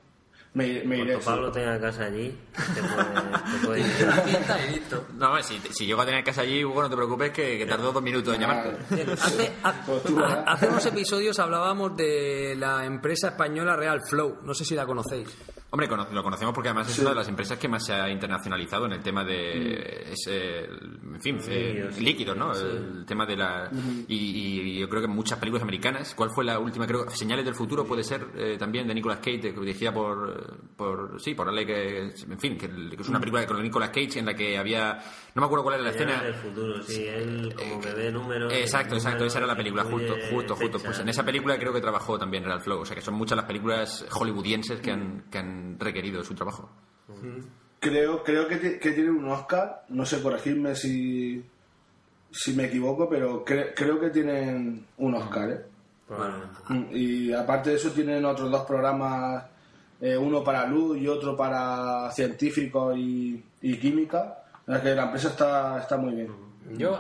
me, 0.54 0.84
me 0.84 0.98
iré 0.98 1.14
Cuando 1.14 1.20
sí. 1.22 1.26
Pablo 1.26 1.52
tenga 1.52 1.80
casa 1.80 2.06
allí, 2.06 2.36
te 2.76 2.82
puede, 2.82 3.60
te 3.62 3.66
puede 3.68 3.80
ir. 4.68 4.72
listo. 4.74 5.06
No, 5.18 5.42
si, 5.44 5.58
si 5.72 5.86
llego 5.86 6.02
a 6.02 6.06
tener 6.06 6.24
casa 6.24 6.42
allí, 6.42 6.64
Hugo, 6.66 6.82
no 6.82 6.90
te 6.90 6.96
preocupes 6.96 7.32
que, 7.32 7.58
que 7.58 7.66
tardó 7.66 7.92
dos 7.94 8.04
minutos 8.04 8.36
en 8.36 8.42
llamarte. 8.42 8.78
Hace, 9.14 9.54
ha- 9.64 9.74
Pues 9.86 10.02
hace 10.46 10.68
unos 10.68 10.86
episodios 10.86 11.40
hablábamos 11.40 11.96
de 11.96 12.56
la 12.58 12.86
empresa 12.86 13.30
española 13.30 13.76
Real 13.78 14.02
Flow, 14.10 14.40
no 14.44 14.54
sé 14.54 14.66
si 14.66 14.76
la 14.76 14.86
conocéis. 14.86 15.30
Hombre, 15.74 15.88
lo 15.88 16.22
conocemos 16.22 16.54
porque 16.54 16.68
además 16.68 16.90
es 16.90 17.00
una 17.00 17.12
de 17.12 17.16
las 17.16 17.30
empresas 17.30 17.58
que 17.58 17.70
más 17.70 17.86
se 17.86 17.94
ha 17.94 18.10
internacionalizado 18.10 18.88
en 18.88 18.92
el 18.92 19.02
tema 19.02 19.24
de, 19.24 20.02
Mm. 20.02 20.12
ese, 20.12 20.66
en 20.66 21.22
fin, 21.22 21.38
eh, 21.48 21.74
Líquidos. 21.74 21.98
líquidos, 22.02 22.38
¿no? 22.38 22.52
El 22.52 23.06
tema 23.06 23.26
de 23.26 23.38
la... 23.38 23.70
Y, 24.10 24.16
y 24.76 24.80
yo 24.82 24.90
creo 24.90 25.02
que 25.02 25.08
muchas 25.08 25.40
películas 25.40 25.64
americanas, 25.64 26.14
¿cuál 26.14 26.30
fue 26.32 26.44
la 26.44 26.60
última? 26.60 26.86
Creo 26.86 27.10
Señales 27.10 27.46
del 27.46 27.56
Futuro 27.56 27.86
puede 27.86 28.04
ser 28.04 28.28
eh, 28.36 28.58
también 28.60 28.86
de 28.86 28.94
Nicolas 28.96 29.20
Cage, 29.20 29.48
eh, 29.48 29.54
dirigida 29.58 29.94
por, 29.94 30.41
por 30.76 31.22
sí, 31.22 31.34
por 31.34 31.48
Ale, 31.50 31.66
que, 31.66 32.00
en 32.00 32.40
fin, 32.40 32.58
que, 32.58 32.68
que 32.68 33.02
es 33.02 33.10
una 33.10 33.20
película 33.20 33.46
con 33.46 33.62
Nicolas 33.62 33.90
Cage 33.90 34.20
en 34.20 34.26
la 34.26 34.34
que 34.34 34.58
había... 34.58 35.00
No 35.36 35.42
me 35.42 35.46
acuerdo 35.46 35.64
cuál 35.64 35.76
era 35.76 35.84
la 35.84 35.90
escena. 35.92 36.24
del 36.24 36.34
futuro, 36.34 36.82
sí, 36.84 37.06
él 37.08 37.54
como 37.56 37.80
que 37.82 37.94
ve 37.94 38.12
números. 38.12 38.52
Exacto, 38.54 38.96
exacto, 38.96 39.26
esa 39.26 39.38
era 39.40 39.48
la 39.48 39.56
película, 39.56 39.84
justo, 39.84 40.18
justo, 40.30 40.56
justo. 40.56 40.80
Pues 40.80 41.00
en 41.00 41.10
esa 41.10 41.24
película 41.24 41.58
creo 41.58 41.74
que 41.74 41.82
trabajó 41.82 42.18
también 42.20 42.44
Real 42.44 42.62
Flow, 42.62 42.82
o 42.82 42.86
sea 42.86 42.96
que 42.96 43.02
son 43.02 43.14
muchas 43.16 43.36
las 43.38 43.46
películas 43.46 44.06
hollywoodienses 44.12 44.80
que 44.82 44.92
han, 44.92 45.26
que 45.32 45.38
han 45.38 45.80
requerido 45.80 46.24
su 46.24 46.34
trabajo. 46.36 46.70
Creo, 47.80 48.24
creo 48.24 48.48
que, 48.48 48.80
que 48.80 48.92
tiene 48.92 49.10
un 49.10 49.28
Oscar, 49.30 49.86
no 49.90 50.06
sé, 50.06 50.22
corregirme 50.22 50.76
si, 50.76 51.44
si 52.32 52.54
me 52.54 52.66
equivoco, 52.66 53.10
pero 53.10 53.44
cre- 53.44 53.74
creo 53.76 54.00
que 54.00 54.10
tienen 54.12 54.86
un 54.98 55.16
Oscar, 55.16 55.50
¿eh? 55.50 55.66
Y 56.92 57.32
aparte 57.32 57.70
de 57.72 57.78
eso 57.78 57.90
tienen 57.92 58.26
otros 58.26 58.52
dos 58.52 58.66
programas, 58.66 59.46
eh, 60.02 60.18
uno 60.18 60.44
para 60.44 60.66
luz 60.66 60.98
y 60.98 61.08
otro 61.08 61.38
para 61.38 62.12
científicos 62.12 62.96
y, 62.98 63.42
química. 63.80 64.44
Sea 64.66 64.82
que 64.82 64.96
la 64.96 65.04
empresa 65.04 65.30
está, 65.30 65.80
está 65.80 65.96
muy 65.98 66.14
bien. 66.16 66.52
Yo, 66.78 66.98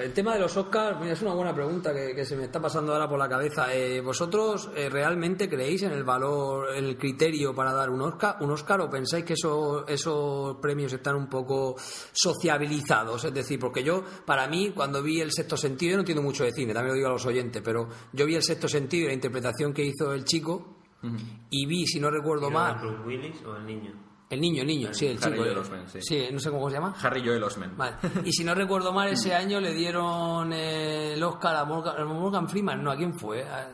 el 0.00 0.12
tema 0.14 0.34
de 0.34 0.40
los 0.40 0.56
Oscars, 0.56 0.98
mira, 0.98 1.12
es 1.12 1.22
una 1.22 1.34
buena 1.34 1.54
pregunta 1.54 1.92
que, 1.94 2.12
que 2.14 2.24
se 2.24 2.34
me 2.34 2.44
está 2.44 2.60
pasando 2.60 2.92
ahora 2.92 3.08
por 3.08 3.18
la 3.18 3.28
cabeza. 3.28 3.72
Eh, 3.72 4.00
¿Vosotros 4.00 4.70
eh, 4.74 4.88
realmente 4.88 5.48
creéis 5.48 5.82
en 5.82 5.92
el 5.92 6.02
valor, 6.02 6.74
en 6.74 6.84
el 6.86 6.96
criterio 6.98 7.54
para 7.54 7.72
dar 7.72 7.90
un 7.90 8.00
Oscar, 8.00 8.36
un 8.40 8.50
Oscar 8.50 8.80
o 8.80 8.90
pensáis 8.90 9.24
que 9.24 9.34
eso- 9.34 9.86
esos 9.86 10.56
premios 10.56 10.92
están 10.94 11.14
un 11.14 11.28
poco 11.28 11.76
sociabilizados? 12.10 13.24
Es 13.24 13.34
decir, 13.34 13.60
porque 13.60 13.84
yo, 13.84 14.02
para 14.24 14.48
mí, 14.48 14.70
cuando 14.74 15.02
vi 15.02 15.20
el 15.20 15.30
sexto 15.30 15.56
sentido, 15.56 15.90
yo 15.92 15.96
no 15.98 16.00
entiendo 16.02 16.22
mucho 16.22 16.44
de 16.44 16.50
cine, 16.52 16.72
también 16.72 16.88
lo 16.92 16.96
digo 16.96 17.08
a 17.08 17.12
los 17.12 17.26
oyentes, 17.26 17.62
pero 17.64 17.88
yo 18.12 18.26
vi 18.26 18.34
el 18.34 18.42
sexto 18.42 18.66
sentido 18.66 19.04
y 19.04 19.08
la 19.08 19.14
interpretación 19.14 19.72
que 19.72 19.84
hizo 19.84 20.12
el 20.12 20.24
chico 20.24 20.78
y 21.50 21.66
vi, 21.66 21.86
si 21.86 21.98
no 22.00 22.10
recuerdo 22.10 22.48
¿Quién 22.48 22.60
era 22.60 22.72
mal, 22.74 22.78
Bruce 22.80 23.02
Willis 23.06 23.44
o 23.44 23.56
el 23.56 23.66
niño? 23.66 23.92
el 24.30 24.40
niño, 24.40 24.62
el 24.62 24.66
niño, 24.68 24.94
sí, 24.94 25.06
el 25.08 25.18
Harry 25.22 25.32
chico. 25.32 25.42
Joel 25.44 25.58
Osment, 25.58 25.88
sí. 25.88 25.98
sí, 26.00 26.26
no 26.32 26.38
sé 26.38 26.50
cómo 26.50 26.70
se 26.70 26.76
llama. 26.76 26.94
Harry 27.02 27.20
Joel 27.24 27.42
Osment. 27.44 27.76
Vale. 27.76 27.96
Y 28.24 28.32
si 28.32 28.44
no 28.44 28.54
recuerdo 28.54 28.92
mal, 28.92 29.08
ese 29.08 29.34
año 29.34 29.60
le 29.60 29.74
dieron 29.74 30.52
eh, 30.52 31.12
el 31.14 31.22
Oscar 31.22 31.56
a 31.56 31.64
Morgan, 31.66 32.00
a 32.00 32.04
Morgan 32.06 32.48
Freeman. 32.48 32.82
No, 32.82 32.90
¿a 32.90 32.96
quién 32.96 33.12
fue? 33.12 33.42
A- 33.42 33.58
a- 33.58 33.68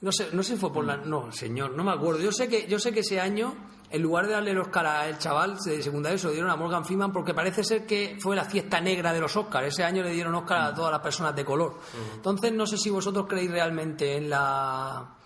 no 0.00 0.12
sé, 0.12 0.28
no 0.32 0.44
sé 0.44 0.54
si 0.54 0.60
fue 0.60 0.72
por 0.72 0.84
la... 0.84 0.96
No, 0.98 1.32
señor, 1.32 1.72
no 1.72 1.82
me 1.82 1.90
acuerdo. 1.90 2.20
Yo 2.20 2.30
sé 2.30 2.48
que, 2.48 2.68
yo 2.68 2.78
sé 2.78 2.92
que 2.92 3.00
ese 3.00 3.20
año, 3.20 3.52
en 3.90 4.00
lugar 4.00 4.28
de 4.28 4.34
darle 4.34 4.52
el 4.52 4.58
Oscar 4.58 4.86
al 4.86 5.18
chaval 5.18 5.56
de 5.58 5.82
secundario, 5.82 6.16
se 6.18 6.28
lo 6.28 6.32
dieron 6.34 6.50
a 6.52 6.54
Morgan 6.56 6.84
Freeman 6.84 7.10
porque 7.12 7.34
parece 7.34 7.64
ser 7.64 7.84
que 7.84 8.16
fue 8.20 8.36
la 8.36 8.44
fiesta 8.44 8.80
negra 8.80 9.12
de 9.12 9.18
los 9.18 9.36
Oscars. 9.36 9.66
Ese 9.66 9.82
año 9.82 10.04
le 10.04 10.12
dieron 10.12 10.32
Oscar 10.36 10.60
a 10.60 10.72
todas 10.72 10.92
las 10.92 11.00
personas 11.00 11.34
de 11.34 11.44
color. 11.44 11.80
Entonces, 12.14 12.52
no 12.52 12.64
sé 12.64 12.78
si 12.78 12.90
vosotros 12.90 13.26
creéis 13.28 13.50
realmente 13.50 14.16
en 14.18 14.30
la... 14.30 15.16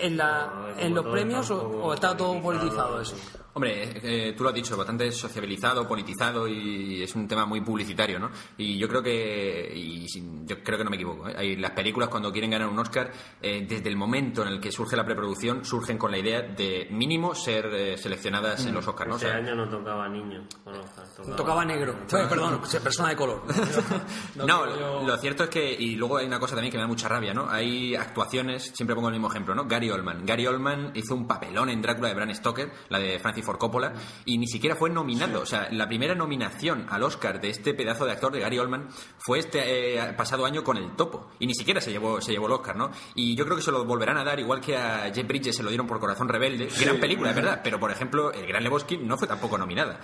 En, 0.00 0.16
la, 0.16 0.74
en 0.78 0.94
los 0.94 1.06
premios 1.06 1.50
o, 1.50 1.60
o 1.82 1.94
está 1.94 2.16
todo 2.16 2.40
politizado 2.40 3.00
eso. 3.00 3.16
Hombre, 3.56 3.88
eh, 4.02 4.34
tú 4.36 4.42
lo 4.42 4.50
has 4.50 4.54
dicho, 4.54 4.76
bastante 4.76 5.10
sociabilizado, 5.10 5.88
politizado 5.88 6.46
y 6.46 7.02
es 7.02 7.14
un 7.14 7.26
tema 7.26 7.46
muy 7.46 7.62
publicitario, 7.62 8.18
¿no? 8.18 8.28
Y 8.58 8.76
yo 8.76 8.86
creo 8.86 9.02
que, 9.02 9.72
y 9.74 10.06
sin- 10.10 10.46
yo 10.46 10.62
creo 10.62 10.76
que 10.76 10.84
no 10.84 10.90
me 10.90 10.96
equivoco, 10.96 11.26
¿eh? 11.26 11.34
Hay- 11.38 11.56
las 11.56 11.70
películas 11.70 12.10
cuando 12.10 12.30
quieren 12.30 12.50
ganar 12.50 12.68
un 12.68 12.78
Oscar, 12.78 13.10
eh, 13.40 13.64
desde 13.66 13.88
el 13.88 13.96
momento 13.96 14.42
en 14.42 14.48
el 14.48 14.60
que 14.60 14.70
surge 14.70 14.94
la 14.94 15.06
preproducción, 15.06 15.64
surgen 15.64 15.96
con 15.96 16.10
la 16.10 16.18
idea 16.18 16.42
de 16.42 16.86
mínimo 16.90 17.34
ser 17.34 17.64
eh, 17.72 17.96
seleccionadas 17.96 18.66
en 18.66 18.74
los 18.74 18.86
Oscars, 18.86 19.08
¿no? 19.08 19.16
O 19.16 19.18
sea, 19.18 19.36
año 19.36 19.54
no 19.54 19.66
tocaba 19.70 20.06
niño. 20.06 20.46
Bueno, 20.62 20.80
tocaba, 21.16 21.36
Tocaba 21.36 21.64
negro. 21.64 21.92
Eh, 21.94 22.26
Perdón, 22.28 22.60
persona 22.60 23.08
de 23.08 23.16
color. 23.16 23.42
No, 24.46 24.66
lo 24.66 25.16
cierto 25.16 25.44
es 25.44 25.48
que, 25.48 25.72
y 25.72 25.96
luego 25.96 26.18
hay 26.18 26.26
una 26.26 26.38
cosa 26.38 26.54
también 26.56 26.70
que 26.70 26.76
me 26.76 26.82
da 26.82 26.88
mucha 26.88 27.08
rabia, 27.08 27.32
¿no? 27.32 27.48
Hay 27.48 27.94
actuaciones, 27.94 28.70
siempre 28.74 28.94
pongo 28.94 29.08
el 29.08 29.14
mismo 29.14 29.30
ejemplo, 29.30 29.54
¿no? 29.54 29.64
Gary 29.66 29.90
Oldman. 29.90 30.26
Gary 30.26 30.46
Oldman 30.46 30.92
hizo 30.94 31.14
un 31.14 31.26
papelón 31.26 31.70
en 31.70 31.80
Drácula 31.80 32.08
de 32.08 32.14
Bram 32.14 32.34
Stoker, 32.34 32.70
la 32.90 32.98
de 32.98 33.18
Francis 33.18 33.45
Ford 33.46 33.58
Coppola, 33.58 33.94
y 34.24 34.36
ni 34.36 34.46
siquiera 34.46 34.76
fue 34.76 34.90
nominado. 34.90 35.40
O 35.40 35.46
sea, 35.46 35.68
la 35.70 35.88
primera 35.88 36.14
nominación 36.14 36.86
al 36.90 37.02
Oscar 37.02 37.40
de 37.40 37.50
este 37.50 37.72
pedazo 37.72 38.04
de 38.04 38.12
actor 38.12 38.32
de 38.32 38.40
Gary 38.40 38.58
Oldman 38.58 38.88
fue 39.18 39.38
este 39.38 39.98
eh, 39.98 40.12
pasado 40.14 40.44
año 40.44 40.62
con 40.62 40.76
El 40.76 40.94
Topo, 40.96 41.30
y 41.38 41.46
ni 41.46 41.54
siquiera 41.54 41.80
se 41.80 41.90
llevó, 41.90 42.20
se 42.20 42.32
llevó 42.32 42.46
el 42.46 42.52
Oscar, 42.52 42.76
¿no? 42.76 42.90
Y 43.14 43.34
yo 43.36 43.44
creo 43.44 43.56
que 43.56 43.62
se 43.62 43.72
lo 43.72 43.84
volverán 43.84 44.18
a 44.18 44.24
dar, 44.24 44.38
igual 44.38 44.60
que 44.60 44.76
a 44.76 45.10
Jeff 45.14 45.26
Bridges 45.26 45.56
se 45.56 45.62
lo 45.62 45.70
dieron 45.70 45.86
por 45.86 46.00
Corazón 46.00 46.28
Rebelde, 46.28 46.68
gran 46.80 46.98
película, 46.98 47.30
es 47.30 47.36
verdad, 47.36 47.60
pero 47.62 47.78
por 47.78 47.90
ejemplo, 47.90 48.32
El 48.32 48.46
Gran 48.46 48.62
Lebowski 48.62 48.98
no 48.98 49.16
fue 49.16 49.28
tampoco 49.28 49.56
nominada. 49.56 50.00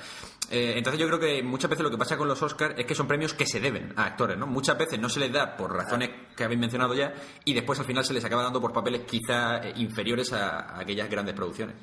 Eh, 0.50 0.74
entonces 0.76 1.00
yo 1.00 1.06
creo 1.06 1.18
que 1.18 1.42
muchas 1.42 1.70
veces 1.70 1.82
lo 1.82 1.90
que 1.90 1.98
pasa 1.98 2.16
con 2.16 2.28
los 2.28 2.42
Oscars 2.42 2.74
es 2.78 2.86
que 2.86 2.94
son 2.94 3.08
premios 3.08 3.34
que 3.34 3.46
se 3.46 3.60
deben 3.60 3.92
a 3.96 4.04
actores, 4.04 4.38
¿no? 4.38 4.46
Muchas 4.46 4.76
veces 4.78 4.98
no 5.00 5.08
se 5.08 5.20
les 5.20 5.32
da 5.32 5.56
por 5.56 5.74
razones 5.74 6.10
que 6.36 6.44
habéis 6.44 6.60
mencionado 6.60 6.94
ya 6.94 7.12
y 7.44 7.54
después 7.54 7.78
al 7.78 7.86
final 7.86 8.04
se 8.04 8.12
les 8.12 8.24
acaba 8.24 8.42
dando 8.42 8.60
por 8.60 8.72
papeles 8.72 9.02
quizá 9.06 9.58
eh, 9.58 9.72
inferiores 9.76 10.32
a, 10.32 10.60
a 10.60 10.80
aquellas 10.80 11.08
grandes 11.08 11.34
producciones. 11.34 11.76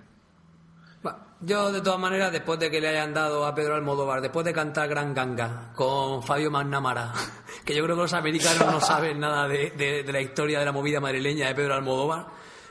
Yo, 1.41 1.71
de 1.71 1.79
todas 1.79 1.99
maneras, 1.99 2.33
después 2.33 2.59
de 2.59 2.69
que 2.69 2.81
le 2.81 2.89
hayan 2.89 3.13
dado 3.13 3.45
a 3.45 3.55
Pedro 3.55 3.75
Almodóvar, 3.75 4.19
después 4.21 4.45
de 4.45 4.53
cantar 4.53 4.89
Gran 4.89 5.13
Ganga 5.13 5.71
con 5.73 6.21
Fabio 6.21 6.51
Magnamara, 6.51 7.13
que 7.65 7.73
yo 7.73 7.83
creo 7.85 7.95
que 7.95 8.01
los 8.01 8.13
americanos 8.13 8.65
no 8.69 8.81
saben 8.81 9.19
nada 9.21 9.47
de, 9.47 9.71
de- 9.71 10.03
de 10.03 10.11
la 10.11 10.19
historia 10.19 10.59
de 10.59 10.65
la 10.65 10.73
movida 10.73 10.99
madrileña 10.99 11.47
de 11.47 11.55
Pedro 11.55 11.75
Almodóvar, 11.75 12.25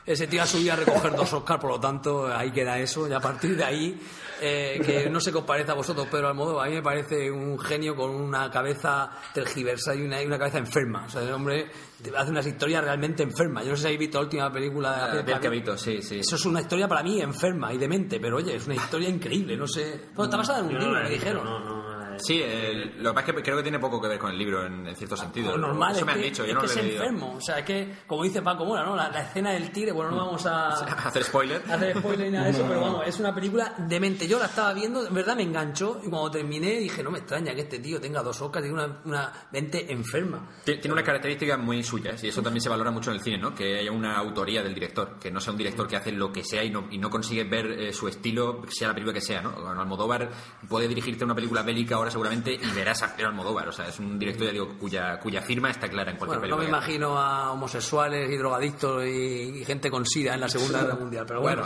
ese 0.05 0.27
tío 0.27 0.43
ha 0.43 0.45
subido 0.45 0.73
a 0.73 0.75
recoger 0.75 1.15
dos 1.15 1.33
Oscars, 1.33 1.59
por 1.59 1.71
lo 1.71 1.79
tanto, 1.79 2.27
ahí 2.27 2.51
queda 2.51 2.77
eso, 2.79 3.07
y 3.07 3.13
a 3.13 3.19
partir 3.19 3.55
de 3.57 3.63
ahí, 3.63 3.99
eh, 4.41 4.81
que 4.85 5.09
no 5.09 5.19
se 5.19 5.31
comparece 5.31 5.71
a 5.71 5.75
vosotros, 5.75 6.07
Pedro 6.07 6.27
Almodóvar, 6.27 6.67
a 6.67 6.69
mí 6.69 6.75
me 6.75 6.81
parece 6.81 7.31
un 7.31 7.57
genio 7.59 7.95
con 7.95 8.11
una 8.11 8.49
cabeza 8.49 9.11
tergiversa 9.33 9.95
y 9.95 10.01
una, 10.01 10.21
y 10.21 10.25
una 10.25 10.37
cabeza 10.37 10.57
enferma. 10.57 11.05
O 11.05 11.09
sea, 11.09 11.21
el 11.21 11.31
hombre 11.31 11.69
hace 12.17 12.31
unas 12.31 12.45
historias 12.45 12.83
realmente 12.83 13.23
enfermas. 13.23 13.65
Yo 13.65 13.71
no 13.71 13.75
sé 13.75 13.81
si 13.81 13.87
habéis 13.87 13.99
visto 13.99 14.17
la 14.17 14.23
última 14.23 14.51
película 14.51 14.91
de 14.91 14.97
la 14.97 15.13
Del 15.15 15.25
Pig. 15.25 15.39
Cabito, 15.39 15.77
sí, 15.77 16.01
sí. 16.01 16.19
Eso 16.19 16.35
es 16.35 16.45
una 16.45 16.61
historia 16.61 16.87
para 16.87 17.03
mí 17.03 17.21
enferma 17.21 17.73
y 17.73 17.77
demente, 17.77 18.19
pero 18.19 18.37
oye, 18.37 18.55
es 18.55 18.65
una 18.65 18.75
historia 18.75 19.09
increíble, 19.09 19.57
no 19.57 19.67
sé. 19.67 20.09
Bueno, 20.15 20.25
está 20.25 20.37
basada 20.37 20.59
en 20.59 20.65
un 20.65 20.79
libro, 20.79 21.03
me 21.03 21.09
dijeron. 21.09 21.43
No, 21.43 21.59
no, 21.59 21.88
Sí, 22.19 22.41
el- 22.41 23.01
lo 23.03 23.09
que 23.11 23.15
pasa 23.15 23.31
es 23.31 23.35
que 23.37 23.43
creo 23.43 23.57
que 23.57 23.63
tiene 23.63 23.79
poco 23.79 24.01
que 24.01 24.07
ver 24.07 24.19
con 24.19 24.31
el 24.31 24.37
libro 24.37 24.65
en, 24.65 24.87
en 24.87 24.95
cierto 24.95 25.15
sentido. 25.17 25.51
Lo 25.57 25.67
normal 25.67 25.91
Eso 25.91 25.99
es 26.01 26.05
me 26.05 26.11
han 26.13 26.17
que, 26.19 26.25
dicho, 26.25 26.43
yo 26.43 26.49
es 26.49 26.53
no 26.55 26.61
que 26.61 26.67
lo 26.67 26.71
es 26.73 26.77
he 26.77 26.83
leído. 26.83 27.03
enfermo. 27.03 27.33
O 27.37 27.41
sea, 27.41 27.59
es 27.59 27.65
que, 27.65 27.95
como 28.07 28.23
dice 28.23 28.41
Paco 28.41 28.65
Mora, 28.65 28.83
¿no? 28.85 28.95
La, 28.95 29.09
la 29.09 29.21
escena 29.23 29.51
del 29.51 29.71
tigre, 29.71 29.91
bueno, 29.91 30.11
no 30.11 30.17
vamos 30.17 30.45
a 30.45 30.67
Hacer 31.07 31.23
spoiler. 31.23 31.61
hacer 31.69 31.97
spoiler 31.97 32.27
ni 32.27 32.31
nada 32.33 32.45
de 32.45 32.51
eso, 32.51 32.65
pero 32.67 32.81
vamos, 32.81 33.07
es 33.07 33.19
una 33.19 33.33
película 33.33 33.73
demente. 33.77 34.27
Yo 34.27 34.39
la 34.39 34.45
estaba 34.45 34.73
viendo, 34.73 35.05
en 35.07 35.13
verdad 35.13 35.35
me 35.35 35.43
enganchó, 35.43 35.99
y 36.03 36.09
cuando 36.09 36.31
terminé 36.31 36.79
dije, 36.79 37.03
no 37.03 37.11
me 37.11 37.19
extraña 37.19 37.53
que 37.55 37.61
este 37.61 37.79
tío 37.79 37.99
tenga 37.99 38.21
dos 38.21 38.41
Oscars 38.41 38.65
y 38.65 38.69
una, 38.69 38.99
una 39.05 39.31
mente 39.51 39.91
enferma. 39.91 40.47
Tiene 40.63 40.81
tiene 40.81 40.93
unas 40.93 41.05
características 41.05 41.59
muy 41.59 41.83
suyas 41.83 42.23
y 42.23 42.27
eso 42.29 42.41
también 42.41 42.61
se 42.61 42.69
valora 42.69 42.91
mucho 42.91 43.11
en 43.11 43.17
el 43.17 43.23
cine, 43.23 43.37
¿no? 43.37 43.53
Que 43.55 43.79
haya 43.79 43.91
una 43.91 44.17
autoría 44.17 44.61
del 44.63 44.73
director, 44.73 45.17
que 45.19 45.31
no 45.31 45.39
sea 45.39 45.51
un 45.51 45.57
director 45.57 45.87
que 45.87 45.95
hace 45.95 46.11
lo 46.11 46.31
que 46.31 46.43
sea 46.43 46.63
y 46.63 46.69
no, 46.69 46.87
y 46.91 46.97
no 46.97 47.09
consigue 47.09 47.43
ver 47.43 47.65
eh, 47.71 47.93
su 47.93 48.07
estilo, 48.07 48.61
sea 48.69 48.89
la 48.89 48.93
película 48.93 49.13
que 49.13 49.21
sea, 49.21 49.41
¿no? 49.41 49.49
Almodóvar 49.79 50.29
puede 50.67 50.87
dirigirte 50.87 51.23
una 51.23 51.35
película 51.35 51.63
bélica 51.63 51.95
ahora 51.95 52.08
seguramente 52.09 52.53
y 52.53 52.71
verás 52.75 53.03
a 53.03 53.15
Pedro 53.15 53.29
Almodóvar, 53.29 53.67
o 53.69 53.71
sea, 53.71 53.87
es 53.87 53.99
un 53.99 54.17
director, 54.19 54.45
ya 54.47 54.51
digo, 54.53 54.77
cuya, 54.79 55.19
cuya 55.19 55.41
firma 55.41 55.69
está 55.69 55.87
clara 55.89 56.11
en 56.11 56.17
cualquier 56.17 56.39
Bueno, 56.39 56.55
no 56.55 56.61
me 56.61 56.67
película. 56.67 56.79
que 56.79 56.85
hace. 56.85 56.93
imagino 56.95 57.17
a 57.17 57.51
homosexuales 57.51 58.29
y 58.31 58.37
drogadictos 58.37 59.05
y, 59.05 59.59
y 59.61 59.65
gente 59.65 59.89
con 59.89 60.05
sida 60.05 60.33
en 60.33 60.41
la 60.41 60.49
Segunda 60.49 60.81
Guerra 60.81 60.95
Mundial, 60.95 61.25
pero 61.27 61.41
bueno, 61.41 61.63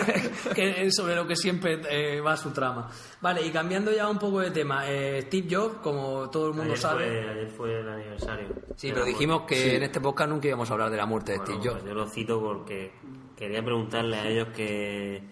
que 0.54 0.86
es 0.86 0.94
sobre 0.94 1.14
lo 1.14 1.26
que 1.26 1.36
siempre 1.36 1.80
eh, 1.88 2.20
va 2.20 2.36
su 2.36 2.50
trama. 2.50 2.88
Vale, 3.20 3.42
y 3.46 3.50
cambiando 3.50 3.92
ya 3.92 4.08
un 4.08 4.18
poco 4.18 4.40
de 4.40 4.50
tema, 4.50 4.88
eh, 4.88 5.22
Steve 5.26 5.48
Jobs, 5.50 5.76
como 5.82 6.30
todo 6.30 6.48
el 6.48 6.54
mundo 6.54 6.72
Ayer 6.72 6.78
sabe... 6.78 7.06
fue, 7.06 7.30
ayer 7.30 7.48
fue 7.50 7.80
el 7.80 7.88
aniversario. 7.88 8.48
Sí, 8.76 8.90
pero 8.92 9.04
dijimos 9.04 9.42
que 9.46 9.76
en 9.76 9.82
este 9.82 10.00
podcast 10.00 10.30
nunca 10.30 10.48
íbamos 10.48 10.68
a 10.70 10.72
hablar 10.74 10.90
de 10.90 10.96
la 10.96 11.06
muerte 11.06 11.32
de 11.32 11.38
Bueno, 11.38 11.52
Steve 11.54 11.68
Jobs. 11.68 11.80
pues 11.82 11.92
yo 11.92 11.94
lo 11.98 12.06
cito 12.08 12.40
porque 12.40 12.92
quería 13.36 13.62
preguntarle 13.64 14.16
a 14.16 14.26
ellos 14.28 14.48
qué, 14.54 15.22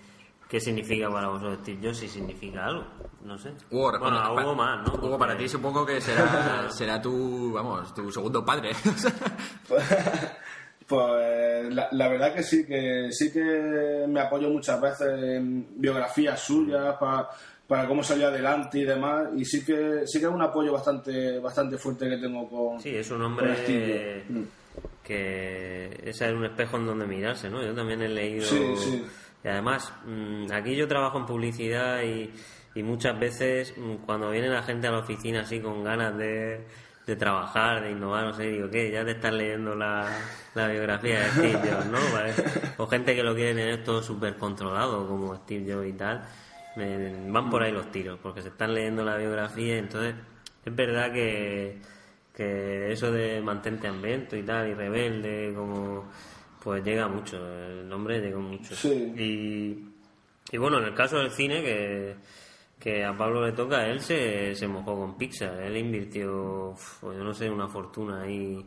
qué 0.53 0.61
significa 0.61 1.11
para 1.11 1.29
vosotros 1.29 1.61
Steve 1.63 1.79
Jobs, 1.83 1.97
si 1.97 2.09
significa 2.09 2.67
algo. 2.67 2.85
No 3.25 3.39
sé. 3.39 3.53
Hugo, 3.71 3.99
bueno, 3.99 4.19
a 4.19 4.35
Hugo 4.35 4.55
más, 4.55 4.87
¿no? 4.87 4.93
Hugo, 5.03 5.19
para 5.19 5.35
ti 5.35 5.49
supongo 5.49 5.87
que 5.87 5.99
será, 5.99 6.69
será 6.71 7.01
tu, 7.01 7.53
vamos, 7.55 7.95
tu 7.95 8.13
segundo 8.13 8.45
padre. 8.45 8.73
Pues 10.85 11.73
la, 11.73 11.89
la 11.93 12.09
verdad 12.09 12.35
que 12.35 12.43
sí, 12.43 12.67
que 12.67 13.09
sí 13.13 13.33
que 13.33 14.05
me 14.07 14.21
apoyo 14.21 14.51
muchas 14.51 14.79
veces 14.79 15.09
en 15.23 15.81
biografías 15.81 16.39
suyas 16.39 16.97
para, 16.99 17.29
para 17.67 17.89
cómo 17.89 18.03
salió 18.03 18.27
adelante 18.27 18.81
y 18.81 18.85
demás, 18.85 19.29
y 19.35 19.45
sí 19.47 19.65
que 19.65 20.03
sí 20.05 20.19
que 20.19 20.27
es 20.27 20.31
un 20.31 20.43
apoyo 20.43 20.73
bastante 20.73 21.39
bastante 21.39 21.79
fuerte 21.79 22.11
que 22.11 22.19
tengo 22.19 22.47
con 22.51 22.79
Sí, 22.79 22.95
es 22.95 23.11
un 23.11 23.23
hombre 23.23 23.57
Steve 23.63 24.25
Jobs. 24.29 24.39
Mm. 24.39 24.43
que 25.03 26.01
ese 26.05 26.27
es 26.27 26.33
un 26.35 26.45
espejo 26.45 26.77
en 26.77 26.87
donde 26.87 27.07
mirarse, 27.07 27.49
¿no? 27.49 27.65
Yo 27.65 27.73
también 27.75 28.03
he 28.03 28.09
leído... 28.09 28.45
Sí, 28.45 28.75
sí. 28.77 29.07
Y 29.45 29.49
además, 29.49 29.93
mm, 30.07 30.53
aquí 30.53 30.77
yo 30.77 30.87
trabajo 30.89 31.19
en 31.19 31.27
publicidad 31.27 32.03
y, 32.03 32.33
muchas 32.83 33.19
veces 33.19 33.75
mm, 33.77 33.97
cuando 34.07 34.31
viene 34.31 34.49
la 34.49 34.63
gente 34.63 34.87
a 34.87 34.91
la 34.93 34.99
oficina 34.99 35.41
así 35.41 35.61
con 35.61 35.85
ganas 35.85 36.17
de, 36.17 36.67
de 37.07 37.17
trabajar, 37.17 37.83
de 37.83 37.91
innovar, 37.91 38.25
no 38.25 38.33
sé, 38.35 38.45
digo, 38.45 38.71
¿qué? 38.71 38.91
Ya 38.91 39.05
te 39.05 39.13
estás 39.13 39.33
leyendo 39.33 39.75
la, 39.75 40.09
la 40.55 40.69
biografía 40.69 41.21
de 41.21 41.31
Steve 41.31 41.59
Jobs, 41.71 41.87
¿no? 41.87 41.99
O 42.79 42.87
gente 42.87 43.15
que 43.15 43.23
lo 43.23 43.35
quiere 43.35 43.55
tener 43.55 43.85
todo 43.85 44.03
súper 44.03 44.37
controlado, 44.37 45.07
como 45.09 45.35
Steve 45.37 45.73
Jobs 45.73 45.89
y 45.89 45.93
tal. 45.95 46.23
Van 47.29 47.51
por 47.51 47.63
ahí 47.63 47.73
los 47.73 47.91
tiros, 47.91 48.19
porque 48.23 48.41
se 48.41 48.49
están 48.49 48.75
leyendo 48.75 49.05
la 49.05 49.17
biografía, 49.17 49.77
entonces 49.77 50.15
es 50.65 50.75
verdad 50.75 51.13
que, 51.13 51.81
que 52.35 52.93
eso 52.93 53.11
de 53.11 53.41
mantente 53.43 53.89
hambriento 53.89 54.37
y 54.37 54.43
tal, 54.43 54.69
y 54.69 54.75
rebelde, 54.75 55.53
como 55.55 56.05
pues 56.63 56.85
llega 56.85 57.09
mucho, 57.09 57.37
el 57.37 57.89
nombre 57.89 58.21
llegó 58.21 58.41
mucho. 58.41 58.75
Sí. 58.75 58.89
Y, 59.17 60.55
y 60.55 60.59
bueno, 60.59 60.79
en 60.79 60.85
el 60.85 60.95
caso 60.95 61.19
del 61.19 61.31
cine, 61.31 61.63
que, 61.63 62.17
que 62.79 63.05
a 63.05 63.17
Pablo 63.17 63.45
le 63.45 63.53
toca, 63.53 63.87
él 63.89 64.01
se, 64.01 64.55
se 64.55 64.69
mojó 64.69 64.97
con 64.97 65.17
Pixar, 65.17 65.61
él 65.63 65.77
invirtió, 65.77 66.75
pues 67.01 67.17
yo 67.19 67.25
no 67.25 67.35
sé, 67.35 67.51
una 67.51 67.69
fortuna 67.69 68.23
ahí. 68.23 68.65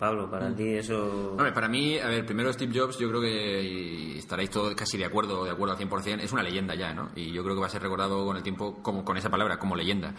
Pablo, 0.00 0.30
para 0.30 0.50
ti 0.56 0.76
eso... 0.76 1.32
Hombre, 1.32 1.52
para 1.52 1.68
mí, 1.68 1.98
a 1.98 2.08
ver, 2.08 2.24
primero 2.24 2.50
Steve 2.54 2.72
Jobs, 2.74 2.96
yo 2.96 3.10
creo 3.10 3.20
que 3.20 4.16
estaréis 4.16 4.48
todos 4.48 4.74
casi 4.74 4.96
de 4.96 5.04
acuerdo, 5.04 5.44
de 5.44 5.50
acuerdo 5.50 5.74
al 5.74 5.78
100%, 5.78 6.20
es 6.22 6.32
una 6.32 6.42
leyenda 6.42 6.74
ya, 6.74 6.94
¿no? 6.94 7.10
Y 7.14 7.30
yo 7.30 7.42
creo 7.44 7.54
que 7.54 7.60
va 7.60 7.66
a 7.66 7.70
ser 7.70 7.82
recordado 7.82 8.24
con 8.24 8.34
el 8.34 8.42
tiempo 8.42 8.82
como 8.82 9.04
con 9.04 9.18
esa 9.18 9.28
palabra, 9.28 9.58
como 9.58 9.76
leyenda. 9.76 10.14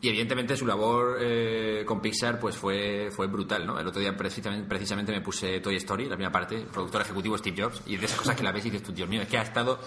Y 0.00 0.08
evidentemente 0.08 0.56
su 0.56 0.68
labor 0.68 1.16
eh, 1.20 1.82
con 1.84 2.00
Pixar 2.00 2.38
pues 2.38 2.56
fue, 2.56 3.08
fue 3.10 3.26
brutal, 3.26 3.66
¿no? 3.66 3.76
El 3.80 3.88
otro 3.88 4.00
día 4.00 4.16
precisamente, 4.16 4.68
precisamente 4.68 5.10
me 5.10 5.20
puse 5.20 5.58
Toy 5.58 5.74
Story, 5.74 6.04
la 6.04 6.14
primera 6.14 6.30
parte, 6.30 6.64
productor 6.72 7.00
ejecutivo 7.00 7.36
Steve 7.36 7.60
Jobs, 7.60 7.82
y 7.86 7.96
de 7.96 8.06
esas 8.06 8.18
cosas 8.20 8.36
que 8.36 8.44
la 8.44 8.52
ves 8.52 8.64
y 8.66 8.70
dices 8.70 8.86
tú, 8.86 8.92
Dios 8.92 9.08
mío, 9.08 9.22
es 9.22 9.28
que 9.28 9.36
ha 9.36 9.42
estado 9.42 9.80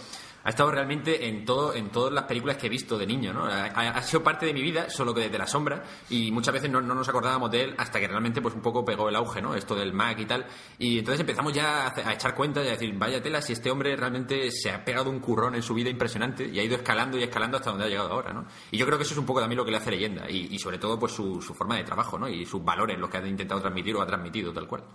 ha 0.47 0.51
estado 0.51 0.71
realmente 0.71 1.27
en 1.27 1.43
todo 1.43 1.75
en 1.75 1.89
todas 1.89 2.13
las 2.13 2.23
películas 2.23 2.55
que 2.55 2.67
he 2.67 2.69
visto 2.69 2.97
de 2.97 3.05
niño, 3.05 3.33
¿no? 3.33 3.43
Ha, 3.47 4.01
sido 4.01 4.23
parte 4.23 4.45
de 4.45 4.53
mi 4.53 4.61
vida, 4.61 4.89
solo 4.89 5.13
que 5.13 5.19
desde 5.19 5.37
la 5.37 5.45
sombra, 5.45 5.83
y 6.09 6.31
muchas 6.31 6.53
veces 6.53 6.71
no, 6.71 6.79
no 6.79 6.95
nos 6.95 7.09
acordábamos 7.09 7.51
de 7.51 7.65
él 7.65 7.75
hasta 7.77 7.99
que 7.99 8.07
realmente 8.07 8.41
pues 8.41 8.55
un 8.55 8.61
poco 8.61 8.85
pegó 8.85 9.09
el 9.09 9.17
auge, 9.17 9.41
¿no? 9.41 9.55
Esto 9.55 9.75
del 9.75 9.91
Mac 9.91 10.17
y 10.19 10.25
tal, 10.25 10.45
y 10.79 10.99
entonces 10.99 11.19
empezamos 11.19 11.51
ya 11.51 11.93
a, 11.93 12.13
echar 12.13 12.33
cuentas 12.33 12.63
y 12.63 12.69
a 12.69 12.71
decir, 12.71 12.97
vaya 12.97 13.21
tela, 13.21 13.41
si 13.41 13.51
este 13.51 13.69
hombre 13.69 13.93
realmente 13.97 14.49
se 14.49 14.71
ha 14.71 14.85
pegado 14.85 15.09
un 15.09 15.19
currón 15.19 15.53
en 15.55 15.61
su 15.61 15.73
vida 15.73 15.89
impresionante 15.89 16.47
y 16.47 16.57
ha 16.59 16.63
ido 16.63 16.77
escalando 16.77 17.17
y 17.17 17.23
escalando 17.23 17.57
hasta 17.57 17.71
donde 17.71 17.83
ha 17.83 17.89
llegado 17.89 18.13
ahora, 18.13 18.31
¿no? 18.31 18.45
Y 18.71 18.77
yo 18.77 18.85
creo 18.85 18.97
que 18.97 19.03
eso 19.03 19.15
es 19.15 19.19
un 19.19 19.25
poco 19.25 19.41
también 19.41 19.57
lo 19.57 19.65
que 19.65 19.71
le 19.71 19.77
hace 19.77 19.91
leyenda, 19.91 20.31
y, 20.31 20.47
y 20.49 20.59
sobre 20.59 20.77
todo 20.77 20.97
pues 20.97 21.11
su, 21.11 21.41
su 21.41 21.53
forma 21.53 21.75
de 21.75 21.83
trabajo, 21.83 22.17
¿no? 22.17 22.29
Y 22.29 22.45
sus 22.45 22.63
valores, 22.63 22.97
los 22.97 23.09
que 23.09 23.17
ha 23.17 23.27
intentado 23.27 23.59
transmitir 23.59 23.97
o 23.97 24.01
ha 24.01 24.07
transmitido 24.07 24.53
tal 24.53 24.65
cual. 24.65 24.85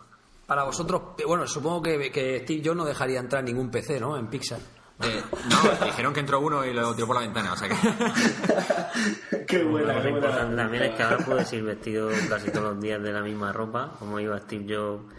Para 0.46 0.64
vosotros, 0.64 1.02
bueno, 1.26 1.46
supongo 1.46 1.82
que, 1.82 2.10
que 2.10 2.40
Steve 2.40 2.62
Jobs 2.64 2.76
no 2.78 2.84
dejaría 2.86 3.20
entrar 3.20 3.44
ningún 3.44 3.70
PC, 3.70 4.00
¿no? 4.00 4.16
En 4.16 4.28
Pixar. 4.28 4.81
Eh, 5.00 5.22
no, 5.50 5.84
dijeron 5.86 6.12
que 6.12 6.20
entró 6.20 6.40
uno 6.40 6.64
y 6.64 6.72
lo 6.72 6.94
tiró 6.94 7.06
por 7.08 7.16
la 7.16 7.22
ventana, 7.22 7.52
o 7.52 7.56
sea 7.56 7.68
que... 7.68 7.74
qué 9.46 9.64
buena, 9.64 9.94
Lo 9.94 10.02
qué 10.02 10.10
buena. 10.10 10.26
importante 10.28 10.56
también 10.56 10.82
es 10.84 10.94
que 10.94 11.02
ahora 11.02 11.18
puedes 11.18 11.52
ir 11.52 11.62
vestido 11.64 12.08
casi 12.28 12.50
todos 12.50 12.74
los 12.74 12.80
días 12.80 13.02
de 13.02 13.12
la 13.12 13.20
misma 13.22 13.52
ropa, 13.52 13.94
como 13.98 14.20
iba 14.20 14.38
Steve 14.38 14.64
Jobs, 14.72 15.12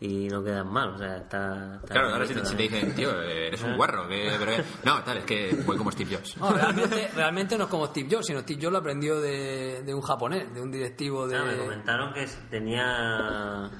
y 0.00 0.28
no 0.28 0.42
quedas 0.42 0.64
mal, 0.66 0.94
o 0.94 0.98
sea, 0.98 1.18
está... 1.18 1.76
está 1.76 1.92
Claro, 1.92 2.08
ahora 2.08 2.26
si 2.26 2.32
te, 2.34 2.40
si 2.40 2.56
te 2.56 2.64
también. 2.64 2.72
dicen, 2.72 2.94
tío, 2.94 3.20
eres 3.20 3.62
un 3.62 3.76
guarro. 3.76 4.08
Que, 4.08 4.32
pero, 4.38 4.64
no, 4.82 5.04
tal, 5.04 5.18
es 5.18 5.24
que 5.24 5.54
voy 5.66 5.76
como 5.76 5.92
Steve 5.92 6.16
Jobs. 6.16 6.36
No, 6.38 6.50
realmente, 6.52 7.10
realmente 7.14 7.58
no 7.58 7.64
es 7.64 7.70
como 7.70 7.86
Steve 7.86 8.08
Jobs, 8.10 8.26
sino 8.26 8.40
Steve 8.40 8.58
Jobs 8.62 8.72
lo 8.72 8.78
aprendió 8.78 9.20
de, 9.20 9.82
de 9.84 9.94
un 9.94 10.00
japonés, 10.00 10.52
de 10.54 10.60
un 10.62 10.70
directivo 10.72 11.28
de... 11.28 11.36
Ah, 11.36 11.44
me 11.44 11.56
comentaron 11.56 12.14
que 12.14 12.26
tenía 12.50 13.70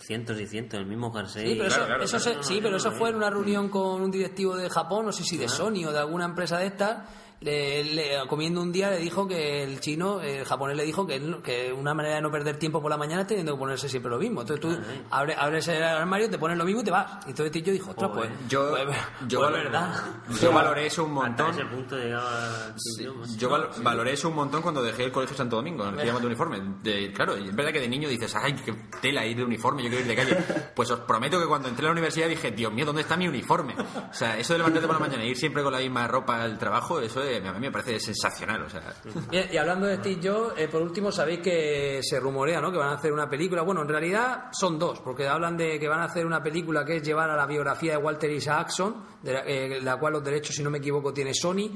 cientos 0.00 0.40
y 0.40 0.46
cientos, 0.46 0.78
el 0.78 0.86
mismo 0.86 1.12
jersey. 1.12 1.46
Sí, 1.48 1.54
pero, 1.56 1.68
eso, 1.68 1.86
claro, 1.86 2.04
eso 2.04 2.18
claro. 2.18 2.42
se- 2.42 2.48
sí, 2.48 2.60
pero 2.62 2.76
eso 2.76 2.92
fue 2.92 3.10
en 3.10 3.16
una 3.16 3.30
reunión 3.30 3.68
con 3.68 4.02
un 4.02 4.10
directivo 4.10 4.56
de 4.56 4.68
Japón, 4.70 5.06
no 5.06 5.12
sé 5.12 5.24
si 5.24 5.36
de 5.36 5.48
Sony 5.48 5.84
o 5.86 5.92
de 5.92 5.98
alguna 5.98 6.24
empresa 6.26 6.58
de 6.58 6.66
estas. 6.66 7.08
Le, 7.40 7.84
le- 7.84 8.26
comiendo 8.28 8.62
un 8.62 8.72
día 8.72 8.88
le 8.90 8.96
dijo 8.98 9.28
que 9.28 9.62
el 9.62 9.78
chino, 9.80 10.22
el 10.22 10.44
japonés 10.46 10.74
le 10.76 10.84
dijo 10.84 11.06
que, 11.06 11.16
él- 11.16 11.42
que 11.42 11.70
una 11.70 11.92
manera 11.92 12.14
de 12.16 12.22
no 12.22 12.30
perder 12.30 12.58
tiempo 12.58 12.80
por 12.80 12.90
la 12.90 12.96
mañana 12.96 13.22
es 13.22 13.26
teniendo 13.28 13.52
que 13.52 13.58
ponerse 13.58 13.88
siempre 13.90 14.10
lo 14.10 14.18
mismo. 14.18 14.40
Entonces 14.40 14.60
tú 14.60 14.78
abres, 15.10 15.36
abres 15.38 15.68
el 15.68 15.82
armario, 15.82 16.30
te 16.30 16.38
pones 16.38 16.56
lo 16.56 16.64
mismo 16.64 16.80
y 16.80 16.84
te 16.84 16.90
vas. 16.90 17.26
Y 17.26 17.30
entonces 17.30 17.62
yo 17.62 17.72
dijo, 17.72 17.90
ostras, 17.90 18.10
pues, 18.14 18.30
Yo, 18.48 18.70
pues, 18.70 18.96
yo, 19.28 19.40
pues 19.40 19.50
valor- 19.50 19.64
verdad. 19.64 19.94
yo 20.40 20.50
valoré 20.52 20.86
eso 20.86 21.04
un 21.04 21.10
Hasta 21.18 21.44
montón. 21.44 21.50
ese 21.50 21.64
punto 21.66 21.96
llegaba 21.98 22.74
Steve 22.78 23.10
Jobs. 23.10 23.36
Yo 23.36 23.50
val- 23.50 23.68
valoré 23.82 24.12
eso 24.14 24.28
un 24.30 24.34
montón 24.36 24.62
cuando 24.62 24.82
dejé 24.82 25.04
el 25.04 25.12
colegio 25.12 25.36
Santo 25.36 25.56
Domingo, 25.56 25.86
en 25.88 26.00
el 26.00 26.06
de 26.20 26.26
uniforme. 26.26 26.60
De- 26.82 27.12
claro, 27.12 27.34
es 27.36 27.54
verdad 27.54 27.70
que 27.72 27.80
de 27.80 27.88
niño 27.88 28.08
dices, 28.08 28.34
ay, 28.34 28.54
qué 28.64 28.72
tela 29.02 29.26
ir 29.26 29.36
de 29.36 29.44
uniforme, 29.44 29.82
yo 29.82 29.90
quiero 29.90 30.04
ir 30.04 30.08
de 30.08 30.16
calle. 30.16 30.36
Pues 30.74 30.90
os 30.90 31.00
prometo 31.00 31.38
que 31.38 31.46
cuando 31.46 31.68
entré 31.68 31.84
a 31.84 31.88
la 31.88 31.92
universidad 31.92 32.28
dije, 32.28 32.50
Dios 32.52 32.72
mío, 32.72 32.86
¿dónde 32.86 33.02
está 33.02 33.16
mi 33.18 33.28
uniforme? 33.28 33.74
O 34.10 34.14
sea, 34.14 34.38
eso 34.38 34.54
de 34.54 34.58
levantarte 34.60 34.86
por 34.86 34.96
la 34.96 35.06
mañana 35.06 35.22
e 35.22 35.28
ir 35.28 35.36
siempre 35.36 35.62
con 35.62 35.72
la 35.72 35.80
misma 35.80 36.08
ropa 36.08 36.40
al 36.42 36.56
trabajo, 36.58 36.98
eso 37.00 37.20
eh, 37.26 37.42
a 37.46 37.52
mí 37.52 37.60
me 37.60 37.70
parece 37.70 37.98
sensacional. 38.00 38.62
O 38.62 38.70
sea, 38.70 38.82
Bien, 39.30 39.48
y 39.52 39.56
hablando 39.56 39.86
de 39.86 39.96
Steve 39.96 40.20
Jobs, 40.22 40.54
eh, 40.56 40.68
por 40.68 40.82
último 40.82 41.10
sabéis 41.12 41.40
que 41.40 42.00
se 42.02 42.18
rumorea 42.20 42.60
¿no? 42.60 42.70
que 42.70 42.78
van 42.78 42.90
a 42.90 42.94
hacer 42.94 43.12
una 43.12 43.28
película. 43.28 43.62
Bueno, 43.62 43.82
en 43.82 43.88
realidad 43.88 44.48
son 44.52 44.78
dos, 44.78 45.00
porque 45.00 45.26
hablan 45.26 45.56
de 45.56 45.78
que 45.78 45.88
van 45.88 46.00
a 46.00 46.04
hacer 46.04 46.24
una 46.24 46.42
película 46.42 46.84
que 46.84 46.96
es 46.96 47.02
llevar 47.02 47.30
a 47.30 47.36
la 47.36 47.46
biografía 47.46 47.92
de 47.92 47.98
Walter 47.98 48.30
Isaacson, 48.30 49.04
de 49.22 49.32
la, 49.32 49.40
eh, 49.40 49.80
la 49.82 49.96
cual 49.98 50.14
los 50.14 50.24
derechos, 50.24 50.56
si 50.56 50.62
no 50.62 50.70
me 50.70 50.78
equivoco, 50.78 51.12
tiene 51.12 51.34
Sony, 51.34 51.70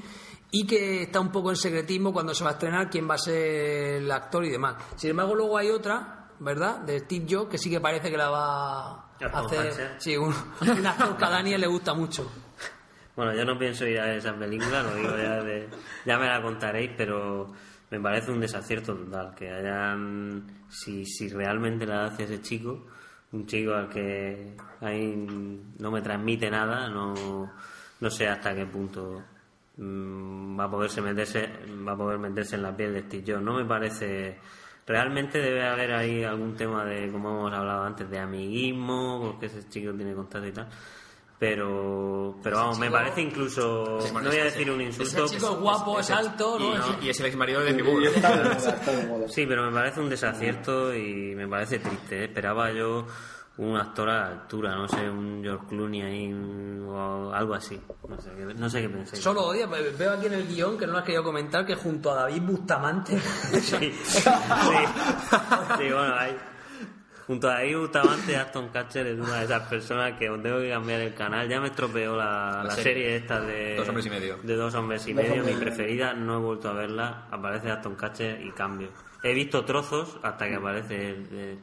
y 0.51 0.67
que 0.67 1.03
está 1.03 1.21
un 1.21 1.31
poco 1.31 1.51
en 1.51 1.57
secretismo 1.57 2.13
cuando 2.13 2.35
se 2.35 2.45
va 2.45 2.51
a 2.51 2.53
estrenar 2.55 2.91
quién 2.91 3.09
va 3.09 3.15
a 3.15 3.19
ser 3.19 3.97
el 3.97 4.11
actor 4.11 4.45
y 4.45 4.51
demás. 4.51 4.77
Sin 4.97 5.11
embargo, 5.11 5.35
luego 5.35 5.59
hay 5.59 5.71
otra, 5.71 6.29
¿verdad?, 6.41 6.79
de 6.81 7.01
Steve 7.01 7.27
Jobs, 7.29 7.51
que 7.51 7.59
sí 7.59 7.71
que 7.71 7.81
parece 7.81 8.11
que 8.11 8.17
la 8.17 8.31
va 8.31 8.91
a 8.93 9.41
hacer. 9.45 9.97
Sí, 9.99 10.17
un, 10.17 10.35
un 10.61 10.87
actor 10.87 11.17
que 11.17 11.25
a 11.25 11.31
Daniel 11.31 11.61
le 11.61 11.67
gusta 11.67 11.95
mucho. 11.95 12.31
Bueno, 13.21 13.35
yo 13.35 13.45
no 13.45 13.59
pienso 13.59 13.87
ir 13.87 14.01
a 14.01 14.15
esa 14.15 14.35
película, 14.35 14.83
lo 14.83 14.95
digo 14.95 15.15
ya 15.15 15.43
de... 15.43 15.69
Ya 16.07 16.19
me 16.19 16.27
la 16.27 16.41
contaréis, 16.41 16.93
pero 16.97 17.53
me 17.91 18.01
parece 18.01 18.31
un 18.31 18.41
desacierto 18.41 18.97
total 18.97 19.35
que 19.35 19.51
hayan... 19.51 20.43
Si, 20.71 21.05
si 21.05 21.29
realmente 21.29 21.85
la 21.85 22.07
hace 22.07 22.23
ese 22.23 22.41
chico, 22.41 22.87
un 23.33 23.45
chico 23.45 23.75
al 23.75 23.91
que 23.91 24.57
ahí 24.81 25.15
no 25.79 25.91
me 25.91 26.01
transmite 26.01 26.51
nada, 26.51 26.89
no, 26.89 27.53
no 28.01 28.11
sé 28.11 28.27
hasta 28.27 28.55
qué 28.55 28.65
punto 28.65 29.23
mm, 29.77 30.59
va 30.59 30.65
a 30.65 30.71
poderse 30.71 31.03
meterse 31.03 31.47
va 31.87 31.93
a 31.93 31.97
poder 31.99 32.19
meterse 32.19 32.57
en 32.57 32.63
la 32.63 32.75
piel 32.75 32.95
de 32.95 33.03
Steve 33.03 33.35
Jobs. 33.35 33.45
No 33.45 33.53
me 33.53 33.67
parece... 33.67 34.39
Realmente 34.87 35.39
debe 35.41 35.63
haber 35.69 35.93
ahí 35.93 36.25
algún 36.25 36.57
tema 36.57 36.87
de, 36.87 37.13
como 37.13 37.29
hemos 37.29 37.53
hablado 37.53 37.83
antes, 37.85 38.09
de 38.09 38.19
amiguismo, 38.19 39.21
porque 39.21 39.45
ese 39.45 39.69
chico 39.69 39.93
tiene 39.93 40.15
contacto 40.15 40.49
y 40.49 40.53
tal 40.53 40.69
Pero, 41.41 42.37
pero 42.43 42.57
vamos, 42.59 42.79
me 42.79 42.91
parece 42.91 43.23
incluso, 43.23 43.99
Sí, 44.03 44.09
bueno, 44.13 44.27
no 44.29 44.31
voy 44.31 44.41
a 44.41 44.45
decir 44.45 44.71
un 44.71 44.81
insulto. 44.83 45.25
Ese 45.25 45.37
chico 45.37 45.53
es 45.55 45.59
guapo, 45.59 45.99
es 45.99 46.11
alto, 46.11 46.59
Y, 46.61 46.63
¿no? 46.65 46.99
y- 47.01 47.07
y 47.07 47.09
es 47.09 47.19
el 47.19 47.27
ex 47.27 47.37
marido 47.37 47.63
de 47.63 47.73
mi. 47.73 47.83
Sí, 49.29 49.47
pero 49.47 49.65
me 49.65 49.73
parece 49.73 50.01
un 50.01 50.11
desacierto 50.11 50.95
y 50.95 51.35
me 51.35 51.49
parece 51.49 51.79
triste. 51.79 52.21
¿eh? 52.21 52.25
Esperaba 52.27 52.71
yo 52.73 53.07
un 53.57 53.75
actor 53.77 54.11
a 54.11 54.21
la 54.21 54.27
altura, 54.29 54.75
no 54.77 54.87
sé, 54.87 55.09
un 55.09 55.41
George 55.43 55.65
Clooney 55.69 56.03
ahí 56.03 56.33
o 56.87 57.33
algo 57.33 57.55
así. 57.55 57.81
No 58.07 58.21
sé, 58.21 58.31
qué- 58.37 58.55
no 58.55 58.69
sé 58.69 58.83
qué 58.83 58.89
pensáis. 58.91 59.23
Solo 59.23 59.45
odia, 59.47 59.67
ve- 59.67 59.95
veo 59.99 60.13
aquí 60.13 60.27
en 60.27 60.35
el 60.35 60.47
guion 60.47 60.77
que 60.77 60.87
no 60.87 60.93
lo 60.93 60.99
has 60.99 61.05
querido 61.05 61.25
comentar 61.25 61.65
que 61.65 61.75
junto 61.75 62.11
a 62.11 62.17
David 62.17 62.43
Bustamante. 62.43 63.19
Sí, 63.61 63.93
sí, 64.05 64.21
sí, 64.23 64.25
bueno, 65.79 66.15
ahí. 66.19 66.37
Junto 67.31 67.49
a 67.49 67.59
ahí 67.59 67.77
Bustamante, 67.77 68.37
Aston 68.37 68.71
Catcher 68.71 69.07
es 69.07 69.21
una 69.21 69.37
de 69.37 69.45
esas 69.45 69.63
personas 69.69 70.19
que 70.19 70.29
os 70.29 70.43
tengo 70.43 70.59
que 70.59 70.69
cambiar 70.71 71.01
el 71.01 71.15
canal. 71.15 71.49
Ya 71.49 71.61
me 71.61 71.69
estropeó 71.69 72.17
la, 72.17 72.65
la 72.65 72.71
serie. 72.73 72.83
serie 72.83 73.17
esta 73.19 73.41
de 73.41 73.77
Dos 73.77 73.89
hombres 73.89 74.07
y 74.07 74.11
medio. 74.11 74.37
De 74.43 74.57
dos 74.57 74.75
hombres 74.75 75.07
y 75.07 75.13
Dos 75.13 75.23
medio, 75.23 75.35
hombres 75.43 75.55
mi 75.57 75.63
preferida. 75.63 76.13
No 76.13 76.39
he 76.39 76.41
vuelto 76.41 76.69
a 76.69 76.73
verla. 76.73 77.29
Aparece 77.31 77.71
Aston 77.71 77.95
Catcher 77.95 78.45
y 78.45 78.51
cambio. 78.51 78.89
He 79.23 79.33
visto 79.33 79.65
trozos 79.65 80.19
hasta 80.25 80.49
que 80.49 80.57
aparece. 80.57 81.59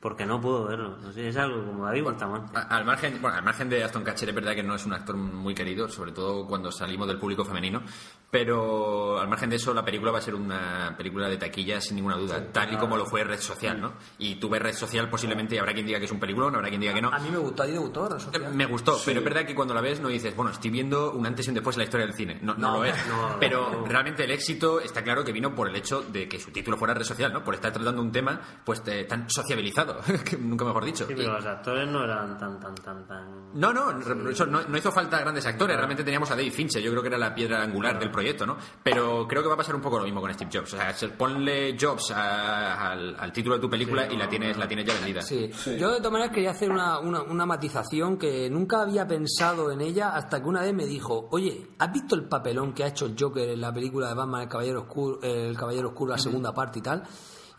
porque 0.00 0.26
no 0.26 0.38
puedo 0.38 0.64
verlo. 0.66 0.98
No 0.98 1.12
sé, 1.12 1.28
es 1.28 1.36
algo 1.38 1.64
como 1.64 1.86
David 1.86 2.02
Bustamante. 2.04 2.52
A- 2.58 2.62
Al 2.76 2.84
margen, 2.84 3.22
bueno, 3.22 3.38
al 3.38 3.42
margen 3.42 3.70
de 3.70 3.82
Aston 3.82 4.04
Catcher 4.04 4.28
es 4.28 4.34
verdad 4.34 4.54
que 4.54 4.62
no 4.62 4.74
es 4.74 4.84
un 4.84 4.92
actor 4.92 5.16
muy 5.16 5.54
querido, 5.54 5.88
sobre 5.88 6.12
todo 6.12 6.46
cuando 6.46 6.70
salimos 6.70 7.08
del 7.08 7.18
público 7.18 7.42
femenino, 7.44 7.82
pero 8.30 9.18
al 9.18 9.28
margen 9.28 9.50
de 9.50 9.56
eso 9.56 9.74
la 9.74 9.84
película 9.84 10.12
va 10.12 10.18
a 10.18 10.22
ser 10.22 10.34
una 10.34 10.94
película 10.96 11.28
de 11.28 11.36
taquilla 11.36 11.80
sin 11.80 11.96
ninguna 11.96 12.16
duda, 12.16 12.46
tal 12.52 12.72
y 12.72 12.76
como 12.76 12.96
lo 12.96 13.04
fue 13.06 13.24
Red 13.24 13.40
Social, 13.40 13.80
¿no? 13.80 13.94
Y 14.18 14.36
tú 14.36 14.48
ves 14.48 14.62
Red 14.62 14.74
Social 14.74 15.08
posiblemente 15.10 15.56
y 15.56 15.58
habrá 15.58 15.72
quien 15.74 15.86
diga 15.86 15.98
que 15.98 16.04
es 16.04 16.12
un 16.12 16.20
peliculón, 16.20 16.54
habrá 16.54 16.68
quien 16.68 16.80
diga 16.80 16.94
que 16.94 17.02
no. 17.02 17.08
A 17.12 17.18
mí 17.18 17.28
me 17.30 17.38
gustó, 17.38 17.62
a 17.62 17.66
ti 17.66 17.72
te 17.72 17.78
gustó, 17.78 18.08
Red 18.08 18.16
Eh, 18.16 18.20
Social? 18.20 18.54
Me 18.54 18.66
gustó, 18.66 18.98
pero 19.04 19.18
es 19.18 19.24
verdad 19.24 19.44
que 19.44 19.54
cuando 19.54 19.74
la 19.74 19.80
ves 19.80 20.00
no 20.00 20.08
dices, 20.08 20.34
bueno, 20.36 20.50
estoy 20.52 20.70
viendo 20.70 21.12
un 21.12 21.26
antes 21.26 21.46
y 21.46 21.50
un 21.50 21.54
después 21.54 21.76
en 21.76 21.80
la 21.80 21.84
historia 21.84 22.06
del 22.06 22.14
cine. 22.14 22.38
No, 22.42 22.54
no, 22.54 22.70
No, 22.72 22.76
lo 22.78 22.84
es. 22.84 22.94
no, 23.08 23.36
pero 23.40 23.84
realmente 23.86 24.24
el 24.24 24.30
éxito 24.30 24.80
está 24.80 25.02
claro 25.02 25.24
que 25.24 25.32
vino 25.32 25.54
por 25.54 25.68
el 25.68 25.74
hecho 25.76 26.02
de 26.02 26.28
que 26.28 26.38
su 26.38 26.50
título 26.52 26.76
fuera 26.76 26.94
red 26.94 27.04
social, 27.04 27.32
¿no? 27.32 27.42
Por 27.42 27.54
estar 27.54 27.72
tratando 27.72 28.00
un 28.00 28.12
tema 28.12 28.40
pues 28.64 28.82
te- 28.82 29.04
tan 29.04 29.28
sociabilizado, 29.28 30.00
que 30.24 30.36
nunca 30.36 30.64
mejor 30.64 30.84
dicho. 30.84 31.06
Sí, 31.06 31.12
Y- 31.14 31.16
pero 31.16 31.32
los 31.34 31.46
actores 31.46 31.88
no 31.88 32.04
eran 32.04 32.38
tan, 32.38 32.60
tan, 32.60 32.74
tan, 32.76 33.06
tan. 33.06 33.50
no, 33.54 33.72
no, 33.72 33.92
no, 33.92 34.62
no 34.68 34.78
hizo 34.78 34.92
falta 34.92 35.18
grandes 35.18 35.44
actores. 35.46 35.76
Realmente 35.76 36.04
teníamos 36.04 36.30
a 36.30 36.36
Dave 36.36 36.50
Fincher, 36.50 36.80
yo 36.82 36.90
creo 36.90 37.02
que 37.02 37.08
era 37.08 37.18
la 37.18 37.34
piedra 37.34 37.62
angular 37.62 37.98
del 37.98 38.10
proyecto, 38.10 38.19
¿no? 38.46 38.56
Pero 38.82 39.26
creo 39.28 39.42
que 39.42 39.48
va 39.48 39.54
a 39.54 39.56
pasar 39.56 39.74
un 39.74 39.80
poco 39.82 39.98
lo 39.98 40.04
mismo 40.04 40.20
con 40.20 40.32
Steve 40.34 40.50
Jobs. 40.52 40.74
O 40.74 40.76
sea, 40.76 40.92
se- 40.94 41.08
ponle 41.08 41.76
Jobs 41.80 42.10
a- 42.12 42.90
al, 42.92 43.16
al 43.18 43.32
título 43.32 43.56
de 43.56 43.60
tu 43.60 43.70
película 43.70 44.06
y 44.12 44.16
la 44.16 44.28
tienes, 44.28 44.56
la 44.56 44.66
tienes 44.68 44.86
ya 44.86 44.94
vendida. 44.94 45.22
Sí. 45.22 45.50
Sí. 45.52 45.76
Yo 45.78 45.90
de 45.90 45.98
todas 45.98 46.12
maneras 46.12 46.32
quería 46.34 46.50
hacer 46.50 46.70
una, 46.70 46.98
una, 46.98 47.22
una 47.22 47.46
matización 47.46 48.16
que 48.18 48.48
nunca 48.50 48.82
había 48.82 49.06
pensado 49.06 49.70
en 49.70 49.80
ella 49.80 50.10
hasta 50.14 50.40
que 50.42 50.48
una 50.48 50.62
vez 50.62 50.74
me 50.74 50.86
dijo, 50.86 51.28
oye, 51.30 51.68
¿has 51.78 51.92
visto 51.92 52.14
el 52.14 52.24
papelón 52.24 52.72
que 52.72 52.84
ha 52.84 52.88
hecho 52.88 53.06
el 53.06 53.16
Joker 53.18 53.48
en 53.48 53.60
la 53.60 53.72
película 53.72 54.08
de 54.08 54.14
Batman, 54.14 54.42
El 54.42 54.48
Caballero 54.48 54.80
Oscuro, 54.82 55.20
el 55.22 55.56
Caballero 55.56 55.88
Oscuro, 55.88 56.12
la 56.12 56.18
segunda 56.18 56.52
parte 56.52 56.78
y 56.78 56.82
tal? 56.82 57.02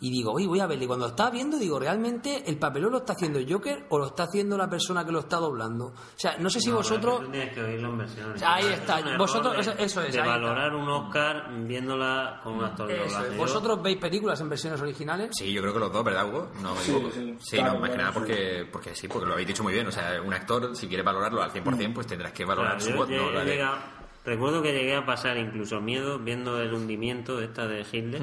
Y 0.01 0.09
digo, 0.09 0.31
oye, 0.33 0.47
voy 0.47 0.59
a 0.59 0.65
verle. 0.67 0.85
Y 0.85 0.87
cuando 0.87 1.05
lo 1.05 1.11
estaba 1.11 1.29
viendo, 1.29 1.57
digo, 1.57 1.79
¿realmente 1.79 2.43
el 2.49 2.57
papelón 2.57 2.91
lo 2.91 2.97
está 2.97 3.13
haciendo 3.13 3.37
el 3.39 3.51
Joker 3.51 3.85
o 3.89 3.99
lo 3.99 4.07
está 4.07 4.23
haciendo 4.23 4.57
la 4.57 4.67
persona 4.69 5.05
que 5.05 5.11
lo 5.11 5.19
está 5.19 5.37
doblando? 5.37 5.85
O 5.89 5.93
sea, 6.15 6.37
no 6.39 6.49
sé 6.49 6.59
si 6.59 6.69
No, 6.71 6.77
vosotros... 6.77 7.19
que 7.19 7.25
Tú 7.27 7.31
tienes 7.31 7.53
que 7.53 7.61
oírlo 7.63 7.89
en 7.89 7.97
versiones. 7.99 8.43
Ahí 8.43 8.65
está. 8.65 8.99
Es 8.99 9.17
Vosotros- 9.17 9.53
de- 9.53 9.61
eso- 9.61 9.73
es, 9.77 9.93
De 9.95 10.01
ahí 10.01 10.07
está. 10.09 10.25
valorar 10.25 10.73
un 10.75 10.89
Oscar 10.89 11.51
viéndola 11.67 12.41
con 12.43 12.53
un 12.55 12.63
actor 12.63 12.87
de 12.87 12.97
doblaje. 12.97 13.37
¿Vosotros 13.37 13.81
veis 13.81 13.97
películas 13.97 14.41
en 14.41 14.49
versiones 14.49 14.81
originales? 14.81 15.29
Sí, 15.33 15.53
yo 15.53 15.61
creo 15.61 15.73
que 15.73 15.79
los 15.79 15.93
dos, 15.93 16.03
¿verdad, 16.03 16.27
Hugo? 16.27 16.49
No 16.61 16.73
me 16.73 16.81
Sí, 16.81 16.91
equivoco. 16.91 17.13
sí. 17.13 17.35
Sí, 17.39 17.57
Claro, 17.57 17.73
no, 17.75 17.79
más 17.81 17.89
que 17.91 17.97
nada 17.97 18.11
porque, 18.11 18.67
porque 18.71 18.95
sí, 18.95 19.07
porque 19.07 19.27
lo 19.27 19.33
habéis 19.33 19.47
dicho 19.49 19.61
muy 19.63 19.73
bien. 19.73 19.85
O 19.87 19.91
sea, 19.91 20.19
un 20.21 20.33
actor, 20.33 20.75
si 20.75 20.87
quiere 20.87 21.03
valorarlo 21.03 21.41
al 21.43 21.51
100%, 21.51 21.93
pues 21.93 22.07
tendrás 22.07 22.31
que 22.33 22.43
valorar 22.43 22.77
Claro, 22.77 22.85
su 22.85 22.89
yo 22.91 22.97
voz, 22.97 23.09
no 23.09 23.29
la 23.31 23.43
de- 23.43 23.51
llega- 23.51 23.97
Recuerdo 24.23 24.61
que 24.61 24.71
llegué 24.71 24.95
a 24.95 25.05
pasar 25.05 25.37
incluso 25.37 25.81
miedo 25.81 26.19
viendo 26.19 26.61
el 26.61 26.73
hundimiento 26.73 27.37
de 27.37 27.45
esta 27.45 27.67
de 27.67 27.81
Hitler, 27.91 28.21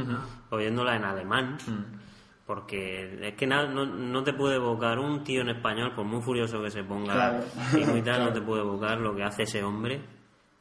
oyéndola 0.51 0.95
en 0.97 1.05
alemán, 1.05 1.59
porque 2.47 3.19
es 3.29 3.35
que 3.35 3.47
no, 3.47 3.85
no 3.85 4.23
te 4.23 4.33
puede 4.33 4.57
evocar 4.57 4.99
un 4.99 5.23
tío 5.25 5.43
en 5.43 5.51
español, 5.51 5.93
por 5.95 6.05
muy 6.05 6.23
furioso 6.23 6.63
que 6.63 6.71
se 6.71 6.83
ponga 6.85 7.13
Claro. 7.15 7.45
y 7.77 7.85
muy 7.85 8.03
tal, 8.05 8.25
no 8.25 8.33
te 8.33 8.41
puede 8.41 8.63
evocar 8.63 8.99
lo 9.01 9.15
que 9.15 9.25
hace 9.25 9.43
ese 9.43 9.63
hombre 9.63 10.01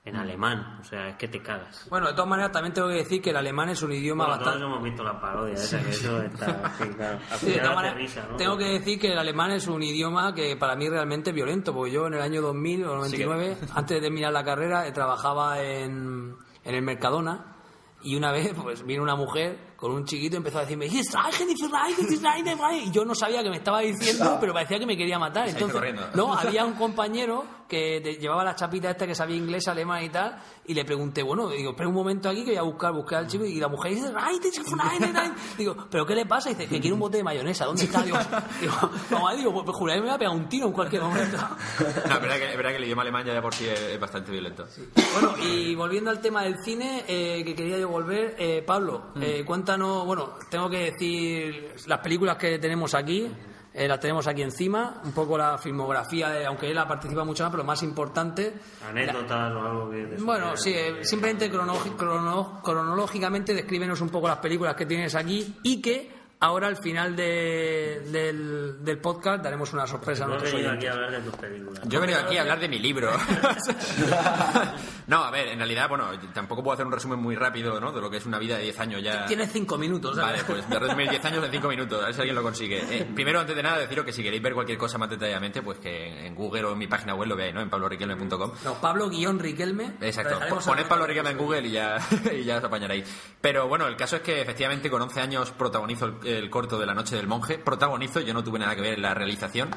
en 0.07 0.15
alemán. 0.15 0.77
O 0.79 0.83
sea, 0.83 1.09
es 1.09 1.17
que 1.17 1.27
te 1.27 1.41
cagas. 1.41 1.87
Bueno, 1.89 2.07
de 2.07 2.13
todas 2.13 2.29
maneras 2.29 2.51
también 2.51 2.73
tengo 2.73 2.87
que 2.87 2.95
decir 2.95 3.21
que 3.21 3.31
el 3.31 3.37
alemán 3.37 3.69
es 3.69 3.81
un 3.81 3.91
idioma 3.91 4.25
Bueno, 4.25 4.39
todos 4.39 4.53
bastante... 4.53 4.73
hemos 4.73 4.83
visto 4.83 5.03
la 5.03 5.19
parodia 5.19 5.53
esa, 5.53 5.83
que 5.83 5.89
eso 5.89 6.21
está... 6.21 6.73
sí, 6.77 6.89
claro. 6.95 7.19
Sí, 7.37 7.45
de 7.47 7.59
todas 7.59 7.75
maneras, 7.75 7.97
risa, 7.97 8.27
¿no? 8.29 8.37
Tengo 8.37 8.57
que 8.57 8.65
decir 8.65 8.99
que 8.99 9.11
el 9.11 9.17
alemán 9.17 9.51
es 9.51 9.67
un 9.67 9.83
idioma 9.83 10.33
que 10.33 10.55
para 10.55 10.75
mí 10.75 10.87
realmente 10.87 11.31
es 11.31 11.35
violento, 11.35 11.73
porque 11.73 11.91
yo 11.91 12.07
en 12.07 12.13
el 12.13 12.21
año 12.21 12.41
2000 12.41 12.85
o 12.85 12.95
99, 12.95 13.57
antes 13.75 13.97
de 13.97 14.01
terminar 14.01 14.31
la 14.31 14.43
carrera, 14.43 14.87
eh, 14.87 14.91
trabajaba 14.93 15.61
en, 15.61 16.35
en 16.63 16.75
el 16.75 16.81
Mercadona 16.81 17.57
y 18.01 18.15
una 18.15 18.31
vez 18.31 18.53
pues 18.61 18.85
vino 18.85 19.03
una 19.03 19.15
mujer 19.15 19.73
con 19.75 19.91
un 19.91 20.05
chiquito 20.05 20.35
y 20.35 20.37
empezó 20.37 20.59
a 20.59 20.61
decirme 20.61 20.87
y 20.87 22.91
yo 22.91 23.05
no 23.05 23.15
sabía 23.15 23.43
que 23.43 23.49
me 23.49 23.57
estaba 23.57 23.81
diciendo, 23.81 24.37
pero 24.39 24.53
parecía 24.53 24.79
que 24.79 24.85
me 24.85 24.95
quería 24.95 25.19
matar. 25.19 25.49
Entonces, 25.49 25.95
no, 26.15 26.33
había 26.33 26.65
un 26.65 26.73
compañero 26.73 27.43
que 27.67 27.99
te- 28.01 28.15
llevaba 28.15 28.43
la 28.43 28.55
chapita 28.55 28.89
esta 28.91 29.05
que 29.05 29.13
sabía 29.15 29.35
inglés, 29.35 29.67
alemán 29.67 30.03
y 30.03 30.09
tal, 30.09 30.41
y 30.65 30.73
le 30.73 30.85
pregunté, 30.85 31.21
bueno, 31.23 31.49
digo, 31.49 31.71
espera 31.71 31.89
un 31.89 31.95
momento 31.95 32.29
aquí 32.29 32.43
que 32.43 32.51
voy 32.51 32.57
a 32.57 32.61
buscar, 32.63 32.93
buscar 32.93 33.19
al 33.19 33.27
chico, 33.27 33.45
y 33.45 33.59
la 33.59 33.67
mujer 33.67 33.93
dice, 33.95 34.07
"Right, 34.11 34.43
it's 34.45 34.59
fine, 34.63 34.81
right, 34.99 35.15
right". 35.15 35.33
digo, 35.57 35.75
¿pero 35.89 36.05
qué 36.05 36.15
le 36.15 36.25
pasa? 36.25 36.49
Y 36.49 36.53
dice, 36.55 36.67
que 36.69 36.79
quiere 36.79 36.93
un 36.93 36.99
bote 36.99 37.17
de 37.17 37.23
mayonesa, 37.23 37.65
¿dónde 37.65 37.83
está? 37.83 38.01
Digo, 38.03 38.17
digo, 38.61 38.73
mamá, 39.11 39.33
digo, 39.35 39.63
pues, 39.65 39.75
juraría 39.77 39.99
que 40.01 40.03
me 40.03 40.09
va 40.09 40.15
a 40.15 40.19
pegar 40.19 40.33
un 40.35 40.47
tiro 40.49 40.67
en 40.67 40.73
cualquier 40.73 41.01
momento. 41.01 41.37
No, 41.37 42.15
es 42.15 42.21
verdad, 42.21 42.37
que, 42.37 42.49
es 42.51 42.57
verdad 42.57 42.71
que 42.71 42.77
el 42.77 42.83
idioma 42.85 43.01
alemán 43.01 43.25
ya 43.25 43.33
de 43.33 43.41
por 43.41 43.53
sí 43.53 43.65
es, 43.67 43.99
bastante 43.99 44.31
violento. 44.31 44.65
Bueno, 45.13 45.35
y 45.43 45.75
volviendo 45.75 46.09
al 46.09 46.21
tema 46.21 46.43
del 46.43 46.57
cine, 46.63 47.03
eh, 47.07 47.43
que 47.45 47.55
quería 47.55 47.77
yo 47.79 47.89
volver, 47.89 48.35
eh, 48.39 48.63
Pablo, 48.65 49.07
eh, 49.19 49.43
cuéntanos, 49.45 50.05
bueno, 50.05 50.35
tengo 50.49 50.69
que 50.69 50.91
decir 50.91 51.73
las 51.87 51.99
películas 51.99 52.37
que 52.37 52.59
tenemos 52.59 52.93
aquí, 52.93 53.29
eh, 53.77 53.87
las 53.87 53.99
tenemos 53.99 54.25
aquí 54.27 54.41
encima, 54.41 55.01
un 55.05 55.11
poco 55.11 55.37
la 55.37 55.57
filmografía, 55.57 56.29
de, 56.29 56.45
aunque 56.45 56.69
él 56.71 56.77
ha 56.77 56.87
participado 56.87 57.25
mucho 57.25 57.43
más, 57.43 57.51
pero 57.51 57.63
lo 57.63 57.67
más 57.67 57.83
importante, 57.83 58.53
Anécdotas 58.89 59.53
o 59.53 59.59
algo 59.61 59.89
que... 59.91 60.17
Bueno, 60.19 60.57
sí, 60.57 60.73
eh, 60.73 61.05
simplemente 61.05 61.49
crono- 61.51 62.61
cronológicamente 62.63 63.53
descríbenos 63.53 64.01
un 64.01 64.09
poco 64.09 64.27
las 64.27 64.39
películas 64.39 64.75
que 64.75 64.85
tienes 64.85 65.13
aquí 65.15 65.55
y 65.63 65.81
que 65.81 66.16
ahora 66.39 66.67
al 66.67 66.77
final 66.77 67.15
de- 67.15 68.01
del, 68.11 68.83
del 68.83 68.99
podcast 68.99 69.43
daremos 69.43 69.73
una 69.73 69.87
sorpresa 69.87 70.25
a 70.25 70.27
No 70.27 70.33
he 70.35 70.37
nuestros 70.37 70.53
venido 70.61 70.73
aquí 70.75 70.85
a 70.87 70.93
hablar 70.93 71.11
de 71.11 71.19
tus 71.21 71.35
películas. 71.35 71.81
Yo 71.85 71.97
he 71.97 72.01
venido 72.01 72.19
aquí 72.19 72.37
a 72.37 72.41
hablar 72.41 72.59
de 72.59 72.69
mi 72.69 72.79
libro. 72.79 73.11
no, 75.07 75.23
a 75.23 75.31
ver, 75.31 75.47
en 75.49 75.57
realidad, 75.57 75.89
bueno, 75.89 76.09
tampoco 76.33 76.63
puedo 76.63 76.73
hacer 76.73 76.85
un 76.85 76.91
resumen 76.91 77.19
muy 77.19 77.35
rápido, 77.35 77.79
¿no? 77.79 77.91
De 77.91 78.01
lo 78.01 78.09
que 78.09 78.17
es 78.17 78.25
una 78.25 78.39
vida 78.39 78.57
de 78.57 78.63
10 78.63 78.79
años 78.79 79.03
ya. 79.03 79.25
Tienes 79.25 79.51
cinco 79.51 79.77
minutos. 79.77 80.15
¿sabes? 80.15 80.43
Vale, 80.43 80.43
pues 80.45 80.69
de 80.69 80.79
resumir 80.79 81.09
10 81.09 81.25
años 81.25 81.45
en 81.45 81.51
5 81.51 81.67
minutos, 81.67 82.01
a 82.01 82.05
ver 82.05 82.13
si 82.13 82.21
alguien 82.21 82.35
lo 82.35 82.43
consigue. 82.43 82.97
Eh, 82.97 83.05
primero, 83.15 83.39
antes 83.39 83.55
de 83.55 83.63
nada, 83.63 83.77
deciros 83.79 84.05
que 84.05 84.13
si 84.13 84.23
queréis 84.23 84.41
ver 84.41 84.53
cualquier 84.53 84.77
cosa 84.77 84.97
más 84.97 85.09
detalladamente, 85.09 85.61
pues 85.61 85.79
que 85.79 86.25
en 86.27 86.35
Google 86.35 86.65
o 86.65 86.71
en 86.73 86.77
mi 86.77 86.87
página 86.87 87.15
web 87.15 87.27
lo 87.29 87.35
veáis, 87.35 87.53
¿no? 87.53 87.61
En 87.61 87.69
pabloriquelme.com. 87.69 88.51
No, 88.63 88.73
Pablo-Riquelme. 88.75 89.93
Exacto. 90.01 90.39
Poned. 90.65 90.87
Pablo 90.87 91.05
Riquelme 91.05 91.31
en 91.31 91.37
Google 91.37 91.67
y 91.67 91.71
ya, 91.71 91.97
y 92.31 92.43
ya 92.43 92.57
os 92.57 92.63
apañaréis. 92.63 93.05
Pero 93.41 93.67
bueno, 93.67 93.87
el 93.87 93.95
caso 93.95 94.17
es 94.17 94.21
que 94.21 94.41
efectivamente 94.41 94.89
con 94.89 95.01
11 95.01 95.21
años 95.21 95.51
protagonizo 95.51 96.05
el, 96.05 96.17
el 96.27 96.49
corto 96.49 96.77
de 96.79 96.85
La 96.85 96.93
Noche 96.93 97.15
del 97.15 97.27
Monje. 97.27 97.57
Protagonizo, 97.59 98.19
yo 98.21 98.33
no 98.33 98.43
tuve 98.43 98.59
nada 98.59 98.75
que 98.75 98.81
ver 98.81 98.93
en 98.95 99.01
la 99.01 99.13
realización. 99.13 99.69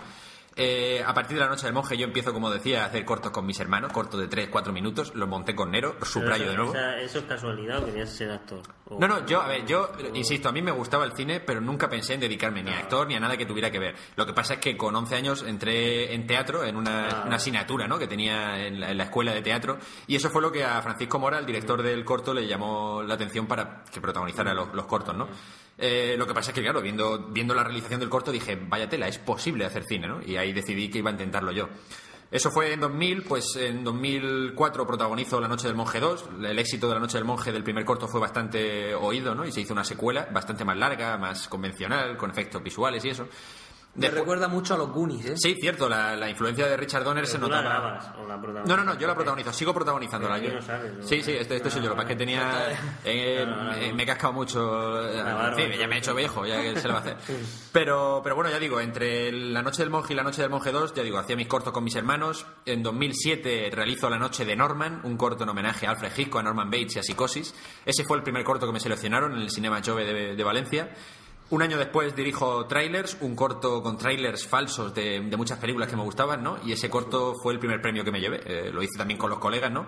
Eh, 0.57 1.03
a 1.07 1.15
partir 1.15 1.37
de 1.37 1.45
La 1.45 1.49
Noche 1.49 1.65
del 1.67 1.73
Monje 1.75 1.97
yo 1.97 2.05
empiezo, 2.05 2.33
como 2.33 2.51
decía, 2.51 2.83
a 2.83 2.87
hacer 2.87 3.05
cortos 3.05 3.31
con 3.31 3.47
mis 3.47 3.59
hermanos, 3.61 3.93
cortos 3.93 4.21
de 4.21 4.29
3-4 4.29 4.73
minutos. 4.73 5.15
Los 5.15 5.29
monté 5.29 5.55
con 5.55 5.71
Nero, 5.71 5.97
subrayo 6.03 6.49
de 6.51 6.57
nuevo. 6.57 6.73
esa- 6.75 7.01
¿Eso 7.01 7.19
es 7.21 7.25
casualidad 7.25 7.83
o 7.83 7.87
querías 7.87 8.11
ser 8.11 8.31
actor? 8.33 8.61
No, 8.99 9.07
no, 9.07 9.25
yo, 9.25 9.41
a 9.41 9.47
ver, 9.47 9.65
yo 9.67 9.93
insisto, 10.15 10.49
a 10.49 10.53
mí 10.53 10.63
me 10.63 10.73
gustaba 10.73 11.05
el 11.05 11.13
cine, 11.13 11.41
pero 11.41 11.61
nunca 11.61 11.89
pensé 11.89 12.15
en 12.15 12.21
dedicarme 12.21 12.63
ni 12.63 12.71
a 12.71 12.79
actor 12.79 13.07
ni 13.07 13.15
a 13.15 13.21
nada 13.21 13.37
que 13.37 13.47
tuviera 13.47 13.71
que 13.71 13.79
ver. 13.79 13.95
Lo 14.17 14.27
que 14.27 14.33
pasa 14.33 14.55
es 14.55 14.61
que 14.61 14.77
con 14.77 14.95
11 14.97 15.15
años 15.15 15.45
entré 15.47 16.13
en 16.13 16.27
teatro, 16.27 16.65
en 16.65 16.77
una, 16.77 17.23
una 17.27 17.37
asignatura 17.37 17.87
¿no? 17.87 17.99
que 17.99 18.09
tenía 18.09 18.67
en 18.67 18.81
la, 18.81 18.91
en 18.91 18.99
la 18.99 19.05
escuela 19.05 19.33
de 19.33 19.43
teatro, 19.43 19.79
y 20.07 20.17
eso 20.17 20.29
fue 20.31 20.43
lo 20.43 20.51
que 20.51 20.65
a 20.65 20.83
Francisco 20.83 21.19
Mora, 21.19 21.39
el 21.39 21.47
director 21.47 21.83
del 21.83 22.05
corto, 22.05 22.35
le 22.35 22.47
llamó 22.47 23.03
la 23.03 23.15
atención 23.15 23.47
para 23.47 23.85
que 23.85 24.01
protagonizara 24.01 24.55
los, 24.55 24.75
los 24.75 24.87
cortos, 24.87 25.17
¿no? 25.17 25.29
Eh, 25.79 26.15
lo 26.19 26.27
que 26.27 26.35
pasa 26.35 26.51
es 26.51 26.55
que, 26.55 26.61
claro, 26.61 26.83
viendo, 26.83 27.29
viendo 27.31 27.55
la 27.55 27.65
realización 27.65 28.01
del 28.01 28.11
corto 28.11 28.31
dije, 28.31 28.55
vaya 28.55 28.89
tela, 28.89 29.09
es 29.09 29.19
posible 29.19 29.65
hacer 29.65 29.85
cine, 29.85 30.09
¿no? 30.09 30.21
Y 30.23 30.37
ahí 30.37 30.53
decidí 30.53 30.91
que 30.91 30.99
iba 30.99 31.09
a 31.09 31.13
intentarlo 31.13 31.53
yo. 31.53 31.69
Eso 32.31 32.53
fue 32.53 32.73
en 32.73 32.81
2000, 32.81 33.25
pues 33.25 33.57
en 33.57 33.83
2004 33.83 34.87
protagonizo 34.87 35.41
La 35.41 35.49
Noche 35.49 35.67
del 35.67 35.77
Monje 35.77 35.99
2. 35.99 36.29
El 36.45 36.59
éxito 36.61 36.87
de 36.87 36.95
La 36.95 37.01
Noche 37.01 37.19
del 37.19 37.25
Monje 37.25 37.51
del 37.51 37.65
primer 37.65 37.85
corto 37.85 38.07
fue 38.07 38.21
bastante 38.21 38.95
oído, 38.95 39.35
¿no? 39.35 39.45
Y 39.45 39.51
se 39.51 39.61
hizo 39.61 39.73
una 39.73 39.83
secuela 39.83 40.29
bastante 40.33 40.65
más 40.65 40.77
larga, 40.77 41.19
más 41.19 41.49
convencional, 41.49 42.17
con 42.17 42.31
efectos 42.31 42.63
visuales 42.63 43.05
y 43.05 43.09
eso. 43.09 43.27
Me 43.93 44.09
recuerda 44.09 44.47
mucho 44.47 44.75
a 44.75 44.79
los 44.79 44.91
Goonies, 44.91 45.27
¿eh? 45.27 45.35
Sí, 45.37 45.57
cierto, 45.61 45.89
la, 45.89 46.15
la 46.15 46.31
influencia 46.31 46.67
de 46.67 46.77
Richard 46.77 47.03
Donner 47.03 47.27
se 47.27 47.39
¿Tú 47.39 47.49
la 47.49 47.61
notaba. 47.61 47.81
grabas 47.81 48.13
o 48.19 48.27
la? 48.27 48.37
No, 48.65 48.77
no, 48.77 48.85
no, 48.85 48.97
yo 48.99 49.07
la 49.09 49.15
protagonizo, 49.17 49.53
sigo 49.53 49.75
protagonizándola. 49.75 50.37
Pero 50.37 50.49
yo. 50.49 50.55
no 50.55 50.63
sales, 50.63 50.95
¿no? 50.95 51.03
Sí, 51.03 51.23
sí, 51.23 51.33
este, 51.33 51.57
este 51.57 51.71
soy 51.71 51.83
yo, 51.83 51.89
lo 51.91 51.97
que 51.97 52.03
es 52.03 52.09
que 52.09 52.17
tenía. 52.17 52.69
eh, 53.05 53.45
No, 53.47 53.57
no, 53.57 53.65
no. 53.65 53.75
eh, 53.75 53.93
me 53.93 54.05
he 54.05 54.07
cascado 54.07 54.33
mucho. 54.33 55.03
eh, 55.11 55.19
en 55.19 55.55
fin, 55.57 55.73
ya 55.79 55.89
me 55.89 55.97
he 55.97 55.99
hecho 55.99 56.15
viejo, 56.15 56.47
ya 56.47 56.63
que 56.63 56.77
se 56.79 56.87
le 56.87 56.93
va 56.95 57.01
a 57.01 57.03
hacer. 57.03 57.17
Pero, 57.73 58.21
pero 58.23 58.37
bueno, 58.37 58.51
ya 58.51 58.59
digo, 58.61 58.81
entre 58.81 59.33
La 59.33 59.61
Noche 59.63 59.83
del 59.83 59.91
Monje 59.91 60.13
y 60.13 60.17
La 60.17 60.23
Noche 60.23 60.41
del 60.43 60.51
Monje 60.51 60.71
2, 60.71 60.95
ya 60.95 61.03
digo, 61.03 61.19
hacía 61.19 61.35
mis 61.37 61.49
cortos 61.49 61.73
con 61.73 61.83
mis 61.85 61.97
hermanos. 61.97 62.47
En 62.67 62.83
2007 62.85 63.71
realizo 63.73 64.09
La 64.09 64.19
Noche 64.19 64.45
de 64.45 64.55
Norman, 64.57 65.01
un 65.05 65.17
corto 65.17 65.43
en 65.43 65.51
homenaje 65.51 65.87
a 65.87 65.91
Alfred 65.91 66.13
Hitchcock, 66.17 66.41
a 66.41 66.45
Norman 66.45 66.71
Bates 66.71 66.97
y 66.97 66.99
a 67.01 67.03
Psicosis. 67.03 67.55
Ese 67.85 68.05
fue 68.05 68.17
el 68.17 68.23
primer 68.23 68.45
corto 68.45 68.67
que 68.67 68.73
me 68.73 68.81
seleccionaron 68.81 69.33
en 69.33 69.43
el 69.43 69.51
Cinema 69.51 69.81
Jove 69.85 70.05
de, 70.05 70.37
de 70.37 70.45
Valencia. 70.45 70.91
Un 71.51 71.63
año 71.63 71.79
después 71.79 72.15
dirijo 72.15 72.67
Trailers, 72.67 73.17
un 73.23 73.35
corto 73.35 73.83
con 73.83 73.99
trailers 73.99 74.47
falsos 74.47 74.95
de, 74.95 75.21
de 75.21 75.37
muchas 75.37 75.59
películas 75.59 75.89
que 75.89 75.97
me 75.97 76.03
gustaban, 76.05 76.43
¿no? 76.45 76.59
Y 76.65 76.71
ese 76.73 76.89
corto 76.89 77.35
fue 77.43 77.53
el 77.53 77.59
primer 77.59 77.83
premio 77.83 78.05
que 78.05 78.13
me 78.13 78.21
llevé. 78.21 78.41
Eh, 78.47 78.71
lo 78.73 78.81
hice 78.83 78.97
también 78.97 79.19
con 79.19 79.31
los 79.31 79.41
colegas, 79.41 79.73
¿no? 79.73 79.85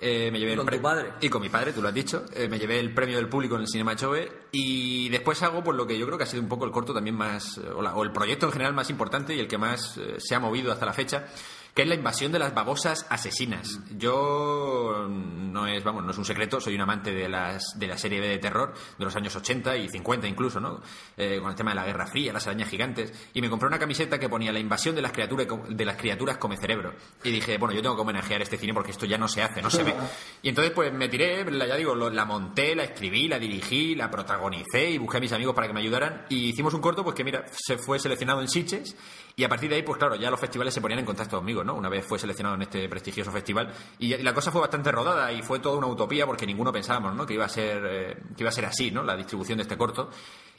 Eh, 0.00 0.30
me 0.32 0.38
llevé 0.38 0.52
el 0.52 0.58
con 0.58 0.66
tu 0.68 0.80
padre. 0.80 1.12
Y 1.20 1.28
con 1.28 1.42
mi 1.42 1.48
padre, 1.48 1.72
tú 1.72 1.82
lo 1.82 1.88
has 1.88 1.94
dicho. 1.94 2.24
Eh, 2.32 2.48
me 2.48 2.58
llevé 2.60 2.78
el 2.78 2.94
premio 2.94 3.16
del 3.16 3.28
público 3.28 3.56
en 3.56 3.62
el 3.62 3.66
Cinema 3.68 3.96
Chove. 3.96 4.30
Y 4.52 5.08
después 5.08 5.42
hago 5.42 5.64
por 5.64 5.74
lo 5.74 5.84
que 5.84 5.98
yo 5.98 6.06
creo 6.06 6.16
que 6.16 6.24
ha 6.24 6.26
sido 6.28 6.42
un 6.44 6.48
poco 6.48 6.64
el 6.64 6.70
corto 6.70 6.94
también 6.94 7.16
más. 7.16 7.58
eh, 7.58 7.68
O, 7.74 7.82
la- 7.82 7.94
o 7.96 8.04
el 8.04 8.12
proyecto 8.12 8.46
en 8.46 8.52
general 8.52 8.72
más 8.72 8.88
importante 8.88 9.34
y 9.34 9.40
el 9.40 9.48
que 9.48 9.58
más 9.58 9.98
eh, 9.98 10.14
se 10.18 10.34
ha 10.36 10.38
movido 10.40 10.70
hasta 10.72 10.86
la 10.86 10.92
fecha. 10.92 11.26
Que 11.74 11.82
es 11.82 11.88
la 11.88 11.94
invasión 11.94 12.32
de 12.32 12.38
las 12.38 12.54
babosas 12.54 13.06
asesinas. 13.08 13.78
Yo 13.96 15.06
no 15.08 15.66
es, 15.66 15.84
vamos, 15.84 16.04
no 16.04 16.10
es 16.10 16.18
un 16.18 16.24
secreto, 16.24 16.60
soy 16.60 16.74
un 16.74 16.80
amante 16.80 17.12
de 17.12 17.28
las 17.28 17.78
de 17.78 17.86
la 17.86 17.96
serie 17.96 18.20
B 18.20 18.28
de 18.28 18.38
terror 18.38 18.74
de 18.98 19.04
los 19.04 19.14
años 19.16 19.34
80 19.34 19.76
y 19.76 19.88
50 19.88 20.26
incluso, 20.26 20.60
¿no? 20.60 20.80
Eh, 21.16 21.38
con 21.40 21.50
el 21.50 21.56
tema 21.56 21.70
de 21.70 21.76
la 21.76 21.84
Guerra 21.84 22.06
Fría, 22.06 22.32
las 22.32 22.46
arañas 22.46 22.68
gigantes. 22.68 23.12
Y 23.34 23.40
me 23.40 23.48
compré 23.50 23.68
una 23.68 23.78
camiseta 23.78 24.18
que 24.18 24.28
ponía 24.28 24.52
la 24.52 24.58
invasión 24.58 24.94
de 24.94 25.02
las 25.02 25.12
criaturas 25.12 25.46
de 25.68 25.84
las 25.84 25.96
criaturas 25.96 26.38
come 26.38 26.56
cerebro. 26.56 26.92
Y 27.22 27.30
dije, 27.30 27.58
bueno, 27.58 27.74
yo 27.74 27.82
tengo 27.82 27.94
que 27.94 28.02
homenajear 28.02 28.42
este 28.42 28.56
cine 28.56 28.74
porque 28.74 28.90
esto 28.90 29.06
ya 29.06 29.18
no 29.18 29.28
se 29.28 29.42
hace, 29.42 29.62
no 29.62 29.70
se 29.70 29.82
ve. 29.82 29.94
Y 30.42 30.48
entonces 30.48 30.72
pues 30.72 30.92
me 30.92 31.08
tiré, 31.08 31.44
la, 31.50 31.66
ya 31.66 31.76
digo, 31.76 31.94
la 31.94 32.24
monté, 32.24 32.74
la 32.74 32.84
escribí, 32.84 33.28
la 33.28 33.38
dirigí, 33.38 33.94
la 33.94 34.10
protagonicé 34.10 34.90
y 34.90 34.98
busqué 34.98 35.18
a 35.18 35.20
mis 35.20 35.32
amigos 35.32 35.54
para 35.54 35.66
que 35.66 35.74
me 35.74 35.80
ayudaran. 35.80 36.24
Y 36.28 36.48
hicimos 36.48 36.72
un 36.74 36.80
corto 36.80 37.04
pues 37.04 37.14
que 37.14 37.24
mira, 37.24 37.44
se 37.52 37.76
fue 37.76 37.98
seleccionado 37.98 38.40
en 38.40 38.48
Sitges 38.48 38.96
y 39.36 39.44
a 39.44 39.48
partir 39.48 39.68
de 39.68 39.76
ahí 39.76 39.82
pues 39.82 39.98
claro, 39.98 40.16
ya 40.16 40.30
los 40.30 40.40
festivales 40.40 40.72
se 40.72 40.80
ponían 40.80 41.00
en 41.00 41.04
contacto 41.04 41.36
conmigo, 41.36 41.59
¿no? 41.64 41.74
Una 41.74 41.88
vez 41.88 42.04
fue 42.04 42.18
seleccionado 42.18 42.56
en 42.56 42.62
este 42.62 42.88
prestigioso 42.88 43.30
festival 43.30 43.72
y, 43.98 44.16
la 44.18 44.34
cosa 44.34 44.50
fue 44.50 44.60
bastante 44.60 44.90
rodada 44.92 45.32
y 45.32 45.42
fue 45.42 45.60
toda 45.60 45.78
una 45.78 45.86
utopía 45.86 46.26
porque 46.26 46.46
ninguno 46.46 46.72
pensábamos, 46.72 47.14
¿no? 47.14 47.26
Que 47.26 47.34
iba 47.34 47.44
a 47.44 47.48
ser 47.48 47.82
eh, 47.86 48.16
que 48.36 48.42
iba 48.42 48.50
a 48.50 48.52
ser 48.52 48.66
así, 48.66 48.90
¿no? 48.90 49.02
La 49.02 49.16
distribución 49.16 49.58
de 49.58 49.62
este 49.62 49.76
corto. 49.76 50.10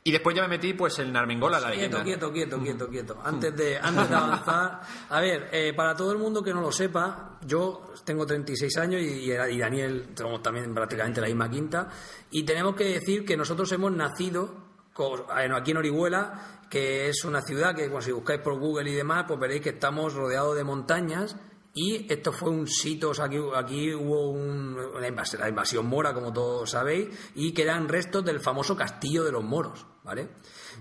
Y 0.03 0.11
después 0.11 0.35
ya 0.35 0.41
me 0.41 0.47
metí 0.47 0.73
pues 0.73 0.97
en 0.97 1.15
Armengola, 1.15 1.59
la 1.59 1.69
leyenda. 1.69 2.03
Quieto, 2.03 2.31
quieto, 2.31 2.59
quieto, 2.59 2.87
quieto, 2.87 2.89
quieto. 2.89 3.21
Antes 3.23 3.55
de, 3.55 3.77
antes 3.77 4.09
de 4.09 4.15
avanzar, 4.15 4.81
a 5.09 5.21
ver, 5.21 5.49
eh, 5.51 5.73
para 5.75 5.95
todo 5.95 6.11
el 6.11 6.17
mundo 6.17 6.41
que 6.41 6.53
no 6.53 6.61
lo 6.61 6.71
sepa, 6.71 7.37
yo 7.45 7.93
tengo 8.03 8.25
36 8.25 8.77
años 8.77 9.01
y, 9.01 9.31
y 9.31 9.57
Daniel 9.59 10.09
tenemos 10.15 10.41
también 10.41 10.73
prácticamente 10.73 11.21
la 11.21 11.27
misma 11.27 11.51
quinta 11.51 11.87
y 12.31 12.41
tenemos 12.43 12.75
que 12.75 12.85
decir 12.85 13.25
que 13.25 13.37
nosotros 13.37 13.71
hemos 13.73 13.91
nacido 13.91 14.70
aquí 14.95 15.71
en 15.71 15.77
Orihuela, 15.77 16.59
que 16.69 17.09
es 17.09 17.23
una 17.25 17.41
ciudad 17.41 17.75
que, 17.75 17.87
bueno, 17.87 18.01
si 18.01 18.11
buscáis 18.11 18.41
por 18.41 18.57
Google 18.59 18.89
y 18.89 18.93
demás, 18.93 19.25
pues 19.27 19.39
veréis 19.39 19.61
que 19.61 19.69
estamos 19.69 20.13
rodeados 20.13 20.55
de 20.55 20.63
montañas 20.63 21.35
y 21.73 22.11
esto 22.11 22.33
fue 22.33 22.49
un 22.49 22.67
sitio, 22.67 23.11
o 23.11 23.21
aquí, 23.21 23.37
aquí 23.55 23.93
hubo 23.93 24.29
un- 24.31 24.77
una 24.77 25.07
invasión, 25.07 25.41
la 25.41 25.47
invasión 25.49 25.85
mora, 25.85 26.13
como 26.13 26.33
todos 26.33 26.69
sabéis, 26.69 27.07
y 27.35 27.53
que 27.53 27.63
eran 27.63 27.87
restos 27.87 28.25
del 28.25 28.41
famoso 28.41 28.75
castillo 28.75 29.23
de 29.23 29.31
los 29.31 29.43
moros, 29.43 29.85
¿vale? 30.03 30.29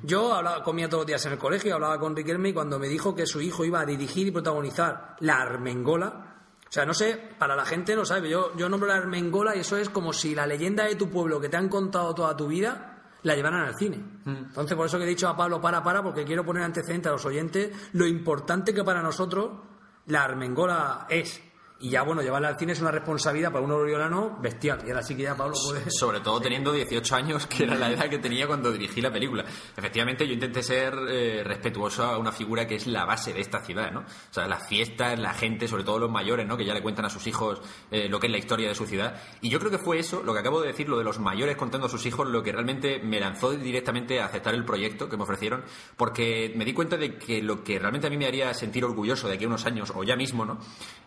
Yo 0.03 0.35
hablaba, 0.35 0.65
comía 0.65 0.89
todos 0.89 1.03
los 1.03 1.07
días 1.07 1.25
en 1.27 1.33
el 1.33 1.39
colegio, 1.39 1.75
hablaba 1.75 1.99
con 2.01 2.17
Riquelme 2.17 2.49
y 2.49 2.53
cuando 2.53 2.79
me 2.81 2.89
dijo 2.89 3.15
que 3.15 3.27
su 3.27 3.41
hijo 3.41 3.65
iba 3.65 3.81
a 3.81 3.87
dirigir 3.87 4.27
y 4.27 4.31
protagonizar 4.33 5.15
La 5.21 5.37
Armengola, 5.43 6.27
o 6.69 6.73
sea, 6.73 6.85
no 6.85 6.95
sé, 6.95 7.21
para 7.39 7.55
la 7.57 7.65
gente 7.65 7.95
no 7.95 8.05
sabe, 8.05 8.29
yo, 8.29 8.53
yo 8.57 8.69
nombro 8.69 8.89
La 8.89 8.97
Armengola 8.97 9.55
y 9.57 9.61
eso 9.61 9.77
es 9.77 9.91
como 9.91 10.13
si 10.13 10.35
la 10.35 10.47
leyenda 10.47 10.85
de 10.85 10.97
tu 10.97 11.09
pueblo 11.09 11.41
que 11.41 11.49
te 11.49 11.57
han 11.57 11.69
contado 11.69 12.15
toda 12.15 12.37
tu 12.37 12.49
vida 12.49 12.90
la 13.23 13.35
llevaran 13.35 13.67
al 13.67 13.77
cine. 13.77 13.99
Entonces, 14.25 14.77
por 14.77 14.87
eso 14.87 14.99
que 14.99 15.05
he 15.05 15.09
dicho 15.09 15.29
a 15.29 15.37
Pablo, 15.37 15.61
para, 15.61 15.83
para, 15.83 16.03
porque 16.03 16.25
quiero 16.25 16.45
poner 16.45 16.63
antecedente 16.63 17.09
a 17.09 17.13
los 17.13 17.25
oyentes 17.25 17.71
lo 17.93 18.07
importante 18.07 18.73
que 18.73 18.85
para 18.85 19.03
nosotros 19.03 19.51
la 20.07 20.25
Armengola 20.25 21.07
es. 21.09 21.41
Y 21.83 21.89
ya, 21.89 22.03
bueno, 22.03 22.21
llevarla 22.21 22.49
al 22.49 22.59
cine 22.59 22.73
es 22.73 22.81
una 22.83 22.91
responsabilidad 22.91 23.51
para 23.51 23.65
un 23.65 23.73
oriolano 23.73 24.37
bestial. 24.39 24.83
Y 24.87 24.91
ahora 24.91 25.03
sí 25.03 25.17
que 25.17 25.23
ya 25.23 25.35
Pablo 25.35 25.55
puede... 25.65 25.91
Sobre 25.91 26.21
todo 26.21 26.39
teniendo 26.39 26.73
18 26.73 27.17
años, 27.17 27.47
que 27.47 27.63
era 27.63 27.75
la 27.75 27.91
edad 27.91 28.11
que 28.11 28.19
tenía 28.19 28.47
cuando 28.47 28.71
dirigí 28.71 29.01
la 29.01 29.11
película. 29.11 29.47
Efectivamente, 29.75 30.27
yo 30.27 30.35
intenté 30.35 30.63
ser 30.63 30.95
eh, 31.09 31.43
respetuoso 31.43 32.05
a 32.05 32.19
una 32.19 32.33
figura 32.33 32.67
que 32.67 32.75
es 32.75 32.87
la 32.87 33.07
base 33.07 33.33
de 33.33 33.41
esta 33.41 33.61
ciudad, 33.61 33.91
¿no? 33.93 34.01
O 34.01 34.33
sea, 34.33 34.47
las 34.47 34.69
fiestas, 34.69 35.19
la 35.19 35.33
gente, 35.33 35.69
sobre 35.69 35.83
todo 35.83 35.99
los 35.99 36.11
mayores, 36.11 36.47
¿no? 36.47 36.59
Que 36.59 36.67
ya 36.67 36.75
le 36.75 36.83
cuentan 36.83 37.07
a 37.07 37.09
sus 37.09 37.27
hijos 37.27 37.63
eh, 37.91 38.11
lo 38.11 38.21
que 38.21 38.27
es 38.27 38.33
la 38.33 38.39
historia 38.39 38.69
de 38.69 38.75
su 38.75 38.85
ciudad. 38.85 39.19
Y 39.41 39.49
yo 39.49 39.59
creo 39.59 39.71
que 39.71 39.79
fue 39.79 39.99
eso, 39.99 40.23
lo 40.23 40.35
que 40.35 40.41
acabo 40.41 40.61
de 40.61 40.69
decir, 40.69 40.87
lo 40.87 40.99
de 40.99 41.05
los 41.05 41.19
mayores 41.19 41.57
contando 41.57 41.87
a 41.87 41.91
sus 41.91 42.05
hijos, 42.05 42.29
lo 42.29 42.43
que 42.43 42.53
realmente 42.53 42.99
me 42.99 43.21
lanzó 43.21 43.53
directamente 43.53 44.21
a 44.21 44.27
aceptar 44.27 44.53
el 44.55 44.67
proyecto 44.67 45.09
que 45.09 45.17
me 45.17 45.23
ofrecieron, 45.23 45.65
porque 45.97 46.53
me 46.57 46.67
di 46.67 46.75
cuenta 46.75 46.99
de 46.99 47.17
que 47.17 47.41
lo 47.41 47.65
que 47.65 47.79
realmente 47.79 48.07
a 48.07 48.11
mí 48.11 48.19
me 48.19 48.27
haría 48.27 48.53
sentir 48.53 48.85
orgulloso 48.85 49.29
de 49.29 49.37
aquí 49.37 49.45
a 49.45 49.49
unos 49.49 49.65
años, 49.65 49.91
o 49.95 50.05
ya 50.05 50.15
mismo, 50.15 50.45
¿no? 50.45 50.59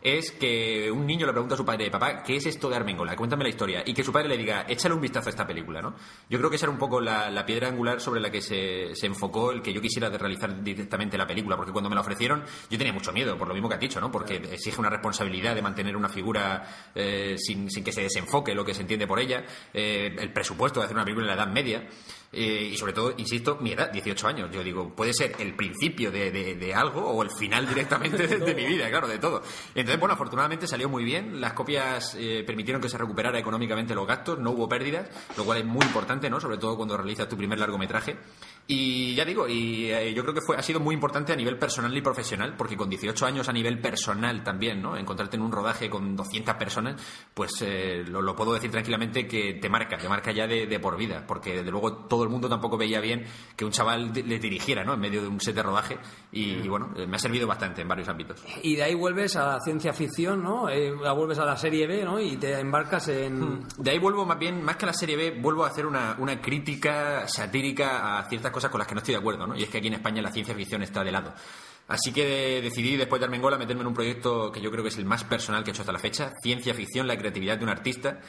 Es 0.02 0.32
que 0.32 0.63
un 0.92 1.06
niño 1.06 1.26
le 1.26 1.32
pregunta 1.32 1.56
a 1.56 1.58
su 1.58 1.66
padre, 1.66 1.90
papá, 1.90 2.24
¿qué 2.24 2.36
es 2.36 2.46
esto 2.46 2.70
de 2.70 2.76
Armengola? 2.76 3.16
Cuéntame 3.16 3.44
la 3.44 3.50
historia. 3.50 3.84
Y 3.86 3.94
que 3.94 4.04
su 4.04 4.12
padre 4.12 4.30
le 4.30 4.38
diga, 4.38 4.66
échale 4.68 4.96
un 4.96 5.02
vistazo 5.02 5.30
a 5.30 5.32
esta 5.32 5.48
película, 5.48 5.82
¿no? 5.82 5.96
Yo 6.30 6.38
creo 6.38 6.50
que 6.50 6.56
esa 6.56 6.66
era 6.66 6.72
un 6.72 6.78
poco 6.78 7.02
la, 7.02 7.30
la 7.30 7.46
piedra 7.46 7.68
angular 7.68 8.00
sobre 8.00 8.20
la 8.20 8.32
que 8.32 8.42
se, 8.42 8.96
se 8.96 9.06
enfocó 9.08 9.52
el 9.52 9.62
que 9.62 9.74
yo 9.74 9.82
quisiera 9.82 10.10
realizar 10.10 10.64
directamente 10.64 11.18
la 11.18 11.28
película, 11.28 11.56
porque 11.56 11.72
cuando 11.72 11.90
me 11.90 11.96
la 11.96 12.02
ofrecieron 12.02 12.44
yo 12.70 12.78
tenía 12.78 12.94
mucho 12.94 13.12
miedo, 13.12 13.38
por 13.38 13.48
lo 13.48 13.54
mismo 13.54 13.70
que 13.70 13.76
has 13.76 13.82
dicho, 13.82 14.00
¿no? 14.00 14.12
Porque 14.12 14.36
exige 14.36 14.80
una 14.80 14.90
responsabilidad 14.90 15.56
de 15.56 15.62
mantener 15.62 15.96
una 15.96 16.10
figura 16.10 16.64
eh, 16.96 17.36
sin, 17.38 17.70
sin 17.70 17.84
que 17.84 17.92
se 17.92 18.02
desenfoque 18.02 18.56
lo 18.56 18.66
que 18.66 18.74
se 18.74 18.82
entiende 18.82 19.08
por 19.08 19.20
ella, 19.20 19.44
eh, 19.74 20.16
el 20.18 20.32
presupuesto 20.32 20.80
de 20.80 20.86
hacer 20.86 20.96
una 20.96 21.06
película 21.06 21.26
en 21.26 21.38
la 21.38 21.44
Edad 21.44 21.52
Media, 21.52 21.88
eh, 22.34 22.70
y 22.74 22.76
sobre 22.78 22.94
todo, 22.94 23.14
insisto, 23.18 23.58
mi 23.62 23.72
edad, 23.74 23.92
18 23.92 24.28
años. 24.28 24.50
Yo 24.52 24.64
digo, 24.64 24.90
puede 24.96 25.14
ser 25.14 25.36
el 25.40 25.56
principio 25.56 26.12
de, 26.12 26.32
de- 26.32 26.56
de 26.56 26.74
algo 26.74 27.02
o 27.08 27.22
el 27.24 27.30
final 27.32 27.68
directamente 27.70 28.28
de, 28.28 28.56
mi 28.56 28.66
vida, 28.66 28.90
claro, 28.90 29.08
de 29.08 29.20
todo. 29.20 29.42
Entonces, 29.76 30.00
bueno, 30.00 30.14
afortunadamente 30.16 30.68
salió 30.68 30.90
muy 30.90 31.04
bien. 31.04 31.40
Las 31.40 31.54
copias 31.54 32.16
eh, 32.20 32.44
permitieron 32.46 32.82
que 32.82 32.90
se 32.90 32.98
recuperara 32.98 33.38
económicamente 33.40 33.94
los 33.96 34.08
gastos, 34.08 34.40
no 34.40 34.52
hubo 34.52 34.68
pérdidas, 34.68 35.10
lo 35.38 35.46
cual 35.46 35.60
es 35.60 35.66
muy 35.66 35.86
importante, 35.86 36.30
¿no? 36.30 36.40
Sobre 36.40 36.58
todo 36.58 36.76
cuando 36.76 36.98
realizas 36.98 37.30
tu 37.30 37.38
primer 37.38 37.60
largometraje. 37.60 38.18
Y 38.66 39.14
ya 39.14 39.26
digo, 39.26 39.46
y 39.48 39.92
eh, 39.92 40.14
yo 40.14 40.22
creo 40.24 40.34
que 40.34 40.40
fue, 40.42 40.56
ha 40.56 40.62
sido 40.62 40.80
muy 40.80 40.96
importante 40.96 41.34
a 41.34 41.36
nivel 41.36 41.58
personal 41.58 41.96
y 41.96 42.02
profesional, 42.02 42.56
porque 42.58 42.78
con 42.78 42.90
18 42.90 43.26
años 43.26 43.50
a 43.50 43.54
nivel 43.54 43.80
personal 43.80 44.42
también, 44.42 44.82
¿no? 44.82 44.96
Encontrarte 44.96 45.36
en 45.36 45.44
un 45.44 45.52
rodaje 45.52 45.90
con 45.90 46.16
200 46.16 46.56
personas, 46.56 47.02
pues 47.34 47.62
eh, 47.62 48.04
lo, 48.08 48.22
lo 48.22 48.36
puedo 48.38 48.54
decir 48.54 48.72
tranquilamente 48.72 49.28
que 49.28 49.56
te 49.56 49.68
marca, 49.70 49.98
te 49.98 50.08
marca 50.08 50.32
ya 50.32 50.48
de, 50.48 50.66
de 50.66 50.80
por 50.80 50.96
vida, 50.98 51.26
porque 51.28 51.58
desde 51.58 51.72
luego 51.72 52.06
todo 52.08 52.24
el 52.24 52.30
mundo 52.30 52.48
tampoco 52.48 52.78
veía 52.78 53.02
bien 53.02 53.26
que 53.58 53.66
un 53.66 53.72
chaval 53.72 54.14
le 54.14 54.40
dirigiera, 54.40 54.86
¿no? 54.86 54.94
En 54.94 55.02
medio 55.02 55.22
de 55.22 55.28
un 55.28 55.42
set 55.42 55.56
de 55.56 55.64
rodaje, 55.64 55.98
y, 56.32 56.52
y 56.54 56.68
bueno, 56.70 56.94
eh, 56.96 57.06
me 57.06 57.18
ha 57.18 57.20
servido 57.20 57.46
bastante 57.46 57.82
en 57.82 57.90
varios 57.90 58.08
ámbitos. 58.08 58.42
Y 58.62 58.78
de 58.78 58.84
ahí 58.84 58.96
vuelves 58.96 59.36
a 59.36 59.46
la 59.46 59.60
ciencia 59.60 59.92
ficción, 59.92 60.42
¿no? 60.42 60.70
Eh, 60.70 60.90
vuelves 60.94 61.38
a 61.40 61.46
la 61.46 61.58
serie 61.58 61.86
B, 61.86 62.06
¿no? 62.06 62.18
Y 62.18 62.38
te 62.38 62.58
embarcas 62.60 63.10
en... 63.10 63.68
De 63.78 63.92
ahí 63.92 64.00
vuelvo 64.00 64.26
más 64.26 64.40
bien, 64.40 64.64
más 64.64 64.78
que 64.78 64.86
a 64.86 64.88
la 64.88 64.94
serie 64.94 65.18
B, 65.18 65.42
vuelvo 65.42 65.66
a 65.66 65.68
hacer 65.68 65.86
una, 65.86 66.16
una 66.18 66.40
crítica 66.40 67.28
satírica 67.28 68.18
a 68.20 68.24
ciertas 68.30 68.53
cosas 68.54 68.72
con 68.72 68.80
las 68.80 68.88
que 68.88 68.96
no 68.96 69.00
estoy 69.00 69.16
de 69.16 69.20
acuerdo, 69.20 69.46
¿no? 69.46 69.56
Y 69.56 69.64
es 69.64 69.70
que 69.70 69.80
aquí 69.80 69.88
en 69.88 69.96
España 69.96 70.22
la 70.22 70.32
ciencia 70.32 70.56
ficción 70.56 70.82
está 70.84 71.04
de 71.04 71.12
lado. 71.12 71.34
Así 71.88 72.14
que 72.14 72.62
decidí, 72.62 72.96
después 72.96 73.20
de 73.20 73.26
Armengola, 73.26 73.58
meterme 73.58 73.82
en 73.82 73.88
un 73.88 73.94
proyecto 73.94 74.52
que 74.52 74.62
yo 74.62 74.72
creo 74.72 74.84
que 74.84 74.90
es 74.90 74.98
el 74.98 75.06
más 75.06 75.26
personal 75.26 75.64
que 75.64 75.72
he 75.72 75.74
hecho 75.74 75.82
hasta 75.82 75.92
la 75.92 76.00
fecha, 76.00 76.34
ciencia 76.42 76.74
ficción, 76.74 77.08
la 77.08 77.18
creatividad 77.18 77.58
de 77.58 77.66
un 77.66 77.70
artista, 77.70 78.22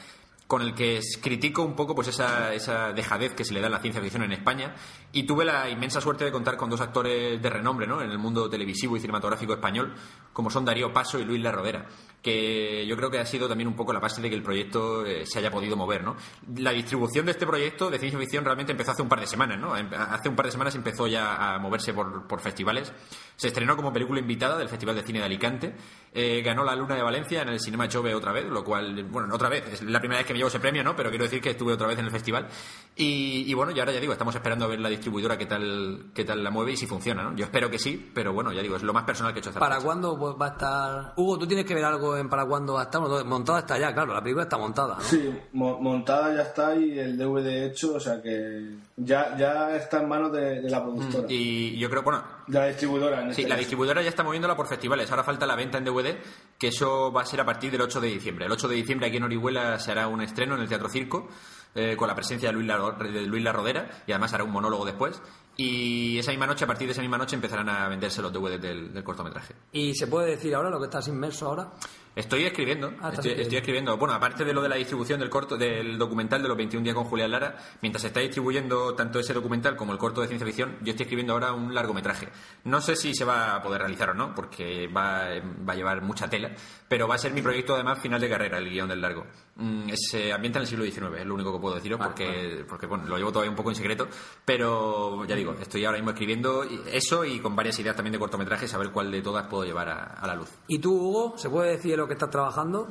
con 0.47 0.61
el 0.61 0.75
que 0.75 0.99
critico 1.21 1.63
un 1.63 1.75
poco 1.75 1.95
pues 1.95 2.07
esa, 2.07 2.53
esa 2.53 2.91
dejadez 2.93 3.33
que 3.33 3.43
se 3.43 3.53
le 3.53 3.61
da 3.61 3.67
a 3.67 3.69
la 3.69 3.79
ciencia 3.79 4.01
ficción 4.01 4.23
en 4.23 4.31
España 4.31 4.75
y 5.11 5.23
tuve 5.23 5.43
la 5.43 5.69
inmensa 5.69 6.01
suerte 6.01 6.23
de 6.23 6.31
contar 6.31 6.55
con 6.55 6.69
dos 6.69 6.81
actores 6.81 7.41
de 7.41 7.49
renombre 7.49 7.87
¿no? 7.87 8.01
en 8.01 8.11
el 8.11 8.19
mundo 8.19 8.47
televisivo 8.49 8.95
y 8.95 8.99
cinematográfico 8.99 9.53
español 9.53 9.95
como 10.33 10.51
son 10.51 10.65
Darío 10.65 10.93
Paso 10.93 11.17
y 11.17 11.25
Luis 11.25 11.41
La 11.41 11.51
Rodera 11.51 11.87
que 12.25 12.87
yo 12.87 12.97
creo 12.97 13.11
que 13.11 13.19
ha 13.19 13.25
sido 13.27 13.47
también 13.47 13.67
un 13.67 13.75
poco 13.75 13.93
la 13.93 13.99
base 13.99 14.19
de 14.19 14.29
que 14.31 14.35
el 14.35 14.41
proyecto 14.41 15.05
eh, 15.05 15.27
se 15.27 15.37
haya 15.37 15.51
podido 15.51 15.77
mover 15.77 16.03
¿no? 16.03 16.15
la 16.55 16.71
distribución 16.71 17.27
de 17.27 17.33
este 17.33 17.45
proyecto 17.45 17.91
de 17.91 17.99
ciencia 17.99 18.19
ficción 18.19 18.43
realmente 18.43 18.71
empezó 18.71 18.93
hace 18.93 19.03
un 19.03 19.09
par 19.09 19.19
de 19.19 19.27
semanas 19.27 19.59
¿no? 19.59 19.77
Em- 19.77 19.91
hace 19.93 20.27
un 20.27 20.35
par 20.35 20.47
de 20.47 20.51
semanas 20.51 20.73
empezó 20.73 21.05
ya 21.05 21.53
a 21.53 21.59
moverse 21.59 21.93
por, 21.93 22.25
por 22.25 22.41
festivales 22.41 22.91
se 23.35 23.49
estrenó 23.49 23.75
como 23.75 23.93
película 23.93 24.19
invitada 24.19 24.57
del 24.57 24.69
Festival 24.69 24.95
de 24.95 25.03
Cine 25.03 25.19
de 25.19 25.25
Alicante 25.25 25.75
eh, 26.13 26.41
ganó 26.41 26.63
la 26.63 26.75
Luna 26.75 26.95
de 26.95 27.03
Valencia 27.03 27.43
en 27.43 27.49
el 27.49 27.59
Cinema 27.59 27.87
Chove 27.87 28.15
otra 28.15 28.31
vez 28.31 28.45
lo 28.45 28.63
cual 28.63 29.03
bueno 29.03 29.35
otra 29.35 29.49
vez 29.49 29.63
es 29.71 29.83
la 29.83 29.99
primera 29.99 30.19
vez 30.19 30.27
que 30.27 30.33
me 30.33 30.39
llevo 30.39 30.47
ese 30.47 30.59
premio, 30.59 30.83
¿no? 30.83 30.95
Pero 30.95 31.09
quiero 31.09 31.25
decir 31.25 31.41
que 31.41 31.51
estuve 31.51 31.73
otra 31.73 31.87
vez 31.87 31.99
en 31.99 32.05
el 32.05 32.11
festival. 32.11 32.47
Y, 32.95 33.43
y 33.49 33.53
bueno, 33.53 33.71
y 33.71 33.79
ahora 33.79 33.91
ya 33.91 33.99
digo, 33.99 34.13
estamos 34.13 34.33
esperando 34.35 34.65
a 34.65 34.67
ver 34.67 34.79
la 34.79 34.89
distribuidora 34.89 35.37
qué 35.37 35.45
tal, 35.45 36.11
qué 36.13 36.23
tal 36.23 36.43
la 36.43 36.49
mueve 36.49 36.71
y 36.71 36.77
si 36.77 36.87
funciona, 36.87 37.23
¿no? 37.23 37.35
Yo 37.35 37.45
espero 37.45 37.69
que 37.69 37.77
sí, 37.77 38.11
pero 38.13 38.33
bueno, 38.33 38.53
ya 38.53 38.61
digo, 38.61 38.75
es 38.75 38.83
lo 38.83 38.93
más 38.93 39.03
personal 39.03 39.33
que 39.33 39.39
he 39.39 39.41
hecho 39.41 39.49
hasta 39.49 39.59
¿Para 39.59 39.79
cuándo 39.79 40.17
va 40.37 40.45
a 40.45 40.49
estar...? 40.49 41.13
Hugo, 41.17 41.37
tú 41.37 41.47
tienes 41.47 41.65
que 41.65 41.75
ver 41.75 41.83
algo 41.83 42.14
eso 42.15 42.21
en 42.21 42.29
para 42.29 42.45
cuándo 42.45 42.73
va 42.73 42.81
a 42.81 42.83
estar? 42.85 43.01
Montada 43.25 43.59
está 43.59 43.77
ya, 43.77 43.93
claro, 43.93 44.13
la 44.13 44.21
película 44.21 44.43
está 44.43 44.57
montada, 44.57 44.95
¿no? 44.95 45.01
Sí, 45.01 45.33
mo- 45.53 45.79
montada 45.79 46.33
ya 46.35 46.41
está 46.43 46.75
y 46.75 46.97
el 46.97 47.17
DVD 47.17 47.65
hecho, 47.65 47.95
o 47.95 47.99
sea 47.99 48.21
que 48.21 48.75
ya, 48.97 49.35
ya 49.37 49.75
está 49.75 50.01
en 50.01 50.09
manos 50.09 50.31
de, 50.31 50.61
de 50.61 50.69
la 50.69 50.81
productora, 50.83 51.25
Y 51.29 51.77
yo 51.77 51.89
creo, 51.89 52.03
bueno, 52.03 52.23
de 52.47 52.59
la 52.59 52.67
distribuidora. 52.67 53.21
En 53.21 53.25
Sí, 53.33 53.41
este 53.41 53.43
la 53.43 53.49
caso. 53.49 53.59
distribuidora 53.59 54.01
ya 54.01 54.09
está 54.09 54.23
moviéndola 54.23 54.55
por 54.55 54.67
festivales. 54.67 55.09
Ahora 55.11 55.23
falta 55.23 55.45
la 55.45 55.55
venta 55.55 55.77
en 55.77 55.85
DVD, 55.85 56.17
que 56.57 56.67
eso 56.69 57.11
va 57.11 57.21
a 57.21 57.25
ser 57.25 57.41
a 57.41 57.45
partir 57.45 57.71
del 57.71 57.81
8 57.81 57.99
de 58.01 58.07
diciembre. 58.07 58.45
El 58.45 58.51
8 58.51 58.67
de 58.67 58.75
diciembre 58.75 59.07
aquí 59.07 59.17
en 59.17 59.23
Orihuela 59.23 59.79
se 59.79 59.91
hará 59.91 60.07
un 60.07 60.21
estreno 60.21 60.55
en 60.55 60.61
el 60.61 60.67
Teatro 60.69 60.89
Circo, 60.89 61.27
eh, 61.77 61.97
con 61.97 62.07
la 62.07 62.15
presencia 62.15 62.47
de 62.49 62.53
Luis, 62.53 62.67
la, 62.67 62.77
de 62.91 63.21
Luis 63.23 63.43
La 63.43 63.51
Rodera, 63.51 63.89
y 64.07 64.11
además 64.13 64.33
hará 64.33 64.45
un 64.45 64.51
monólogo 64.51 64.85
después. 64.85 65.21
Y 65.57 66.17
esa 66.19 66.31
misma 66.31 66.47
noche, 66.47 66.63
a 66.63 66.67
partir 66.67 66.87
de 66.87 66.91
esa 66.93 67.01
misma 67.01 67.17
noche, 67.17 67.35
empezarán 67.35 67.67
a 67.69 67.87
venderse 67.89 68.21
los 68.21 68.31
DVDs 68.31 68.61
del, 68.61 68.93
del 68.93 69.03
cortometraje. 69.03 69.55
¿Y 69.73 69.93
se 69.93 70.07
puede 70.07 70.31
decir 70.31 70.53
ahora 70.55 70.69
lo 70.69 70.79
que 70.79 70.85
estás 70.85 71.07
inmerso 71.09 71.47
ahora? 71.47 71.71
Estoy 72.15 72.45
escribiendo, 72.45 72.87
Ah, 73.01 73.09
estoy, 73.09 73.09
escribiendo. 73.09 73.41
estoy 73.41 73.57
escribiendo. 73.57 73.97
Bueno, 73.97 74.13
aparte 74.13 74.45
de 74.45 74.53
lo 74.53 74.61
de 74.61 74.69
la 74.69 74.75
distribución 74.77 75.19
del 75.19 75.29
corto, 75.29 75.57
del 75.57 75.97
documental 75.97 76.41
de 76.41 76.47
los 76.47 76.55
21 76.55 76.83
días 76.83 76.95
con 76.95 77.03
Julián 77.03 77.29
Lara, 77.31 77.57
mientras 77.81 78.01
se 78.03 78.07
está 78.07 78.21
distribuyendo 78.21 78.95
tanto 78.95 79.19
ese 79.19 79.33
documental 79.33 79.75
como 79.75 79.91
el 79.91 79.97
corto 79.97 80.21
de 80.21 80.27
ciencia 80.27 80.45
ficción, 80.47 80.77
yo 80.81 80.91
estoy 80.91 81.03
escribiendo 81.03 81.33
ahora 81.33 81.51
un 81.51 81.73
largometraje. 81.75 82.29
No 82.63 82.79
sé 82.79 82.95
si 82.95 83.13
se 83.13 83.25
va 83.25 83.55
a 83.55 83.61
poder 83.61 83.81
realizar 83.81 84.11
o 84.11 84.13
no, 84.13 84.33
porque 84.33 84.87
va, 84.87 85.25
va 85.67 85.73
a 85.73 85.75
llevar 85.75 86.01
mucha 86.03 86.29
tela, 86.29 86.51
pero 86.87 87.05
va 87.07 87.15
a 87.15 87.17
ser 87.17 87.33
mi 87.33 87.41
proyecto 87.41 87.75
además 87.75 87.99
final 87.99 88.21
de 88.21 88.29
carrera, 88.29 88.59
el 88.59 88.69
guion 88.69 88.87
del 88.87 89.01
largo. 89.01 89.25
Mm, 89.57 89.89
Se 89.93 90.31
ambienta 90.31 90.59
en 90.59 90.63
el 90.63 90.67
siglo 90.69 90.85
XIX, 90.85 91.19
es 91.19 91.25
lo 91.25 91.33
único 91.35 91.51
que 91.53 91.59
puedo 91.59 91.75
deciros, 91.75 91.99
porque, 92.01 92.63
porque 92.67 92.85
bueno, 92.85 93.05
lo 93.07 93.17
llevo 93.17 93.31
todavía 93.33 93.49
un 93.51 93.57
poco 93.57 93.71
en 93.71 93.75
secreto, 93.75 94.07
pero 94.45 95.25
ya 95.25 95.35
digo, 95.35 95.53
estoy 95.59 95.83
ahora 95.83 95.97
mismo 95.97 96.11
escribiendo 96.11 96.63
eso 96.63 97.25
y 97.25 97.39
con 97.39 97.55
varias 97.55 97.77
ideas 97.79 97.95
también 97.95 98.13
de 98.13 98.19
cortometrajes, 98.19 98.73
a 98.73 98.77
ver 98.77 98.91
cuál 98.91 99.11
de 99.11 99.21
todas 99.21 99.47
puedo 99.47 99.65
llevar 99.65 99.89
a, 99.89 100.03
a 100.13 100.27
la 100.27 100.35
luz. 100.35 100.49
¿Y 100.67 100.79
tú, 100.79 100.93
Hugo, 100.95 101.37
se 101.37 101.49
puede 101.49 101.71
decir 101.71 101.99
lo 102.05 102.09
que 102.09 102.13
estás 102.13 102.29
trabajando? 102.29 102.87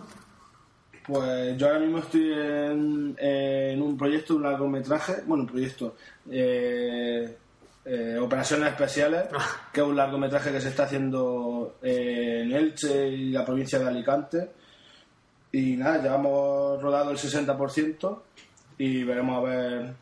Pues 1.06 1.56
yo 1.56 1.66
ahora 1.68 1.78
mismo 1.78 1.98
estoy 1.98 2.32
en, 2.32 3.16
en 3.16 3.80
un 3.80 3.96
proyecto, 3.96 4.34
un 4.34 4.42
largometraje, 4.42 5.22
bueno, 5.26 5.44
un 5.44 5.48
proyecto, 5.48 5.94
eh, 6.28 7.36
eh, 7.84 8.18
Operaciones 8.20 8.70
Especiales, 8.70 9.26
que 9.72 9.80
es 9.80 9.86
un 9.86 9.94
largometraje 9.94 10.50
que 10.50 10.60
se 10.60 10.70
está 10.70 10.84
haciendo 10.84 11.76
eh, 11.80 12.42
en 12.42 12.52
Elche 12.52 13.08
y 13.08 13.30
la 13.30 13.44
provincia 13.44 13.78
de 13.78 13.86
Alicante. 13.86 14.50
Y 15.52 15.76
nada, 15.76 16.02
ya 16.02 16.14
hemos 16.16 16.82
rodado 16.82 17.12
el 17.12 17.16
60% 17.16 18.18
y 18.78 19.04
veremos 19.04 19.38
a 19.38 19.48
ver, 19.48 19.94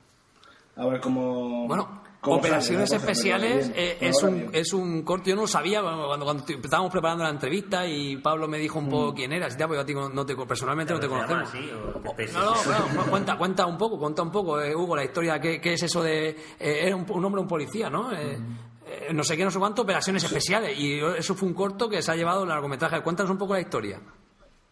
a 0.76 0.86
ver 0.86 1.00
cómo... 1.00 1.66
Bueno, 1.66 2.01
Operaciones 2.24 2.90
sale 2.90 3.00
Especiales 3.00 3.68
bien. 3.74 3.78
eh, 3.84 3.96
Por 3.98 4.08
es, 4.08 4.22
un, 4.22 4.50
es 4.52 4.72
un 4.72 5.02
corto. 5.02 5.28
Yo 5.30 5.34
no 5.34 5.42
lo 5.42 5.48
sabía 5.48 5.82
cuando, 5.82 6.06
cuando, 6.24 6.44
estábamos 6.46 6.92
preparando 6.92 7.24
la 7.24 7.30
entrevista 7.30 7.84
y 7.86 8.16
Pablo 8.18 8.46
me 8.46 8.58
dijo 8.58 8.78
un 8.78 8.86
Mm. 8.86 8.90
poco 8.90 9.14
quién 9.14 9.32
eras. 9.32 9.54
y 9.54 9.58
tal, 9.58 9.66
porque 9.68 9.80
a 9.80 9.84
ti 9.86 9.92
no 9.94 10.24
te, 10.24 10.36
personalmente 10.36 10.92
no 10.94 11.00
te 11.00 11.06
¿Se 11.08 11.12
llama 11.12 11.26
conocemos. 11.26 11.48
así 11.54 11.70
o 11.72 12.08
especie? 12.08 12.38
No, 12.38 12.44
no, 12.54 12.86
bueno, 12.94 13.10
cuenta, 13.10 13.36
cuenta 13.36 13.66
un 13.66 13.76
poco, 13.76 13.98
cuenta 13.98 14.22
un 14.22 14.30
poco, 14.30 14.60
eh, 14.60 14.74
Hugo, 14.74 14.94
la 14.94 15.04
historia, 15.04 15.40
¿qué, 15.40 15.60
qué 15.60 15.72
es 15.72 15.82
eso 15.82 16.00
de... 16.02 16.28
eh, 16.28 16.36
era 16.60 16.94
un, 16.94 17.04
un 17.10 17.24
hombre, 17.24 17.40
un 17.42 17.48
policía, 17.48 17.90
¿no? 17.90 18.12
Eh, 18.12 18.38
eh, 18.86 19.08
no 19.12 19.24
sé 19.24 19.36
qué, 19.36 19.44
no 19.44 19.50
sé 19.50 19.58
cuánto, 19.58 19.82
operaciones 19.82 20.22
especiales. 20.22 20.78
Y 20.78 21.00
eso 21.00 21.34
fue 21.34 21.48
un 21.48 21.54
corto 21.54 21.88
que 21.88 22.02
se 22.02 22.12
ha 22.12 22.14
llevado 22.14 22.44
el 22.44 22.48
largometraje. 22.50 23.00
Cuéntanos 23.02 23.30
un 23.32 23.38
poco 23.38 23.54
la 23.54 23.60
historia. 23.60 24.00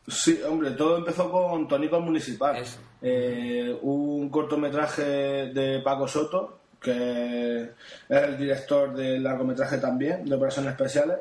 Sí, 0.06 0.40
hombre, 0.48 0.70
todo 0.72 0.96
empezó 0.98 1.30
con 1.30 1.66
Tónico 1.68 2.00
Municipal. 2.00 2.62
Eh, 3.02 3.76
un 3.82 4.28
cortometraje 4.30 5.02
de 5.02 5.80
Paco 5.84 6.06
Soto, 6.08 6.59
que 6.80 7.62
es 7.62 7.68
el 8.08 8.36
director 8.38 8.94
del 8.94 9.22
largometraje 9.22 9.78
también, 9.78 10.24
de 10.24 10.34
Operaciones 10.34 10.72
Especiales. 10.72 11.18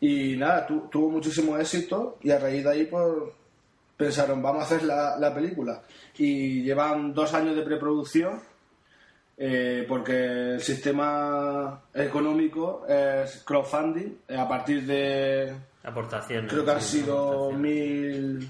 Y 0.00 0.36
nada, 0.36 0.66
tu- 0.66 0.88
tuvo 0.88 1.10
muchísimo 1.10 1.56
éxito 1.58 2.18
y 2.22 2.30
a 2.30 2.38
raíz 2.38 2.64
de 2.64 2.70
ahí 2.70 2.84
pues, 2.86 3.04
pensaron, 3.96 4.42
vamos 4.42 4.62
a 4.62 4.66
hacer 4.66 4.82
la, 4.84 5.16
la 5.18 5.32
película. 5.34 5.82
Y 6.18 6.62
llevan 6.62 7.12
dos 7.14 7.32
años 7.34 7.54
de 7.56 7.62
preproducción 7.62 8.40
eh, 9.36 9.84
porque 9.88 10.52
el 10.54 10.60
sistema 10.60 11.82
económico 11.92 12.86
es 12.88 13.42
crowdfunding 13.44 14.16
eh, 14.28 14.36
a 14.36 14.48
partir 14.48 14.84
de 14.86 15.54
Aportaciones. 15.82 16.50
Creo 16.50 16.64
que 16.64 16.70
han 16.70 16.80
sido 16.80 17.50
mil, 17.50 18.48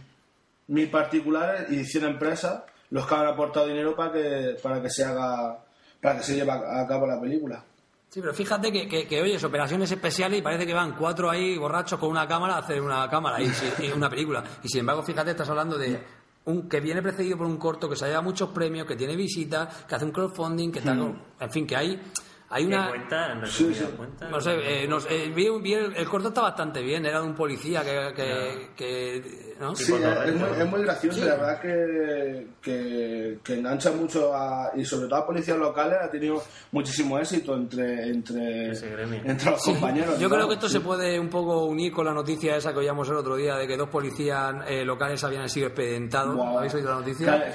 mil 0.69 0.91
particulares 0.91 1.71
y 1.71 1.85
100 1.85 2.05
empresas 2.05 2.63
los 2.91 3.07
que 3.07 3.15
han 3.15 3.27
aportado 3.27 3.67
dinero 3.67 3.97
para 3.97 4.13
que, 4.13 4.57
para 4.63 4.81
que 4.81 4.89
se 4.91 5.05
haga, 5.05 5.59
para 6.05 6.19
que 6.19 6.25
se 6.25 6.37
lleve 6.37 6.53
a 6.53 6.87
cabo 6.87 7.07
la 7.07 7.19
película. 7.21 7.65
Sí, 8.11 8.21
pero 8.21 8.33
fíjate 8.33 8.71
que, 8.71 8.87
que, 8.87 9.09
que, 9.09 9.21
oyes 9.23 9.43
operaciones 9.43 9.91
especiales 9.91 10.39
y 10.39 10.43
parece 10.43 10.65
que 10.67 10.73
van 10.75 10.95
cuatro 10.95 11.29
ahí 11.31 11.59
borrachos 11.59 11.99
con 11.99 12.11
una 12.11 12.29
cámara 12.29 12.55
a 12.55 12.59
hacer 12.59 12.81
una 12.81 13.09
cámara 13.11 13.43
y, 13.43 13.51
y 13.83 13.91
una 13.91 14.09
película. 14.09 14.45
Y 14.63 14.69
sin 14.69 14.81
embargo, 14.81 15.03
fíjate, 15.03 15.33
estás 15.33 15.49
hablando 15.49 15.77
de 15.77 15.99
un 16.45 16.69
que 16.69 16.79
viene 16.79 17.03
precedido 17.03 17.39
por 17.39 17.47
un 17.47 17.57
corto 17.57 17.89
que 17.89 17.97
se 17.97 18.05
ha 18.05 18.09
llevado 18.09 18.25
muchos 18.25 18.51
premios, 18.51 18.87
que 18.87 18.95
tiene 18.95 19.17
visitas, 19.17 19.85
que 19.85 19.95
hace 19.97 20.05
un 20.05 20.13
crowdfunding, 20.13 20.71
que 20.71 20.79
está 20.81 20.97
con- 20.97 21.21
En 21.41 21.51
fin, 21.51 21.67
que 21.67 21.75
hay, 21.75 22.01
hay 22.55 22.63
¿Qué 22.63 22.69
una... 22.69 22.89
cuenta? 22.89 23.33
En 23.33 23.47
Sí, 23.47 23.75
sí. 23.75 23.85
cuentas. 23.97 24.31
No 24.31 24.41
sé, 24.41 24.53
eh, 24.85 24.87
no 24.89 25.01
sé, 25.01 25.25
eh, 25.25 25.29
vi, 25.31 25.49
vi 25.61 25.75
el, 25.75 25.97
el 25.97 26.09
corto 26.09 26.29
está 26.29 26.43
bastante 26.43 26.81
bien, 26.83 27.05
era 27.05 27.21
de 27.21 27.27
un 27.27 27.35
policía 27.35 27.83
que... 27.83 28.13
que, 28.15 28.69
que- 28.77 29.55
¿no? 29.61 29.75
Sí, 29.77 29.93
es, 29.95 30.35
muy, 30.35 30.49
es 30.59 30.67
muy 30.67 30.83
gracioso, 30.83 31.25
la 31.25 31.37
verdad 31.37 31.61
que, 31.61 32.47
que, 32.61 33.39
que 33.45 33.55
engancha 33.55 33.93
mucho 33.93 34.35
a, 34.35 34.73
y 34.77 34.85
sobre 34.85 35.07
todo 35.09 35.21
a 35.21 35.27
policías 35.27 35.57
locales 35.57 35.97
ha 36.03 36.11
tenido 36.11 36.43
muchísimo 36.73 37.19
éxito 37.21 37.55
entre, 37.55 38.09
entre, 38.09 38.71
entre 38.71 39.51
los 39.53 39.63
compañeros. 39.65 40.19
Yo 40.19 40.29
creo 40.29 40.49
que 40.49 40.55
esto 40.55 40.67
sí. 40.67 40.75
se 40.75 40.81
puede 40.81 41.21
un 41.21 41.29
poco 41.31 41.67
unir 41.67 41.93
con 41.93 42.05
la 42.05 42.13
noticia 42.13 42.57
esa 42.57 42.73
que 42.73 42.81
oíamos 42.81 43.09
el 43.09 43.15
otro 43.17 43.37
día 43.37 43.55
de 43.55 43.67
que 43.69 43.77
dos 43.77 43.89
policías 43.89 44.55
eh, 44.67 44.85
locales 44.85 45.23
habían 45.23 45.49
sido 45.49 45.69
expedientados. 45.69 46.35
Guau. 46.35 46.59
¿Habéis 46.59 46.75
oído 46.75 46.91
la 46.91 46.97
noticia? 46.97 47.53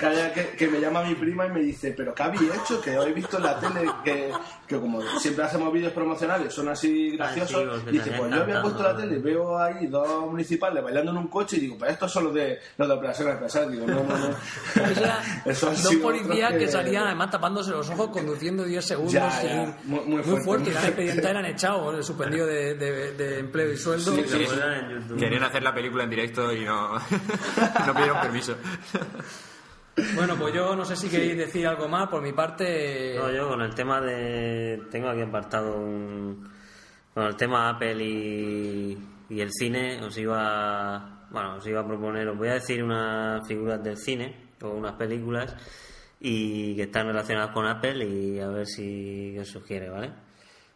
Que, 0.57 0.67
me 0.69 0.79
llama 0.79 1.03
mi 1.03 1.15
prima 1.15 1.47
y 1.47 1.49
me 1.51 1.59
dice, 1.61 1.93
pero 1.95 2.13
¿qué 2.15 2.23
habéis 2.23 2.43
hecho? 2.43 2.79
Que 2.81 2.97
hoy 2.97 3.11
he 3.11 3.13
visto 3.13 3.37
en 3.37 3.43
la 3.43 3.59
tele 3.59 3.81
que, 4.05 4.31
que 4.67 4.75
como 4.91 5.19
siempre 5.19 5.43
hacemos 5.45 5.71
vídeos 5.71 5.93
promocionales, 5.93 6.53
son 6.53 6.69
así 6.69 7.11
graciosos. 7.11 7.55
Ah, 7.55 7.59
sí, 7.59 7.65
los 7.65 7.83
que 7.83 7.91
dice, 7.91 8.11
pues 8.17 8.31
yo 8.33 8.41
había 8.41 8.61
puesto 8.61 8.83
la 8.83 8.95
tele 8.95 9.17
y 9.17 9.21
veo 9.21 9.57
ahí 9.57 9.87
dos 9.87 10.07
municipales 10.29 10.83
bailando 10.83 11.11
en 11.11 11.17
un 11.17 11.27
coche 11.27 11.57
y 11.57 11.59
digo, 11.61 11.77
pues 11.77 11.91
estos 11.91 12.11
son 12.11 12.25
los 12.25 12.33
de, 12.33 12.59
los 12.77 12.87
de 12.87 12.93
operaciones 12.93 13.35
especiales. 13.35 13.71
Digo, 13.71 13.85
no, 13.87 14.03
no, 14.03 14.17
no. 14.17 14.29
Eso 15.45 15.69
han 15.69 15.81
dos 15.81 15.95
policías 15.95 16.53
que... 16.53 16.67
salían 16.67 17.05
además 17.05 17.29
tapándose 17.31 17.71
los 17.71 17.89
ojos 17.89 18.09
conduciendo 18.09 18.63
10 18.63 18.85
segundos 18.85 19.13
Ya, 19.13 19.31
sin- 19.31 19.49
ya. 19.49 19.77
Muy- 19.83 19.99
muy 20.05 20.23
fuerte, 20.23 20.69
y 20.69 20.73
muy 20.73 20.81
la 20.81 20.87
expediente 20.87 21.29
eran 21.29 21.45
echados 21.45 21.95
el 21.95 22.03
suspendido 22.03 22.45
de, 22.47 22.73
de- 22.75 23.11
de 23.13 23.39
empleo 23.39 23.71
y 23.71 23.77
sueldo 23.77 24.13
Sí, 24.13 24.23
sí. 24.27 24.45
Querían 25.17 25.43
hacer 25.43 25.63
la 25.63 25.73
película 25.73 26.03
en 26.03 26.09
directo 26.09 26.51
y 26.53 26.65
no, 26.65 26.93
no 27.85 27.93
pidieron 27.93 28.21
permiso. 28.21 28.55
bueno 30.15 30.35
pues 30.37 30.53
yo 30.53 30.75
no 30.75 30.85
sé 30.85 30.95
si 30.95 31.09
queréis 31.09 31.37
decir 31.37 31.67
algo 31.67 31.87
más 31.87 32.07
por 32.09 32.21
mi 32.21 32.33
parte 32.33 33.15
No, 33.17 33.31
yo 33.31 33.49
con 33.49 33.61
el 33.61 33.73
tema 33.73 34.01
de. 34.01 34.81
Tengo 34.91 35.09
aquí 35.09 35.21
apartado 35.21 35.77
un. 35.77 36.49
Con 37.13 37.23
el 37.23 37.35
tema 37.35 37.69
Apple 37.69 38.03
y, 38.03 38.97
y 39.29 39.41
el 39.41 39.51
cine, 39.51 39.99
os 40.03 40.17
iba. 40.17 41.27
Bueno, 41.29 41.55
os 41.55 41.67
iba 41.67 41.81
a 41.81 41.87
proponer. 41.87 42.27
Os 42.27 42.37
voy 42.37 42.49
a 42.49 42.53
decir 42.53 42.83
unas 42.83 43.47
figuras 43.47 43.83
del 43.83 43.97
cine 43.97 44.49
o 44.61 44.69
unas 44.69 44.93
películas 44.93 45.55
y 46.19 46.75
que 46.75 46.83
están 46.83 47.07
relacionadas 47.07 47.51
con 47.51 47.65
Apple 47.65 48.05
y 48.05 48.39
a 48.39 48.49
ver 48.49 48.65
si 48.65 49.37
os 49.37 49.47
sugiere, 49.47 49.89
¿vale? 49.89 50.11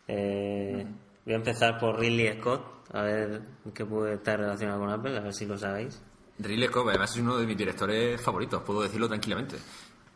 Eh, 0.08 0.86
voy 1.26 1.34
a 1.34 1.38
empezar 1.38 1.78
por 1.78 2.00
Ridley 2.00 2.40
Scott, 2.40 2.90
a 2.94 3.02
ver 3.04 3.42
qué 3.74 3.86
puede 3.86 4.16
estar 4.16 4.40
relacionado 4.40 4.80
con 4.80 4.90
Apple, 4.90 5.18
a 5.18 5.22
ver 5.22 5.34
si 5.34 5.46
lo 5.46 5.58
sabéis. 5.58 6.02
Ridley 6.40 6.68
Scott, 6.68 6.88
además 6.90 7.12
es 7.12 7.22
uno 7.22 7.38
de 7.38 7.46
mis 7.46 7.58
directores 7.58 8.20
favoritos, 8.22 8.62
puedo 8.64 8.82
decirlo 8.82 9.08
tranquilamente. 9.08 9.58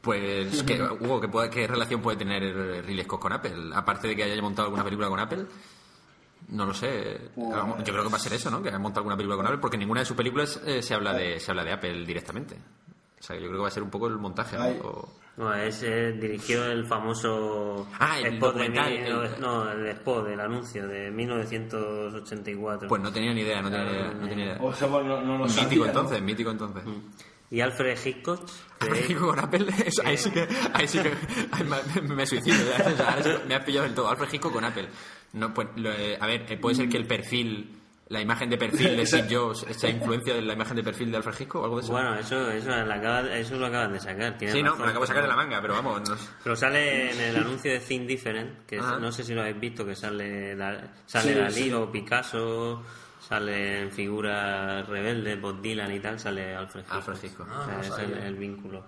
Pues, 0.01 0.63
¿qué, 0.63 0.82
Hugo, 0.82 1.20
¿qué, 1.20 1.28
puede- 1.28 1.49
¿qué 1.49 1.68
relación 1.68 2.01
puede 2.01 2.18
tener 2.18 2.41
Ridley 2.86 3.03
Scott 3.03 3.20
con 3.22 3.34
Apple? 3.34 3.72
Aparte 3.74 4.07
de 4.07 4.15
que 4.15 4.24
haya 4.24 4.41
montado 4.41 4.65
alguna 4.68 4.84
película 4.84 5.09
con 5.09 5.20
Apple, 5.20 5.45
no 6.49 6.65
lo 6.65 6.74
sé. 6.74 7.32
Yo 7.80 7.84
creo 7.93 8.03
que 8.03 8.09
va 8.09 8.15
a 8.18 8.20
ser 8.20 8.34
eso, 8.34 8.49
¿no? 8.49 8.61
Que 8.61 8.70
haya 8.70 8.80
montado 8.80 9.01
alguna 9.01 9.18
película 9.18 9.36
con 9.38 9.45
Apple, 9.47 9.59
porque 9.59 9.76
en 9.76 9.82
ninguna 9.82 10.01
de 10.01 10.05
sus 10.05 10.15
películas 10.15 10.61
eh, 10.65 10.82
se, 10.82 10.93
habla 10.93 11.13
de, 11.13 11.39
se 11.39 11.51
habla 11.51 11.63
de 11.63 11.74
Apple 11.74 12.05
directamente. 12.05 12.57
O 13.20 13.24
sea, 13.24 13.36
yo 13.36 13.43
creo 13.47 13.53
que 13.53 13.61
va 13.63 13.68
a 13.68 13.72
ser 13.72 13.84
un 13.84 13.89
poco 13.89 14.07
el 14.07 14.18
montaje, 14.18 14.57
¿no? 14.57 14.65
O- 14.88 15.13
No, 15.38 15.53
es, 15.53 15.84
eh, 15.84 16.13
dirigió 16.20 16.65
el 16.65 16.86
famoso 16.88 17.88
Ah, 17.99 18.20
el 18.20 18.36
spot 18.36 18.55
de 18.55 18.65
el- 18.65 19.39
no, 19.39 19.72
el 19.72 19.88
spot, 19.89 20.28
el 20.30 20.39
anuncio 20.39 20.88
de 20.88 21.11
1984. 21.11 22.88
Pues 22.88 23.01
no 23.01 23.11
tenía 23.11 23.34
ni 23.34 23.41
idea, 23.41 23.61
no 23.61 23.70
tenía, 23.70 23.86
ni 23.86 23.91
idea, 23.91 24.13
no 24.13 24.28
tenía 24.30 24.45
idea. 24.45 24.57
O 24.61 24.74
sea, 24.74 24.88
pues 24.88 25.05
no, 25.05 25.22
no 25.22 25.38
lo 25.38 25.45
Mítico 25.45 25.61
sabía, 25.63 25.78
¿no? 25.80 25.86
entonces, 25.86 26.22
mítico 26.22 26.51
entonces. 26.51 26.84
Y 27.49 27.61
Alfred 27.61 27.97
Hitchcock, 28.03 28.41
con 29.20 29.39
Apple, 29.39 29.68
eso, 29.86 30.01
ahí 30.05 30.18
sí 30.18 30.32
que, 30.32 30.47
ahí 30.74 30.88
sí 30.88 30.99
que 30.99 31.13
ay, 31.51 31.63
me, 32.01 32.15
me 32.15 32.26
suicido. 32.26 32.57
ya, 32.57 32.86
o 32.93 32.95
sea, 32.97 33.13
ahora 33.13 33.41
me 33.47 33.55
has 33.55 33.63
pillado 33.63 33.86
del 33.86 33.95
todo. 33.95 34.09
Alfred 34.09 34.34
Hitchcock 34.34 34.51
con 34.53 34.65
Apple. 34.65 34.89
No, 35.34 35.53
pues, 35.53 35.68
lo, 35.76 35.91
eh, 35.91 36.18
a 36.20 36.26
ver, 36.28 36.45
eh, 36.51 36.57
puede 36.57 36.76
ser 36.76 36.89
que 36.89 36.97
el 36.97 37.05
perfil, 37.07 37.78
la 38.10 38.22
imagen 38.22 38.49
de 38.49 38.58
perfil 38.58 38.95
de 38.95 39.05
Steve 39.05 39.28
Jobs, 39.36 39.64
esa 39.70 39.89
influencia 39.89 40.34
de 40.34 40.41
la 40.41 40.53
imagen 40.53 40.76
de 40.78 40.84
perfil 40.84 41.12
de 41.12 41.18
Alfred 41.18 41.36
Hitchcock 41.39 41.62
o 41.62 41.66
algo 41.66 41.78
de 41.78 41.84
eso. 41.84 41.91
bueno, 41.91 42.16
eso, 42.16 42.49
eso, 42.51 42.70
lo 42.70 42.93
acaba- 42.93 43.36
eso 43.36 43.55
lo 43.58 43.66
acaban 43.66 43.91
de 43.93 43.99
sacar. 43.99 44.38
tienes 44.38 44.55
sí, 44.55 44.62
no, 44.64 44.72
razón, 44.72 44.86
lo 44.86 44.89
acabo 44.91 45.03
de 45.03 45.08
sacar 45.08 45.24
de 45.24 45.30
la 45.30 45.36
manga, 45.36 45.62
pero 45.62 45.74
vamos. 45.74 46.10
no. 46.10 46.16
Pero 46.43 46.55
sale 46.55 47.12
en 47.12 47.20
el 47.20 47.36
anuncio 47.36 47.72
de 47.72 47.80
Think 47.80 48.08
Different, 48.08 48.66
que 48.66 48.80
Ajá. 48.80 48.97
no 48.99 49.12
sé 49.12 49.24
si 49.24 49.34
lo 49.34 49.41
habéis 49.41 49.60
visto, 49.60 49.86
que 49.86 49.95
sale, 49.95 50.55
sale 51.05 51.34
Sí, 51.34 51.39
Dalí 51.39 51.53
sí. 51.64 51.74
o 51.74 51.91
Picasso, 51.91 52.84
salen 53.20 53.91
figuras 53.91 54.88
rebeldes, 54.88 55.41
Bob 55.41 55.60
Dylan 55.62 55.93
y 55.93 55.99
tal, 55.99 56.18
sale 56.20 56.55
Alfred 56.55 56.82
Hitchcock. 56.84 56.95
Alfred 56.95 57.18
Hitchcock. 57.24 57.47
O 57.49 57.66
sea, 57.66 57.74
Ah, 57.74 57.76
no 57.78 57.82
ese 57.82 57.89
es 57.91 57.99
el, 58.10 58.18
el 58.20 58.36
vínculo. 58.36 58.86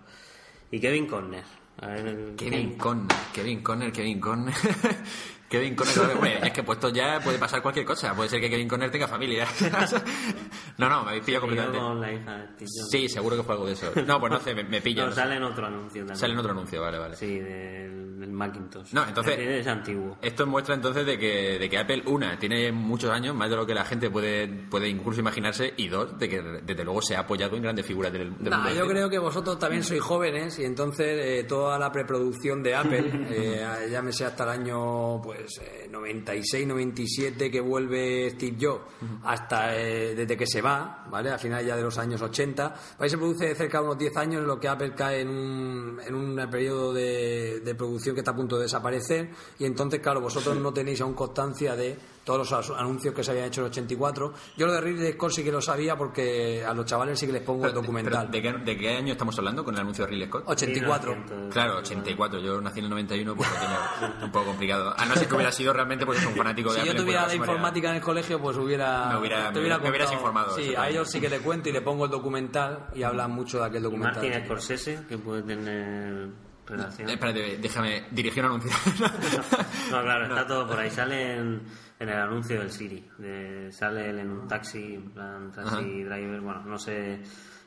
Y 0.71 0.79
Kevin 0.79 1.07
Conner. 1.07 1.43
A 1.81 1.87
ver, 1.87 2.35
Kevin 2.37 2.77
Conner, 2.77 3.17
Kevin 3.33 3.61
Conner, 3.63 3.91
Kevin 3.91 4.19
Conner. 4.19 4.53
Kevin 5.49 5.75
Conner, 5.75 5.99
hombre, 6.15 6.39
es 6.43 6.51
que 6.53 6.63
puesto 6.63 6.89
ya 6.89 7.19
puede 7.23 7.37
pasar 7.39 7.61
cualquier 7.61 7.85
cosa. 7.85 8.13
Puede 8.15 8.29
ser 8.29 8.39
que 8.39 8.49
Kevin 8.49 8.67
Conner 8.67 8.91
tenga 8.91 9.07
familia. 9.07 9.47
no, 10.77 10.89
no, 10.89 11.03
me 11.03 11.09
habéis 11.09 11.23
pillado 11.23 11.41
completamente. 11.41 11.79
con 11.79 11.99
la 12.01 12.13
hija. 12.13 12.47
Sí, 12.89 13.09
seguro 13.09 13.35
que 13.35 13.43
fue 13.43 13.53
algo 13.55 13.65
de 13.67 13.73
eso. 13.73 13.91
No, 14.05 14.19
pues 14.19 14.31
no 14.31 14.39
sé, 14.39 14.53
me, 14.55 14.63
me 14.63 14.81
pillo. 14.81 15.01
No, 15.03 15.07
no 15.09 15.15
sé. 15.15 15.21
sale 15.21 15.35
en 15.35 15.43
otro 15.43 15.65
anuncio 15.65 16.01
también. 16.01 16.17
Sale 16.17 16.33
en 16.33 16.39
otro 16.39 16.51
anuncio, 16.51 16.81
vale, 16.81 16.97
vale. 16.99 17.15
Sí, 17.15 17.39
del, 17.39 18.19
del 18.19 18.31
Macintosh. 18.31 18.93
No, 18.93 19.05
entonces- 19.07 19.37
Es, 19.39 19.67
antiguo. 19.67 20.17
Esto 20.21 20.45
muestra 20.47 20.75
entonces 20.75 21.05
de 21.05 21.17
que, 21.17 21.57
de 21.59 21.69
que 21.69 21.77
Apple, 21.77 22.03
una, 22.05 22.37
tiene 22.37 22.71
muchos 22.71 23.09
años, 23.09 23.35
más 23.35 23.49
de 23.49 23.55
lo 23.55 23.65
que 23.65 23.73
la 23.73 23.85
gente 23.85 24.09
puede, 24.09 24.47
puede 24.47 24.87
incluso 24.89 25.19
imaginarse, 25.19 25.73
y 25.77 25.87
dos, 25.87 26.17
de 26.17 26.29
que 26.29 26.41
desde 26.63 26.83
luego 26.83 27.01
se 27.01 27.15
ha 27.15 27.21
apoyado 27.21 27.55
en 27.55 27.63
grandes 27.63 27.85
figuras 27.85 28.11
del, 28.13 28.37
del 28.37 28.49
Nah, 28.49 28.57
mundo 28.57 28.73
yo 28.75 28.87
creo 28.87 29.09
que 29.09 29.17
vosotros 29.19 29.57
también 29.59 29.83
sois 29.83 30.01
jóvenes 30.01 30.57
y 30.59 30.65
entonces 30.65 31.07
eh, 31.19 31.43
toda 31.47 31.77
la 31.79 31.91
preproducción 31.91 32.61
de 32.63 32.75
Apple, 32.75 33.11
eh, 33.31 33.87
llámese 33.91 34.25
hasta 34.25 34.43
el 34.43 34.49
año 34.61 35.21
pues 35.21 35.38
eh, 35.61 35.87
96, 35.89 36.67
97 36.67 37.51
que 37.51 37.59
vuelve 37.61 38.29
Steve 38.31 38.57
Jobs, 38.59 38.81
hasta 39.23 39.75
eh, 39.75 40.15
desde 40.15 40.37
que 40.37 40.45
se 40.45 40.61
va, 40.61 41.05
¿vale? 41.09 41.31
A 41.31 41.37
final 41.37 41.65
ya 41.65 41.75
de 41.75 41.83
los 41.83 41.97
años 41.97 42.21
80, 42.21 42.75
ahí 42.99 43.09
se 43.09 43.17
produce 43.17 43.53
cerca 43.55 43.79
de 43.79 43.85
unos 43.85 43.97
10 43.97 44.17
años 44.17 44.41
en 44.41 44.47
lo 44.47 44.59
que 44.59 44.67
Apple 44.67 44.93
cae 44.95 45.21
en 45.21 45.29
un, 45.29 45.99
en 46.05 46.15
un 46.15 46.49
periodo 46.49 46.93
de, 46.93 47.61
de 47.61 47.75
producción 47.75 48.15
que 48.15 48.21
está 48.21 48.31
a 48.31 48.35
punto 48.35 48.57
de 48.57 48.63
desaparecer. 48.63 49.29
Y 49.57 49.65
entonces, 49.65 49.99
claro, 49.99 50.21
vosotros 50.21 50.57
no 50.57 50.73
tenéis 50.73 51.01
aún 51.01 51.13
constancia 51.13 51.75
de 51.75 51.97
todos 52.23 52.51
los 52.51 52.69
anuncios 52.71 53.13
que 53.13 53.23
se 53.23 53.31
habían 53.31 53.45
hecho 53.47 53.61
en 53.61 53.65
el 53.67 53.71
84. 53.71 54.33
Yo 54.57 54.67
lo 54.67 54.73
de 54.73 54.81
Ridley 54.81 55.13
Scott 55.13 55.31
sí 55.31 55.43
que 55.43 55.51
lo 55.51 55.61
sabía 55.61 55.95
porque 55.97 56.63
a 56.63 56.73
los 56.73 56.85
chavales 56.85 57.17
sí 57.19 57.25
que 57.25 57.33
les 57.33 57.41
pongo 57.41 57.65
el 57.65 57.71
Pero, 57.71 57.81
documental. 57.81 58.27
pero, 58.31 58.51
¿de, 58.53 58.59
qué, 58.59 58.65
de 58.71 58.77
qué 58.77 58.89
año 58.97 59.13
estamos 59.13 59.37
hablando 59.39 59.63
con 59.65 59.73
el 59.73 59.81
anuncio 59.81 60.05
de 60.05 60.11
Ridley 60.11 60.27
Scott? 60.27 60.43
84. 60.45 61.11
1900. 61.15 61.53
Claro, 61.53 61.77
84. 61.79 62.39
Yo 62.39 62.61
nací 62.61 62.79
en 62.79 62.85
el 62.85 62.91
91, 62.91 63.35
pues 63.35 63.49
lo 63.49 63.55
tenía 63.59 63.79
un 64.23 64.31
poco 64.31 64.45
complicado. 64.45 64.93
A 64.97 65.05
no 65.05 65.15
ser 65.15 65.27
que 65.27 65.35
hubiera 65.35 65.51
sido 65.51 65.73
realmente 65.73 66.05
pues, 66.05 66.23
un 66.25 66.33
fanático 66.35 66.71
de 66.73 66.79
Si 66.81 66.85
yo 66.85 66.91
Apple. 66.91 67.01
tuviera 67.03 67.21
pues, 67.23 67.33
la 67.33 67.39
me 67.39 67.45
informática 67.45 67.89
en 67.89 67.95
el 67.95 68.01
colegio, 68.01 68.39
pues 68.39 68.57
hubiera. 68.57 69.09
Me 69.09 69.17
hubiera- 69.19 69.51
te 69.51 69.59
hubiera 69.59 69.77
me 69.79 69.89
hubieras 69.89 70.09
contado. 70.09 70.29
informado, 70.29 70.55
Sí, 70.55 70.75
a 70.75 70.89
ellos 70.89 71.09
sí 71.09 71.19
que 71.19 71.29
le 71.29 71.39
cuento 71.39 71.69
y 71.69 71.71
le 71.71 71.81
pongo 71.81 72.05
el 72.05 72.11
documental 72.11 72.87
y 72.93 73.03
hablan 73.03 73.31
mucho 73.31 73.59
de 73.59 73.65
aquel 73.65 73.81
documental. 73.83 74.21
Martin 74.23 74.45
Scorsese, 74.45 74.99
que 75.07 75.17
puede 75.17 75.41
tener 75.43 76.27
relación. 76.67 77.09
Espérate, 77.09 77.57
déjame 77.57 78.05
dirigir 78.11 78.43
un 78.45 78.51
anuncio. 78.51 78.71
No, 79.91 80.01
claro, 80.03 80.25
está 80.29 80.45
todo 80.45 80.67
por 80.67 80.79
ahí. 80.79 80.89
Sale 80.91 81.59
en, 81.99 82.09
el 82.09 82.17
anuncio 82.17 82.59
del 82.59 82.71
Siri. 82.71 83.07
De, 83.17 83.71
sale 83.71 84.09
él 84.09 84.19
en 84.19 84.31
un 84.31 84.47
taxi, 84.47 84.95
en 84.95 85.09
plan 85.11 85.51
taxi 85.51 86.03
driver, 86.03 86.39
bueno, 86.41 86.61
no 86.65 86.77
sé. 86.79 87.19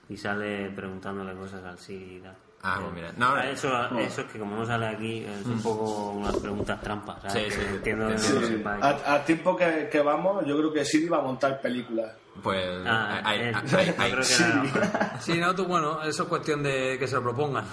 Y 0.09 0.17
sale 0.17 0.71
preguntándole 0.71 1.35
cosas 1.35 1.63
al 1.65 1.79
Siri 1.79 2.17
y 2.17 2.21
tal. 2.21 2.37
Ah, 2.65 2.79
pues 2.81 2.95
mira. 2.95 3.13
No, 3.17 3.35
Ah, 3.35 3.49
eso, 3.51 3.73
eso 3.99 4.21
es 4.21 4.27
que 4.29 4.39
como 4.39 4.55
no 4.57 4.65
sale 4.65 4.87
aquí, 4.87 5.25
es 5.25 5.45
un 5.47 5.61
poco 5.63 6.11
unas 6.13 6.37
preguntas 6.37 6.81
trampas. 6.81 7.21
¿sabes? 7.23 7.53
Sí, 7.55 7.61
Que 7.61 7.67
sí. 7.67 7.75
Entiendo 7.75 8.09
que 8.09 8.19
Sí. 8.19 8.33
no 8.35 8.41
lo 8.41 8.47
Sí. 8.47 8.53
sepáis. 8.53 8.85
A- 8.85 9.15
Al 9.15 9.25
tiempo 9.25 9.57
que, 9.57 9.89
que 9.91 10.01
vamos, 10.01 10.45
yo 10.47 10.57
creo 10.59 10.73
que 10.73 10.85
Siri 10.85 11.09
va 11.09 11.19
a 11.19 11.23
montar 11.23 11.61
películas. 11.61 12.13
Pues 12.43 12.65
Ah, 12.87 13.21
hay, 13.25 13.41
él. 13.41 13.55
hay- 13.55 13.67
Yo 13.67 13.79
hay- 13.79 14.11
creo 14.11 14.17
que 14.19 14.25
Sí. 14.25 14.45
era- 14.77 15.19
Sí, 15.21 15.39
no, 15.39 15.55
tú, 15.57 15.65
bueno, 15.67 16.03
eso 16.03 16.23
es 16.23 16.29
cuestión 16.29 16.63
de 16.63 16.97
que 17.01 17.07
se 17.09 17.17
lo 17.17 17.23
propongan. 17.23 17.65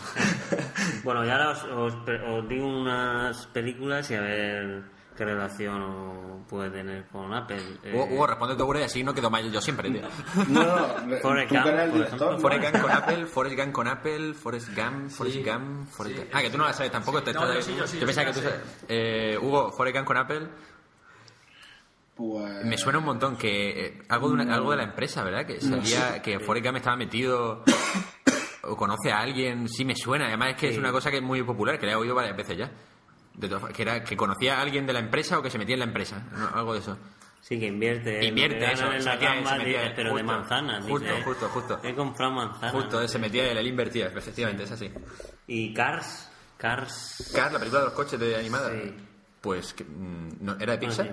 Bueno, 1.03 1.23
y 1.25 1.29
ahora 1.29 1.51
os, 1.51 1.63
os, 1.65 1.93
os 2.27 2.49
digo 2.49 2.67
unas 2.67 3.45
películas 3.47 4.09
y 4.11 4.15
a 4.15 4.21
ver 4.21 4.83
qué 5.19 5.25
relación 5.25 5.81
o- 5.83 6.45
puede 6.49 6.71
tener 6.71 7.05
con 7.09 7.31
Apple. 7.33 7.61
Eh, 7.83 7.93
Hugo, 8.11 8.25
responde 8.25 8.55
tu 8.55 8.73
y 8.75 8.81
así 8.81 9.03
no 9.03 9.13
quedo 9.13 9.29
mal 9.29 9.51
yo 9.51 9.61
siempre, 9.61 9.91
tío. 9.91 10.01
No, 10.47 10.63
no, 10.63 11.05
le- 11.07 11.17
Forrest 11.19 11.49
tú 11.49 11.55
Gump, 11.55 11.65
con 12.81 12.91
Apple, 12.91 13.25
Forrest 13.27 13.55
Gump 13.59 13.71
con 13.73 13.87
Apple, 13.87 14.33
Forrest 14.33 14.67
Gump, 14.75 15.09
Forrest 15.11 15.35
Sí. 15.37 15.43
Gump, 15.43 15.87
Forrest 15.89 16.15
Sí. 16.17 16.21
Gump. 16.23 16.35
Ah, 16.35 16.41
que 16.41 16.49
tú 16.49 16.57
no 16.57 16.65
la 16.65 16.73
sabes 16.73 16.91
tampoco. 16.91 17.21
te 17.21 17.33
No, 17.33 17.41
estás- 17.43 17.55
yo 17.57 17.61
sí, 17.61 17.75
yo 17.77 17.85
sí, 17.87 17.99
yo 17.99 18.05
pensaba 18.07 18.33
sí 18.33 18.33
que 18.33 18.39
tú 18.41 18.49
sabes. 18.49 18.65
Eh, 18.87 19.37
Hugo, 19.39 19.71
Forrest 19.71 19.95
Gump 19.97 20.07
con 20.07 20.17
Apple. 20.17 20.47
Pues... 22.15 22.65
Me 22.65 22.77
suena 22.77 22.99
un 22.99 23.05
montón 23.05 23.37
que 23.37 23.85
eh, 23.85 24.01
algo, 24.09 24.27
de 24.29 24.33
una- 24.33 24.53
algo 24.55 24.71
de 24.71 24.77
la 24.77 24.83
empresa, 24.83 25.23
¿verdad? 25.23 25.45
Que 25.45 25.61
salía, 25.61 26.21
que 26.21 26.39
Forrest 26.39 26.65
Gump 26.65 26.77
estaba 26.77 26.95
metido 26.97 27.63
o 28.63 28.75
conoce 28.75 29.11
a 29.11 29.19
alguien, 29.19 29.69
sí 29.69 29.85
me 29.85 29.95
suena. 29.95 30.27
Además 30.27 30.49
es 30.51 30.55
que 30.57 30.69
es 30.69 30.77
una 30.77 30.91
cosa 30.91 31.09
que 31.11 31.17
es 31.17 31.23
muy 31.23 31.41
popular, 31.43 31.77
que 31.79 31.85
la 31.85 31.93
he 31.93 31.95
oído 31.95 32.15
varias 32.15 32.35
veces 32.35 32.57
ya. 32.57 32.71
De 33.33 33.47
todas- 33.47 33.71
que 33.73 33.81
era 33.83 34.03
que 34.03 34.17
conocía 34.17 34.57
a 34.57 34.61
alguien 34.61 34.85
de 34.85 34.93
la 34.93 34.99
empresa 34.99 35.39
o 35.39 35.41
que 35.41 35.49
se 35.49 35.57
metía 35.57 35.75
en 35.75 35.79
la 35.79 35.85
empresa, 35.85 36.23
¿no? 36.37 36.49
algo 36.53 36.73
de 36.73 36.79
eso. 36.79 36.97
Sí, 37.41 37.57
que 37.59 37.67
invierte. 37.67 38.25
Invierte, 38.25 38.71
eso, 38.73 38.91
en 38.91 39.01
se 39.01 39.09
metía- 39.11 39.33
dice, 39.63 39.93
pero 39.95 40.13
de 40.15 40.23
manzanas. 40.23 40.83
justo, 40.85 41.07
dice, 41.09 41.23
justo, 41.23 41.47
justo. 41.49 41.79
He 41.83 41.95
comprado 41.95 42.33
manzanas. 42.33 42.71
Justo, 42.73 43.07
se 43.07 43.17
metía 43.17 43.49
él, 43.49 43.57
él 43.57 43.67
invertía, 43.67 44.07
efectivamente, 44.07 44.63
es 44.63 44.71
así. 44.71 44.91
Y 45.47 45.73
Cars. 45.73 46.29
Cars. 46.57 47.31
Cars, 47.33 47.53
la 47.53 47.59
película 47.59 47.79
de 47.81 47.85
los 47.87 47.93
coches 47.95 48.19
de 48.19 48.35
animada. 48.35 48.69
Sí. 48.71 48.93
Pues, 49.39 49.73
que, 49.73 49.85
mm, 49.85 50.29
no, 50.41 50.57
¿era 50.59 50.75
de 50.75 50.85
Bueno, 50.85 50.89
Pixar? 50.89 51.05
sí. 51.07 51.11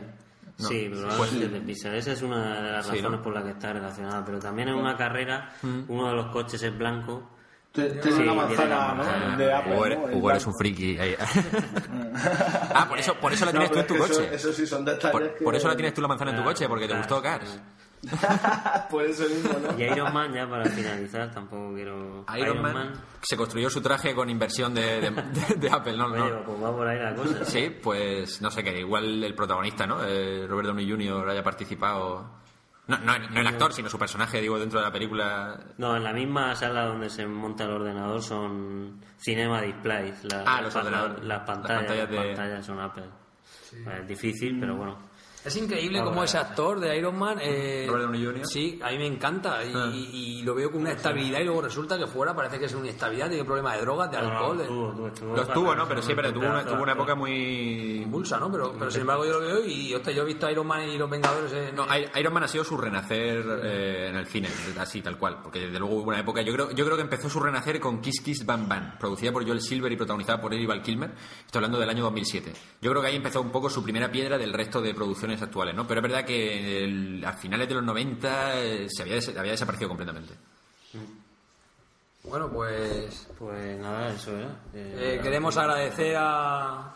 No. 0.58 0.68
Sí, 0.68 0.86
Pues- 0.88 1.00
probablemente 1.02 1.48
de 1.48 1.60
Pixar. 1.60 1.94
Esa 1.94 2.12
es 2.12 2.22
una 2.22 2.54
de 2.60 2.72
las 2.72 2.86
Sí, 2.86 2.90
razones 2.92 3.10
¿no? 3.12 3.18
Mm. 3.18 3.22
por 3.22 3.34
las 3.34 3.44
que 3.44 3.50
está 3.50 3.72
relacionada. 3.72 4.24
Pero 4.24 4.38
también 4.40 4.68
en 4.70 4.74
una 4.74 4.96
carrera, 4.96 5.52
uno 5.62 6.08
de 6.08 6.14
los 6.16 6.26
coches 6.32 6.60
es 6.62 6.76
blanco. 6.76 7.30
Te- 7.76 7.90
Tiene 7.90 8.16
Sí, 8.16 8.22
una 8.22 8.46
tiene 8.48 8.66
manzana, 8.66 8.94
¿no? 8.94 9.36
De 9.36 9.52
Apple, 9.52 9.72
Hugo, 9.72 9.80
¿no? 9.80 9.86
eres, 9.86 9.98
El 10.08 10.14
Hugo 10.16 10.30
eres 10.30 10.44
blanco. 10.44 10.50
un 10.50 10.58
friki. 10.58 10.98
ahí. 10.98 11.16
ah, 12.74 12.86
por 12.88 12.98
eso, 12.98 13.14
por 13.20 13.32
eso 13.32 13.44
la 13.44 13.52
No, 13.52 13.58
tienes 13.60 13.70
tú 13.70 13.74
pero 13.74 13.80
en 13.82 13.86
tu 13.86 13.94
es 13.94 14.00
coche. 14.18 14.34
Eso, 14.34 14.48
eso 14.48 14.52
sí 14.52 14.66
son 14.66 14.84
detalles 14.84 15.12
Por, 15.12 15.34
que... 15.34 15.44
por 15.44 15.54
eso 15.54 15.68
la 15.68 15.76
tienes 15.76 15.94
tú 15.94 16.00
la 16.02 16.08
manzana 16.08 16.30
en 16.32 16.36
tu 16.38 16.42
Claro, 16.42 16.54
coche, 16.56 16.68
porque 16.68 16.84
te 16.86 16.94
claro, 16.94 17.02
gustó 17.06 17.22
Cars. 17.22 17.60
Por 18.90 19.04
eso 19.04 19.24
mismo, 19.24 19.58
¿no? 19.58 19.76
Y 19.78 19.82
Iron 19.84 20.12
Man, 20.12 20.32
ya 20.32 20.48
para 20.48 20.66
finalizar, 20.66 21.30
tampoco 21.32 21.74
quiero. 21.74 22.24
Iron, 22.38 22.62
Man, 22.62 22.92
se 23.22 23.36
construyó 23.36 23.68
su 23.70 23.80
traje 23.80 24.14
con 24.14 24.28
inversión 24.30 24.74
de, 24.74 25.00
de- 25.00 25.10
de- 25.10 25.54
de 25.56 25.70
Apple, 25.70 25.96
¿no? 25.96 26.06
Oye, 26.06 26.18
no. 26.30 26.44
pues 26.44 26.62
va 26.62 26.76
por 26.76 26.86
ahí 26.86 26.98
la 27.00 27.14
cosa. 27.14 27.44
Sí, 27.44 27.74
pues 27.82 28.40
no 28.42 28.50
sé, 28.50 28.62
que 28.62 28.78
igual 28.78 29.24
el 29.24 29.34
protagonista, 29.34 29.86
¿no? 29.86 30.04
Eh, 30.04 30.46
Robert 30.46 30.68
Downey 30.68 30.88
Jr. 30.88 31.30
haya 31.30 31.42
participado. 31.42 32.30
No, 32.88 32.98
no, 32.98 33.18
no 33.18 33.40
el 33.40 33.46
actor, 33.48 33.72
sino 33.72 33.88
su 33.88 33.98
personaje, 33.98 34.40
digo, 34.40 34.58
dentro 34.60 34.78
de 34.78 34.84
la 34.86 34.92
película. 34.92 35.58
No, 35.78 35.96
en 35.96 36.04
la 36.04 36.12
misma 36.12 36.54
sala 36.54 36.84
donde 36.86 37.10
se 37.10 37.26
monta 37.26 37.64
el 37.64 37.70
ordenador 37.70 38.22
son 38.22 39.00
cinema 39.18 39.60
displays. 39.60 40.22
La- 40.24 40.42
Ah, 40.46 40.62
las 40.62 40.62
los 40.62 40.76
ordenadores. 40.76 41.24
Las 41.24 41.40
pantallas, 41.40 41.68
Las 41.68 41.78
pantallas 41.80 42.08
de- 42.10 42.16
las 42.16 42.26
pantallas 42.26 42.66
son 42.66 42.80
Apple. 42.80 43.04
Es 44.00 44.06
difícil, 44.06 44.58
pero 44.60 44.76
bueno. 44.76 44.98
Es 45.46 45.56
increíble 45.56 46.02
cómo 46.02 46.24
ese 46.24 46.38
actor 46.38 46.80
de 46.80 46.96
Iron 46.98 47.16
Man. 47.18 47.38
Eh, 47.40 47.84
Robert 47.88 48.04
Downey 48.06 48.24
Jr.. 48.24 48.46
Sí, 48.46 48.80
a 48.82 48.90
mí 48.90 48.98
me 48.98 49.06
encanta. 49.06 49.64
Y, 49.64 49.72
Ah. 49.74 49.90
y 49.94 50.42
lo 50.42 50.54
veo 50.54 50.70
con 50.70 50.80
una 50.80 50.92
estabilidad 50.92 51.40
y 51.40 51.44
luego 51.44 51.62
resulta 51.62 51.96
que 51.98 52.06
fuera 52.06 52.34
parece 52.34 52.58
que 52.58 52.64
es 52.66 52.74
una 52.74 52.86
inestabilidad, 52.86 53.28
tiene 53.28 53.44
problemas 53.44 53.74
de 53.76 53.80
drogas, 53.82 54.10
de 54.10 54.16
alcohol. 54.16 54.58
de- 54.58 54.64
Tuvo- 54.66 54.92
tuvo- 54.94 55.10
tuvo- 55.12 55.36
Los 55.36 55.52
tuvo, 55.52 55.74
¿no? 55.74 55.86
Pero 55.88 56.02
sí, 56.02 56.12
pero 56.14 56.32
tuvo 56.32 56.46
una, 56.46 56.64
tuvo 56.64 56.82
una 56.82 56.92
época 56.92 57.14
muy... 57.14 58.02
Impulsa, 58.02 58.38
¿no? 58.38 58.50
Pero, 58.50 58.72
pero 58.78 58.90
sin 58.90 59.02
embargo 59.02 59.24
yo 59.24 59.32
lo 59.32 59.40
veo 59.40 59.64
y 59.64 59.94
hostia, 59.94 60.12
yo 60.12 60.22
he 60.22 60.26
visto 60.26 60.46
a 60.46 60.52
Iron 60.52 60.66
Man 60.66 60.88
y 60.88 60.98
los 60.98 61.08
Vengadores 61.08 61.52
en- 61.52 61.74
No, 61.76 61.86
Iron 62.18 62.32
Man 62.32 62.42
ha 62.44 62.48
sido 62.48 62.64
su 62.64 62.76
renacer 62.76 63.44
eh, 63.64 64.08
en 64.10 64.16
el 64.16 64.26
cine, 64.26 64.48
así 64.78 65.00
tal 65.02 65.16
cual, 65.18 65.38
porque 65.42 65.60
desde 65.60 65.78
luego 65.78 65.96
hubo 65.96 66.08
una 66.08 66.20
época, 66.20 66.42
yo 66.42 66.52
creo, 66.52 66.70
yo 66.72 66.84
creo 66.84 66.96
que 66.96 67.02
empezó 67.02 67.28
su 67.30 67.40
renacer 67.40 67.78
con 67.80 68.00
Kiss 68.00 68.20
Kiss 68.20 68.44
Bam 68.44 68.68
Bam, 68.68 68.98
producida 68.98 69.32
por 69.32 69.44
Joel 69.44 69.60
Silver 69.60 69.92
y 69.92 69.96
protagonizada 69.96 70.40
por 70.40 70.52
Eddie 70.54 70.66
Val 70.66 70.82
Kilmer, 70.82 71.12
estoy 71.44 71.58
hablando 71.58 71.78
del 71.78 71.88
año 71.90 72.02
2007. 72.04 72.52
Yo 72.80 72.90
creo 72.90 73.02
que 73.02 73.08
ahí 73.08 73.16
empezó 73.16 73.40
un 73.40 73.50
poco 73.50 73.70
su 73.70 73.82
primera 73.82 74.10
piedra 74.10 74.38
del 74.38 74.52
resto 74.52 74.80
de 74.80 74.94
producciones 74.94 75.35
actuales, 75.42 75.74
¿no? 75.74 75.86
Pero 75.86 76.00
es 76.00 76.02
verdad 76.02 76.24
que 76.24 76.84
el- 76.84 77.24
a 77.24 77.32
finales 77.34 77.68
de 77.68 77.74
los 77.74 77.84
90 77.84 78.60
eh, 78.60 78.86
se 78.88 79.02
había, 79.02 79.14
des- 79.16 79.36
había 79.36 79.52
desaparecido 79.52 79.88
completamente. 79.88 80.34
Bueno, 82.24 82.50
pues 82.50 83.28
Pues 83.38 83.78
nada, 83.78 84.12
eso 84.12 84.36
era. 84.36 84.48
eh, 84.74 85.20
queremos 85.22 85.56
agradecer 85.56 86.16
a, 86.18 86.92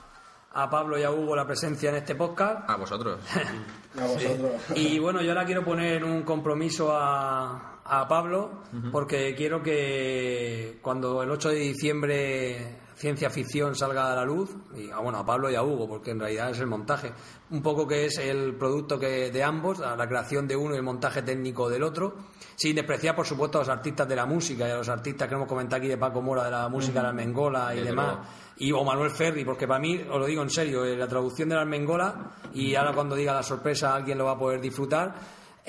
a 0.53 0.71
Pablo 0.71 0.99
y 0.99 1.05
a 1.05 1.11
Hugo 1.13 1.37
la 1.37 1.47
presencia 1.47 1.91
en 1.91 1.97
este 1.97 2.17
podcast. 2.17 2.69
A 2.69 2.77
vosotros. 2.77 3.21
A 3.99 4.07
vosotros. 4.07 4.53
Y 4.75 4.99
bueno, 4.99 5.21
yo 5.23 5.31
ahora 5.31 5.45
quiero 5.45 5.65
poner 5.65 6.05
un 6.05 6.23
compromiso 6.23 6.93
a, 6.97 7.81
a 7.85 8.07
Pablo 8.09 8.63
porque 8.93 9.35
quiero 9.37 9.63
que 9.63 10.79
cuando 10.83 11.23
el 11.23 11.31
8 11.31 11.49
de 11.51 11.57
diciembre 11.57 12.79
ciencia 13.01 13.31
ficción 13.31 13.75
salga 13.75 14.13
a 14.13 14.15
la 14.15 14.25
luz, 14.27 14.55
y 14.77 14.91
ah, 14.91 14.99
bueno, 14.99 15.19
a 15.19 15.25
Pablo 15.25 15.51
y 15.51 15.55
a 15.55 15.63
Hugo, 15.63 15.89
porque 15.89 16.11
en 16.11 16.21
realidad 16.21 16.51
es 16.51 16.61
el 16.61 16.67
montaje, 16.67 17.11
un 17.51 17.63
poco 17.63 17.89
que 17.89 18.05
es 18.05 18.19
el 18.19 18.55
producto 18.57 18.99
que 18.99 19.31
de 19.31 19.43
ambos, 19.43 19.79
la 19.79 20.07
creación 20.07 20.47
de 20.47 20.55
uno 20.55 20.75
y 20.75 20.77
el 20.77 20.83
montaje 20.83 21.23
técnico 21.23 21.71
del 21.71 21.83
otro, 21.83 22.15
sin 22.57 22.77
despreciar 22.77 23.17
por 23.17 23.27
supuesto 23.27 23.57
a 23.57 23.63
los 23.63 23.71
artistas 23.71 24.07
de 24.07 24.17
la 24.17 24.27
música 24.27 24.69
y 24.69 24.71
a 24.71 24.77
los 24.77 24.89
artistas 24.91 25.27
que 25.29 25.35
hemos 25.35 25.49
comentado 25.49 25.79
aquí 25.81 25.89
de 25.89 25.97
Paco 25.97 26.21
Mora 26.21 26.45
de 26.45 26.51
la 26.51 26.69
música 26.69 27.01
de 27.01 27.07
la 27.07 27.13
Mengola 27.15 27.73
y 27.73 27.77
Desde 27.79 27.89
demás 27.89 28.17
luego. 28.17 28.23
y 28.59 28.73
o 28.73 28.85
Manuel 28.85 29.11
Ferri, 29.11 29.47
porque 29.47 29.67
para 29.67 29.81
mí, 29.81 30.05
os 30.11 30.21
lo 30.21 30.27
digo 30.27 30.43
en 30.43 30.51
serio, 30.51 30.85
eh, 30.85 30.95
la 30.95 31.09
traducción 31.09 31.49
de 31.49 31.55
la 31.55 31.63
Armengola, 31.63 32.33
y 32.53 32.75
ahora 32.75 32.93
cuando 32.93 33.17
diga 33.17 33.33
la 33.33 33.43
sorpresa 33.43 33.95
alguien 33.95 34.19
lo 34.19 34.27
va 34.27 34.33
a 34.33 34.39
poder 34.39 34.61
disfrutar, 34.61 35.15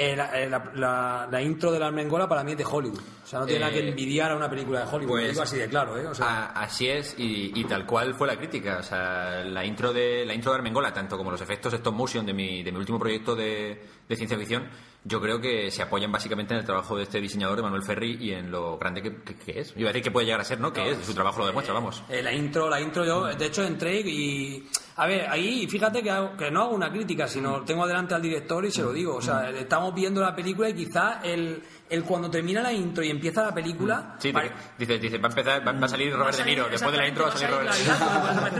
eh, 0.02 0.16
la, 0.16 0.40
eh, 0.42 0.50
la- 0.50 0.72
la- 0.76 1.28
la 1.30 1.42
intro 1.42 1.72
de 1.72 1.80
la 1.80 1.88
Armengola 1.88 2.28
para 2.28 2.44
mí 2.44 2.52
es 2.54 2.58
de 2.58 2.66
Hollywood. 2.66 3.00
O 3.24 3.28
sea, 3.28 3.40
no 3.40 3.46
tiene 3.46 3.60
Eh, 3.60 3.62
nada 3.62 3.74
que 3.74 3.88
envidiar 3.90 4.32
a 4.32 4.36
una 4.36 4.50
película 4.50 4.80
de 4.80 4.86
Hollywood. 4.86 5.08
pues, 5.12 5.30
digo 5.30 5.42
así 5.44 5.58
de 5.58 5.68
claro, 5.70 5.98
¿eh? 5.98 6.08
O 6.08 6.14
sea, 6.16 6.26
A- 6.48 6.64
así 6.64 6.88
es 6.88 7.16
y, 7.18 7.52
y 7.60 7.64
tal 7.66 7.86
cual 7.86 8.14
fue 8.14 8.28
la 8.28 8.36
crítica. 8.38 8.78
O 8.80 8.84
sea, 8.84 9.44
la 9.46 9.64
intro 9.66 9.94
de 9.94 10.26
la 10.26 10.34
intro 10.34 10.52
de 10.52 10.58
Armengola, 10.58 10.94
tanto 10.94 11.18
como 11.18 11.32
los 11.32 11.42
efectos 11.42 11.74
stop 11.74 11.94
motion 11.94 12.26
de 12.26 12.34
mi, 12.34 12.64
de 12.64 12.72
mi 12.72 12.78
último 12.80 13.00
proyecto 13.00 13.36
de, 13.36 13.82
de 14.10 14.16
ciencia 14.16 14.38
ficción, 14.38 14.68
yo 15.04 15.20
creo 15.20 15.42
que 15.42 15.72
se 15.72 15.82
apoyan 15.82 16.12
básicamente 16.12 16.54
en 16.54 16.60
el 16.60 16.66
trabajo 16.66 16.96
de 16.96 17.04
este 17.04 17.20
diseñador 17.20 17.56
de 17.58 17.64
Manuel 17.64 17.82
Ferri 17.84 18.18
y 18.20 18.32
en 18.34 18.52
lo 18.52 18.78
grande 18.78 19.02
que, 19.02 19.16
que- 19.24 19.36
que 19.36 19.60
es. 19.60 19.74
Iba 19.76 19.90
a 19.90 19.94
decir 19.94 20.04
que 20.04 20.12
puede 20.12 20.26
llegar 20.28 20.42
a 20.42 20.44
ser, 20.44 20.60
¿no? 20.60 20.72
Que 20.72 20.92
es, 20.92 20.98
su 21.06 21.14
trabajo 21.14 21.40
lo 21.40 21.48
demuestra, 21.48 21.74
vamos. 21.74 22.04
Eh, 22.10 22.22
la 22.22 22.32
intro, 22.32 22.70
la 22.70 22.80
intro 22.80 23.04
yo, 23.06 23.26
de 23.26 23.46
hecho 23.46 23.64
entré 23.64 24.00
y... 24.02 24.68
A 24.98 25.08
ver, 25.08 25.28
ahí 25.30 25.68
fíjate 25.68 26.04
que, 26.04 26.12
hago- 26.12 26.36
que 26.38 26.52
no 26.52 26.62
hago 26.64 26.76
una 26.76 26.92
crítica, 26.92 27.28
sino 27.28 27.62
tengo 27.64 27.88
delante 27.88 28.14
al 28.14 28.22
director 28.22 28.64
y 28.66 28.72
se 28.72 28.84
lo 28.84 28.94
digo. 28.94 29.16
O 29.16 29.22
sea, 29.22 29.50
estamos 29.50 29.96
viendo 29.96 30.22
la 30.22 30.36
película 30.36 30.70
y 30.70 30.74
quizá 30.76 31.22
el, 31.24 31.64
el 31.92 32.04
cuando 32.04 32.30
termina 32.32 32.62
la 32.62 32.72
intro 32.74 33.04
y 33.04 33.10
empieza 33.10 33.44
la 33.44 33.54
película... 33.54 34.16
Sí, 34.20 34.32
pare- 34.32 34.52
dice, 34.78 34.98
dice, 34.98 35.18
va 35.18 35.28
a 35.28 35.32
empezar, 35.32 35.68
va, 35.68 35.72
va 35.74 35.86
a 35.86 35.90
salir 35.90 36.14
Robert 36.16 36.38
De 36.38 36.46
Niro. 36.46 36.68
Después 36.70 36.92
de 36.92 36.98
la 36.98 37.08
intro 37.08 37.24
va 37.26 37.30
a 37.30 37.38
salir 37.38 37.50
Robert 37.56 37.74
De 37.74 37.84
Niro. 37.84 37.96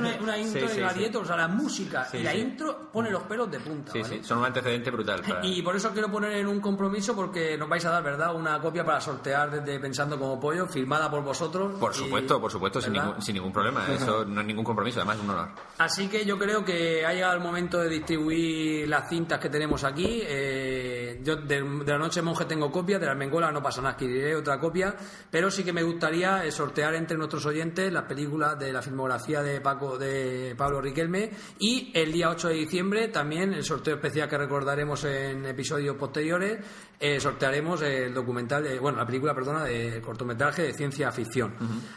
Una, 0.02 0.18
una 0.22 0.38
intro 0.38 0.62
Sí, 0.62 0.68
de 0.68 0.74
sí, 0.74 0.80
Gladiator, 0.80 1.24
o 1.24 1.26
sea, 1.26 1.38
la 1.38 1.48
música 1.48 2.06
Sí, 2.06 2.18
y 2.18 2.24
la 2.24 2.32
sí. 2.34 2.38
intro 2.40 2.90
pone 2.92 3.10
los 3.10 3.24
pelos 3.24 3.50
de 3.50 3.60
punta. 3.60 3.92
Sí, 3.94 4.02
¿vale? 4.02 4.18
sí, 4.18 4.24
son 4.24 4.40
un 4.40 4.46
antecedente 4.46 4.92
brutal. 4.92 5.22
para- 5.22 5.46
Y 5.46 5.62
por 5.62 5.76
eso 5.76 5.92
quiero 5.92 6.10
poner 6.12 6.34
en 6.34 6.48
un 6.48 6.60
compromiso 6.62 7.16
porque 7.16 7.58
nos 7.58 7.68
vais 7.70 7.84
a 7.86 7.92
dar, 7.92 8.04
¿verdad? 8.04 8.36
Una 8.36 8.60
copia 8.60 8.84
para 8.86 9.00
sortear 9.02 9.50
desde 9.52 9.80
Pensando 9.80 10.20
como 10.20 10.40
Pollo, 10.40 10.68
firmada 10.68 11.10
por 11.10 11.24
vosotros. 11.24 11.80
Por 11.80 11.92
y- 11.92 11.96
supuesto, 11.96 12.40
por 12.42 12.52
supuesto, 12.52 12.82
sin 12.82 12.94
ningún, 12.94 13.22
sin 13.22 13.36
ningún 13.36 13.52
problema. 13.54 13.86
Eso 13.92 14.26
no 14.26 14.42
es 14.42 14.48
ningún 14.48 14.66
compromiso, 14.66 15.00
además 15.00 15.18
es 15.18 15.24
un 15.24 15.30
honor. 15.32 15.50
Así 15.78 16.08
que 16.08 16.26
yo 16.26 16.38
creo 16.38 16.64
que 16.66 17.06
ha 17.06 17.14
llegado 17.14 17.34
el 17.34 17.40
momento 17.42 17.80
de 17.80 17.90
distribuir 17.90 18.88
las 18.88 19.08
cintas 19.10 19.40
que 19.40 19.50
tenemos 19.50 19.84
aquí. 19.84 20.22
Eh, 20.24 21.20
yo 21.24 21.36
de, 21.38 21.62
de 21.62 21.92
la 21.92 21.98
Noche 21.98 22.22
Monje 22.22 22.46
tengo 22.46 22.72
copia, 22.72 23.00
de 23.00 23.06
la 23.06 23.16
Armengola 23.22 23.52
no 23.52 23.62
pasa 23.62 23.82
nada, 23.82 23.94
adquiriré 23.94 24.36
otra 24.36 24.60
copia, 24.60 24.96
pero 25.30 25.52
sí 25.52 25.64
que 25.64 25.72
me 25.72 25.84
gustaría 25.84 26.44
eh, 26.44 26.52
sortear 26.52 26.96
entre 26.96 27.18
nuestros 27.18 27.46
oyentes 27.46 27.94
las 27.94 28.06
películas 28.06 28.58
de 28.58 28.74
la 28.74 28.82
filmografía 28.82 29.44
de 29.44 29.62
Paco 29.62 29.98
de 30.00 30.56
Pablo 30.58 30.82
Riquelme 30.82 31.30
y 31.60 31.92
el 31.94 32.12
día 32.12 32.30
8 32.32 32.48
de 32.48 32.54
diciembre 32.56 33.08
también 33.10 33.54
el 33.54 33.64
sorteo 33.64 33.96
especial 33.96 34.28
que 34.28 34.38
recordaremos 34.40 35.04
en 35.04 35.46
episodios 35.46 35.96
posteriores 35.98 36.66
eh, 37.00 37.20
sortearemos 37.20 37.84
el 37.84 38.12
documental 38.12 38.64
de, 38.64 38.80
bueno 38.80 38.98
la 38.98 39.06
película 39.06 39.36
perdona 39.36 39.66
de 39.66 40.02
cortometraje 40.02 40.64
de 40.64 40.74
ciencia 40.74 41.12
ficción. 41.12 41.54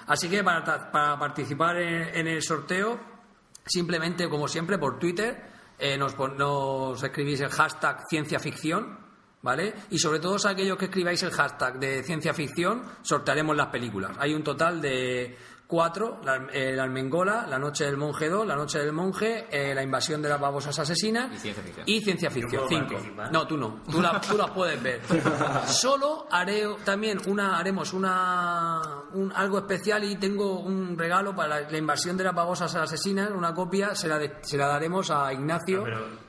Así 0.06 0.28
que 0.28 0.44
para, 0.44 0.90
para 0.92 1.18
participar 1.18 1.78
en- 1.78 2.14
en 2.14 2.26
el 2.28 2.42
sorteo 2.42 3.00
simplemente, 3.64 4.28
como 4.28 4.46
siempre, 4.46 4.76
por 4.78 4.98
Twitter, 4.98 5.42
eh, 5.78 5.96
nos, 5.96 6.16
nos 6.18 7.02
escribís 7.02 7.40
el 7.40 7.48
hashtag 7.48 8.02
ciencia 8.10 8.38
ficción, 8.38 8.98
¿vale? 9.44 9.74
Y 9.90 9.98
sobre 9.98 10.18
todo 10.18 10.36
aquellos 10.48 10.76
que 10.76 10.86
escribáis 10.86 11.22
el 11.22 11.30
hashtag 11.30 11.78
de 11.78 12.02
ciencia 12.02 12.34
ficción, 12.34 12.82
sortearemos 13.02 13.54
las 13.54 13.68
películas. 13.68 14.16
Hay 14.18 14.34
un 14.34 14.42
total 14.42 14.80
de 14.80 15.36
cuatro, 15.66 16.20
la, 16.24 16.46
eh, 16.52 16.72
la 16.76 16.84
Armengola, 16.84 17.46
La 17.48 17.58
Noche 17.58 17.84
del 17.84 17.96
Monje 17.96 18.28
2, 18.28 18.46
La 18.46 18.54
Noche 18.54 18.78
del 18.78 18.92
Monje, 18.92 19.46
eh, 19.50 19.74
La 19.74 19.82
Invasión 19.82 20.20
de 20.22 20.28
las 20.28 20.40
Babosas 20.40 20.78
Asesinas 20.78 21.32
Y 21.34 21.38
Ciencia 21.38 21.62
Ficción. 21.62 21.84
y 21.88 22.00
Ciencia 22.02 22.30
Ficción, 22.30 22.64
cinco. 22.68 22.92
participar. 22.94 23.32
No, 23.32 23.46
tú 23.46 23.56
no, 23.56 23.82
tú, 23.90 24.00
la- 24.00 24.20
tú 24.20 24.36
las 24.36 24.50
puedes 24.50 24.80
ver. 24.82 25.00
Solo 25.66 26.26
haré 26.30 26.64
también 26.84 27.18
una, 27.26 27.58
haremos 27.58 27.92
una, 27.92 28.80
un, 29.14 29.32
algo 29.34 29.58
especial 29.58 30.04
y 30.04 30.16
tengo 30.16 30.60
un 30.60 30.96
regalo 30.98 31.34
para 31.34 31.60
la, 31.62 31.70
la 31.70 31.78
invasión 31.78 32.16
de 32.16 32.24
las 32.24 32.34
babosas 32.34 32.74
asesinas, 32.74 33.30
una 33.30 33.54
copia, 33.54 33.94
se 33.94 34.08
la, 34.08 34.18
de- 34.18 34.36
se 34.42 34.56
la 34.56 34.66
daremos 34.68 35.10
a 35.10 35.32
Ignacio. 35.32 35.82
Pero 35.84 36.23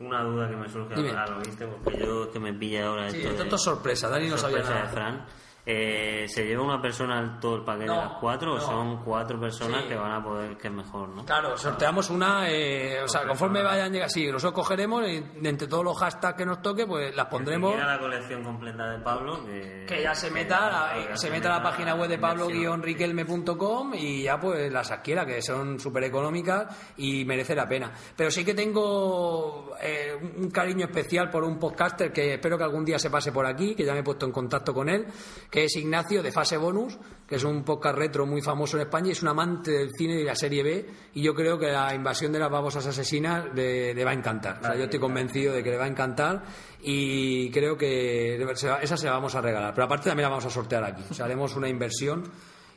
una 0.00 0.22
duda 0.22 0.48
que 0.48 0.56
me 0.56 0.68
surge 0.68 0.94
ahora, 0.94 1.26
¿lo 1.26 1.38
viste? 1.40 1.66
Porque 1.66 1.98
yo 1.98 2.30
que 2.30 2.38
me 2.38 2.52
pilla 2.54 2.86
ahora 2.86 3.10
Sí, 3.10 3.16
esto 3.18 3.30
esto 3.30 3.44
de- 3.44 3.54
es 3.56 3.62
sorpresa, 3.62 4.08
Dani 4.08 4.28
no 4.28 4.36
sabía 4.38 4.58
nada. 4.62 4.82
de 4.82 4.88
Fran. 4.88 5.26
Eh, 5.70 6.24
¿Se 6.28 6.46
lleva 6.46 6.62
una 6.64 6.80
persona 6.80 7.18
al 7.18 7.38
todo 7.38 7.56
el 7.56 7.62
paquete 7.62 7.84
No, 7.88 7.96
de 7.96 8.00
las 8.00 8.12
cuatro 8.20 8.52
o 8.52 8.54
no. 8.56 8.60
son 8.62 9.04
cuatro 9.04 9.38
personas 9.38 9.82
Sí. 9.82 9.88
que 9.88 9.96
van 9.96 10.12
a 10.12 10.24
poder, 10.24 10.56
que 10.56 10.68
es 10.68 10.72
mejor, 10.72 11.10
¿no? 11.10 11.26
Claro, 11.26 11.58
sorteamos 11.58 12.08
una, 12.08 12.48
eh, 12.50 13.02
o 13.04 13.08
sea, 13.08 13.26
conforme 13.26 13.62
vayan 13.62 13.92
llegando, 13.92 14.10
sí, 14.14 14.26
nosotros 14.32 14.54
cogeremos 14.54 15.06
y 15.06 15.22
entre 15.46 15.68
todos 15.68 15.84
los 15.84 15.98
hashtags 15.98 16.38
que 16.38 16.46
nos 16.46 16.62
toque, 16.62 16.86
pues 16.86 17.14
las 17.14 17.26
pondremos. 17.26 17.74
Era 17.74 17.86
la 17.96 17.98
colección 17.98 18.42
completa 18.42 18.88
de 18.92 18.98
Pablo. 19.00 19.44
Que, 19.44 19.84
Que 19.86 20.02
ya 20.02 20.14
se 20.14 20.30
meta, 20.30 20.68
a 20.92 20.96
la, 20.96 21.16
se 21.18 21.30
meta 21.30 21.54
a 21.54 21.58
la 21.58 21.62
página 21.62 21.94
web 21.94 22.08
de 22.08 22.18
pablo-riquelme.com 22.18 23.92
y 23.94 24.22
ya 24.22 24.40
pues 24.40 24.72
las 24.72 24.90
adquiera, 24.90 25.26
que 25.26 25.42
son 25.42 25.78
súper 25.78 26.04
económicas 26.04 26.94
y 26.96 27.24
merece 27.26 27.54
la 27.54 27.68
pena. 27.68 27.92
Pero 28.16 28.30
sí 28.30 28.42
que 28.44 28.54
tengo 28.54 29.74
eh, 29.82 30.16
un 30.38 30.50
cariño 30.50 30.86
especial 30.86 31.30
por 31.30 31.44
un 31.44 31.58
podcaster 31.58 32.12
que 32.12 32.34
espero 32.34 32.56
que 32.56 32.64
algún 32.64 32.84
día 32.84 32.98
se 32.98 33.10
pase 33.10 33.32
por 33.32 33.44
aquí, 33.46 33.74
que 33.74 33.84
ya 33.84 33.92
me 33.92 34.00
he 34.00 34.02
puesto 34.04 34.24
en 34.26 34.32
contacto 34.32 34.72
con 34.72 34.88
él, 34.88 35.06
que 35.50 35.57
es 35.64 35.76
Ignacio 35.76 36.22
de 36.22 36.32
Fase 36.32 36.56
Bonus, 36.56 36.98
que 37.26 37.36
es 37.36 37.44
un 37.44 37.62
podcast 37.64 37.96
retro 37.98 38.26
muy 38.26 38.40
famoso 38.42 38.76
en 38.76 38.82
España 38.84 39.08
y 39.08 39.12
es 39.12 39.22
un 39.22 39.28
amante 39.28 39.70
del 39.70 39.90
cine 39.96 40.14
y 40.14 40.18
de 40.18 40.24
la 40.24 40.34
serie 40.34 40.62
B 40.62 40.86
y 41.14 41.22
yo 41.22 41.34
creo 41.34 41.58
que 41.58 41.66
la 41.66 41.94
invasión 41.94 42.32
de 42.32 42.38
las 42.38 42.50
babosas 42.50 42.86
asesinas 42.86 43.46
le, 43.54 43.92
le 43.94 44.04
va 44.04 44.10
a 44.12 44.14
encantar. 44.14 44.58
O 44.60 44.64
sea, 44.64 44.74
yo 44.76 44.84
estoy 44.84 44.98
convencido 45.00 45.52
de 45.52 45.62
que 45.62 45.70
le 45.70 45.76
va 45.76 45.84
a 45.84 45.88
encantar 45.88 46.42
y 46.82 47.50
creo 47.50 47.76
que 47.76 48.44
se 48.54 48.68
va- 48.68 48.78
esa 48.82 48.96
se 48.96 49.06
la 49.06 49.12
vamos 49.12 49.34
a 49.34 49.40
regalar. 49.40 49.74
Pero 49.74 49.84
aparte 49.84 50.08
también 50.08 50.24
la 50.24 50.30
vamos 50.30 50.46
a 50.46 50.50
sortear 50.50 50.84
aquí. 50.84 51.02
O 51.10 51.14
sea, 51.14 51.26
haremos 51.26 51.54
una 51.56 51.68
inversión 51.68 52.24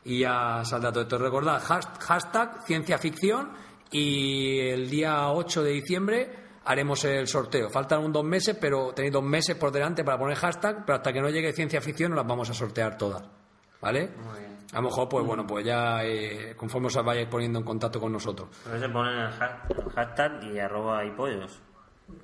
y 0.04 0.20
ya 0.20 0.64
saldrá 0.66 0.92
todo 0.92 1.04
esto. 1.04 1.18
Recordad, 1.18 1.62
has- 1.70 1.88
hashtag 2.00 2.64
ciencia 2.66 2.98
ficción 2.98 3.50
y 3.92 4.60
el 4.60 4.90
día 4.90 5.30
8 5.30 5.64
de 5.64 5.72
diciembre 5.72 6.30
haremos 6.66 7.04
el 7.06 7.28
sorteo. 7.28 7.70
Faltan 7.70 8.04
un 8.04 8.12
dos 8.12 8.24
meses, 8.24 8.58
pero 8.60 8.94
tenéis 8.94 9.14
dos 9.14 9.24
meses 9.24 9.56
por 9.56 9.72
delante 9.72 10.04
para 10.04 10.18
poner 10.18 10.38
hashtag, 10.38 10.86
pero 10.86 10.98
hasta 10.98 11.12
que 11.14 11.22
no 11.22 11.30
llegue 11.30 11.54
ciencia 11.54 11.82
ficción 11.82 12.12
no 12.12 12.18
las 12.18 12.28
vamos 12.28 12.50
a 12.50 12.54
sortear 12.54 12.98
todas. 12.98 13.24
¿Vale? 13.82 14.12
A 14.74 14.76
lo 14.78 14.84
mejor, 14.84 15.10
pues 15.10 15.26
bueno, 15.26 15.46
pues 15.46 15.66
ya 15.66 16.04
eh, 16.04 16.54
conforme 16.56 16.88
os 16.88 16.96
vayáis 17.04 17.28
poniendo 17.28 17.60
en 17.60 17.66
contacto 17.66 18.00
con 18.00 18.12
nosotros. 18.12 18.48
Pero 18.64 18.80
se 18.80 18.90
ponen 18.90 19.14
el, 19.18 19.28
ha- 19.42 19.64
el 19.70 19.90
hashtag 19.92 20.44
y 20.44 20.60
arroba 20.60 21.04
y 21.04 21.12
pollos. 21.12 21.60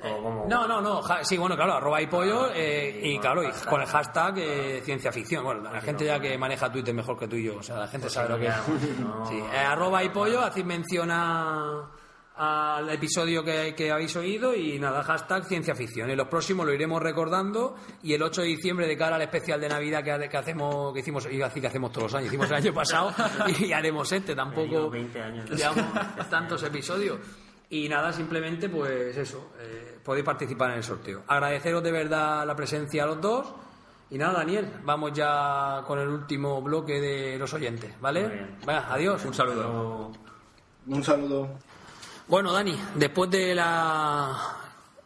Como... 0.02 0.46
No, 0.48 0.68
no, 0.68 0.82
no. 0.82 1.02
ja- 1.02 1.24
sí, 1.24 1.38
bueno, 1.38 1.56
claro, 1.56 1.74
arroba 1.74 2.02
y 2.02 2.08
pollo 2.08 2.50
eh, 2.54 3.00
y 3.04 3.20
claro, 3.20 3.42
y 3.44 3.50
con 3.70 3.82
el 3.82 3.88
hashtag 3.88 4.38
eh, 4.38 4.82
ciencia 4.84 5.12
ficción. 5.12 5.44
Bueno, 5.44 5.62
la 5.72 5.82
gente 5.82 6.06
ya 6.06 6.20
que 6.20 6.38
maneja 6.38 6.72
Twitter 6.72 6.94
mejor 6.94 7.18
que 7.18 7.28
tú 7.28 7.36
y 7.38 7.46
yo, 7.46 7.58
o 7.58 7.64
sea, 7.64 7.78
la 7.80 7.88
gente 7.88 8.10
sabe 8.10 8.30
lo 8.30 8.38
que 8.38 8.48
es. 8.48 8.54
Sí, 9.30 9.38
eh, 9.54 9.58
arroba 9.58 10.04
y 10.04 10.10
pollo, 10.10 10.42
hacéis 10.42 10.66
mención 10.66 11.10
a- 11.12 11.90
al 12.38 12.90
episodio 12.90 13.44
que, 13.44 13.74
que 13.76 13.92
habéis 13.92 14.16
oído 14.16 14.54
y 14.54 14.78
nada, 14.78 15.04
hashtag 15.04 15.46
ciencia 15.46 15.74
ficción. 15.76 16.10
En 16.10 16.18
los 16.18 16.28
próximos 16.28 16.66
lo 16.66 16.74
iremos 16.74 17.02
recordando 17.02 17.76
y 18.04 18.14
el 18.14 18.22
8 18.22 18.42
de 18.42 18.48
diciembre 18.48 18.88
de 18.88 18.96
cara 18.96 19.16
al 19.16 19.24
especial 19.24 19.60
de 19.60 19.70
Navidad 19.70 20.04
que, 20.04 20.30
que 20.30 20.38
hacemos, 20.38 20.94
que 20.94 21.00
hicimos, 21.00 21.28
iba 21.32 21.46
a 21.46 21.50
decir 21.50 21.62
que 21.62 21.68
hacemos 21.68 21.92
todos 21.92 22.04
los 22.04 22.16
años, 22.16 22.28
hicimos 22.28 22.50
el 22.50 22.56
año 22.56 22.74
pasado 22.74 23.14
y 23.60 23.72
haremos 23.72 24.12
este, 24.12 24.36
tampoco 24.36 24.68
Llevo 24.68 24.90
20 24.92 25.22
años. 25.22 25.50
llevamos 25.50 25.86
tantos 26.30 26.62
episodios. 26.64 27.20
Y 27.70 27.90
nada, 27.90 28.14
simplemente 28.14 28.70
pues 28.70 29.18
eso, 29.18 29.52
eh, 29.60 30.00
podéis 30.04 30.26
participar 30.26 30.72
en 30.72 30.78
el 30.78 30.84
sorteo. 30.84 31.24
Agradeceros 31.28 31.84
de 31.84 31.92
verdad 31.92 32.46
la 32.46 32.56
presencia 32.56 33.04
a 33.04 33.08
los 33.08 33.20
dos. 33.20 33.54
Y 34.10 34.18
nada, 34.18 34.38
Daniel, 34.38 34.72
vamos 34.84 35.12
ya 35.12 35.84
con 35.86 36.00
el 36.00 36.08
último 36.08 36.62
bloque 36.62 37.02
de 37.02 37.38
los 37.38 37.54
oyentes, 37.54 38.00
¿vale? 38.00 38.56
Venga, 38.66 38.94
adiós. 38.94 39.26
Un 39.26 39.34
saludo. 39.34 40.14
Un 40.88 41.04
saludo. 41.04 41.58
Bueno, 42.28 42.52
Dani, 42.52 42.78
después 42.96 43.32
de 43.32 43.56
la 43.56 44.38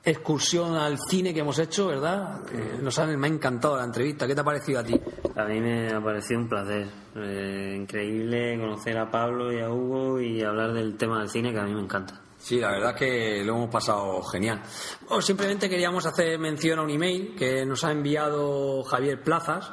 excursión 0.04 0.76
al 0.76 0.98
cine 0.98 1.32
que 1.32 1.42
hemos 1.42 1.60
hecho, 1.60 1.86
¿verdad? 1.86 2.40
Eh, 2.52 2.80
nos 2.82 2.98
han, 2.98 3.16
me 3.20 3.28
ha 3.28 3.30
encantado 3.30 3.78
la 3.78 3.84
entrevista. 3.84 4.26
¿Qué 4.26 4.34
te 4.34 4.42
ha 4.42 4.44
parecido 4.44 4.80
a 4.80 4.84
ti? 4.84 5.00
A 5.36 5.46
mí 5.46 5.62
me 5.62 5.94
ha 5.94 6.02
parecido 6.02 6.40
un 6.40 6.50
placer. 6.50 6.90
Eh, 7.16 7.78
increíble 7.80 8.58
conocer 8.60 8.98
a 8.98 9.12
Pablo 9.12 9.54
y 9.54 9.62
a 9.62 9.70
Hugo 9.70 10.20
y 10.20 10.42
hablar 10.42 10.74
del 10.74 10.98
tema 10.98 11.20
del 11.20 11.30
cine 11.30 11.54
que 11.54 11.60
a 11.60 11.64
mí 11.64 11.76
me 11.76 11.82
encanta. 11.82 12.20
Sí, 12.40 12.60
la 12.60 12.72
verdad 12.72 12.94
es 12.94 12.98
que 12.98 13.44
lo 13.46 13.54
hemos 13.54 13.70
pasado 13.70 14.24
genial. 14.24 14.64
Bueno, 15.08 15.22
simplemente 15.22 15.70
queríamos 15.70 16.08
hacer 16.08 16.40
mención 16.40 16.80
a 16.80 16.82
un 16.82 16.90
email 16.90 17.36
que 17.38 17.68
nos 17.68 17.84
ha 17.84 17.92
enviado 17.92 18.82
Javier 18.82 19.22
Plazas, 19.22 19.72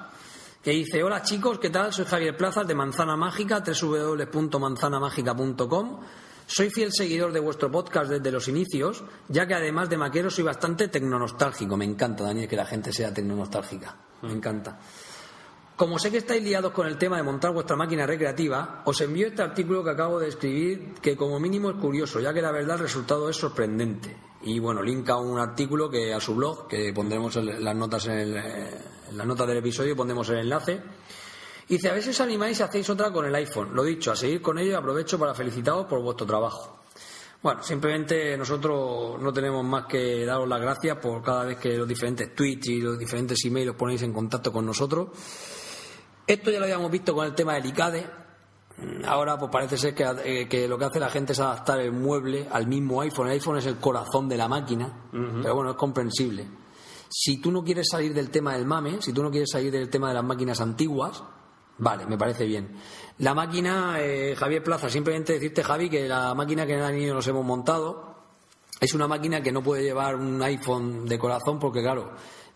que 0.63 0.73
dice, 0.73 1.03
hola 1.03 1.23
chicos, 1.23 1.59
¿qué 1.59 1.71
tal? 1.71 1.95
Soy 1.95 2.05
Javier 2.05 2.37
Plazas 2.37 2.69
de 2.69 2.75
Manzana 2.75 3.17
Mágica, 3.17 3.63
www.manzanamágica.com. 3.65 6.01
Soy 6.51 6.71
fiel 6.71 6.95
seguidor 6.95 7.31
de 7.33 7.41
vuestro 7.41 7.71
podcast 7.71 8.11
desde 8.11 8.33
los 8.33 8.49
inicios, 8.49 9.05
ya 9.29 9.47
que 9.47 9.53
además 9.53 9.91
de 9.91 9.99
maquero 9.99 10.31
soy 10.31 10.45
bastante 10.45 10.89
tecnonostálgico. 10.89 11.77
Me 11.77 11.85
encanta, 11.85 12.25
Daniel, 12.25 12.49
que 12.49 12.57
la 12.57 12.65
gente 12.65 12.91
sea 12.91 13.13
tecnonostálgica. 13.13 13.95
Me 14.23 14.33
encanta. 14.33 14.81
Como 15.77 15.99
sé 15.99 16.11
que 16.11 16.17
estáis 16.17 16.43
liados 16.43 16.73
con 16.73 16.87
el 16.87 16.97
tema 16.97 17.19
de 17.19 17.23
montar 17.23 17.53
vuestra 17.53 17.77
máquina 17.77 18.07
recreativa, 18.07 18.81
os 18.87 18.99
envío 19.03 19.27
este 19.27 19.43
artículo 19.43 19.85
que 19.85 19.91
acabo 19.91 20.19
de 20.19 20.29
escribir, 20.29 20.95
que 21.03 21.19
como 21.19 21.39
mínimo 21.39 21.69
es 21.69 21.77
curioso, 21.77 22.19
ya 22.19 22.33
que 22.33 22.41
la 22.41 22.51
verdad 22.51 22.77
el 22.77 22.83
resultado 22.83 23.29
es 23.29 23.37
sorprendente. 23.37 24.17
Y 24.41 24.59
bueno, 24.59 24.83
linka 24.83 25.19
un 25.19 25.39
artículo 25.39 25.91
que 25.91 26.15
a 26.15 26.21
su 26.21 26.35
blog, 26.35 26.67
que 26.67 26.95
pondremos 26.95 27.37
las 27.37 27.77
notas 27.77 28.07
en, 28.07 28.13
el, 28.13 28.37
eh, 28.39 28.71
en 29.11 29.17
notas 29.19 29.47
del 29.47 29.59
episodio, 29.59 29.95
pondremos 29.95 30.27
el 30.31 30.39
enlace. 30.39 30.81
Y 31.69 31.75
dice, 31.75 31.91
a 31.91 31.93
ver 31.93 32.03
si 32.03 32.11
os 32.11 32.21
animáis 32.21 32.59
y 32.61 32.63
hacéis 32.63 32.89
otra 32.89 33.13
con 33.13 33.27
el 33.27 33.35
iPhone. 33.35 33.75
Lo 33.75 33.83
dicho, 33.83 34.11
a 34.11 34.17
seguir 34.17 34.41
con 34.41 34.59
ello 34.59 34.71
y 34.71 34.75
aprovecho 34.75 35.19
para 35.19 35.35
felicitaros 35.35 35.87
por 35.87 36.01
vuestro 36.01 36.27
trabajo. 36.27 36.79
Bueno, 37.43 37.63
simplemente 37.63 38.37
nosotros 38.37 39.21
no 39.21 39.33
tenemos 39.33 39.65
más 39.65 39.87
que 39.87 40.25
daros 40.25 40.49
las 40.49 40.61
gracias 40.61 40.97
por 40.99 41.23
cada 41.23 41.45
vez 41.45 41.59
que 41.59 41.77
los 41.77 41.87
diferentes 41.87 42.35
tweets 42.35 42.69
y 42.69 42.81
los 42.81 42.99
diferentes 42.99 43.45
emails 43.45 43.71
os 43.71 43.77
ponéis 43.77 44.03
en 44.03 44.13
contacto 44.13 44.53
con 44.53 44.67
nosotros. 44.67 45.09
Esto 46.27 46.51
ya 46.51 46.59
lo 46.59 46.65
habíamos 46.65 46.91
visto 46.91 47.15
con 47.15 47.27
el 47.27 47.35
tema 47.35 47.55
del 47.55 47.67
ICADE. 47.67 48.07
Ahora 49.07 49.39
pues 49.39 49.51
parece 49.53 49.77
ser 49.77 49.95
que, 49.95 50.05
eh, 50.25 50.49
que 50.49 50.67
lo 50.67 50.79
que 50.79 50.87
hace 50.87 50.99
la 50.99 51.11
gente 51.11 51.33
es 51.33 51.41
adaptar 51.41 51.81
el 51.81 51.93
mueble 51.93 52.49
al 52.51 52.67
mismo 52.67 53.01
iPhone. 53.03 53.27
El 53.29 53.35
iPhone 53.35 53.59
es 53.59 53.67
el 53.67 53.77
corazón 53.77 54.29
de 54.29 54.37
la 54.37 54.49
máquina, 54.49 55.09
pero 55.11 55.55
bueno, 55.55 55.71
es 55.71 55.77
comprensible. 55.77 56.49
Si 57.09 57.41
tú 57.41 57.53
no 57.53 57.63
quieres 57.63 57.89
salir 57.91 58.15
del 58.15 58.31
tema 58.31 58.55
del 58.55 58.67
mame, 58.67 59.01
si 59.01 59.13
tú 59.13 59.23
no 59.23 59.31
quieres 59.31 59.51
salir 59.51 59.71
del 59.71 59.89
tema 59.91 60.09
de 60.09 60.15
las 60.15 60.25
máquinas 60.25 60.61
antiguas, 60.61 61.23
vale, 61.79 62.07
me 62.07 62.19
parece 62.19 62.45
bien. 62.45 62.77
La 63.19 63.35
máquina, 63.35 63.97
eh, 63.99 64.35
Javier 64.37 64.63
Plaza, 64.63 64.89
simplemente 64.89 65.33
decirte, 65.35 65.65
Javi, 65.65 65.91
que 65.91 66.07
la 66.09 66.35
máquina 66.35 66.67
que 66.67 66.75
y 66.75 67.07
yo 67.07 67.15
nos 67.15 67.27
hemos 67.27 67.45
montado 67.45 68.17
es 68.81 68.95
una 68.95 69.09
máquina 69.09 69.43
que 69.43 69.51
no 69.51 69.63
puede 69.63 69.83
llevar 69.83 70.15
un 70.15 70.41
iPhone 70.43 71.05
de 71.07 71.19
corazón 71.19 71.59
porque, 71.59 71.83
claro, 71.83 72.13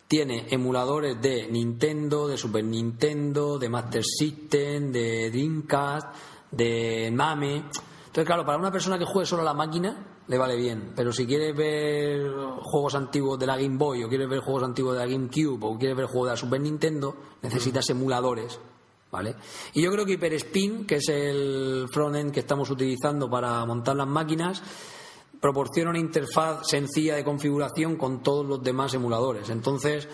tiene 0.06 0.46
emuladores 0.50 1.20
de 1.20 1.48
Nintendo, 1.50 2.28
de 2.28 2.36
Super 2.36 2.62
Nintendo, 2.62 3.58
de 3.58 3.68
Master 3.68 4.04
System, 4.04 4.92
de 4.92 5.30
Dreamcast, 5.30 6.14
de 6.50 7.10
Mame. 7.12 7.56
Entonces, 7.56 8.24
claro, 8.24 8.44
para 8.44 8.58
una 8.58 8.70
persona 8.70 8.98
que 8.98 9.04
juegue 9.04 9.26
solo 9.26 9.42
a 9.42 9.46
la 9.46 9.54
máquina, 9.54 10.12
le 10.28 10.38
vale 10.38 10.56
bien. 10.56 10.92
Pero 10.94 11.12
si 11.12 11.26
quieres 11.26 11.56
ver 11.56 12.30
juegos 12.60 12.94
antiguos 12.94 13.38
de 13.38 13.46
la 13.46 13.56
Game 13.56 13.76
Boy, 13.76 14.04
o 14.04 14.08
quieres 14.08 14.28
ver 14.28 14.40
juegos 14.40 14.62
antiguos 14.62 14.94
de 14.94 15.00
la 15.00 15.06
GameCube, 15.06 15.58
o 15.62 15.78
quieres 15.78 15.96
ver 15.96 16.06
juegos 16.06 16.28
de 16.28 16.32
la 16.32 16.36
Super 16.36 16.60
Nintendo, 16.60 17.16
necesitas 17.42 17.88
emuladores. 17.90 18.60
¿Vale? 19.12 19.36
Y 19.74 19.82
yo 19.82 19.92
creo 19.92 20.06
que 20.06 20.12
HyperSpin, 20.12 20.86
que 20.86 20.96
es 20.96 21.08
el 21.10 21.86
frontend 21.92 22.32
que 22.32 22.40
estamos 22.40 22.70
utilizando 22.70 23.28
para 23.28 23.62
montar 23.66 23.94
las 23.94 24.08
máquinas, 24.08 24.62
proporciona 25.38 25.90
una 25.90 25.98
interfaz 25.98 26.66
sencilla 26.66 27.14
de 27.16 27.22
configuración 27.22 27.96
con 27.96 28.22
todos 28.22 28.46
los 28.46 28.62
demás 28.62 28.94
emuladores. 28.94 29.50
Entonces, 29.50 30.08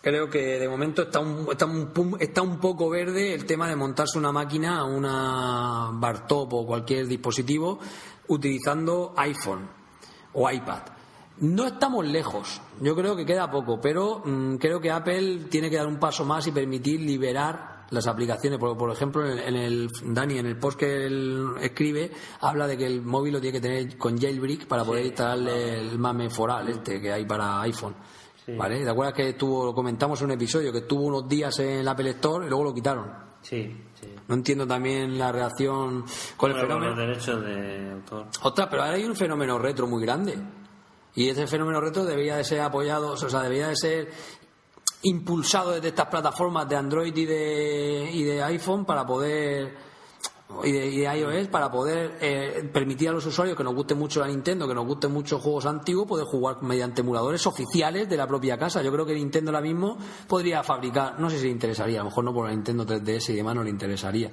creo 0.00 0.30
que 0.30 0.60
de 0.60 0.68
momento 0.68 1.02
está 1.02 1.18
un, 1.18 1.48
está 1.50 1.66
un, 1.66 2.16
está 2.20 2.42
un 2.42 2.60
poco 2.60 2.88
verde 2.88 3.34
el 3.34 3.44
tema 3.44 3.68
de 3.68 3.74
montarse 3.74 4.18
una 4.18 4.30
máquina, 4.30 4.84
una 4.84 5.90
Bartop 5.92 6.54
o 6.54 6.64
cualquier 6.64 7.08
dispositivo 7.08 7.80
utilizando 8.28 9.14
iPhone 9.16 9.68
o 10.34 10.48
iPad. 10.48 10.82
No 11.38 11.66
estamos 11.66 12.06
lejos, 12.06 12.60
yo 12.80 12.94
creo 12.94 13.16
que 13.16 13.26
queda 13.26 13.50
poco, 13.50 13.80
pero 13.80 14.22
mm, 14.24 14.58
creo 14.58 14.80
que 14.80 14.92
Apple 14.92 15.46
tiene 15.50 15.68
que 15.68 15.76
dar 15.76 15.88
un 15.88 15.98
paso 15.98 16.24
más 16.24 16.46
y 16.46 16.52
permitir 16.52 17.00
liberar 17.00 17.75
las 17.90 18.06
aplicaciones. 18.06 18.58
Por, 18.58 18.76
por 18.76 18.90
ejemplo, 18.90 19.26
en 19.26 19.56
el, 19.56 19.88
Dani, 20.04 20.38
en 20.38 20.46
el 20.46 20.58
post 20.58 20.78
que 20.78 21.06
él 21.06 21.54
escribe, 21.60 22.10
habla 22.40 22.66
de 22.66 22.76
que 22.76 22.86
el 22.86 23.02
móvil 23.02 23.34
lo 23.34 23.40
tiene 23.40 23.60
que 23.60 23.68
tener 23.68 23.98
con 23.98 24.18
jailbreak 24.18 24.66
para 24.66 24.84
poder 24.84 25.06
instalarle 25.06 25.80
el 25.80 25.98
mame 25.98 26.30
foral 26.30 26.68
este 26.68 27.00
que 27.00 27.12
hay 27.12 27.24
para 27.24 27.60
iPhone. 27.62 27.94
¿Vale? 28.56 28.84
¿Te 28.84 28.90
acuerdas 28.90 29.14
que 29.14 29.30
estuvo, 29.30 29.64
lo 29.64 29.74
comentamos 29.74 30.20
en 30.20 30.26
un 30.26 30.32
episodio, 30.32 30.70
que 30.70 30.78
estuvo 30.78 31.02
unos 31.02 31.28
días 31.28 31.58
en 31.58 31.80
el 31.80 31.88
Apple 31.88 32.10
Store 32.10 32.46
y 32.46 32.48
luego 32.48 32.64
lo 32.64 32.74
quitaron? 32.74 33.26
Sí, 33.42 33.76
No 34.28 34.34
entiendo 34.34 34.66
también 34.66 35.18
la 35.18 35.30
reacción 35.30 36.04
con 36.36 36.50
el 36.50 36.56
fenómeno. 36.56 36.94
Con 36.94 36.98
los 36.98 37.08
derechos 37.08 37.44
de 37.44 37.92
autor. 37.92 38.26
Ostras, 38.42 38.68
pero 38.70 38.82
ahora 38.82 38.94
hay 38.94 39.04
un 39.04 39.16
fenómeno 39.16 39.58
retro 39.58 39.86
muy 39.86 40.02
grande. 40.02 40.36
Y 41.14 41.30
ese 41.30 41.46
fenómeno 41.46 41.80
retro 41.80 42.04
debería 42.04 42.36
de 42.36 42.44
ser 42.44 42.60
apoyado, 42.60 43.12
o 43.12 43.16
sea, 43.16 43.40
debería 43.40 43.68
de 43.68 43.76
ser 43.76 44.10
impulsado 45.02 45.72
desde 45.72 45.88
estas 45.88 46.06
plataformas 46.06 46.68
de 46.68 46.76
Android 46.76 47.16
y 47.16 47.24
de, 47.24 48.10
y 48.12 48.24
de 48.24 48.42
iPhone 48.42 48.84
para 48.84 49.06
poder 49.06 49.86
y 50.62 50.72
de, 50.72 51.18
iOS 51.18 51.48
para 51.48 51.70
poder 51.70 52.18
eh, 52.20 52.70
permitir 52.72 53.08
a 53.08 53.12
los 53.12 53.26
usuarios 53.26 53.56
que 53.56 53.64
nos 53.64 53.74
guste 53.74 53.94
mucho 53.94 54.20
la 54.20 54.28
Nintendo, 54.28 54.68
que 54.68 54.74
nos 54.74 54.86
gusten 54.86 55.12
mucho 55.12 55.38
juegos 55.38 55.66
antiguos, 55.66 56.06
poder 56.06 56.24
jugar 56.24 56.62
mediante 56.62 57.00
emuladores 57.00 57.46
oficiales 57.46 58.08
de 58.08 58.16
la 58.16 58.26
propia 58.26 58.56
casa. 58.56 58.82
Yo 58.82 58.92
creo 58.92 59.04
que 59.04 59.14
Nintendo 59.14 59.50
ahora 59.50 59.60
mismo 59.60 59.98
podría 60.28 60.62
fabricar, 60.62 61.18
no 61.18 61.28
sé 61.30 61.38
si 61.38 61.46
le 61.46 61.50
interesaría, 61.50 62.00
a 62.00 62.04
lo 62.04 62.10
mejor 62.10 62.24
no 62.24 62.32
por 62.32 62.46
la 62.46 62.52
Nintendo 62.52 62.86
3DS 62.86 63.30
y 63.30 63.36
demás 63.36 63.56
no 63.56 63.64
le 63.64 63.70
interesaría, 63.70 64.30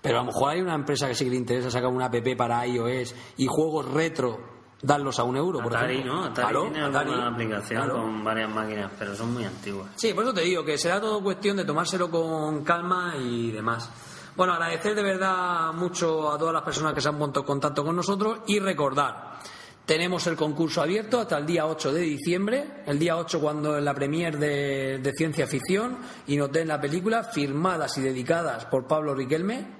pero 0.00 0.18
a 0.18 0.20
lo 0.20 0.26
mejor 0.26 0.50
hay 0.50 0.60
una 0.60 0.74
empresa 0.74 1.08
que 1.08 1.14
sí 1.14 1.24
que 1.24 1.30
le 1.30 1.36
interesa 1.36 1.70
sacar 1.70 1.90
una 1.90 2.06
app 2.06 2.36
para 2.36 2.66
iOS 2.66 3.14
y 3.36 3.46
juegos 3.46 3.90
retro 3.92 4.55
darlos 4.86 5.18
a 5.18 5.24
un 5.24 5.36
euro, 5.36 5.60
por 5.60 5.76
Atari, 5.76 5.94
ejemplo. 5.94 6.14
¿no? 6.14 6.24
Atari 6.24 6.58
tiene 6.72 6.88
una 6.88 7.28
aplicación 7.28 7.90
con 7.90 8.24
varias 8.24 8.48
máquinas, 8.48 8.92
pero 8.98 9.14
son 9.14 9.34
muy 9.34 9.44
antiguas. 9.44 9.88
Sí, 9.96 10.14
por 10.14 10.24
eso 10.24 10.32
te 10.32 10.42
digo 10.42 10.64
que 10.64 10.78
será 10.78 11.00
todo 11.00 11.22
cuestión 11.22 11.56
de 11.56 11.64
tomárselo 11.64 12.10
con 12.10 12.62
calma 12.62 13.14
y 13.18 13.50
demás. 13.50 13.90
Bueno, 14.36 14.52
agradecer 14.52 14.94
de 14.94 15.02
verdad 15.02 15.72
mucho 15.72 16.30
a 16.30 16.38
todas 16.38 16.54
las 16.54 16.62
personas 16.62 16.94
que 16.94 17.00
se 17.00 17.08
han 17.08 17.18
puesto 17.18 17.40
en 17.40 17.46
contacto 17.46 17.84
con 17.84 17.96
nosotros 17.96 18.40
y 18.46 18.60
recordar, 18.60 19.38
tenemos 19.86 20.26
el 20.26 20.36
concurso 20.36 20.82
abierto 20.82 21.20
hasta 21.20 21.38
el 21.38 21.46
día 21.46 21.66
8 21.66 21.92
de 21.92 22.00
diciembre, 22.02 22.82
el 22.86 22.98
día 22.98 23.16
8 23.16 23.40
cuando 23.40 23.78
es 23.78 23.82
la 23.82 23.94
premier 23.94 24.38
de, 24.38 24.98
de 24.98 25.12
ciencia 25.12 25.46
ficción 25.46 25.98
y 26.26 26.36
nos 26.36 26.52
den 26.52 26.68
la 26.68 26.80
película, 26.80 27.24
firmadas 27.24 27.96
y 27.98 28.02
dedicadas 28.02 28.66
por 28.66 28.86
Pablo 28.86 29.14
Riquelme, 29.14 29.75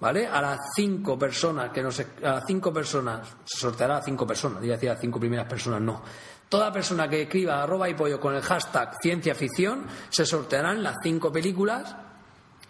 ¿vale? 0.00 0.26
A 0.26 0.40
las 0.40 0.58
cinco 0.74 1.18
personas 1.18 1.70
que 1.70 1.82
nos, 1.82 2.00
a 2.00 2.04
las 2.22 2.46
cinco 2.46 2.72
personas 2.72 3.28
se 3.44 3.58
sorteará 3.58 3.98
a 3.98 4.02
cinco 4.02 4.26
personas, 4.26 4.60
diría 4.60 4.76
decir 4.76 4.90
a 4.90 4.96
cinco 4.96 5.20
primeras 5.20 5.46
personas, 5.46 5.80
no. 5.80 6.02
Toda 6.48 6.72
persona 6.72 7.08
que 7.08 7.22
escriba 7.22 7.62
arroba 7.62 7.88
y 7.88 7.94
pollo 7.94 8.18
con 8.18 8.34
el 8.34 8.42
hashtag 8.42 8.96
ciencia 9.00 9.34
ficción 9.34 9.86
se 10.08 10.26
sortearán 10.26 10.82
las 10.82 10.96
cinco 11.00 11.30
películas 11.30 11.94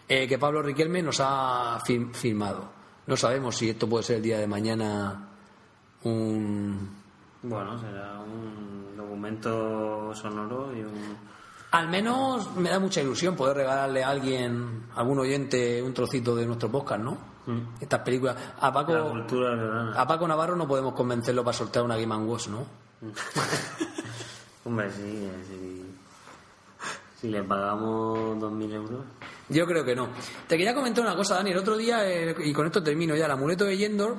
eh, 0.06 0.28
que 0.28 0.38
Pablo 0.38 0.60
Riquelme 0.60 1.02
nos 1.02 1.18
ha 1.20 1.78
firmado. 2.12 2.68
No 3.06 3.16
sabemos 3.16 3.56
si 3.56 3.70
esto 3.70 3.88
puede 3.88 4.04
ser 4.04 4.16
el 4.16 4.22
día 4.22 4.38
de 4.38 4.46
mañana 4.46 5.28
un. 6.02 6.96
Bueno, 7.42 7.78
será 7.80 8.20
un 8.20 8.96
documento 8.96 10.14
sonoro 10.14 10.76
y 10.76 10.80
un. 10.80 11.30
Al 11.70 11.88
menos 11.88 12.56
me 12.56 12.68
da 12.68 12.80
mucha 12.80 13.00
ilusión 13.00 13.36
poder 13.36 13.58
regalarle 13.58 14.02
a 14.02 14.08
alguien, 14.08 14.86
a 14.94 15.00
algún 15.00 15.20
oyente, 15.20 15.80
un 15.82 15.94
trocito 15.94 16.34
de 16.34 16.44
nuestro 16.44 16.70
podcast, 16.70 17.00
¿no? 17.00 17.30
Mm. 17.46 17.60
Estas 17.80 18.00
películas. 18.00 18.36
A 18.58 18.72
Paco, 18.72 18.92
a 19.94 20.06
Paco 20.06 20.28
Navarro 20.28 20.56
no 20.56 20.66
podemos 20.66 20.94
convencerlo 20.94 21.44
para 21.44 21.56
sortear 21.56 21.84
una 21.84 21.96
Game 21.96 22.16
Watch, 22.16 22.48
¿no? 22.48 22.66
Hombre, 24.64 24.90
sí, 24.90 25.28
Si 27.20 27.28
le 27.28 27.42
pagamos 27.42 28.36
2.000 28.38 28.72
euros. 28.74 29.04
Yo 29.48 29.66
creo 29.66 29.84
que 29.84 29.94
no. 29.94 30.08
Te 30.46 30.56
quería 30.56 30.74
comentar 30.74 31.04
una 31.04 31.16
cosa, 31.16 31.36
Dani. 31.36 31.50
El 31.50 31.58
otro 31.58 31.76
día, 31.76 32.08
eh, 32.08 32.34
y 32.44 32.52
con 32.52 32.66
esto 32.66 32.82
termino 32.82 33.16
ya, 33.16 33.24
el 33.24 33.30
amuleto 33.30 33.64
de 33.64 33.76
Yendor, 33.76 34.16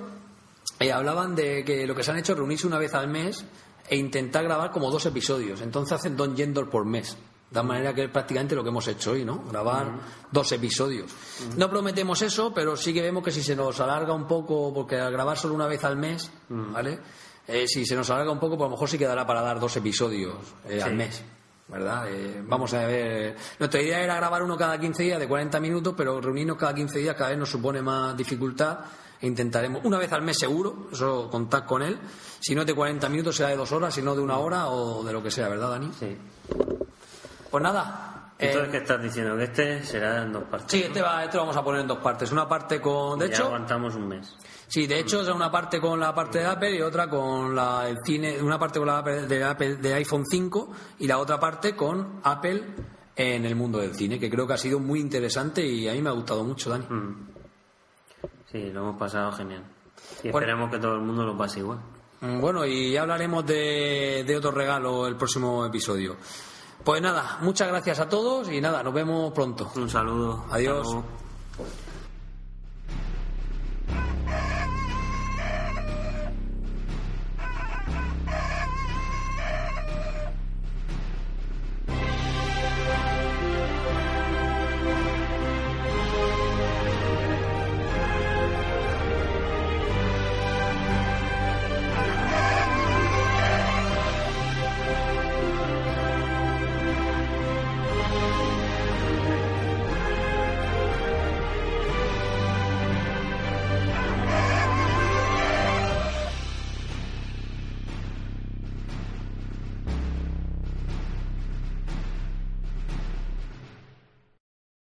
eh, 0.79 0.91
hablaban 0.91 1.35
de 1.35 1.63
que 1.63 1.85
lo 1.85 1.95
que 1.95 2.03
se 2.03 2.11
han 2.11 2.17
hecho 2.17 2.33
es 2.33 2.37
reunirse 2.37 2.65
una 2.65 2.79
vez 2.79 2.93
al 2.93 3.07
mes 3.07 3.45
e 3.87 3.97
intentar 3.97 4.43
grabar 4.43 4.71
como 4.71 4.89
dos 4.89 5.05
episodios. 5.05 5.61
Entonces 5.61 5.93
hacen 5.93 6.17
dos 6.17 6.33
Yendor 6.35 6.69
por 6.69 6.85
mes. 6.85 7.17
De 7.51 7.55
tal 7.55 7.65
manera 7.65 7.93
que 7.93 8.05
es 8.05 8.09
prácticamente 8.09 8.55
lo 8.55 8.63
que 8.63 8.69
hemos 8.69 8.87
hecho 8.87 9.11
hoy, 9.11 9.25
¿no? 9.25 9.43
Grabar 9.43 9.99
dos 10.31 10.49
episodios. 10.53 11.11
No 11.57 11.69
prometemos 11.69 12.21
eso, 12.21 12.53
pero 12.53 12.77
sí 12.77 12.93
que 12.93 13.01
vemos 13.01 13.21
que 13.25 13.31
si 13.31 13.43
se 13.43 13.57
nos 13.57 13.77
alarga 13.81 14.13
un 14.13 14.25
poco, 14.25 14.73
porque 14.73 14.97
al 14.97 15.11
grabar 15.11 15.37
solo 15.37 15.55
una 15.55 15.67
vez 15.67 15.83
al 15.83 15.97
mes, 15.97 16.31
¿vale? 16.47 16.97
Eh, 17.45 17.67
si 17.67 17.85
se 17.85 17.93
nos 17.93 18.09
alarga 18.09 18.31
un 18.31 18.39
poco, 18.39 18.55
pues 18.55 18.67
a 18.67 18.69
lo 18.69 18.75
mejor 18.77 18.87
sí 18.87 18.97
quedará 18.97 19.27
para 19.27 19.41
dar 19.41 19.59
dos 19.59 19.75
episodios 19.75 20.35
eh, 20.69 20.81
al 20.81 20.95
mes. 20.95 21.21
¿Verdad? 21.67 22.05
Eh, 22.09 22.41
vamos 22.47 22.73
a 22.73 22.85
ver. 22.85 23.35
Nuestra 23.59 23.81
idea 23.81 24.01
era 24.01 24.15
grabar 24.15 24.43
uno 24.43 24.55
cada 24.55 24.79
15 24.79 25.03
días 25.03 25.19
de 25.19 25.27
40 25.27 25.59
minutos, 25.59 25.93
pero 25.97 26.21
reunirnos 26.21 26.55
cada 26.55 26.73
15 26.73 26.99
días 26.99 27.15
cada 27.17 27.31
vez 27.31 27.39
nos 27.39 27.49
supone 27.49 27.81
más 27.81 28.15
dificultad. 28.15 28.79
E 29.19 29.27
intentaremos, 29.27 29.83
una 29.83 29.97
vez 29.97 30.13
al 30.13 30.21
mes 30.21 30.37
seguro, 30.39 30.87
eso 30.93 31.29
contar 31.29 31.65
con 31.65 31.81
él. 31.81 31.99
Si 32.39 32.55
no 32.55 32.61
es 32.61 32.67
de 32.67 32.73
40 32.73 33.09
minutos, 33.09 33.35
será 33.35 33.49
de 33.49 33.57
dos 33.57 33.73
horas, 33.73 33.93
si 33.93 34.01
no 34.01 34.15
de 34.15 34.21
una 34.21 34.37
hora 34.37 34.69
o 34.69 35.03
de 35.03 35.11
lo 35.11 35.21
que 35.21 35.31
sea, 35.31 35.49
¿verdad, 35.49 35.71
Dani? 35.71 35.91
Sí. 35.99 36.17
Pues 37.51 37.61
nada. 37.61 38.33
Entonces, 38.39 38.69
eh, 38.69 38.71
¿qué 38.71 38.77
estás 38.77 39.03
diciendo? 39.03 39.37
Que 39.37 39.43
este 39.43 39.83
será 39.83 40.23
en 40.23 40.33
dos 40.33 40.43
partes. 40.45 40.71
Sí, 40.71 40.81
este, 40.81 41.01
va, 41.01 41.23
este 41.23 41.37
lo 41.37 41.43
vamos 41.43 41.57
a 41.57 41.63
poner 41.63 41.81
en 41.81 41.87
dos 41.87 41.99
partes. 41.99 42.31
Una 42.31 42.47
parte 42.47 42.81
con. 42.81 43.19
De 43.19 43.27
hecho. 43.27 43.45
aguantamos 43.45 43.93
un 43.95 44.07
mes. 44.07 44.35
Sí, 44.67 44.87
de 44.87 44.99
hecho, 44.99 45.21
es 45.21 45.27
una 45.27 45.51
parte 45.51 45.81
con 45.81 45.99
la 45.99 46.15
parte 46.15 46.39
de 46.39 46.45
Apple 46.45 46.75
y 46.77 46.81
otra 46.81 47.09
con 47.09 47.53
la, 47.53 47.89
el 47.89 47.97
cine. 48.05 48.41
Una 48.41 48.57
parte 48.57 48.79
con 48.79 48.87
la 48.87 49.01
de, 49.01 49.43
Apple, 49.43 49.75
de 49.75 49.93
iPhone 49.95 50.25
5 50.25 50.71
y 50.99 51.07
la 51.07 51.19
otra 51.19 51.39
parte 51.39 51.75
con 51.75 52.21
Apple 52.23 52.63
en 53.15 53.45
el 53.45 53.55
mundo 53.55 53.79
del 53.79 53.93
cine, 53.93 54.17
que 54.17 54.29
creo 54.29 54.47
que 54.47 54.53
ha 54.53 54.57
sido 54.57 54.79
muy 54.79 55.01
interesante 55.01 55.63
y 55.65 55.89
a 55.89 55.91
mí 55.91 56.01
me 56.01 56.09
ha 56.09 56.13
gustado 56.13 56.45
mucho, 56.45 56.69
Dani. 56.69 56.85
Mm. 56.89 57.27
Sí, 58.49 58.71
lo 58.71 58.81
hemos 58.81 58.97
pasado 58.97 59.31
genial. 59.33 59.63
Y 60.23 60.29
esperemos 60.29 60.71
que 60.71 60.79
todo 60.79 60.95
el 60.95 61.01
mundo 61.01 61.25
lo 61.25 61.37
pase 61.37 61.59
igual. 61.59 61.79
Mm, 62.21 62.39
bueno, 62.39 62.65
y 62.65 62.93
ya 62.93 63.01
hablaremos 63.01 63.45
de, 63.45 64.23
de 64.25 64.37
otro 64.37 64.51
regalo 64.51 65.05
el 65.05 65.17
próximo 65.17 65.65
episodio. 65.65 66.15
Pues 66.83 67.01
nada, 67.01 67.37
muchas 67.41 67.67
gracias 67.67 67.99
a 67.99 68.09
todos 68.09 68.49
y 68.51 68.59
nada, 68.59 68.81
nos 68.81 68.93
vemos 68.93 69.31
pronto. 69.33 69.71
Un 69.75 69.89
saludo. 69.89 70.45
Adiós. 70.49 70.97